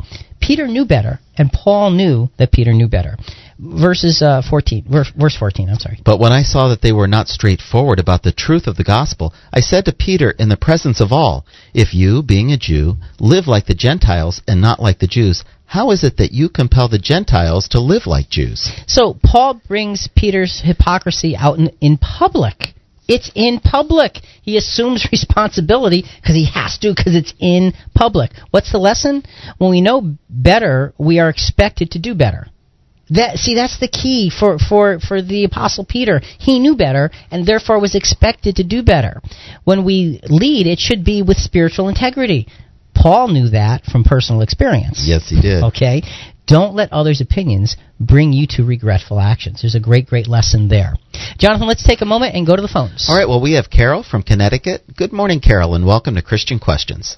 Peter 0.44 0.66
knew 0.66 0.84
better, 0.84 1.20
and 1.38 1.50
Paul 1.50 1.90
knew 1.90 2.28
that 2.36 2.52
Peter 2.52 2.74
knew 2.74 2.86
better. 2.86 3.16
Verses 3.58 4.20
uh, 4.20 4.42
14, 4.48 4.84
verse, 4.90 5.10
verse 5.18 5.36
14, 5.36 5.70
I'm 5.70 5.78
sorry. 5.78 6.00
But 6.04 6.18
when 6.18 6.32
I 6.32 6.42
saw 6.42 6.68
that 6.68 6.82
they 6.82 6.92
were 6.92 7.08
not 7.08 7.28
straightforward 7.28 7.98
about 7.98 8.24
the 8.24 8.32
truth 8.32 8.66
of 8.66 8.76
the 8.76 8.84
gospel, 8.84 9.32
I 9.52 9.60
said 9.60 9.86
to 9.86 9.92
Peter 9.92 10.32
in 10.32 10.50
the 10.50 10.58
presence 10.58 11.00
of 11.00 11.12
all, 11.12 11.46
If 11.72 11.94
you, 11.94 12.22
being 12.22 12.52
a 12.52 12.58
Jew, 12.58 12.96
live 13.18 13.46
like 13.46 13.66
the 13.66 13.74
Gentiles 13.74 14.42
and 14.46 14.60
not 14.60 14.82
like 14.82 14.98
the 14.98 15.06
Jews, 15.06 15.44
how 15.64 15.90
is 15.92 16.04
it 16.04 16.18
that 16.18 16.32
you 16.32 16.50
compel 16.50 16.88
the 16.88 16.98
Gentiles 16.98 17.68
to 17.68 17.80
live 17.80 18.06
like 18.06 18.28
Jews? 18.28 18.70
So 18.86 19.16
Paul 19.24 19.62
brings 19.66 20.08
Peter's 20.14 20.60
hypocrisy 20.62 21.34
out 21.36 21.58
in, 21.58 21.70
in 21.80 21.96
public 21.96 22.73
It's 23.06 23.30
in 23.34 23.60
public. 23.60 24.18
He 24.42 24.56
assumes 24.56 25.06
responsibility 25.12 26.04
because 26.20 26.34
he 26.34 26.46
has 26.46 26.78
to 26.78 26.94
because 26.94 27.14
it's 27.14 27.34
in 27.38 27.72
public. 27.94 28.30
What's 28.50 28.72
the 28.72 28.78
lesson? 28.78 29.22
When 29.58 29.70
we 29.70 29.80
know 29.80 30.16
better, 30.28 30.94
we 30.98 31.18
are 31.18 31.28
expected 31.28 31.92
to 31.92 31.98
do 31.98 32.14
better. 32.14 32.46
That 33.10 33.36
see, 33.36 33.54
that's 33.54 33.78
the 33.78 33.88
key 33.88 34.30
for 34.30 34.58
for 34.58 34.98
for 34.98 35.20
the 35.20 35.44
apostle 35.44 35.84
Peter. 35.84 36.20
He 36.38 36.58
knew 36.58 36.74
better, 36.74 37.10
and 37.30 37.44
therefore 37.46 37.78
was 37.78 37.94
expected 37.94 38.56
to 38.56 38.64
do 38.64 38.82
better. 38.82 39.20
When 39.64 39.84
we 39.84 40.20
lead, 40.24 40.66
it 40.66 40.78
should 40.78 41.04
be 41.04 41.20
with 41.20 41.36
spiritual 41.36 41.88
integrity. 41.88 42.48
Paul 42.94 43.28
knew 43.28 43.50
that 43.50 43.84
from 43.84 44.04
personal 44.04 44.40
experience. 44.40 45.04
Yes, 45.04 45.28
he 45.28 45.40
did. 45.40 45.64
Okay, 45.64 46.02
don't 46.46 46.74
let 46.74 46.92
others' 46.92 47.20
opinions 47.20 47.76
bring 47.98 48.32
you 48.32 48.46
to 48.50 48.64
regretful 48.64 49.20
actions. 49.20 49.62
There's 49.62 49.74
a 49.74 49.80
great, 49.80 50.06
great 50.06 50.26
lesson 50.26 50.68
there. 50.68 50.94
Jonathan, 51.38 51.66
let's 51.66 51.86
take 51.86 52.00
a 52.02 52.06
moment 52.06 52.34
and 52.34 52.46
go 52.46 52.54
to 52.56 52.62
the 52.62 52.68
phones. 52.68 53.06
All 53.08 53.16
right. 53.16 53.28
Well, 53.28 53.40
we 53.40 53.54
have 53.54 53.70
Carol 53.70 54.02
from 54.02 54.22
Connecticut. 54.22 54.84
Good 54.96 55.12
morning, 55.12 55.40
Carol, 55.40 55.74
and 55.74 55.86
welcome 55.86 56.14
to 56.16 56.22
Christian 56.22 56.58
Questions. 56.58 57.16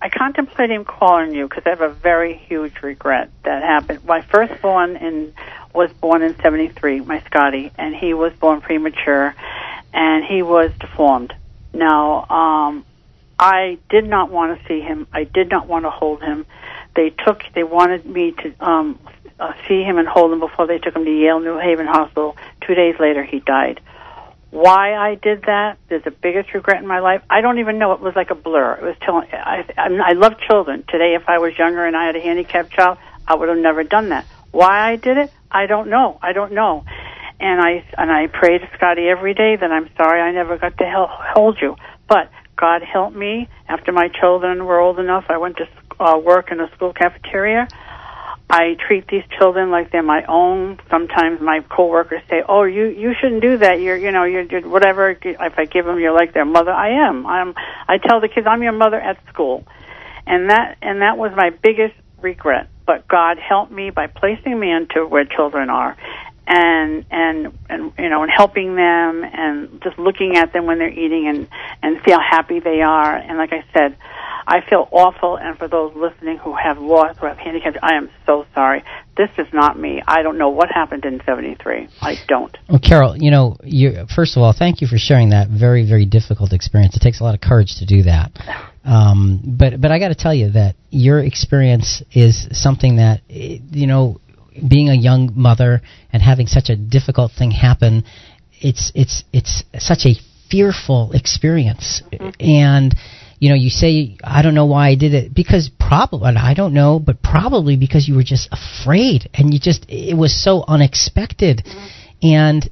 I 0.00 0.10
contemplated 0.10 0.76
him 0.76 0.84
calling 0.84 1.34
you 1.34 1.48
because 1.48 1.64
I 1.66 1.70
have 1.70 1.80
a 1.80 1.92
very 1.92 2.36
huge 2.36 2.82
regret 2.82 3.30
that 3.44 3.62
happened. 3.62 4.04
My 4.04 4.22
firstborn 4.22 4.96
in 4.96 5.34
was 5.74 5.90
born 6.00 6.22
in 6.22 6.36
'73, 6.36 7.00
my 7.00 7.20
Scotty, 7.22 7.72
and 7.76 7.94
he 7.94 8.14
was 8.14 8.32
born 8.34 8.60
premature, 8.60 9.34
and 9.92 10.24
he 10.24 10.42
was 10.42 10.70
deformed. 10.78 11.34
Now, 11.72 12.26
um, 12.28 12.84
I 13.38 13.78
did 13.90 14.04
not 14.04 14.30
want 14.30 14.58
to 14.58 14.68
see 14.68 14.80
him. 14.80 15.06
I 15.12 15.24
did 15.24 15.50
not 15.50 15.66
want 15.66 15.84
to 15.84 15.90
hold 15.90 16.22
him. 16.22 16.46
They 16.94 17.10
took. 17.10 17.42
They 17.54 17.64
wanted 17.64 18.04
me 18.06 18.32
to 18.32 18.54
um, 18.64 18.98
uh, 19.38 19.52
see 19.66 19.82
him 19.82 19.98
and 19.98 20.08
hold 20.08 20.32
him 20.32 20.40
before 20.40 20.66
they 20.66 20.78
took 20.78 20.96
him 20.96 21.04
to 21.04 21.10
Yale 21.10 21.40
New 21.40 21.58
Haven 21.58 21.86
Hospital. 21.86 22.36
Two 22.66 22.74
days 22.74 22.96
later, 22.98 23.22
he 23.22 23.40
died. 23.40 23.80
Why 24.50 24.94
I 24.94 25.14
did 25.16 25.42
that 25.42 25.76
is 25.90 26.02
the 26.04 26.10
biggest 26.10 26.54
regret 26.54 26.80
in 26.80 26.86
my 26.86 27.00
life. 27.00 27.22
I 27.28 27.42
don't 27.42 27.58
even 27.58 27.78
know. 27.78 27.92
It 27.92 28.00
was 28.00 28.16
like 28.16 28.30
a 28.30 28.34
blur. 28.34 28.74
It 28.74 28.82
was 28.82 28.96
telling. 29.02 29.28
I, 29.32 29.64
I, 29.76 29.88
I 30.10 30.12
love 30.14 30.40
children. 30.40 30.84
Today, 30.88 31.14
if 31.14 31.28
I 31.28 31.38
was 31.38 31.56
younger 31.58 31.84
and 31.84 31.94
I 31.94 32.06
had 32.06 32.16
a 32.16 32.20
handicapped 32.20 32.72
child, 32.72 32.98
I 33.26 33.34
would 33.34 33.50
have 33.50 33.58
never 33.58 33.84
done 33.84 34.08
that. 34.08 34.24
Why 34.50 34.90
I 34.90 34.96
did 34.96 35.18
it, 35.18 35.30
I 35.50 35.66
don't 35.66 35.90
know. 35.90 36.18
I 36.22 36.32
don't 36.32 36.52
know. 36.52 36.84
And 37.38 37.60
I 37.60 37.84
and 37.96 38.10
I 38.10 38.26
pray 38.26 38.58
to 38.58 38.68
Scotty 38.74 39.06
every 39.06 39.34
day 39.34 39.56
that 39.56 39.70
I'm 39.70 39.90
sorry 39.96 40.20
I 40.20 40.32
never 40.32 40.56
got 40.56 40.78
to 40.78 40.84
help, 40.84 41.10
hold 41.10 41.58
you. 41.60 41.76
But 42.08 42.30
God 42.56 42.82
help 42.82 43.14
me. 43.14 43.48
After 43.68 43.92
my 43.92 44.08
children 44.08 44.64
were 44.64 44.80
old 44.80 44.98
enough, 44.98 45.26
I 45.28 45.36
went 45.36 45.58
to 45.58 45.68
uh, 46.00 46.18
work 46.22 46.50
in 46.50 46.60
a 46.60 46.70
school 46.74 46.92
cafeteria 46.92 47.68
I 48.50 48.76
treat 48.86 49.06
these 49.08 49.24
children 49.38 49.70
like 49.70 49.92
they're 49.92 50.02
my 50.02 50.24
own. 50.24 50.80
Sometimes 50.88 51.40
my 51.40 51.60
coworkers 51.68 52.22
say, 52.30 52.42
"Oh, 52.48 52.62
you 52.62 52.86
you 52.86 53.12
shouldn't 53.20 53.42
do 53.42 53.58
that. 53.58 53.80
You're 53.80 53.96
you 53.96 54.10
know 54.10 54.24
you're, 54.24 54.42
you're 54.42 54.66
whatever." 54.66 55.10
If 55.10 55.58
I 55.58 55.66
give 55.66 55.84
them, 55.84 55.98
you're 55.98 56.14
like 56.14 56.32
their 56.32 56.46
mother. 56.46 56.70
I 56.70 57.08
am. 57.08 57.26
I'm. 57.26 57.54
I 57.86 57.98
tell 57.98 58.20
the 58.20 58.28
kids, 58.28 58.46
"I'm 58.46 58.62
your 58.62 58.72
mother 58.72 58.98
at 58.98 59.18
school," 59.28 59.64
and 60.26 60.48
that 60.48 60.78
and 60.80 61.02
that 61.02 61.18
was 61.18 61.32
my 61.36 61.50
biggest 61.50 61.94
regret. 62.22 62.68
But 62.86 63.06
God 63.06 63.38
helped 63.38 63.70
me 63.70 63.90
by 63.90 64.06
placing 64.06 64.58
me 64.58 64.72
into 64.72 65.06
where 65.06 65.26
children 65.26 65.68
are, 65.68 65.98
and 66.48 67.04
and 67.10 67.58
and 67.68 67.92
you 67.98 68.08
know 68.08 68.22
and 68.22 68.32
helping 68.34 68.74
them 68.74 69.22
and 69.22 69.82
just 69.82 69.98
looking 69.98 70.36
at 70.36 70.52
them 70.52 70.66
when 70.66 70.78
they're 70.78 70.88
eating 70.88 71.28
and 71.28 71.48
and 71.82 72.00
see 72.04 72.12
how 72.12 72.20
happy 72.20 72.58
they 72.60 72.80
are. 72.80 73.14
And 73.14 73.36
like 73.38 73.52
I 73.52 73.64
said 73.72 73.96
I 74.50 74.62
feel 74.66 74.88
awful, 74.92 75.36
and 75.36 75.58
for 75.58 75.68
those 75.68 75.94
listening 75.94 76.38
who 76.38 76.54
have 76.54 76.78
lost, 76.78 77.18
who 77.18 77.26
have 77.26 77.36
handicapped, 77.36 77.76
I 77.82 77.96
am 77.96 78.08
so 78.24 78.46
sorry. 78.54 78.82
This 79.14 79.28
is 79.36 79.46
not 79.52 79.78
me. 79.78 80.00
I 80.08 80.22
don't 80.22 80.38
know 80.38 80.48
what 80.48 80.70
happened 80.70 81.04
in 81.04 81.20
'73. 81.26 81.86
I 82.00 82.14
don't. 82.26 82.56
Well, 82.66 82.78
Carol, 82.78 83.14
you 83.14 83.30
know, 83.30 83.58
you, 83.62 84.06
first 84.16 84.38
of 84.38 84.42
all, 84.42 84.54
thank 84.58 84.80
you 84.80 84.86
for 84.86 84.96
sharing 84.96 85.30
that 85.30 85.48
very, 85.50 85.86
very 85.86 86.06
difficult 86.06 86.54
experience. 86.54 86.96
It 86.96 87.00
takes 87.00 87.20
a 87.20 87.24
lot 87.24 87.34
of 87.34 87.42
courage 87.42 87.76
to 87.80 87.84
do 87.84 88.04
that. 88.04 88.32
Um, 88.86 89.42
but, 89.44 89.78
but 89.82 89.90
I 89.90 89.98
got 89.98 90.08
to 90.08 90.14
tell 90.14 90.32
you 90.32 90.52
that 90.52 90.76
your 90.88 91.20
experience 91.20 92.02
is 92.12 92.48
something 92.52 92.96
that, 92.96 93.20
you 93.28 93.86
know, 93.86 94.18
being 94.66 94.88
a 94.88 94.94
young 94.94 95.32
mother 95.34 95.82
and 96.12 96.22
having 96.22 96.46
such 96.46 96.68
a 96.68 96.76
difficult 96.76 97.32
thing 97.32 97.50
happen, 97.50 98.04
it's, 98.52 98.92
it's, 98.94 99.24
it's 99.32 99.64
such 99.78 100.06
a 100.06 100.14
fearful 100.50 101.12
experience, 101.12 102.02
mm-hmm. 102.10 102.30
and 102.40 102.94
you 103.40 103.50
know, 103.50 103.54
you 103.54 103.70
say, 103.70 104.16
I 104.24 104.42
don't 104.42 104.54
know 104.54 104.66
why 104.66 104.88
I 104.88 104.94
did 104.96 105.14
it, 105.14 105.32
because 105.32 105.70
probably, 105.78 106.34
I 106.34 106.54
don't 106.54 106.74
know, 106.74 106.98
but 106.98 107.22
probably 107.22 107.76
because 107.76 108.08
you 108.08 108.16
were 108.16 108.24
just 108.24 108.48
afraid 108.50 109.30
and 109.32 109.54
you 109.54 109.60
just, 109.60 109.86
it 109.88 110.16
was 110.16 110.34
so 110.42 110.64
unexpected. 110.66 111.62
Mm-hmm. 111.64 111.86
And 112.20 112.70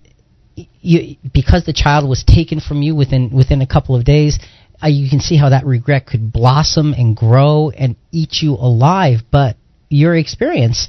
you, 0.80 1.16
because 1.32 1.66
the 1.66 1.72
child 1.72 2.08
was 2.08 2.24
taken 2.24 2.60
from 2.60 2.82
you 2.82 2.96
within, 2.96 3.30
within 3.30 3.60
a 3.60 3.66
couple 3.66 3.94
of 3.94 4.04
days, 4.04 4.40
uh, 4.82 4.88
you 4.88 5.08
can 5.08 5.20
see 5.20 5.36
how 5.36 5.50
that 5.50 5.64
regret 5.64 6.06
could 6.06 6.32
blossom 6.32 6.92
and 6.94 7.16
grow 7.16 7.70
and 7.70 7.94
eat 8.10 8.38
you 8.42 8.54
alive. 8.54 9.20
But 9.30 9.56
your 9.88 10.16
experience, 10.16 10.88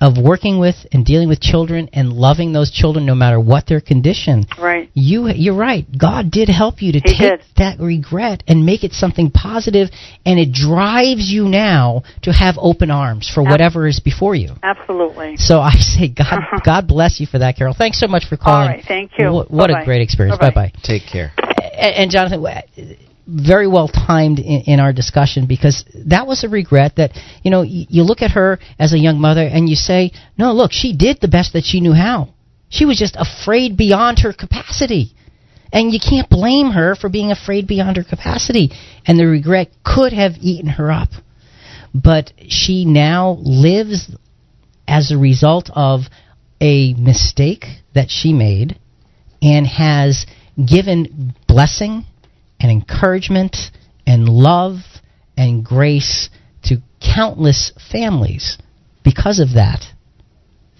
of 0.00 0.14
working 0.18 0.58
with 0.58 0.74
and 0.92 1.04
dealing 1.04 1.28
with 1.28 1.40
children 1.40 1.88
and 1.92 2.12
loving 2.12 2.52
those 2.52 2.70
children 2.70 3.06
no 3.06 3.14
matter 3.14 3.40
what 3.40 3.66
their 3.66 3.80
condition. 3.80 4.46
Right. 4.58 4.90
You 4.94 5.28
you're 5.28 5.56
right. 5.56 5.86
God 5.96 6.30
did 6.30 6.48
help 6.48 6.82
you 6.82 6.92
to 6.92 6.98
he 6.98 7.18
take 7.18 7.40
did. 7.40 7.42
that 7.56 7.80
regret 7.80 8.42
and 8.46 8.66
make 8.66 8.84
it 8.84 8.92
something 8.92 9.30
positive 9.30 9.88
and 10.24 10.38
it 10.38 10.52
drives 10.52 11.30
you 11.30 11.44
now 11.44 12.02
to 12.22 12.32
have 12.32 12.56
open 12.58 12.90
arms 12.90 13.30
for 13.32 13.42
whatever 13.42 13.86
is 13.86 14.00
before 14.00 14.34
you. 14.34 14.54
Absolutely. 14.62 15.36
So 15.36 15.60
I 15.60 15.72
say 15.72 16.08
God 16.08 16.40
God 16.64 16.88
bless 16.88 17.20
you 17.20 17.26
for 17.26 17.38
that 17.38 17.56
Carol. 17.56 17.74
Thanks 17.76 17.98
so 17.98 18.06
much 18.06 18.24
for 18.28 18.36
calling. 18.36 18.68
All 18.68 18.74
right, 18.74 18.84
thank 18.86 19.12
you. 19.18 19.32
What, 19.32 19.50
what 19.50 19.70
a 19.70 19.82
great 19.84 20.02
experience. 20.02 20.38
Bye 20.38 20.52
bye. 20.54 20.72
Take 20.82 21.02
care. 21.10 21.32
And, 21.38 21.94
and 21.94 22.10
Jonathan 22.10 22.42
very 23.26 23.66
well 23.66 23.88
timed 23.88 24.38
in, 24.38 24.62
in, 24.66 24.80
our 24.80 24.92
discussion 24.92 25.46
because 25.46 25.84
that 26.06 26.26
was 26.26 26.44
a 26.44 26.48
regret 26.48 26.96
that 26.96 27.10
you 27.42 27.50
know 27.50 27.60
y- 27.60 27.86
you 27.88 28.02
look 28.04 28.22
at 28.22 28.30
her 28.30 28.58
as 28.78 28.92
a 28.92 28.98
young 28.98 29.20
mother 29.20 29.42
and 29.42 29.68
you 29.68 29.74
say 29.74 30.12
no 30.38 30.52
look 30.52 30.70
she 30.72 30.96
did 30.96 31.20
the 31.20 31.28
best 31.28 31.52
that 31.54 31.64
she 31.64 31.80
knew 31.80 31.92
how. 31.92 32.28
She 32.68 32.84
was 32.84 32.98
just 32.98 33.16
afraid 33.16 33.76
beyond 33.76 34.20
her 34.20 34.32
capacity. 34.32 35.12
And 35.72 35.92
you 35.92 36.00
can't 36.00 36.28
blame 36.28 36.70
her 36.70 36.94
for 36.94 37.08
being 37.08 37.30
afraid 37.30 37.66
beyond 37.66 37.96
her 37.96 38.04
capacity. 38.04 38.70
And 39.06 39.18
the 39.18 39.26
regret 39.26 39.68
could 39.84 40.12
have 40.12 40.32
eaten 40.40 40.70
her 40.70 40.90
up. 40.90 41.10
But 41.94 42.32
she 42.48 42.84
now 42.84 43.36
lives 43.40 44.14
as 44.86 45.10
a 45.10 45.18
result 45.18 45.70
of 45.74 46.02
a 46.60 46.94
mistake 46.94 47.66
that 47.94 48.10
she 48.10 48.32
made 48.32 48.78
and 49.42 49.66
has 49.66 50.26
given 50.64 51.34
blessing 51.46 52.04
and 52.60 52.70
encouragement 52.70 53.56
and 54.06 54.28
love 54.28 54.76
and 55.36 55.64
grace 55.64 56.30
to 56.64 56.78
countless 57.00 57.72
families 57.90 58.58
because 59.04 59.38
of 59.38 59.54
that. 59.54 59.84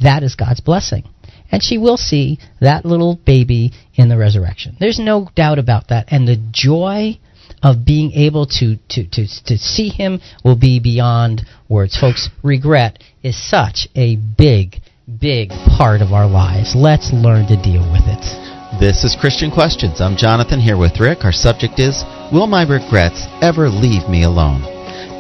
That 0.03 0.23
is 0.23 0.35
God's 0.35 0.61
blessing. 0.61 1.05
And 1.51 1.63
she 1.63 1.79
will 1.79 1.97
see 1.97 2.39
that 2.61 2.85
little 2.85 3.17
baby 3.25 3.73
in 3.95 4.09
the 4.09 4.17
resurrection. 4.17 4.77
There's 4.81 4.99
no 4.99 5.31
doubt 5.37 5.59
about 5.59 5.89
that. 5.89 6.07
And 6.09 6.27
the 6.27 6.43
joy 6.51 7.19
of 7.63 7.85
being 7.85 8.13
able 8.13 8.47
to, 8.47 8.77
to, 8.91 9.09
to, 9.11 9.27
to 9.45 9.59
see 9.59 9.89
him 9.89 10.21
will 10.45 10.57
be 10.57 10.81
beyond 10.81 11.43
words. 11.69 11.97
Folks, 11.97 12.29
regret 12.43 13.03
is 13.23 13.37
such 13.51 13.89
a 13.95 14.17
big, 14.17 14.77
big 15.21 15.51
part 15.51 16.03
of 16.03 16.13
our 16.13 16.29
lives. 16.29 16.75
Let's 16.75 17.13
learn 17.13 17.47
to 17.47 17.63
deal 17.63 17.91
with 17.93 18.03
it. 18.07 18.46
This 18.79 19.05
is 19.05 19.17
Christian 19.19 19.51
Questions. 19.51 20.03
I'm 20.03 20.19
Jonathan 20.19 20.61
here 20.61 20.77
with 20.77 21.01
Rick. 21.01 21.25
Our 21.25 21.33
subject 21.33 21.79
is 21.79 22.05
Will 22.31 22.47
my 22.47 22.63
regrets 22.63 23.25
ever 23.41 23.71
leave 23.71 24.07
me 24.07 24.25
alone? 24.25 24.61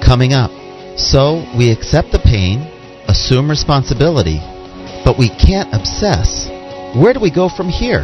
Coming 0.04 0.34
up. 0.34 0.50
So 0.98 1.42
we 1.56 1.72
accept 1.72 2.12
the 2.12 2.18
pain, 2.18 2.60
assume 3.08 3.48
responsibility, 3.48 4.40
but 5.06 5.16
we 5.18 5.30
can't 5.30 5.72
obsess. 5.72 6.48
Where 6.94 7.14
do 7.14 7.20
we 7.20 7.30
go 7.30 7.48
from 7.48 7.70
here? 7.70 8.02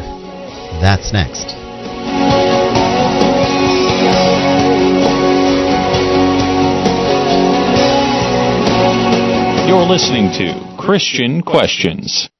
That's 0.80 1.12
next. 1.12 1.52
You're 9.68 9.84
listening 9.84 10.32
to 10.38 10.76
Christian 10.78 11.42
Questions. 11.42 12.30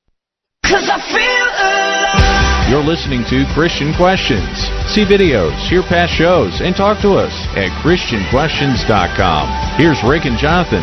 You're 2.73 2.81
listening 2.82 3.20
to 3.28 3.44
Christian 3.53 3.93
Questions. 3.93 4.49
See 4.89 5.05
videos, 5.05 5.53
hear 5.69 5.82
past 5.82 6.15
shows, 6.16 6.62
and 6.62 6.74
talk 6.74 7.03
to 7.03 7.12
us 7.20 7.31
at 7.53 7.69
ChristianQuestions.com. 7.85 9.77
Here's 9.77 10.01
Rick 10.03 10.24
and 10.24 10.39
Jonathan. 10.39 10.81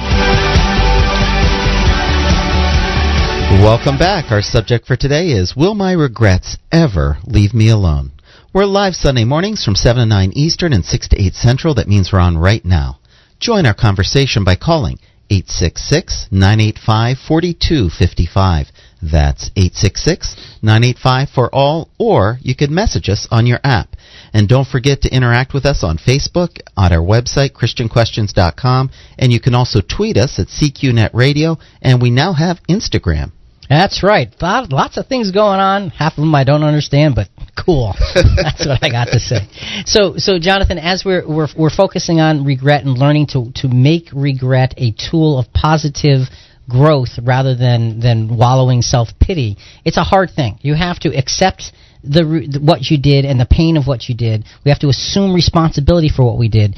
Welcome 3.65 3.97
back. 3.97 4.31
Our 4.31 4.43
subject 4.43 4.85
for 4.85 4.95
today 4.95 5.29
is 5.29 5.55
Will 5.55 5.73
my 5.73 5.93
regrets 5.93 6.59
ever 6.71 7.17
leave 7.25 7.55
me 7.55 7.69
alone? 7.69 8.11
We're 8.53 8.65
live 8.65 8.93
Sunday 8.93 9.25
mornings 9.25 9.65
from 9.65 9.73
7 9.73 9.99
to 9.99 10.05
9 10.05 10.33
Eastern 10.35 10.73
and 10.73 10.85
6 10.85 11.07
to 11.07 11.19
8 11.19 11.33
Central. 11.33 11.73
That 11.73 11.87
means 11.87 12.13
we're 12.13 12.19
on 12.19 12.37
right 12.37 12.63
now. 12.63 12.99
Join 13.39 13.65
our 13.65 13.73
conversation 13.73 14.43
by 14.43 14.57
calling 14.57 14.99
866 15.31 16.27
985 16.29 17.17
4255. 17.27 18.67
That's 19.01 19.49
866-985 19.51 21.29
for 21.33 21.53
all, 21.53 21.89
or 21.97 22.37
you 22.41 22.55
could 22.55 22.69
message 22.69 23.09
us 23.09 23.27
on 23.31 23.47
your 23.47 23.59
app. 23.63 23.95
And 24.33 24.47
don't 24.47 24.67
forget 24.67 25.01
to 25.01 25.15
interact 25.15 25.53
with 25.53 25.65
us 25.65 25.83
on 25.83 25.97
Facebook, 25.97 26.59
on 26.75 26.91
our 26.91 26.99
website, 26.99 27.53
ChristianQuestions.com, 27.53 28.89
and 29.17 29.31
you 29.31 29.39
can 29.39 29.55
also 29.55 29.79
tweet 29.81 30.17
us 30.17 30.39
at 30.39 30.47
CQNet 30.47 31.13
Radio, 31.13 31.57
and 31.81 32.01
we 32.01 32.09
now 32.09 32.33
have 32.33 32.59
Instagram. 32.69 33.31
That's 33.69 34.01
right. 34.01 34.33
Lots 34.41 34.97
of 34.97 35.05
things 35.05 35.29
going 35.29 35.59
on. 35.59 35.91
Half 35.91 36.13
of 36.13 36.21
them 36.23 36.33
I 36.33 36.43
don't 36.43 36.63
understand, 36.63 37.13
but 37.13 37.27
cool. 37.55 37.93
That's 38.15 38.65
what 38.65 38.83
I 38.83 38.89
got 38.89 39.05
to 39.11 39.19
say. 39.19 39.47
So, 39.85 40.17
so 40.17 40.39
Jonathan, 40.39 40.79
as 40.79 41.03
we're, 41.05 41.27
we're 41.27 41.47
we're 41.55 41.69
focusing 41.69 42.19
on 42.19 42.45
regret 42.45 42.83
and 42.83 42.97
learning 42.97 43.27
to 43.27 43.51
to 43.57 43.67
make 43.67 44.09
regret 44.11 44.73
a 44.77 44.91
tool 44.91 45.37
of 45.37 45.53
positive 45.53 46.21
growth 46.69 47.19
rather 47.21 47.55
than 47.55 47.99
than 47.99 48.37
wallowing 48.37 48.81
self 48.81 49.09
pity, 49.19 49.57
it's 49.83 49.97
a 49.97 50.03
hard 50.03 50.29
thing. 50.35 50.59
You 50.61 50.75
have 50.75 50.99
to 50.99 51.09
accept 51.17 51.73
the 52.03 52.59
what 52.61 52.89
you 52.89 52.97
did 52.97 53.25
and 53.25 53.39
the 53.39 53.47
pain 53.49 53.75
of 53.77 53.87
what 53.87 54.07
you 54.07 54.15
did. 54.15 54.45
We 54.63 54.71
have 54.71 54.79
to 54.79 54.89
assume 54.89 55.33
responsibility 55.33 56.09
for 56.09 56.23
what 56.23 56.37
we 56.37 56.47
did. 56.47 56.75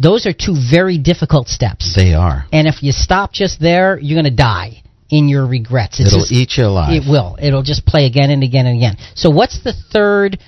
Those 0.00 0.26
are 0.26 0.32
two 0.32 0.56
very 0.70 0.98
difficult 0.98 1.48
steps. 1.48 1.94
They 1.94 2.14
are. 2.14 2.46
And 2.52 2.66
if 2.66 2.82
you 2.82 2.90
stop 2.90 3.32
just 3.32 3.60
there, 3.60 3.98
you're 3.98 4.20
going 4.20 4.30
to 4.30 4.36
die 4.36 4.82
in 5.08 5.28
your 5.28 5.46
regrets. 5.46 6.00
It's 6.00 6.08
It'll 6.08 6.20
just, 6.20 6.32
eat 6.32 6.56
you 6.56 6.64
alive. 6.64 6.90
It 6.92 7.08
will. 7.08 7.38
It'll 7.40 7.62
just 7.62 7.86
play 7.86 8.06
again 8.06 8.30
and 8.30 8.42
again 8.42 8.66
and 8.66 8.76
again. 8.76 8.96
So, 9.14 9.30
what's 9.30 9.62
the 9.62 9.72
third 9.72 10.38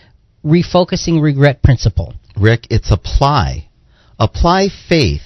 refocusing 0.44 1.22
regret 1.22 1.62
principle? 1.62 2.14
Rick, 2.36 2.66
it's 2.70 2.90
apply. 2.90 3.68
Apply 4.18 4.68
faith 4.88 5.22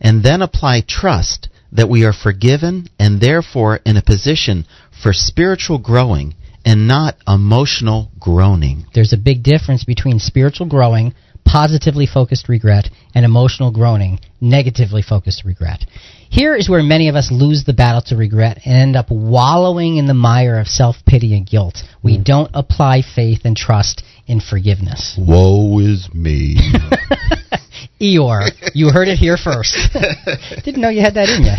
and 0.00 0.22
then 0.22 0.42
apply 0.42 0.82
trust 0.86 1.48
that 1.72 1.88
we 1.88 2.04
are 2.04 2.12
forgiven 2.12 2.88
and 2.98 3.20
therefore 3.20 3.80
in 3.84 3.96
a 3.96 4.02
position 4.02 4.64
for 5.02 5.12
spiritual 5.12 5.78
growing 5.78 6.34
and 6.64 6.86
not 6.86 7.16
emotional 7.26 8.10
groaning. 8.20 8.84
There's 8.94 9.12
a 9.12 9.16
big 9.16 9.42
difference 9.42 9.84
between 9.84 10.18
spiritual 10.18 10.68
growing, 10.68 11.14
positively 11.44 12.06
focused 12.06 12.48
regret, 12.48 12.88
and 13.14 13.24
emotional 13.24 13.72
groaning, 13.72 14.20
negatively 14.40 15.02
focused 15.02 15.44
regret. 15.44 15.84
Here 16.30 16.54
is 16.54 16.68
where 16.68 16.82
many 16.82 17.08
of 17.08 17.14
us 17.14 17.30
lose 17.30 17.64
the 17.64 17.72
battle 17.72 18.02
to 18.06 18.16
regret 18.16 18.60
and 18.64 18.74
end 18.74 18.96
up 18.96 19.10
wallowing 19.10 19.96
in 19.96 20.06
the 20.06 20.14
mire 20.14 20.58
of 20.58 20.66
self 20.66 20.96
pity 21.06 21.36
and 21.36 21.46
guilt. 21.46 21.82
We 22.02 22.16
mm. 22.18 22.24
don't 22.24 22.50
apply 22.54 23.02
faith 23.02 23.40
and 23.44 23.56
trust 23.56 24.02
in 24.26 24.40
forgiveness. 24.40 25.18
Woe 25.18 25.78
is 25.80 26.08
me. 26.14 26.56
Eeyore, 28.02 28.50
you 28.74 28.90
heard 28.90 29.08
it 29.08 29.16
here 29.16 29.36
first. 29.36 29.76
Didn't 30.64 30.80
know 30.80 30.88
you 30.88 31.02
had 31.02 31.14
that 31.14 31.28
in 31.30 31.44
you. 31.44 31.54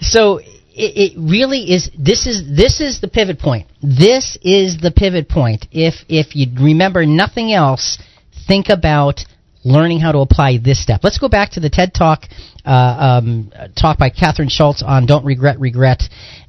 so 0.00 0.38
it, 0.38 1.12
it 1.14 1.18
really 1.18 1.72
is. 1.72 1.90
This 1.98 2.26
is 2.26 2.56
this 2.56 2.80
is 2.80 3.00
the 3.00 3.08
pivot 3.08 3.38
point. 3.38 3.66
This 3.82 4.38
is 4.42 4.78
the 4.78 4.92
pivot 4.92 5.28
point. 5.28 5.66
If 5.72 5.94
if 6.08 6.36
you 6.36 6.46
remember 6.62 7.04
nothing 7.06 7.52
else, 7.52 7.98
think 8.46 8.68
about 8.68 9.20
learning 9.64 9.98
how 9.98 10.12
to 10.12 10.18
apply 10.18 10.58
this 10.62 10.80
step. 10.80 11.00
Let's 11.02 11.18
go 11.18 11.28
back 11.28 11.50
to 11.52 11.60
the 11.60 11.70
TED 11.70 11.92
Talk 11.92 12.22
uh, 12.64 13.20
um, 13.20 13.52
talk 13.76 13.98
by 13.98 14.10
Kathryn 14.10 14.50
Schulz 14.50 14.82
on 14.82 15.06
Don't 15.06 15.24
Regret 15.24 15.58
Regret, 15.58 16.02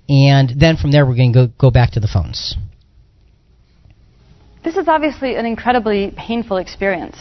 and 0.07 0.53
then 0.59 0.77
from 0.77 0.91
there 0.91 1.05
we're 1.05 1.15
going 1.15 1.33
to 1.33 1.47
go, 1.47 1.53
go 1.57 1.71
back 1.71 1.91
to 1.91 1.99
the 1.99 2.07
phones. 2.07 2.55
This 4.63 4.75
is 4.75 4.87
obviously 4.87 5.35
an 5.35 5.45
incredibly 5.45 6.13
painful 6.17 6.57
experience. 6.57 7.15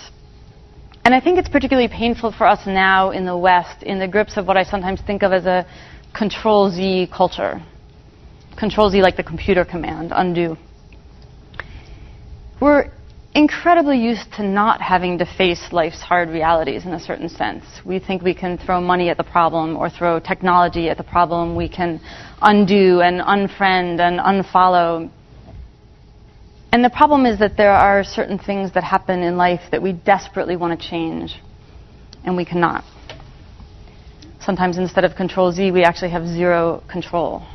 And 1.06 1.14
I 1.14 1.20
think 1.20 1.38
it's 1.38 1.48
particularly 1.48 1.86
painful 1.86 2.32
for 2.32 2.48
us 2.48 2.66
now 2.66 3.12
in 3.12 3.24
the 3.24 3.38
West, 3.38 3.84
in 3.84 4.00
the 4.00 4.08
grips 4.08 4.36
of 4.36 4.48
what 4.48 4.56
I 4.56 4.64
sometimes 4.64 5.00
think 5.02 5.22
of 5.22 5.32
as 5.32 5.46
a 5.46 5.64
Control 6.12 6.68
Z 6.68 7.10
culture. 7.16 7.62
Control 8.58 8.90
Z 8.90 9.00
like 9.02 9.16
the 9.16 9.22
computer 9.22 9.64
command, 9.64 10.10
undo. 10.12 10.56
We're 12.60 12.90
incredibly 13.36 14.00
used 14.00 14.32
to 14.32 14.42
not 14.42 14.80
having 14.80 15.18
to 15.18 15.26
face 15.26 15.68
life's 15.70 16.00
hard 16.00 16.28
realities 16.28 16.84
in 16.84 16.92
a 16.92 16.98
certain 16.98 17.28
sense. 17.28 17.64
We 17.84 18.00
think 18.00 18.22
we 18.22 18.34
can 18.34 18.58
throw 18.58 18.80
money 18.80 19.08
at 19.08 19.16
the 19.16 19.22
problem 19.22 19.76
or 19.76 19.88
throw 19.88 20.18
technology 20.18 20.90
at 20.90 20.96
the 20.96 21.04
problem. 21.04 21.54
We 21.54 21.68
can 21.68 22.00
undo 22.42 23.00
and 23.00 23.20
unfriend 23.20 24.00
and 24.00 24.18
unfollow. 24.18 25.08
And 26.76 26.84
the 26.84 26.90
problem 26.90 27.24
is 27.24 27.38
that 27.38 27.56
there 27.56 27.72
are 27.72 28.04
certain 28.04 28.38
things 28.38 28.74
that 28.74 28.84
happen 28.84 29.22
in 29.22 29.38
life 29.38 29.62
that 29.70 29.80
we 29.80 29.94
desperately 29.94 30.56
want 30.56 30.78
to 30.78 30.88
change, 30.90 31.40
and 32.22 32.36
we 32.36 32.44
cannot. 32.44 32.84
Sometimes 34.42 34.76
instead 34.76 35.02
of 35.02 35.16
control 35.16 35.50
Z, 35.50 35.70
we 35.70 35.84
actually 35.84 36.10
have 36.10 36.26
zero 36.26 36.82
control. 36.86 37.46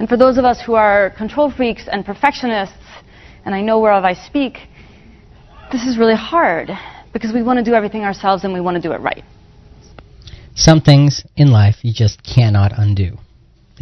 And 0.00 0.08
for 0.08 0.16
those 0.16 0.38
of 0.38 0.44
us 0.44 0.60
who 0.60 0.74
are 0.74 1.10
control 1.10 1.52
freaks 1.52 1.84
and 1.86 2.04
perfectionists, 2.04 2.74
and 3.44 3.54
I 3.54 3.60
know 3.60 3.78
whereof 3.78 4.02
I 4.02 4.14
speak, 4.14 4.58
this 5.70 5.84
is 5.84 5.96
really 5.96 6.16
hard 6.16 6.68
because 7.12 7.32
we 7.32 7.44
want 7.44 7.60
to 7.60 7.64
do 7.64 7.74
everything 7.74 8.02
ourselves 8.02 8.42
and 8.42 8.52
we 8.52 8.60
want 8.60 8.74
to 8.74 8.82
do 8.82 8.90
it 8.90 9.00
right. 9.00 9.22
Some 10.56 10.80
things 10.80 11.24
in 11.36 11.52
life 11.52 11.76
you 11.82 11.94
just 11.94 12.24
cannot 12.24 12.72
undo. 12.76 13.18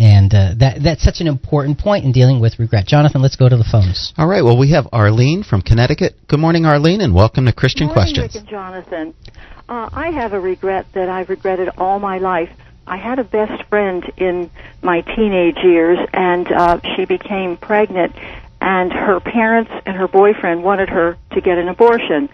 And 0.01 0.33
uh, 0.33 0.55
that 0.61 0.83
that's 0.83 1.05
such 1.05 1.21
an 1.21 1.27
important 1.27 1.79
point 1.79 2.07
in 2.07 2.13
dealing 2.13 2.41
with 2.41 2.59
regret. 2.59 2.87
Jonathan, 2.87 3.21
let's 3.21 3.37
go 3.37 3.51
to 3.51 3.57
the 3.59 3.69
phones. 3.71 4.15
All 4.17 4.27
right. 4.27 4.43
Well, 4.43 4.59
we 4.59 4.71
have 4.71 4.89
Arlene 4.95 5.43
from 5.43 5.61
Connecticut. 5.61 6.15
Good 6.27 6.41
morning, 6.41 6.65
Arlene, 6.65 7.03
and 7.03 7.15
welcome 7.15 7.45
to 7.45 7.53
Christian 7.53 7.89
Good 7.89 7.97
morning, 7.97 8.15
Questions. 8.15 8.35
Rick 8.35 8.41
and 8.41 8.49
Jonathan. 8.49 9.15
Uh, 9.69 9.91
I 9.93 10.11
have 10.11 10.33
a 10.33 10.41
regret 10.41 10.87
that 10.95 11.11
I've 11.11 11.29
regretted 11.29 11.69
all 11.77 11.99
my 11.99 12.17
life. 12.17 12.49
I 12.87 12.97
had 12.97 13.19
a 13.19 13.25
best 13.25 13.63
friend 13.69 14.11
in 14.17 14.51
my 14.83 15.03
teenage 15.03 15.59
years, 15.63 15.99
and 16.15 16.51
uh, 16.51 16.81
she 16.97 17.05
became 17.05 17.59
pregnant, 17.59 18.17
and 18.63 18.91
her 18.91 19.21
parents 19.21 19.71
and 19.85 19.99
her 19.99 20.09
boyfriend 20.09 20.65
wanted 20.65 20.89
her 20.89 21.19
to 21.33 21.41
get 21.43 21.59
an 21.59 21.69
abortion. 21.69 22.31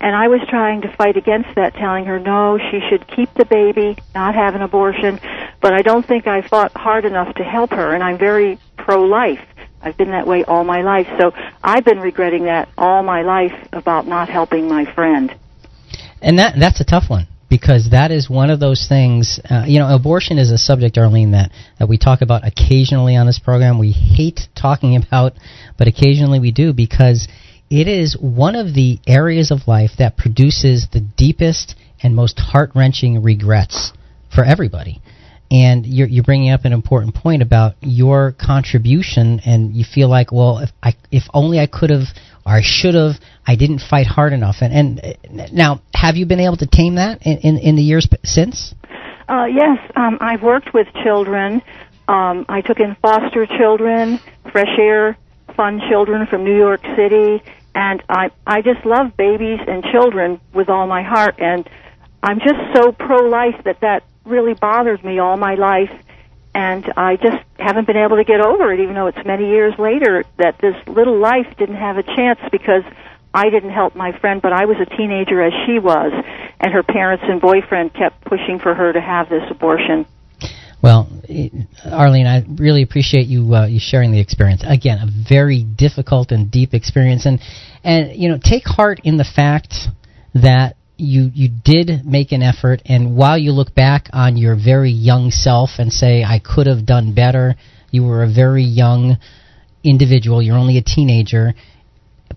And 0.00 0.14
I 0.14 0.28
was 0.28 0.40
trying 0.48 0.82
to 0.82 0.96
fight 0.96 1.16
against 1.16 1.54
that, 1.56 1.74
telling 1.74 2.04
her 2.04 2.20
no, 2.20 2.58
she 2.58 2.80
should 2.88 3.06
keep 3.08 3.32
the 3.34 3.44
baby, 3.44 3.96
not 4.14 4.34
have 4.34 4.54
an 4.54 4.62
abortion. 4.62 5.18
But 5.60 5.74
I 5.74 5.82
don't 5.82 6.06
think 6.06 6.26
I 6.26 6.46
fought 6.46 6.72
hard 6.76 7.04
enough 7.04 7.34
to 7.36 7.42
help 7.42 7.70
her, 7.70 7.94
and 7.94 8.02
I'm 8.02 8.18
very 8.18 8.58
pro-life. 8.76 9.44
I've 9.82 9.96
been 9.96 10.10
that 10.10 10.26
way 10.26 10.44
all 10.44 10.64
my 10.64 10.82
life. 10.82 11.06
So 11.18 11.32
I've 11.62 11.84
been 11.84 12.00
regretting 12.00 12.44
that 12.44 12.68
all 12.76 13.02
my 13.02 13.22
life 13.22 13.52
about 13.72 14.06
not 14.06 14.28
helping 14.28 14.68
my 14.68 14.92
friend. 14.94 15.34
And 16.20 16.38
that 16.38 16.54
that's 16.58 16.80
a 16.80 16.84
tough 16.84 17.08
one 17.08 17.28
because 17.48 17.90
that 17.90 18.10
is 18.10 18.28
one 18.28 18.50
of 18.50 18.60
those 18.60 18.86
things. 18.88 19.40
Uh, 19.48 19.64
you 19.66 19.78
know, 19.78 19.94
abortion 19.94 20.38
is 20.38 20.50
a 20.50 20.58
subject, 20.58 20.98
Arlene, 20.98 21.32
that, 21.32 21.50
that 21.78 21.88
we 21.88 21.96
talk 21.96 22.20
about 22.22 22.46
occasionally 22.46 23.16
on 23.16 23.26
this 23.26 23.38
program. 23.38 23.78
We 23.78 23.92
hate 23.92 24.48
talking 24.54 24.96
about, 24.96 25.34
but 25.76 25.88
occasionally 25.88 26.40
we 26.40 26.50
do 26.50 26.72
because 26.72 27.28
it 27.70 27.88
is 27.88 28.16
one 28.18 28.54
of 28.54 28.74
the 28.74 28.98
areas 29.06 29.50
of 29.50 29.68
life 29.68 29.92
that 29.98 30.16
produces 30.16 30.88
the 30.92 31.00
deepest 31.00 31.74
and 32.02 32.14
most 32.14 32.38
heart 32.38 32.70
wrenching 32.74 33.22
regrets 33.22 33.92
for 34.34 34.44
everybody. 34.44 35.00
And 35.50 35.86
you're, 35.86 36.08
you're 36.08 36.24
bringing 36.24 36.50
up 36.50 36.64
an 36.64 36.72
important 36.72 37.14
point 37.14 37.40
about 37.40 37.74
your 37.80 38.34
contribution, 38.38 39.40
and 39.46 39.74
you 39.74 39.84
feel 39.84 40.08
like, 40.08 40.30
well, 40.30 40.58
if 40.58 40.70
I, 40.82 40.94
if 41.10 41.22
only 41.32 41.58
I 41.58 41.66
could 41.66 41.88
have 41.88 42.04
or 42.44 42.52
I 42.52 42.60
should 42.62 42.94
have, 42.94 43.14
I 43.46 43.56
didn't 43.56 43.80
fight 43.80 44.06
hard 44.06 44.34
enough. 44.34 44.56
And, 44.60 45.00
and 45.00 45.40
uh, 45.40 45.46
now, 45.50 45.80
have 45.94 46.16
you 46.16 46.26
been 46.26 46.40
able 46.40 46.58
to 46.58 46.66
tame 46.66 46.96
that 46.96 47.26
in, 47.26 47.38
in, 47.38 47.58
in 47.58 47.76
the 47.76 47.82
years 47.82 48.06
since? 48.24 48.74
Uh, 49.26 49.46
yes, 49.46 49.78
um, 49.96 50.18
I've 50.20 50.42
worked 50.42 50.74
with 50.74 50.86
children. 51.02 51.62
Um, 52.08 52.44
I 52.48 52.62
took 52.62 52.80
in 52.80 52.96
foster 53.02 53.46
children, 53.46 54.20
fresh 54.52 54.78
air, 54.78 55.16
fun 55.56 55.80
children 55.90 56.26
from 56.26 56.44
New 56.44 56.56
York 56.56 56.80
City, 56.96 57.42
and 57.74 58.02
I 58.08 58.30
I 58.46 58.62
just 58.62 58.84
love 58.84 59.16
babies 59.16 59.60
and 59.66 59.84
children 59.84 60.40
with 60.52 60.68
all 60.68 60.86
my 60.86 61.02
heart. 61.02 61.36
And 61.38 61.68
I'm 62.22 62.40
just 62.40 62.58
so 62.74 62.92
pro-life 62.92 63.62
that 63.64 63.80
that 63.80 64.04
really 64.24 64.54
bothers 64.54 65.02
me 65.02 65.18
all 65.18 65.36
my 65.36 65.54
life 65.54 65.92
and 66.54 66.92
I 66.96 67.16
just 67.16 67.38
haven't 67.58 67.86
been 67.86 67.96
able 67.96 68.16
to 68.16 68.24
get 68.24 68.40
over 68.40 68.72
it, 68.72 68.80
even 68.80 68.94
though 68.94 69.06
it's 69.06 69.24
many 69.24 69.48
years 69.48 69.78
later 69.78 70.24
that 70.38 70.58
this 70.58 70.74
little 70.88 71.18
life 71.18 71.46
didn't 71.56 71.76
have 71.76 71.98
a 71.98 72.02
chance 72.02 72.40
because 72.50 72.82
I 73.32 73.50
didn't 73.50 73.70
help 73.70 73.94
my 73.94 74.12
friend, 74.18 74.42
but 74.42 74.52
I 74.52 74.64
was 74.64 74.78
a 74.80 74.96
teenager 74.96 75.40
as 75.42 75.52
she 75.66 75.78
was, 75.78 76.12
and 76.60 76.72
her 76.72 76.82
parents 76.82 77.24
and 77.28 77.40
boyfriend 77.40 77.94
kept 77.94 78.24
pushing 78.24 78.58
for 78.58 78.74
her 78.74 78.92
to 78.92 79.00
have 79.00 79.28
this 79.28 79.44
abortion. 79.50 80.06
Well, 80.80 81.08
Arlene, 81.84 82.26
I 82.26 82.44
really 82.48 82.82
appreciate 82.82 83.26
you 83.26 83.54
uh, 83.54 83.66
you 83.66 83.80
sharing 83.80 84.12
the 84.12 84.20
experience. 84.20 84.62
Again, 84.64 84.98
a 84.98 85.28
very 85.28 85.64
difficult 85.64 86.30
and 86.30 86.50
deep 86.50 86.72
experience, 86.72 87.26
and 87.26 87.40
and 87.82 88.14
you 88.14 88.28
know, 88.28 88.38
take 88.42 88.64
heart 88.64 89.00
in 89.02 89.16
the 89.16 89.24
fact 89.24 89.74
that 90.34 90.76
you 90.96 91.30
you 91.34 91.48
did 91.48 92.04
make 92.04 92.30
an 92.30 92.42
effort, 92.42 92.82
and 92.86 93.16
while 93.16 93.36
you 93.36 93.50
look 93.50 93.74
back 93.74 94.08
on 94.12 94.36
your 94.36 94.54
very 94.54 94.90
young 94.90 95.32
self 95.32 95.70
and 95.78 95.92
say, 95.92 96.22
"I 96.22 96.38
could 96.38 96.68
have 96.68 96.86
done 96.86 97.12
better," 97.12 97.56
you 97.90 98.04
were 98.04 98.22
a 98.22 98.32
very 98.32 98.64
young 98.64 99.18
individual. 99.82 100.40
You're 100.40 100.58
only 100.58 100.78
a 100.78 100.82
teenager, 100.82 101.54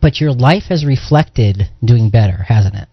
but 0.01 0.19
your 0.19 0.31
life 0.31 0.65
has 0.69 0.84
reflected 0.84 1.69
doing 1.84 2.09
better, 2.09 2.38
hasn't 2.47 2.76
it? 2.76 2.88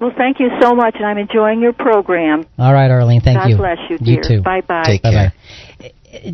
Well, 0.00 0.12
thank 0.16 0.40
you 0.40 0.50
so 0.60 0.74
much, 0.74 0.96
and 0.96 1.06
I'm 1.06 1.18
enjoying 1.18 1.60
your 1.60 1.72
program. 1.72 2.44
All 2.58 2.72
right, 2.72 2.90
Arlene. 2.90 3.20
Thank 3.20 3.38
God 3.38 3.48
you. 3.48 3.56
bless 3.56 3.78
you, 3.88 3.98
You 4.00 4.16
dear. 4.16 4.22
too. 4.22 4.42
Bye 4.42 4.60
bye. 4.60 4.84
Take 4.84 5.02
Bye 5.02 5.10
care. 5.10 5.32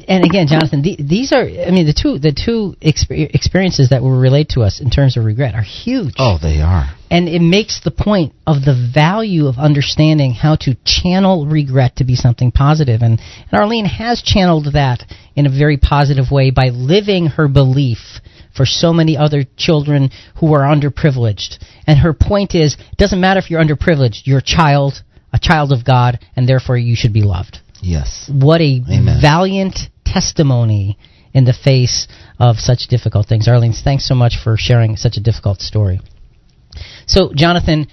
And 0.08 0.24
again, 0.24 0.46
Jonathan, 0.46 0.82
the, 0.82 0.96
these 1.00 1.32
are, 1.32 1.40
I 1.42 1.70
mean, 1.70 1.86
the 1.86 1.96
two, 1.96 2.18
the 2.18 2.32
two 2.32 2.76
exper- 2.82 3.34
experiences 3.34 3.88
that 3.90 4.02
will 4.02 4.18
relate 4.18 4.50
to 4.50 4.60
us 4.60 4.78
in 4.80 4.90
terms 4.90 5.16
of 5.16 5.24
regret 5.24 5.54
are 5.54 5.62
huge. 5.62 6.14
Oh, 6.18 6.36
they 6.40 6.60
are. 6.60 6.94
And 7.10 7.28
it 7.28 7.40
makes 7.40 7.80
the 7.82 7.90
point 7.90 8.34
of 8.46 8.56
the 8.62 8.90
value 8.94 9.46
of 9.46 9.56
understanding 9.56 10.32
how 10.32 10.56
to 10.60 10.76
channel 10.84 11.46
regret 11.46 11.96
to 11.96 12.04
be 12.04 12.14
something 12.14 12.52
positive. 12.52 13.00
And, 13.00 13.20
and 13.50 13.60
Arlene 13.60 13.86
has 13.86 14.22
channeled 14.22 14.66
that 14.74 15.02
in 15.34 15.46
a 15.46 15.50
very 15.50 15.78
positive 15.78 16.30
way 16.30 16.50
by 16.50 16.68
living 16.68 17.26
her 17.26 17.48
belief 17.48 18.20
for 18.54 18.66
so 18.66 18.92
many 18.92 19.16
other 19.16 19.44
children 19.56 20.10
who 20.38 20.54
are 20.54 20.62
underprivileged. 20.62 21.62
And 21.86 21.98
her 21.98 22.12
point 22.12 22.54
is, 22.54 22.74
it 22.74 22.98
doesn't 22.98 23.20
matter 23.20 23.38
if 23.38 23.50
you're 23.50 23.62
underprivileged, 23.62 24.22
you're 24.24 24.38
a 24.38 24.42
child, 24.42 25.02
a 25.32 25.38
child 25.38 25.72
of 25.72 25.84
God, 25.84 26.18
and 26.36 26.48
therefore 26.48 26.76
you 26.76 26.96
should 26.96 27.12
be 27.12 27.22
loved. 27.22 27.58
Yes. 27.82 28.30
What 28.32 28.60
a 28.60 28.82
Amen. 28.90 29.20
valiant 29.20 29.78
testimony 30.04 30.98
in 31.32 31.44
the 31.44 31.52
face 31.52 32.08
of 32.38 32.56
such 32.56 32.88
difficult 32.88 33.26
things. 33.26 33.48
Arlene, 33.48 33.72
thanks 33.72 34.06
so 34.06 34.14
much 34.14 34.34
for 34.42 34.56
sharing 34.56 34.96
such 34.96 35.16
a 35.16 35.20
difficult 35.20 35.60
story. 35.60 36.00
So, 37.06 37.32
Jonathan, 37.34 37.86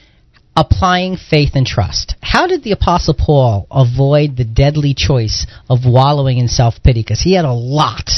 applying 0.55 1.17
faith 1.17 1.51
and 1.53 1.65
trust. 1.65 2.15
How 2.21 2.47
did 2.47 2.63
the 2.63 2.71
Apostle 2.71 3.13
Paul 3.13 3.67
avoid 3.69 4.35
the 4.35 4.43
deadly 4.43 4.93
choice 4.95 5.45
of 5.69 5.85
wallowing 5.85 6.39
in 6.39 6.47
self 6.47 6.81
pity? 6.83 7.01
Because 7.01 7.21
he 7.21 7.33
had 7.33 7.45
a 7.45 7.53
lot 7.53 8.09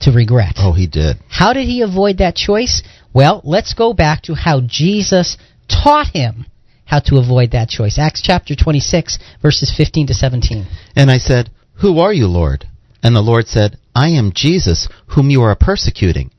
to 0.00 0.12
regret. 0.12 0.54
Oh, 0.58 0.72
he 0.72 0.86
did. 0.86 1.16
How 1.28 1.52
did 1.52 1.66
he 1.66 1.82
avoid 1.82 2.18
that 2.18 2.36
choice? 2.36 2.82
Well, 3.12 3.40
let's 3.44 3.74
go 3.74 3.92
back 3.92 4.22
to 4.22 4.34
how 4.34 4.60
Jesus 4.60 5.36
taught 5.68 6.08
him 6.08 6.46
how 6.88 7.00
to 7.00 7.18
avoid 7.18 7.50
that 7.50 7.68
choice. 7.68 7.98
Acts 7.98 8.22
chapter 8.22 8.54
26, 8.56 9.18
verses 9.42 9.72
15 9.76 10.06
to 10.06 10.14
17. 10.14 10.66
And 10.96 11.10
I 11.10 11.18
said, 11.18 11.50
Who 11.80 11.98
are 11.98 12.12
you, 12.12 12.26
Lord? 12.26 12.66
And 13.02 13.14
the 13.14 13.20
Lord 13.20 13.46
said, 13.46 13.76
I 13.94 14.08
am 14.08 14.32
Jesus, 14.34 14.88
whom 15.08 15.28
you 15.28 15.42
are 15.42 15.54
persecuting. 15.54 16.30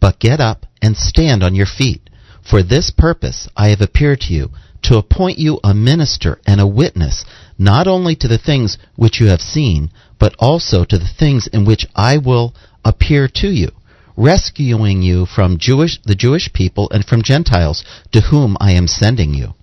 But 0.00 0.18
get 0.18 0.40
up 0.40 0.64
and 0.80 0.96
stand 0.96 1.42
on 1.42 1.54
your 1.54 1.66
feet. 1.66 2.08
For 2.48 2.62
this 2.62 2.90
purpose 2.90 3.48
I 3.54 3.68
have 3.68 3.82
appeared 3.82 4.20
to 4.22 4.32
you, 4.32 4.50
to 4.84 4.96
appoint 4.96 5.38
you 5.38 5.60
a 5.62 5.74
minister 5.74 6.40
and 6.46 6.60
a 6.60 6.66
witness, 6.66 7.24
not 7.58 7.86
only 7.86 8.16
to 8.16 8.28
the 8.28 8.38
things 8.38 8.78
which 8.96 9.20
you 9.20 9.26
have 9.26 9.40
seen, 9.40 9.90
but 10.18 10.34
also 10.38 10.84
to 10.84 10.98
the 10.98 11.12
things 11.18 11.48
in 11.48 11.66
which 11.66 11.86
I 11.94 12.16
will 12.16 12.54
appear 12.84 13.28
to 13.36 13.48
you, 13.48 13.70
rescuing 14.16 15.02
you 15.02 15.26
from 15.26 15.58
Jewish, 15.58 15.98
the 16.04 16.14
Jewish 16.14 16.52
people 16.52 16.88
and 16.90 17.04
from 17.04 17.22
Gentiles, 17.22 17.84
to 18.12 18.20
whom 18.20 18.56
I 18.60 18.72
am 18.72 18.86
sending 18.86 19.34
you. 19.34 19.54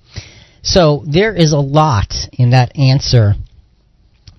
So 0.61 1.03
there 1.07 1.33
is 1.35 1.51
a 1.53 1.59
lot 1.59 2.13
in 2.33 2.51
that 2.51 2.77
answer 2.77 3.33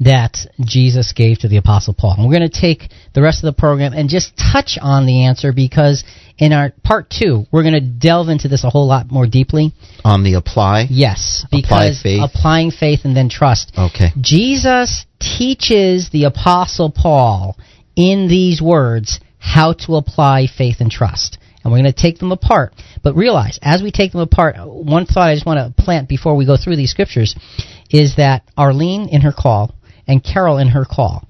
that 0.00 0.36
Jesus 0.60 1.12
gave 1.12 1.38
to 1.38 1.48
the 1.48 1.56
Apostle 1.56 1.94
Paul. 1.94 2.16
And 2.18 2.26
we're 2.26 2.36
going 2.38 2.50
to 2.50 2.60
take 2.60 2.90
the 3.14 3.22
rest 3.22 3.42
of 3.42 3.54
the 3.54 3.58
program 3.58 3.92
and 3.94 4.10
just 4.10 4.32
touch 4.36 4.76
on 4.80 5.06
the 5.06 5.24
answer 5.24 5.52
because 5.54 6.04
in 6.36 6.52
our 6.52 6.72
part 6.84 7.08
two, 7.08 7.46
we're 7.50 7.62
going 7.62 7.74
to 7.74 7.80
delve 7.80 8.28
into 8.28 8.48
this 8.48 8.62
a 8.64 8.68
whole 8.68 8.86
lot 8.86 9.10
more 9.10 9.26
deeply. 9.26 9.72
On 10.04 10.22
the 10.22 10.34
apply? 10.34 10.88
Yes, 10.90 11.44
Apply 11.46 11.60
because 11.62 12.02
faith. 12.02 12.20
applying 12.22 12.70
faith 12.72 13.00
and 13.04 13.16
then 13.16 13.30
trust. 13.30 13.72
Okay. 13.78 14.10
Jesus 14.20 15.06
teaches 15.18 16.10
the 16.10 16.24
Apostle 16.24 16.90
Paul 16.90 17.56
in 17.96 18.28
these 18.28 18.62
words 18.62 19.20
how 19.38 19.72
to 19.72 19.96
apply 19.96 20.46
faith 20.46 20.76
and 20.80 20.90
trust. 20.90 21.38
And 21.62 21.72
we're 21.72 21.80
going 21.80 21.92
to 21.92 22.00
take 22.00 22.18
them 22.18 22.30
apart. 22.30 22.74
But 23.02 23.16
realize, 23.16 23.58
as 23.60 23.82
we 23.82 23.90
take 23.90 24.12
them 24.12 24.20
apart, 24.20 24.56
one 24.58 25.06
thought 25.06 25.30
I 25.30 25.34
just 25.34 25.46
want 25.46 25.76
to 25.76 25.82
plant 25.82 26.08
before 26.08 26.36
we 26.36 26.46
go 26.46 26.56
through 26.56 26.76
these 26.76 26.92
scriptures 26.92 27.34
is 27.90 28.16
that 28.16 28.44
Arlene 28.56 29.08
in 29.08 29.22
her 29.22 29.32
call 29.36 29.74
and 30.06 30.22
Carol 30.22 30.58
in 30.58 30.68
her 30.68 30.84
call, 30.84 31.26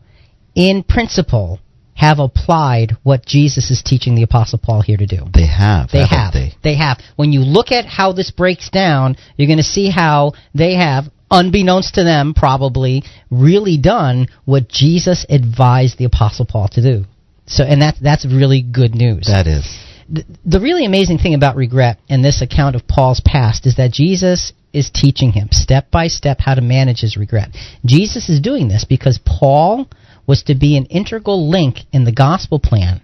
in 0.55 0.82
principle, 0.82 1.60
have 1.94 2.18
applied 2.18 2.93
what 3.02 3.24
Jesus 3.24 3.70
is 3.70 3.82
teaching 3.82 4.14
the 4.14 4.22
Apostle 4.22 4.60
Paul 4.62 4.82
here 4.82 4.98
to 4.98 5.06
do. 5.06 5.24
They 5.32 5.47
have. 5.47 5.90
They 5.90 6.06
have. 6.06 6.34
They? 6.62 6.76
have. 6.76 6.98
When 7.16 7.32
you 7.32 7.40
look 7.40 7.72
at 7.72 7.86
how 7.86 8.12
this 8.12 8.30
breaks 8.30 8.68
down, 8.68 9.16
you're 9.36 9.48
going 9.48 9.56
to 9.56 9.62
see 9.62 9.90
how 9.90 10.32
they 10.55 10.74
have, 10.74 11.05
unbeknownst 11.31 11.94
to 11.94 12.05
them 12.05 12.35
probably, 12.35 13.03
really 13.31 13.78
done 13.78 14.28
what 14.44 14.69
Jesus 14.69 15.27
advised 15.28 15.98
the 15.98 16.05
Apostle 16.05 16.47
Paul 16.47 16.69
to 16.69 16.82
do. 16.82 17.05
So, 17.47 17.65
and 17.65 17.81
that's 17.81 17.98
that's 18.01 18.27
really 18.27 18.62
good 18.62 18.94
news. 18.94 19.27
That 19.27 19.47
is. 19.47 19.65
The, 20.09 20.24
the 20.44 20.61
really 20.61 20.85
amazing 20.85 21.19
thing 21.19 21.35
about 21.35 21.57
regret 21.57 21.98
and 22.09 22.24
this 22.24 22.43
account 22.43 22.77
of 22.77 22.86
Paul's 22.86 23.20
past 23.24 23.66
is 23.66 23.77
that 23.77 23.93
Jesus 23.93 24.53
is 24.73 24.90
teaching 24.90 25.32
him 25.32 25.48
step 25.51 25.90
by 25.90 26.07
step 26.09 26.39
how 26.40 26.55
to 26.55 26.61
manage 26.61 27.01
his 27.01 27.16
regret. 27.16 27.48
Jesus 27.85 28.28
is 28.28 28.40
doing 28.40 28.69
this 28.69 28.85
because 28.85 29.19
Paul 29.24 29.89
was 30.27 30.43
to 30.44 30.55
be 30.55 30.77
an 30.77 30.86
integral 30.86 31.48
link 31.48 31.78
in 31.93 32.05
the 32.05 32.12
gospel 32.12 32.59
plan, 32.59 33.01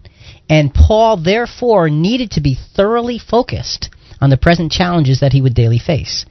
and 0.51 0.75
Paul 0.75 1.23
therefore 1.23 1.89
needed 1.89 2.33
to 2.33 2.41
be 2.41 2.59
thoroughly 2.77 3.19
focused 3.19 3.91
on 4.21 4.31
the 4.31 4.37
present 4.37 4.71
challenges 4.71 5.21
that 5.21 5.33
he 5.33 5.41
would 5.41 5.55
daily 5.55 5.79
face. 5.79 6.27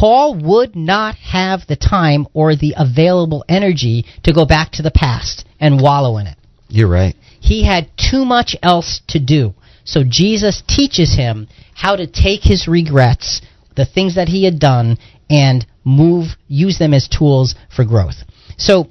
Paul 0.00 0.34
would 0.42 0.74
not 0.74 1.14
have 1.16 1.66
the 1.66 1.76
time 1.76 2.26
or 2.34 2.56
the 2.56 2.74
available 2.76 3.44
energy 3.48 4.04
to 4.24 4.32
go 4.32 4.44
back 4.44 4.72
to 4.72 4.82
the 4.82 4.90
past 4.90 5.44
and 5.60 5.80
wallow 5.80 6.18
in 6.18 6.26
it. 6.26 6.36
You're 6.68 6.88
right. 6.88 7.14
He 7.40 7.64
had 7.64 7.88
too 7.96 8.24
much 8.24 8.56
else 8.62 9.00
to 9.08 9.20
do. 9.20 9.54
So 9.84 10.02
Jesus 10.06 10.62
teaches 10.66 11.14
him 11.14 11.48
how 11.74 11.96
to 11.96 12.06
take 12.06 12.42
his 12.42 12.66
regrets, 12.66 13.40
the 13.76 13.86
things 13.86 14.16
that 14.16 14.28
he 14.28 14.44
had 14.44 14.58
done, 14.58 14.98
and 15.30 15.66
move, 15.84 16.28
use 16.48 16.78
them 16.78 16.94
as 16.94 17.08
tools 17.08 17.54
for 17.74 17.84
growth. 17.84 18.16
So 18.56 18.90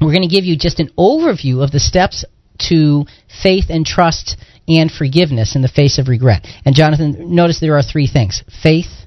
we're 0.00 0.12
going 0.12 0.28
to 0.28 0.34
give 0.34 0.44
you 0.44 0.56
just 0.58 0.80
an 0.80 0.90
overview 0.98 1.62
of 1.62 1.70
the 1.70 1.80
steps 1.80 2.24
to 2.68 3.06
faith 3.42 3.66
and 3.68 3.86
trust 3.86 4.36
and 4.68 4.90
forgiveness 4.90 5.54
in 5.54 5.62
the 5.62 5.68
face 5.68 5.98
of 5.98 6.08
regret. 6.08 6.46
And 6.64 6.74
Jonathan, 6.74 7.34
notice 7.34 7.60
there 7.60 7.76
are 7.76 7.82
three 7.82 8.06
things 8.06 8.42
faith, 8.62 9.05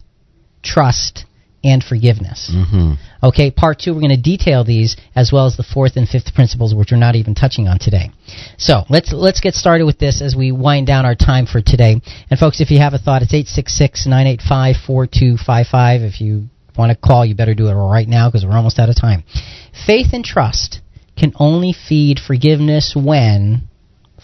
trust, 0.64 1.26
and 1.64 1.84
forgiveness. 1.84 2.52
hmm 2.54 2.94
Okay, 3.22 3.52
part 3.52 3.80
two, 3.80 3.94
we're 3.94 4.00
going 4.00 4.16
to 4.16 4.22
detail 4.22 4.64
these 4.64 4.96
as 5.14 5.30
well 5.34 5.46
as 5.46 5.58
the 5.58 5.64
fourth 5.64 5.98
and 5.98 6.08
fifth 6.08 6.34
principles, 6.34 6.74
which 6.74 6.92
we're 6.92 6.98
not 6.98 7.18
even 7.18 7.36
touching 7.36 7.68
on 7.68 7.78
today. 7.78 8.12
So 8.58 8.86
let's 8.90 9.12
let's 9.12 9.42
get 9.42 9.56
started 9.56 9.84
with 9.84 10.00
this 10.00 10.22
as 10.22 10.38
we 10.38 10.54
wind 10.54 10.88
down 10.88 11.06
our 11.06 11.16
time 11.16 11.46
for 11.46 11.60
today. 11.62 12.00
And 12.30 12.40
folks, 12.40 12.62
if 12.62 12.72
you 12.72 12.80
have 12.80 12.94
a 12.94 12.98
thought, 12.98 13.22
it's 13.22 13.34
866-985-4255. 13.34 16.08
If 16.08 16.22
you 16.22 16.48
want 16.78 16.94
to 16.94 16.98
call, 16.98 17.26
you 17.26 17.36
better 17.36 17.54
do 17.54 17.68
it 17.68 17.74
right 17.74 18.08
now 18.08 18.30
because 18.30 18.46
we're 18.46 18.56
almost 18.56 18.80
out 18.80 18.88
of 18.88 18.96
time. 18.96 19.26
Faith 19.86 20.14
and 20.14 20.24
trust 20.24 20.80
can 21.18 21.34
only 21.36 21.74
feed 21.74 22.20
forgiveness 22.26 22.96
when 22.96 23.68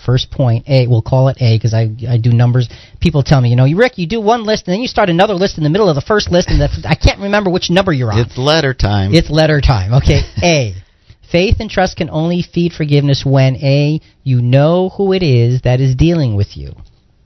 First 0.06 0.30
point, 0.30 0.70
A. 0.70 0.88
We'll 0.88 1.02
call 1.02 1.30
it 1.30 1.38
A 1.42 1.58
because 1.58 1.74
I, 1.74 1.90
I 2.08 2.18
do 2.18 2.32
numbers. 2.32 2.70
People 3.02 3.24
tell 3.24 3.42
me, 3.42 3.50
you 3.50 3.56
know, 3.56 3.68
Rick, 3.76 3.98
you 3.98 4.08
do 4.08 4.22
one 4.22 4.46
list 4.46 4.68
and 4.68 4.74
then 4.74 4.82
you 4.82 4.88
start 4.88 5.10
another 5.10 5.34
list 5.34 5.58
in 5.58 5.64
the 5.64 5.70
middle 5.70 5.90
of 5.90 5.96
the 5.96 6.02
first 6.02 6.32
list, 6.32 6.50
and 6.50 6.62
the, 6.62 6.88
I 6.88 6.96
can't 6.96 7.20
remember 7.20 7.50
which 7.50 7.70
number 7.70 7.92
you're 7.92 8.12
on. 8.12 8.20
It's 8.20 8.38
letter 8.38 8.74
time. 8.74 9.14
It's 9.14 9.30
letter 9.30 9.62
time. 9.62 9.94
Okay. 9.96 10.22
A. 10.44 10.76
Faith 11.32 11.56
and 11.60 11.70
trust 11.70 11.98
can 11.98 12.10
only 12.10 12.44
feed 12.44 12.72
forgiveness 12.72 13.24
when 13.26 13.56
A. 13.56 14.00
You 14.24 14.42
know 14.42 14.90
who 14.90 15.12
it 15.12 15.24
is 15.24 15.62
that 15.64 15.82
is 15.82 15.96
dealing 15.96 16.36
with 16.36 16.56
you. 16.56 16.74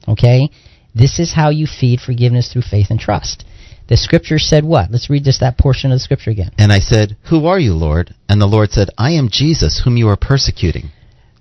Okay? 0.08 0.50
This 0.96 1.20
is 1.20 1.34
how 1.34 1.50
you 1.50 1.68
feed 1.68 2.00
forgiveness 2.00 2.52
through 2.52 2.64
faith 2.64 2.88
and 2.90 3.00
trust. 3.00 3.46
The 3.88 3.98
scripture 3.98 4.40
said 4.40 4.64
what? 4.64 4.92
Let's 4.92 5.10
read 5.10 5.24
just 5.24 5.42
that 5.42 5.58
portion 5.58 5.92
of 5.92 5.96
the 5.96 6.00
scripture 6.00 6.32
again. 6.32 6.52
and 6.58 6.72
I 6.72 6.80
said, 6.80 7.18
Who 7.30 7.46
are 7.46 7.60
you, 7.60 7.74
Lord? 7.74 8.14
And 8.28 8.40
the 8.40 8.46
Lord 8.46 8.72
said, 8.72 8.90
I 8.98 9.12
am 9.12 9.30
Jesus, 9.30 9.82
whom 9.84 9.98
you 9.98 10.08
are 10.10 10.18
persecuting. 10.18 10.92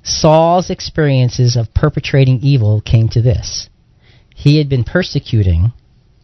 Saul's 0.08 0.70
experiences 0.70 1.54
of 1.54 1.74
perpetrating 1.74 2.40
evil 2.40 2.80
came 2.80 3.10
to 3.10 3.20
this. 3.20 3.68
He 4.34 4.56
had 4.56 4.68
been 4.68 4.84
persecuting 4.84 5.72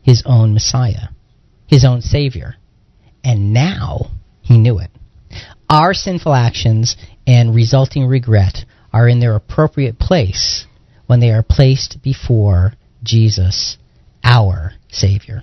his 0.03 0.23
own 0.25 0.55
Messiah, 0.55 1.09
his 1.67 1.85
own 1.85 2.01
Savior, 2.01 2.57
and 3.23 3.53
now 3.53 4.11
he 4.41 4.57
knew 4.57 4.79
it. 4.79 4.91
Our 5.69 5.93
sinful 5.93 6.33
actions 6.33 6.97
and 7.27 7.55
resulting 7.55 8.07
regret 8.07 8.65
are 8.91 9.07
in 9.07 9.21
their 9.21 9.35
appropriate 9.35 9.99
place 9.99 10.67
when 11.07 11.21
they 11.21 11.31
are 11.31 11.43
placed 11.43 12.03
before 12.03 12.73
Jesus, 13.03 13.77
our 14.23 14.73
Savior. 14.89 15.43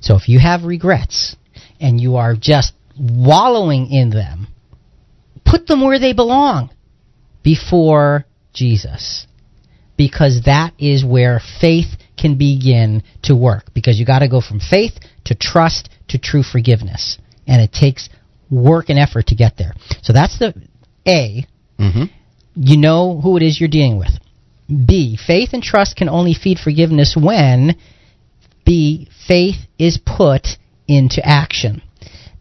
So 0.00 0.16
if 0.16 0.28
you 0.28 0.40
have 0.40 0.64
regrets 0.64 1.36
and 1.80 2.00
you 2.00 2.16
are 2.16 2.34
just 2.34 2.72
wallowing 2.98 3.92
in 3.92 4.10
them, 4.10 4.48
put 5.44 5.68
them 5.68 5.82
where 5.82 6.00
they 6.00 6.12
belong 6.12 6.70
before 7.48 8.26
Jesus. 8.52 9.26
Because 9.96 10.42
that 10.44 10.74
is 10.78 11.02
where 11.02 11.40
faith 11.60 11.96
can 12.20 12.36
begin 12.36 13.02
to 13.22 13.34
work. 13.34 13.72
Because 13.72 13.98
you 13.98 14.04
got 14.04 14.18
to 14.18 14.28
go 14.28 14.42
from 14.42 14.60
faith 14.60 14.92
to 15.24 15.34
trust 15.34 15.88
to 16.08 16.18
true 16.18 16.42
forgiveness. 16.42 17.16
And 17.46 17.62
it 17.62 17.72
takes 17.72 18.10
work 18.50 18.90
and 18.90 18.98
effort 18.98 19.28
to 19.28 19.34
get 19.34 19.56
there. 19.56 19.72
So 20.02 20.12
that's 20.12 20.38
the 20.38 20.54
A. 21.06 21.46
hmm 21.78 22.04
You 22.54 22.76
know 22.76 23.18
who 23.18 23.38
it 23.38 23.42
is 23.42 23.58
you're 23.58 23.70
dealing 23.70 23.98
with. 23.98 24.12
B. 24.68 25.16
Faith 25.16 25.50
and 25.54 25.62
trust 25.62 25.96
can 25.96 26.10
only 26.10 26.34
feed 26.34 26.58
forgiveness 26.58 27.16
when 27.16 27.76
B. 28.66 29.08
Faith 29.26 29.60
is 29.78 29.98
put 30.04 30.58
into 30.86 31.26
action. 31.26 31.80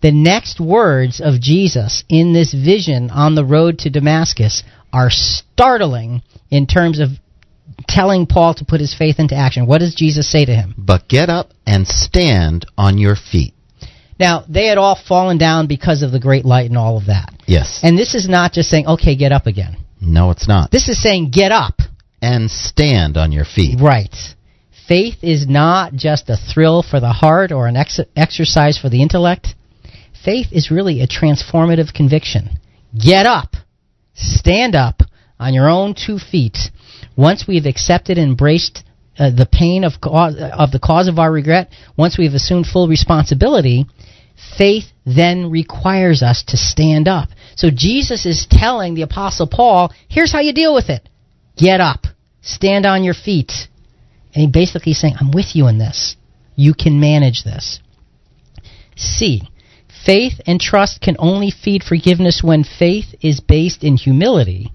The 0.02 0.12
next 0.12 0.60
words 0.60 1.22
of 1.24 1.42
Jesus 1.42 2.04
in 2.08 2.34
this 2.34 2.54
vision 2.54 3.10
on 3.10 3.36
the 3.36 3.46
road 3.46 3.80
to 3.80 3.90
Damascus 3.90 4.64
are 4.98 5.10
startling 5.12 6.24
in 6.50 6.66
terms 6.66 7.00
of 7.00 7.10
telling 7.88 8.26
Paul 8.26 8.56
to 8.56 8.66
put 8.66 8.80
his 8.80 8.96
faith 8.98 9.20
into 9.20 9.36
action. 9.36 9.68
What 9.68 9.80
does 9.80 9.94
Jesus 9.94 10.30
say 10.30 10.44
to 10.44 10.52
him? 10.52 10.74
But 10.76 11.08
get 11.08 11.30
up 11.30 11.52
and 11.68 11.88
stand 11.88 12.66
on 12.78 12.98
your 12.98 13.16
feet. 13.16 13.54
Now, 14.20 14.44
they 14.50 14.66
had 14.66 14.80
all 14.80 14.98
fallen 15.08 15.38
down 15.38 15.68
because 15.68 16.02
of 16.02 16.12
the 16.12 16.20
great 16.20 16.46
light 16.46 16.70
and 16.70 16.78
all 16.78 16.98
of 16.98 17.06
that. 17.06 17.32
Yes. 17.46 17.82
And 17.84 17.96
this 17.96 18.16
is 18.16 18.28
not 18.28 18.54
just 18.54 18.70
saying, 18.70 18.88
okay, 18.88 19.16
get 19.16 19.32
up 19.32 19.46
again. 19.46 19.78
No, 20.02 20.32
it's 20.32 20.48
not. 20.48 20.72
This 20.72 20.90
is 20.90 21.00
saying, 21.00 21.30
get 21.30 21.52
up. 21.52 21.76
And 22.20 22.50
stand 22.50 23.16
on 23.16 23.32
your 23.32 23.46
feet. 23.46 23.80
Right. 23.80 24.16
Faith 24.88 25.18
is 25.22 25.48
not 25.48 25.94
just 25.94 26.32
a 26.32 26.36
thrill 26.36 26.82
for 26.82 27.00
the 27.00 27.12
heart 27.12 27.52
or 27.52 27.68
an 27.68 27.76
ex- 27.76 28.00
exercise 28.16 28.80
for 28.80 28.90
the 28.90 29.04
intellect. 29.04 29.50
Faith 30.26 30.48
is 30.52 30.72
really 30.72 31.02
a 31.02 31.08
transformative 31.08 31.94
conviction. 31.94 32.58
Get 32.98 33.28
up. 33.28 33.54
Stand 34.18 34.76
up 34.76 35.02
on 35.40 35.54
your 35.54 35.70
own 35.70 35.94
two 35.96 36.18
feet. 36.18 36.58
Once 37.16 37.46
we've 37.48 37.66
accepted 37.66 38.18
and 38.18 38.32
embraced 38.32 38.84
uh, 39.18 39.30
the 39.30 39.48
pain 39.50 39.84
of, 39.84 39.94
cause, 40.02 40.36
of 40.36 40.72
the 40.72 40.80
cause 40.80 41.08
of 41.08 41.20
our 41.20 41.32
regret, 41.32 41.70
once 41.96 42.18
we've 42.18 42.34
assumed 42.34 42.66
full 42.66 42.88
responsibility, 42.88 43.86
faith 44.58 44.86
then 45.06 45.50
requires 45.50 46.22
us 46.22 46.44
to 46.48 46.58
stand 46.58 47.08
up. 47.08 47.30
So 47.56 47.70
Jesus 47.74 48.26
is 48.26 48.48
telling 48.50 48.96
the 48.96 49.04
Apostle 49.04 49.48
Paul, 49.48 49.94
here's 50.10 50.32
how 50.32 50.40
you 50.40 50.54
deal 50.54 50.74
with 50.74 50.90
it. 50.90 51.08
Get 51.56 51.80
up. 51.80 52.06
Stand 52.42 52.86
on 52.86 53.04
your 53.04 53.16
feet. 53.16 53.52
And 54.34 54.42
he 54.42 54.48
basically 54.48 54.94
saying, 54.94 55.16
I'm 55.20 55.32
with 55.32 55.56
you 55.56 55.68
in 55.68 55.78
this. 55.78 56.16
You 56.56 56.74
can 56.74 57.00
manage 57.00 57.44
this. 57.44 57.80
C. 58.96 59.42
Faith 60.08 60.40
and 60.48 60.60
trust 60.62 61.02
can 61.02 61.18
only 61.20 61.52
feed 61.52 61.84
forgiveness 61.84 62.40
when 62.42 62.64
faith 62.64 63.14
is 63.22 63.42
based 63.42 63.84
in 63.84 63.98
humility 63.98 64.72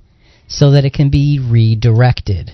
so 0.46 0.72
that 0.72 0.84
it 0.84 0.92
can 0.92 1.08
be 1.08 1.40
redirected. 1.40 2.52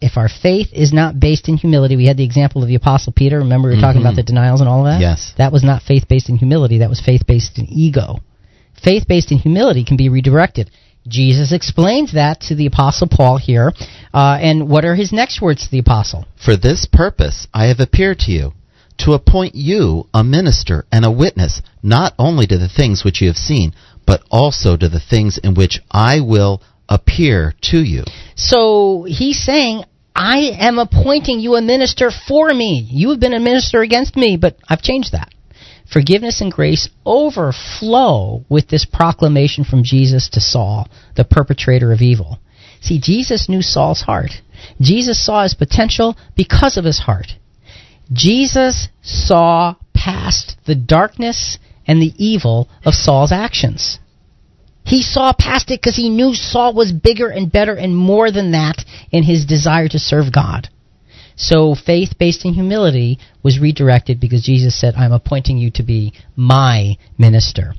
If 0.00 0.16
our 0.16 0.28
faith 0.28 0.68
is 0.72 0.92
not 0.92 1.18
based 1.18 1.48
in 1.48 1.56
humility, 1.56 1.96
we 1.96 2.06
had 2.06 2.16
the 2.16 2.24
example 2.24 2.62
of 2.62 2.68
the 2.68 2.76
Apostle 2.76 3.12
Peter. 3.12 3.38
Remember, 3.38 3.68
we 3.68 3.74
were 3.74 3.80
talking 3.80 4.02
Mhm. 4.02 4.04
about 4.04 4.14
the 4.14 4.22
denials 4.22 4.60
and 4.60 4.68
all 4.68 4.86
of 4.86 4.92
that? 4.92 5.00
Yes. 5.00 5.32
That 5.38 5.52
was 5.52 5.64
not 5.64 5.82
faith 5.82 6.06
based 6.06 6.28
in 6.28 6.36
humility, 6.36 6.78
that 6.78 6.88
was 6.88 7.00
faith 7.00 7.26
based 7.26 7.58
in 7.58 7.66
ego. 7.68 8.20
Faith 8.80 9.08
based 9.08 9.32
in 9.32 9.38
humility 9.38 9.82
can 9.82 9.96
be 9.96 10.08
redirected. 10.08 10.70
Jesus 11.08 11.50
explains 11.50 12.12
that 12.12 12.40
to 12.42 12.54
the 12.54 12.66
Apostle 12.66 13.08
Paul 13.08 13.38
here. 13.38 13.72
Uh, 14.12 14.38
and 14.40 14.68
what 14.68 14.84
are 14.84 14.94
his 14.94 15.12
next 15.12 15.42
words 15.42 15.64
to 15.64 15.70
the 15.70 15.80
Apostle? 15.80 16.26
For 16.36 16.54
this 16.54 16.86
purpose 16.86 17.48
I 17.52 17.64
have 17.66 17.80
appeared 17.80 18.20
to 18.20 18.30
you, 18.30 18.52
to 18.98 19.12
appoint 19.12 19.54
you 19.54 20.08
a 20.14 20.22
minister 20.22 20.86
and 20.92 21.04
a 21.04 21.10
witness, 21.10 21.62
not 21.82 22.14
only 22.18 22.46
to 22.46 22.58
the 22.58 22.68
things 22.68 23.04
which 23.04 23.20
you 23.20 23.28
have 23.28 23.36
seen, 23.36 23.74
but 24.06 24.22
also 24.30 24.76
to 24.76 24.88
the 24.88 25.00
things 25.00 25.38
in 25.38 25.54
which 25.54 25.80
I 25.90 26.20
will 26.20 26.62
appear 26.88 27.54
to 27.62 27.78
you. 27.78 28.04
So 28.36 29.04
he's 29.08 29.42
saying, 29.42 29.84
I 30.14 30.52
am 30.58 30.78
appointing 30.78 31.40
you 31.40 31.56
a 31.56 31.62
minister 31.62 32.10
for 32.10 32.52
me. 32.52 32.86
You 32.88 33.10
have 33.10 33.20
been 33.20 33.34
a 33.34 33.40
minister 33.40 33.80
against 33.80 34.16
me, 34.16 34.36
but 34.36 34.56
I've 34.68 34.82
changed 34.82 35.12
that. 35.12 35.34
Forgiveness 35.92 36.40
and 36.40 36.52
grace 36.52 36.88
overflow 37.04 38.44
with 38.48 38.68
this 38.68 38.84
proclamation 38.84 39.64
from 39.64 39.82
Jesus 39.82 40.28
to 40.30 40.40
Saul, 40.40 40.88
the 41.16 41.24
perpetrator 41.24 41.92
of 41.92 42.00
evil. 42.00 42.38
See, 42.80 43.00
Jesus 43.00 43.48
knew 43.48 43.62
Saul's 43.62 44.02
heart. 44.02 44.30
Jesus 44.80 45.24
saw 45.24 45.42
his 45.42 45.54
potential 45.54 46.16
because 46.36 46.76
of 46.76 46.84
his 46.84 47.00
heart. 47.00 47.34
Jesus 48.12 48.88
saw 49.02 49.76
past 49.94 50.56
the 50.66 50.74
darkness 50.74 51.58
and 51.86 52.00
the 52.00 52.12
evil 52.16 52.68
of 52.84 52.94
Saul's 52.94 53.32
actions. 53.32 53.98
He 54.84 55.02
saw 55.02 55.32
past 55.32 55.70
it 55.70 55.80
because 55.80 55.96
he 55.96 56.10
knew 56.10 56.34
Saul 56.34 56.74
was 56.74 56.92
bigger 56.92 57.28
and 57.28 57.50
better 57.50 57.74
and 57.74 57.96
more 57.96 58.30
than 58.30 58.52
that 58.52 58.84
in 59.10 59.22
his 59.22 59.46
desire 59.46 59.88
to 59.88 59.98
serve 59.98 60.32
God. 60.32 60.68
So 61.36 61.74
faith 61.74 62.18
based 62.18 62.44
in 62.44 62.54
humility 62.54 63.18
was 63.42 63.58
redirected 63.58 64.20
because 64.20 64.42
Jesus 64.42 64.78
said, 64.78 64.94
I'm 64.94 65.12
appointing 65.12 65.58
you 65.58 65.70
to 65.72 65.82
be 65.82 66.12
my 66.36 66.96
minister. 67.18 67.74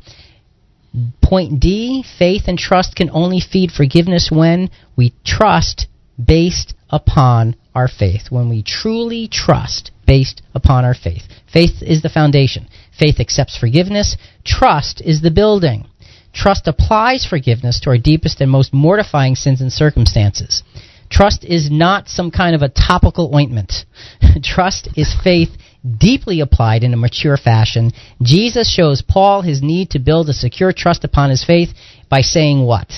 Point 1.22 1.60
D 1.60 2.04
faith 2.18 2.44
and 2.48 2.58
trust 2.58 2.96
can 2.96 3.10
only 3.12 3.40
feed 3.40 3.72
forgiveness 3.72 4.30
when 4.32 4.70
we 4.96 5.14
trust 5.24 5.88
based 6.24 6.74
upon 6.90 7.56
our 7.74 7.88
faith. 7.88 8.30
When 8.30 8.50
we 8.50 8.64
truly 8.64 9.28
trust 9.28 9.92
based 10.06 10.42
upon 10.54 10.86
our 10.86 10.94
faith. 10.94 11.24
Faith 11.52 11.82
is 11.82 12.02
the 12.02 12.10
foundation. 12.10 12.68
Faith 12.98 13.20
accepts 13.20 13.58
forgiveness. 13.58 14.18
Trust 14.44 15.02
is 15.02 15.22
the 15.22 15.32
building. 15.32 15.88
Trust 16.34 16.68
applies 16.68 17.26
forgiveness 17.26 17.80
to 17.82 17.90
our 17.90 17.98
deepest 17.98 18.42
and 18.42 18.52
most 18.52 18.74
mortifying 18.74 19.36
sins 19.36 19.62
and 19.62 19.72
circumstances. 19.72 20.64
Trust 21.10 21.46
is 21.46 21.72
not 21.72 22.10
some 22.10 22.32
kind 22.32 22.56
of 22.56 22.62
a 22.62 22.70
topical 22.70 23.34
ointment. 23.34 23.86
Trust 24.44 24.90
is 24.98 25.16
faith 25.24 25.50
deeply 25.98 26.40
applied 26.42 26.84
in 26.84 26.94
a 26.94 26.98
mature 26.98 27.38
fashion. 27.38 27.92
Jesus 28.22 28.70
shows 28.70 29.02
Paul 29.02 29.44
his 29.44 29.62
need 29.62 29.92
to 29.92 30.00
build 30.00 30.30
a 30.30 30.34
secure 30.34 30.74
trust 30.74 31.04
upon 31.04 31.30
his 31.30 31.44
faith 31.44 31.70
by 32.10 32.22
saying 32.22 32.66
what? 32.66 32.92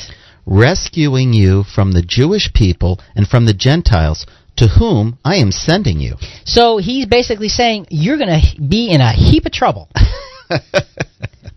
Rescuing 0.46 1.34
you 1.34 1.64
from 1.64 1.92
the 1.92 2.02
Jewish 2.02 2.54
people 2.54 3.00
and 3.16 3.28
from 3.28 3.46
the 3.46 3.54
Gentiles 3.54 4.26
to 4.58 4.68
whom 4.68 5.18
I 5.24 5.38
am 5.38 5.52
sending 5.52 6.00
you. 6.00 6.16
So 6.46 6.78
he's 6.78 7.06
basically 7.06 7.50
saying, 7.50 7.88
You're 7.90 8.18
going 8.18 8.42
to 8.42 8.62
be 8.62 8.90
in 8.90 9.02
a 9.02 9.14
heap 9.14 9.46
of 9.46 9.52
trouble. 9.52 9.90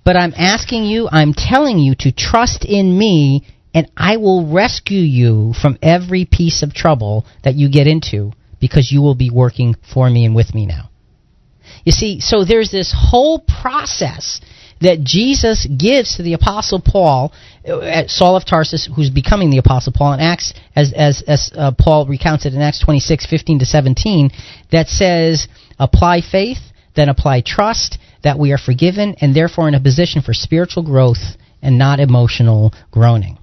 but 0.05 0.17
I'm 0.17 0.35
asking 0.37 0.85
you, 0.85 1.09
I'm 1.11 1.35
telling 1.35 1.79
you 1.79 1.95
to 2.01 2.13
trust 2.13 2.65
in 2.65 2.97
me, 2.97 3.47
and 3.75 3.91
I 3.97 4.17
will 4.17 4.53
rescue 4.53 5.01
you 5.01 5.55
from 5.61 5.79
every 5.83 6.25
piece 6.25 6.63
of 6.63 6.75
trouble 6.75 7.27
that 7.45 7.55
you 7.55 7.71
get 7.71 7.87
into 7.87 8.33
because 8.61 8.93
you 8.93 9.01
will 9.01 9.15
be 9.15 9.31
working 9.31 9.75
for 9.93 10.09
me 10.09 10.25
and 10.25 10.35
with 10.35 10.55
me 10.55 10.67
now. 10.67 10.91
You 11.85 11.93
see, 11.93 12.21
so 12.21 12.45
there's 12.45 12.71
this 12.71 12.95
whole 12.97 13.41
process 13.41 14.41
that 14.81 15.03
Jesus 15.03 15.67
gives 15.67 16.17
to 16.17 16.23
the 16.23 16.33
Apostle 16.33 16.81
Paul, 16.81 17.33
uh, 17.67 18.07
Saul 18.07 18.37
of 18.37 18.47
Tarsus, 18.47 18.89
who's 18.95 19.11
becoming 19.11 19.51
the 19.51 19.59
Apostle 19.59 19.93
Paul 19.95 20.15
in 20.15 20.21
Acts, 20.21 20.55
as 20.75 20.93
as, 20.93 21.23
as 21.27 21.51
uh, 21.55 21.73
Paul 21.79 22.07
recounts 22.07 22.47
it 22.47 22.55
in 22.55 22.61
Acts 22.61 22.81
26, 22.81 23.27
15 23.27 23.61
to 23.61 23.67
17, 23.67 24.31
that 24.73 24.89
says, 24.89 25.49
apply 25.79 26.23
faith, 26.23 26.59
then 26.97 27.09
apply 27.09 27.43
trust, 27.43 27.99
that 28.23 28.39
we 28.39 28.53
are 28.53 28.59
forgiven, 28.59 29.17
and 29.21 29.35
therefore 29.35 29.69
in 29.69 29.75
a 29.75 29.81
position 29.81 30.23
for 30.23 30.35
spiritual 30.35 30.83
growth 30.83 31.37
and 31.63 31.79
not 31.79 32.01
emotional 32.01 32.73
groaning. 32.91 33.39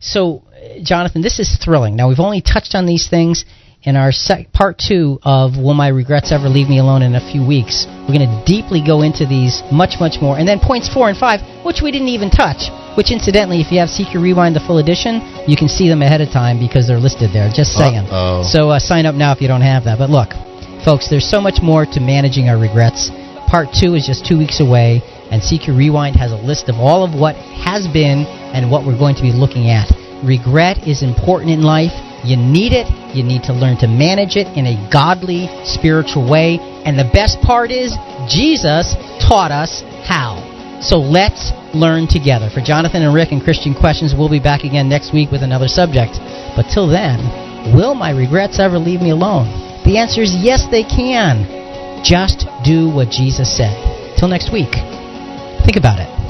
So, 0.00 0.42
uh, 0.52 0.80
Jonathan, 0.82 1.22
this 1.22 1.38
is 1.38 1.58
thrilling. 1.62 1.96
Now, 1.96 2.08
we've 2.08 2.20
only 2.20 2.40
touched 2.40 2.74
on 2.74 2.86
these 2.86 3.08
things 3.08 3.44
in 3.82 3.94
our 3.96 4.10
sec- 4.10 4.52
part 4.52 4.78
two 4.78 5.18
of 5.22 5.56
Will 5.56 5.74
My 5.74 5.88
Regrets 5.88 6.32
Ever 6.32 6.48
Leave 6.48 6.68
Me 6.68 6.78
Alone 6.78 7.02
in 7.02 7.14
a 7.14 7.22
few 7.30 7.46
weeks. 7.46 7.86
We're 8.08 8.18
going 8.18 8.26
to 8.26 8.42
deeply 8.44 8.82
go 8.84 9.02
into 9.02 9.24
these 9.26 9.62
much, 9.70 10.00
much 10.00 10.18
more. 10.20 10.38
And 10.38 10.46
then 10.48 10.58
points 10.58 10.88
four 10.92 11.08
and 11.08 11.16
five, 11.16 11.40
which 11.64 11.80
we 11.82 11.92
didn't 11.92 12.08
even 12.10 12.30
touch, 12.30 12.66
which 12.98 13.12
incidentally, 13.12 13.60
if 13.60 13.70
you 13.70 13.78
have 13.78 13.88
CQ 13.88 14.18
Rewind 14.20 14.56
the 14.56 14.64
full 14.66 14.78
edition, 14.78 15.22
you 15.46 15.56
can 15.56 15.68
see 15.68 15.88
them 15.88 16.02
ahead 16.02 16.20
of 16.20 16.30
time 16.30 16.58
because 16.58 16.88
they're 16.88 16.98
listed 16.98 17.30
there. 17.32 17.48
Just 17.54 17.78
saying. 17.78 18.10
Uh-oh. 18.10 18.42
So 18.42 18.70
uh, 18.70 18.78
sign 18.78 19.06
up 19.06 19.14
now 19.14 19.30
if 19.32 19.40
you 19.40 19.46
don't 19.48 19.62
have 19.62 19.84
that. 19.84 19.98
But 19.98 20.10
look, 20.10 20.34
folks, 20.84 21.08
there's 21.08 21.28
so 21.28 21.40
much 21.40 21.62
more 21.62 21.86
to 21.86 22.00
managing 22.00 22.48
our 22.48 22.58
regrets. 22.58 23.10
Part 23.46 23.70
two 23.72 23.94
is 23.94 24.04
just 24.04 24.26
two 24.26 24.36
weeks 24.36 24.60
away, 24.60 25.00
and 25.30 25.40
CQ 25.40 25.76
Rewind 25.78 26.16
has 26.16 26.32
a 26.32 26.36
list 26.36 26.68
of 26.68 26.76
all 26.76 27.06
of 27.06 27.14
what 27.14 27.36
has 27.36 27.86
been 27.86 28.26
and 28.52 28.70
what 28.70 28.84
we're 28.84 28.98
going 28.98 29.14
to 29.16 29.22
be 29.22 29.32
looking 29.32 29.70
at. 29.70 29.88
Regret 30.24 30.82
is 30.88 31.02
important 31.06 31.52
in 31.52 31.62
life. 31.62 31.94
You 32.24 32.36
need 32.36 32.72
it. 32.72 32.86
You 33.14 33.22
need 33.22 33.44
to 33.44 33.52
learn 33.52 33.78
to 33.78 33.88
manage 33.88 34.36
it 34.36 34.46
in 34.58 34.66
a 34.66 34.76
godly, 34.90 35.48
spiritual 35.64 36.28
way. 36.28 36.58
And 36.84 36.98
the 36.98 37.08
best 37.12 37.40
part 37.40 37.70
is, 37.70 37.94
Jesus 38.28 38.94
taught 39.22 39.50
us 39.50 39.82
how. 40.04 40.44
So 40.82 40.98
let's 40.98 41.50
learn 41.74 42.06
together. 42.06 42.50
For 42.50 42.60
Jonathan 42.60 43.02
and 43.02 43.14
Rick 43.14 43.32
and 43.32 43.42
Christian 43.42 43.74
Questions, 43.74 44.14
we'll 44.16 44.30
be 44.30 44.40
back 44.40 44.62
again 44.64 44.88
next 44.88 45.12
week 45.12 45.30
with 45.30 45.42
another 45.42 45.68
subject. 45.68 46.18
But 46.54 46.70
till 46.70 46.86
then, 46.86 47.18
will 47.74 47.94
my 47.94 48.10
regrets 48.10 48.58
ever 48.58 48.78
leave 48.78 49.00
me 49.00 49.10
alone? 49.10 49.46
The 49.84 49.98
answer 49.98 50.22
is 50.22 50.34
yes, 50.34 50.66
they 50.70 50.84
can. 50.84 52.02
Just 52.04 52.46
do 52.64 52.90
what 52.90 53.10
Jesus 53.10 53.50
said. 53.56 53.74
Till 54.16 54.28
next 54.28 54.52
week, 54.52 54.70
think 55.64 55.76
about 55.76 55.98
it. 55.98 56.27